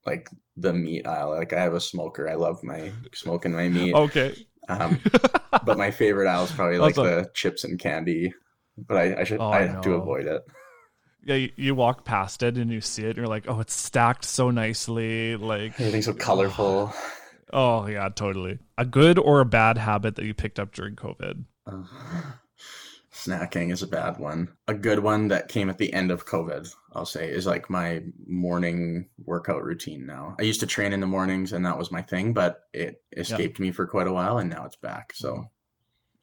like 0.07 0.29
the 0.61 0.73
meat 0.73 1.07
aisle. 1.07 1.31
Like 1.31 1.53
I 1.53 1.61
have 1.61 1.75
a 1.75 1.81
smoker. 1.81 2.29
I 2.29 2.35
love 2.35 2.63
my 2.63 2.93
smoking 3.15 3.53
my 3.53 3.69
meat. 3.69 3.95
Okay. 3.95 4.35
Um, 4.69 5.01
but 5.65 5.79
my 5.79 5.91
favorite 5.91 6.29
aisle 6.29 6.45
is 6.45 6.53
probably 6.53 6.79
like 6.79 6.95
That's 6.95 7.07
a- 7.07 7.23
the 7.23 7.31
chips 7.35 7.65
and 7.65 7.79
candy. 7.79 8.33
But 8.77 8.97
I, 8.97 9.21
I 9.21 9.25
should 9.25 9.41
Oh, 9.41 9.51
I 9.51 9.67
have 9.67 9.83
to 9.83 9.95
avoid 9.95 10.27
it. 10.27 10.43
Yeah, 11.25 11.35
you, 11.35 11.51
you 11.57 11.75
walk 11.75 12.05
past 12.05 12.43
it 12.43 12.57
and 12.57 12.71
you 12.71 12.81
see 12.81 13.03
it, 13.03 13.09
and 13.09 13.17
you're 13.19 13.27
like, 13.27 13.45
oh, 13.47 13.61
it's 13.61 13.75
stacked 13.75 14.25
so 14.25 14.51
nicely. 14.51 15.37
Like, 15.37 15.79
Everything's 15.79 16.07
so 16.07 16.15
colorful. 16.15 16.95
oh 17.53 17.87
yeah, 17.87 18.09
totally. 18.09 18.59
A 18.79 18.87
good 18.87 19.19
or 19.19 19.41
a 19.41 19.45
bad 19.45 19.77
habit 19.77 20.17
that 20.17 20.25
you 20.25 20.33
picked 20.33 20.59
up 20.59 20.73
during 20.73 20.97
COVID? 20.97 21.45
Uh, 21.67 21.83
snacking 23.13 23.71
is 23.71 23.83
a 23.83 23.87
bad 23.87 24.19
one. 24.19 24.49
A 24.67 24.73
good 24.75 25.01
one 25.01 25.29
that 25.29 25.49
came 25.49 25.69
at 25.69 25.77
the 25.77 25.93
end 25.93 26.11
of 26.11 26.27
COVID, 26.27 26.75
I'll 26.93 27.07
say, 27.07 27.31
is 27.31 27.47
like 27.47 27.71
my 27.71 28.03
morning 28.27 29.09
workout 29.25 29.63
routine 29.63 30.07
now. 30.07 30.37
I 30.39 30.43
used 30.43 30.61
to 30.61 30.67
train 30.67 30.93
in 30.93 31.01
the 31.01 31.07
mornings 31.07 31.53
and 31.53 31.65
that 31.67 31.79
was 31.79 31.93
my 31.93 32.03
thing, 32.03 32.33
but 32.33 32.65
it 32.73 33.03
escaped 33.17 33.61
me 33.61 33.71
for 33.71 33.87
quite 33.87 34.07
a 34.07 34.13
while 34.13 34.39
and 34.39 34.51
now 34.51 34.65
it's 34.65 34.77
back. 34.77 35.13
So 35.15 35.33
mm-hmm. 35.33 35.43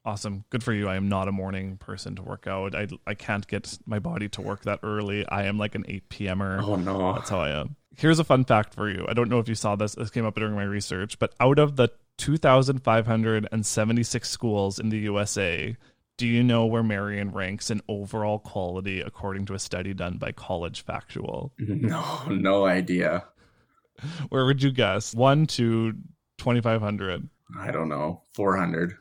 Awesome. 0.06 0.46
Good 0.52 0.64
for 0.64 0.72
you. 0.72 0.88
I 0.88 0.96
am 0.96 1.10
not 1.10 1.28
a 1.28 1.34
morning 1.34 1.76
person 1.76 2.16
to 2.16 2.22
work 2.22 2.48
out. 2.48 2.74
I, 2.74 2.88
I 3.06 3.14
can't 3.14 3.46
get 3.46 3.78
my 3.86 4.00
body 4.00 4.30
to 4.30 4.42
work 4.42 4.64
that 4.64 4.80
early. 4.82 5.28
I 5.28 5.44
am 5.44 5.58
like 5.58 5.76
an 5.76 5.84
8 5.86 6.08
p.m.er. 6.08 6.62
oh 6.64 6.78
no. 6.78 7.12
That's 7.12 7.30
how 7.30 7.42
I 7.42 7.50
am. 7.50 7.76
Here's 7.98 8.18
a 8.18 8.24
fun 8.24 8.46
fact 8.46 8.74
for 8.74 8.90
you. 8.90 9.06
I 9.10 9.14
don't 9.14 9.30
know 9.30 9.40
if 9.40 9.50
you 9.50 9.56
saw 9.56 9.76
this. 9.76 9.96
This 9.96 10.10
came 10.10 10.26
up 10.26 10.36
during 10.36 10.56
my 10.56 10.64
research, 10.64 11.20
but 11.20 11.36
out 11.42 11.60
of 11.60 11.76
the 11.76 11.90
2,576 12.20 14.30
schools 14.30 14.80
in 14.80 14.88
the 14.88 15.00
USA, 15.00 15.76
do 16.18 16.26
you 16.28 16.44
know 16.44 16.66
where 16.66 16.84
Marian 16.84 17.32
ranks 17.32 17.70
in 17.70 17.82
overall 17.88 18.40
quality 18.40 19.02
according 19.02 19.46
to 19.46 19.54
a 19.54 19.60
study 19.60 19.94
done 19.94 20.18
by 20.18 20.32
College 20.32 20.84
Factual? 20.84 21.54
No, 21.60 22.26
no 22.30 22.66
idea. 22.66 23.26
Where 24.30 24.46
would 24.46 24.62
you 24.62 24.72
guess? 24.72 25.14
1 25.14 25.48
to 25.48 25.94
2,500. 26.40 27.30
I 27.60 27.72
don't 27.72 27.90
know. 27.90 28.24
400. 28.34 28.96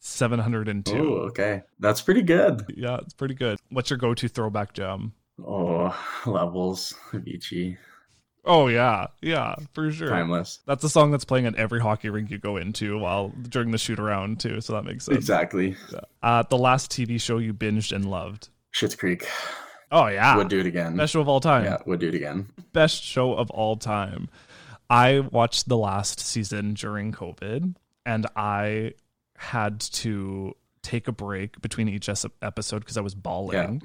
702. 0.00 0.96
Oh, 0.96 1.00
okay. 1.28 1.62
That's 1.78 2.02
pretty 2.02 2.22
good. 2.22 2.64
Yeah, 2.74 2.98
it's 3.02 3.14
pretty 3.14 3.34
good. 3.34 3.58
What's 3.70 3.88
your 3.90 3.98
go 3.98 4.14
to 4.14 4.28
throwback 4.28 4.72
jam? 4.72 5.12
Oh, 5.46 5.96
levels. 6.26 6.94
Avicii. 7.12 7.76
Oh, 8.44 8.66
yeah. 8.66 9.06
Yeah, 9.20 9.54
for 9.72 9.90
sure. 9.92 10.08
Timeless. 10.08 10.58
That's 10.66 10.82
a 10.82 10.88
song 10.88 11.10
that's 11.12 11.24
playing 11.24 11.46
at 11.46 11.54
every 11.54 11.80
hockey 11.80 12.08
rink 12.10 12.30
you 12.30 12.38
go 12.38 12.56
into 12.56 12.98
while 12.98 13.28
during 13.48 13.70
the 13.70 13.78
shoot 13.78 13.98
around, 14.00 14.40
too. 14.40 14.60
So 14.60 14.72
that 14.72 14.84
makes 14.84 15.04
sense. 15.04 15.16
Exactly. 15.16 15.76
Uh, 16.22 16.42
the 16.48 16.58
last 16.58 16.90
TV 16.90 17.20
show 17.20 17.38
you 17.38 17.54
binged 17.54 17.92
and 17.94 18.10
loved. 18.10 18.48
Schitt's 18.74 18.94
Creek. 18.96 19.28
Oh 19.94 20.06
yeah, 20.06 20.36
Would 20.38 20.48
do 20.48 20.58
it 20.58 20.64
again. 20.64 20.96
best 20.96 21.12
show 21.12 21.20
of 21.20 21.28
all 21.28 21.38
time. 21.40 21.64
Yeah, 21.64 21.76
would 21.84 22.00
do 22.00 22.08
it 22.08 22.14
again. 22.14 22.48
Best 22.72 23.04
show 23.04 23.34
of 23.34 23.50
all 23.50 23.76
time. 23.76 24.30
I 24.88 25.20
watched 25.20 25.68
the 25.68 25.76
last 25.76 26.18
season 26.18 26.72
during 26.72 27.12
COVID, 27.12 27.74
and 28.06 28.26
I 28.34 28.94
had 29.36 29.80
to 29.80 30.54
take 30.80 31.08
a 31.08 31.12
break 31.12 31.60
between 31.60 31.90
each 31.90 32.08
episode 32.08 32.78
because 32.78 32.96
I 32.96 33.02
was 33.02 33.14
bawling. 33.14 33.82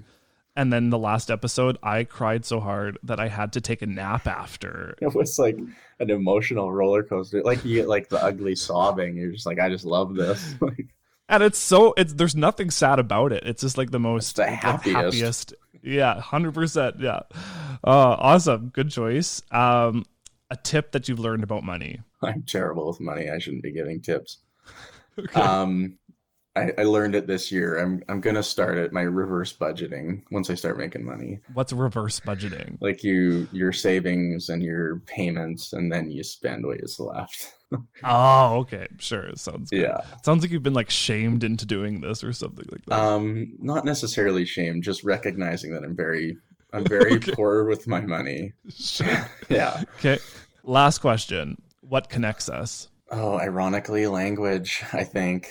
And 0.58 0.74
then 0.74 0.90
the 0.90 0.98
last 0.98 1.30
episode, 1.30 1.78
I 1.84 2.04
cried 2.04 2.44
so 2.44 2.60
hard 2.60 2.98
that 3.04 3.20
I 3.20 3.28
had 3.28 3.54
to 3.54 3.62
take 3.62 3.84
a 3.84 3.86
nap 3.86 4.26
after. 4.26 4.96
It 5.02 5.14
was 5.14 5.38
like 5.38 5.58
an 6.00 6.10
emotional 6.10 6.72
roller 6.74 7.04
coaster. 7.04 7.44
Like 7.44 7.64
you 7.64 7.76
get 7.76 7.88
like 7.88 8.10
the 8.10 8.22
ugly 8.22 8.56
sobbing. 8.56 9.16
You're 9.16 9.32
just 9.32 9.46
like, 9.46 9.60
I 9.60 9.70
just 9.70 9.86
love 9.86 10.16
this. 10.16 10.56
Like, 10.62 10.88
And 11.30 11.44
it's 11.44 11.60
so 11.60 11.94
it's 11.96 12.14
there's 12.14 12.36
nothing 12.36 12.72
sad 12.72 12.98
about 12.98 13.32
it. 13.32 13.44
It's 13.46 13.62
just 13.62 13.78
like 13.78 13.92
the 13.92 14.00
most 14.00 14.38
the 14.38 14.44
the 14.44 14.50
happiest. 14.50 15.54
Yeah, 15.84 16.20
hundred 16.20 16.56
percent. 16.56 17.00
Yeah, 17.00 17.22
uh, 17.84 18.16
awesome. 18.18 18.70
Good 18.70 18.90
choice. 18.90 19.44
Um, 19.52 20.06
a 20.50 20.56
tip 20.56 20.92
that 20.94 21.08
you've 21.08 21.20
learned 21.20 21.44
about 21.44 21.64
money. 21.64 22.02
I'm 22.24 22.44
terrible 22.44 22.88
with 22.88 23.00
money. 23.00 23.30
I 23.30 23.38
shouldn't 23.38 23.64
be 23.64 23.72
giving 23.72 24.02
tips. 24.02 24.40
Okay. 25.20 25.42
Um, 25.42 25.98
I, 26.58 26.74
I 26.78 26.84
learned 26.84 27.16
it 27.16 27.28
this 27.28 27.52
year. 27.52 27.78
I'm 27.78 28.04
I'm 28.10 28.20
gonna 28.22 28.44
start 28.44 28.78
at 28.78 28.92
my 28.92 29.02
reverse 29.04 29.54
budgeting 29.54 30.24
once 30.32 30.50
I 30.50 30.56
start 30.56 30.78
making 30.78 31.06
money. 31.06 31.40
What's 31.54 31.72
reverse 31.74 32.20
budgeting? 32.20 32.78
Like 32.82 33.04
you, 33.04 33.48
your 33.52 33.72
savings 33.72 34.50
and 34.50 34.64
your 34.64 35.00
payments, 35.06 35.74
and 35.74 35.92
then 35.92 36.10
you 36.12 36.24
spend 36.24 36.66
what 36.66 36.80
is 36.82 37.00
left. 37.00 37.54
Oh, 38.02 38.60
okay, 38.60 38.88
sure. 38.98 39.30
Sounds 39.36 39.70
good. 39.70 39.82
yeah. 39.82 39.98
Sounds 40.24 40.42
like 40.42 40.52
you've 40.52 40.64
been 40.64 40.74
like 40.74 40.90
shamed 40.90 41.44
into 41.44 41.66
doing 41.66 42.00
this 42.00 42.24
or 42.24 42.32
something 42.32 42.66
like 42.72 42.86
that. 42.86 42.98
Um, 42.98 43.58
not 43.60 43.84
necessarily 43.84 44.46
shamed, 44.46 44.84
just 44.84 45.04
recognizing 45.04 45.74
that 45.74 45.84
I'm 45.84 45.94
very, 45.94 46.38
I'm 46.72 46.86
very 46.88 47.16
Okay. 47.16 47.34
poor 47.34 47.66
with 47.66 47.86
my 47.86 48.00
money. 48.00 48.54
Sure. 48.74 49.30
Yeah. 49.50 49.84
Okay. 50.00 50.18
Last 50.64 51.00
question. 51.00 51.62
What 51.82 52.08
connects 52.10 52.48
us? 52.48 52.88
Oh, 53.12 53.38
ironically, 53.38 54.08
language. 54.08 54.82
I 54.94 55.04
think. 55.04 55.50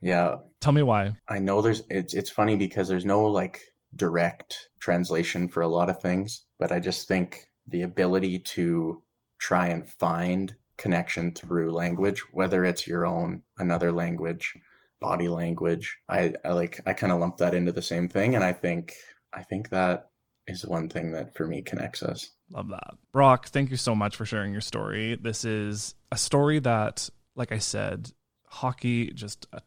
Yeah, 0.00 0.36
Tell 0.60 0.72
me 0.72 0.82
why. 0.82 1.12
I 1.28 1.38
know 1.38 1.62
there's. 1.62 1.82
It's 1.88 2.14
it's 2.14 2.30
funny 2.30 2.56
because 2.56 2.88
there's 2.88 3.04
no 3.04 3.24
like 3.26 3.60
direct 3.94 4.68
translation 4.80 5.48
for 5.48 5.62
a 5.62 5.68
lot 5.68 5.88
of 5.88 6.00
things, 6.00 6.44
but 6.58 6.72
I 6.72 6.80
just 6.80 7.06
think 7.06 7.48
the 7.68 7.82
ability 7.82 8.40
to 8.40 9.02
try 9.38 9.68
and 9.68 9.88
find 9.88 10.54
connection 10.76 11.32
through 11.32 11.72
language, 11.72 12.22
whether 12.32 12.64
it's 12.64 12.86
your 12.86 13.06
own, 13.06 13.42
another 13.58 13.92
language, 13.92 14.52
body 15.00 15.28
language. 15.28 15.96
I, 16.08 16.34
I 16.44 16.52
like 16.52 16.80
I 16.86 16.92
kind 16.92 17.12
of 17.12 17.20
lump 17.20 17.36
that 17.38 17.54
into 17.54 17.72
the 17.72 17.82
same 17.82 18.08
thing, 18.08 18.34
and 18.34 18.42
I 18.42 18.52
think 18.52 18.94
I 19.32 19.44
think 19.44 19.68
that 19.70 20.10
is 20.48 20.66
one 20.66 20.88
thing 20.88 21.12
that 21.12 21.36
for 21.36 21.46
me 21.46 21.62
connects 21.62 22.02
us. 22.02 22.30
Love 22.50 22.68
that. 22.70 22.94
Brock, 23.12 23.46
thank 23.48 23.70
you 23.70 23.76
so 23.76 23.94
much 23.94 24.16
for 24.16 24.24
sharing 24.24 24.50
your 24.50 24.60
story. 24.60 25.14
This 25.14 25.44
is 25.44 25.94
a 26.10 26.16
story 26.16 26.58
that, 26.60 27.08
like 27.36 27.52
I 27.52 27.58
said, 27.58 28.10
hockey 28.46 29.12
just 29.12 29.46
uh, 29.52 29.60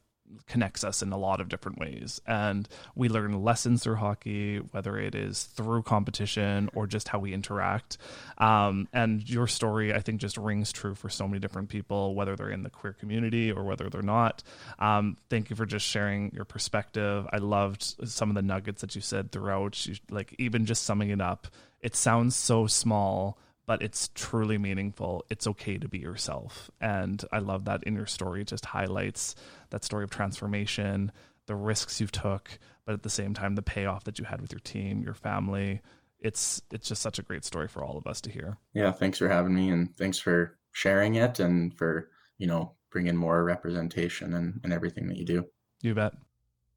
connects 0.48 0.84
us 0.84 1.02
in 1.02 1.12
a 1.12 1.18
lot 1.18 1.42
of 1.42 1.50
different 1.50 1.80
ways. 1.80 2.22
And 2.26 2.68
we 2.96 3.10
learn 3.10 3.44
lessons 3.44 3.84
through 3.84 3.96
hockey, 3.96 4.58
whether 4.58 4.98
it 4.98 5.16
is 5.16 5.44
through 5.44 5.84
competition 5.84 6.70
or 6.74 6.88
just 6.88 7.08
how 7.08 7.20
we 7.20 7.34
interact. 7.34 7.98
Um, 8.38 8.88
and 8.94 9.28
your 9.30 9.48
story, 9.48 9.94
I 9.94 10.00
think, 10.00 10.22
just 10.22 10.38
rings 10.38 10.72
true 10.72 10.96
for 10.96 11.10
so 11.10 11.28
many 11.28 11.40
different 11.40 11.70
people, 11.70 12.16
whether 12.16 12.36
they're 12.36 12.50
in 12.50 12.64
the 12.64 12.70
queer 12.70 12.94
community 12.94 13.52
or 13.52 13.64
whether 13.64 13.90
they're 13.90 14.02
not. 14.02 14.44
Um, 14.80 15.18
thank 15.30 15.50
you 15.50 15.56
for 15.56 15.66
just 15.66 15.86
sharing 15.86 16.32
your 16.34 16.46
perspective. 16.46 17.28
I 17.32 17.38
loved 17.38 17.84
some 18.10 18.30
of 18.30 18.36
the 18.36 18.42
nuggets 18.42 18.82
that 18.82 18.96
you 18.96 19.02
said 19.02 19.32
throughout, 19.32 19.86
you, 19.86 19.96
like 20.10 20.36
even 20.38 20.66
just 20.66 20.84
summing 20.84 21.10
it 21.10 21.22
up 21.22 21.48
it 21.82 21.96
sounds 21.96 22.36
so 22.36 22.68
small 22.68 23.38
but 23.66 23.82
it's 23.82 24.10
truly 24.16 24.58
meaningful 24.58 25.24
it's 25.30 25.48
okay 25.48 25.78
to 25.78 25.88
be 25.88 26.00
yourself 26.00 26.70
and 26.80 27.26
i 27.32 27.40
love 27.40 27.66
that 27.66 27.84
in 27.84 27.96
your 27.96 28.06
story 28.06 28.42
it 28.42 28.48
just 28.48 28.66
highlights 28.66 29.36
that 29.70 29.84
story 29.84 30.04
of 30.04 30.10
transformation 30.10 31.12
the 31.48 31.56
risks 31.56 32.00
you've 32.00 32.12
took 32.12 32.60
but 32.86 32.94
at 32.94 33.04
the 33.04 33.10
same 33.10 33.34
time 33.34 33.56
the 33.56 33.62
payoff 33.62 34.04
that 34.04 34.20
you 34.20 34.26
had 34.26 34.42
with 34.42 34.52
your 34.52 34.60
team 34.60 35.02
your 35.02 35.14
family 35.14 35.82
it's 36.22 36.62
it's 36.72 36.88
just 36.88 37.02
such 37.02 37.20
a 37.20 37.24
great 37.24 37.44
story 37.44 37.68
for 37.68 37.84
all 37.84 37.98
of 37.98 38.08
us 38.08 38.22
to 38.22 38.32
hear 38.32 38.58
Yeah, 38.74 38.92
thanks 38.92 39.18
for 39.18 39.28
having 39.28 39.54
me, 39.54 39.70
and 39.70 39.96
thanks 39.98 40.20
for 40.20 40.58
sharing 40.72 41.16
it, 41.16 41.40
and 41.40 41.76
for 41.78 42.10
you 42.38 42.48
know 42.48 42.74
bringing 42.92 43.16
more 43.16 43.44
representation 43.44 44.34
and, 44.34 44.60
and 44.64 44.72
everything 44.72 45.08
that 45.08 45.18
you 45.18 45.26
do. 45.26 45.46
You 45.82 45.96
bet. 45.96 46.14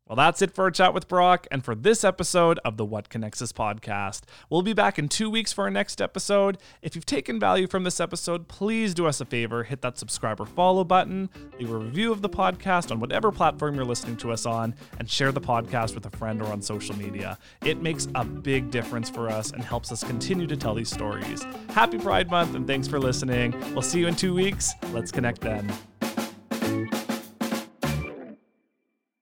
Well, 0.06 0.16
that's 0.16 0.42
it 0.42 0.54
for 0.54 0.64
our 0.64 0.70
chat 0.70 0.92
with 0.92 1.08
Brock 1.08 1.46
and 1.50 1.64
for 1.64 1.74
this 1.74 2.04
episode 2.04 2.60
of 2.62 2.76
the 2.76 2.84
What 2.84 3.08
Connects 3.08 3.40
Us 3.40 3.52
podcast. 3.52 4.20
We'll 4.50 4.60
be 4.60 4.74
back 4.74 4.98
in 4.98 5.08
two 5.08 5.30
weeks 5.30 5.50
for 5.50 5.64
our 5.64 5.70
next 5.70 5.98
episode. 5.98 6.58
If 6.82 6.94
you've 6.94 7.06
taken 7.06 7.40
value 7.40 7.66
from 7.66 7.84
this 7.84 8.00
episode, 8.00 8.46
please 8.46 8.92
do 8.92 9.06
us 9.06 9.22
a 9.22 9.24
favor 9.24 9.64
hit 9.64 9.80
that 9.80 9.96
subscribe 9.96 10.42
or 10.42 10.44
follow 10.44 10.84
button, 10.84 11.30
leave 11.58 11.70
a 11.70 11.78
review 11.78 12.12
of 12.12 12.20
the 12.20 12.28
podcast 12.28 12.90
on 12.90 13.00
whatever 13.00 13.32
platform 13.32 13.76
you're 13.76 13.86
listening 13.86 14.18
to 14.18 14.30
us 14.30 14.44
on, 14.44 14.74
and 14.98 15.08
share 15.08 15.32
the 15.32 15.40
podcast 15.40 15.94
with 15.94 16.04
a 16.04 16.16
friend 16.18 16.42
or 16.42 16.52
on 16.52 16.60
social 16.60 16.94
media. 16.96 17.38
It 17.64 17.80
makes 17.80 18.06
a 18.14 18.26
big 18.26 18.70
difference 18.70 19.08
for 19.08 19.30
us 19.30 19.52
and 19.52 19.64
helps 19.64 19.90
us 19.90 20.04
continue 20.04 20.46
to 20.48 20.56
tell 20.56 20.74
these 20.74 20.92
stories. 20.92 21.46
Happy 21.70 21.96
Pride 21.96 22.30
Month 22.30 22.54
and 22.54 22.66
thanks 22.66 22.86
for 22.86 23.00
listening. 23.00 23.54
We'll 23.72 23.80
see 23.80 24.00
you 24.00 24.08
in 24.08 24.16
two 24.16 24.34
weeks. 24.34 24.74
Let's 24.92 25.10
connect 25.10 25.40
then. 25.40 25.72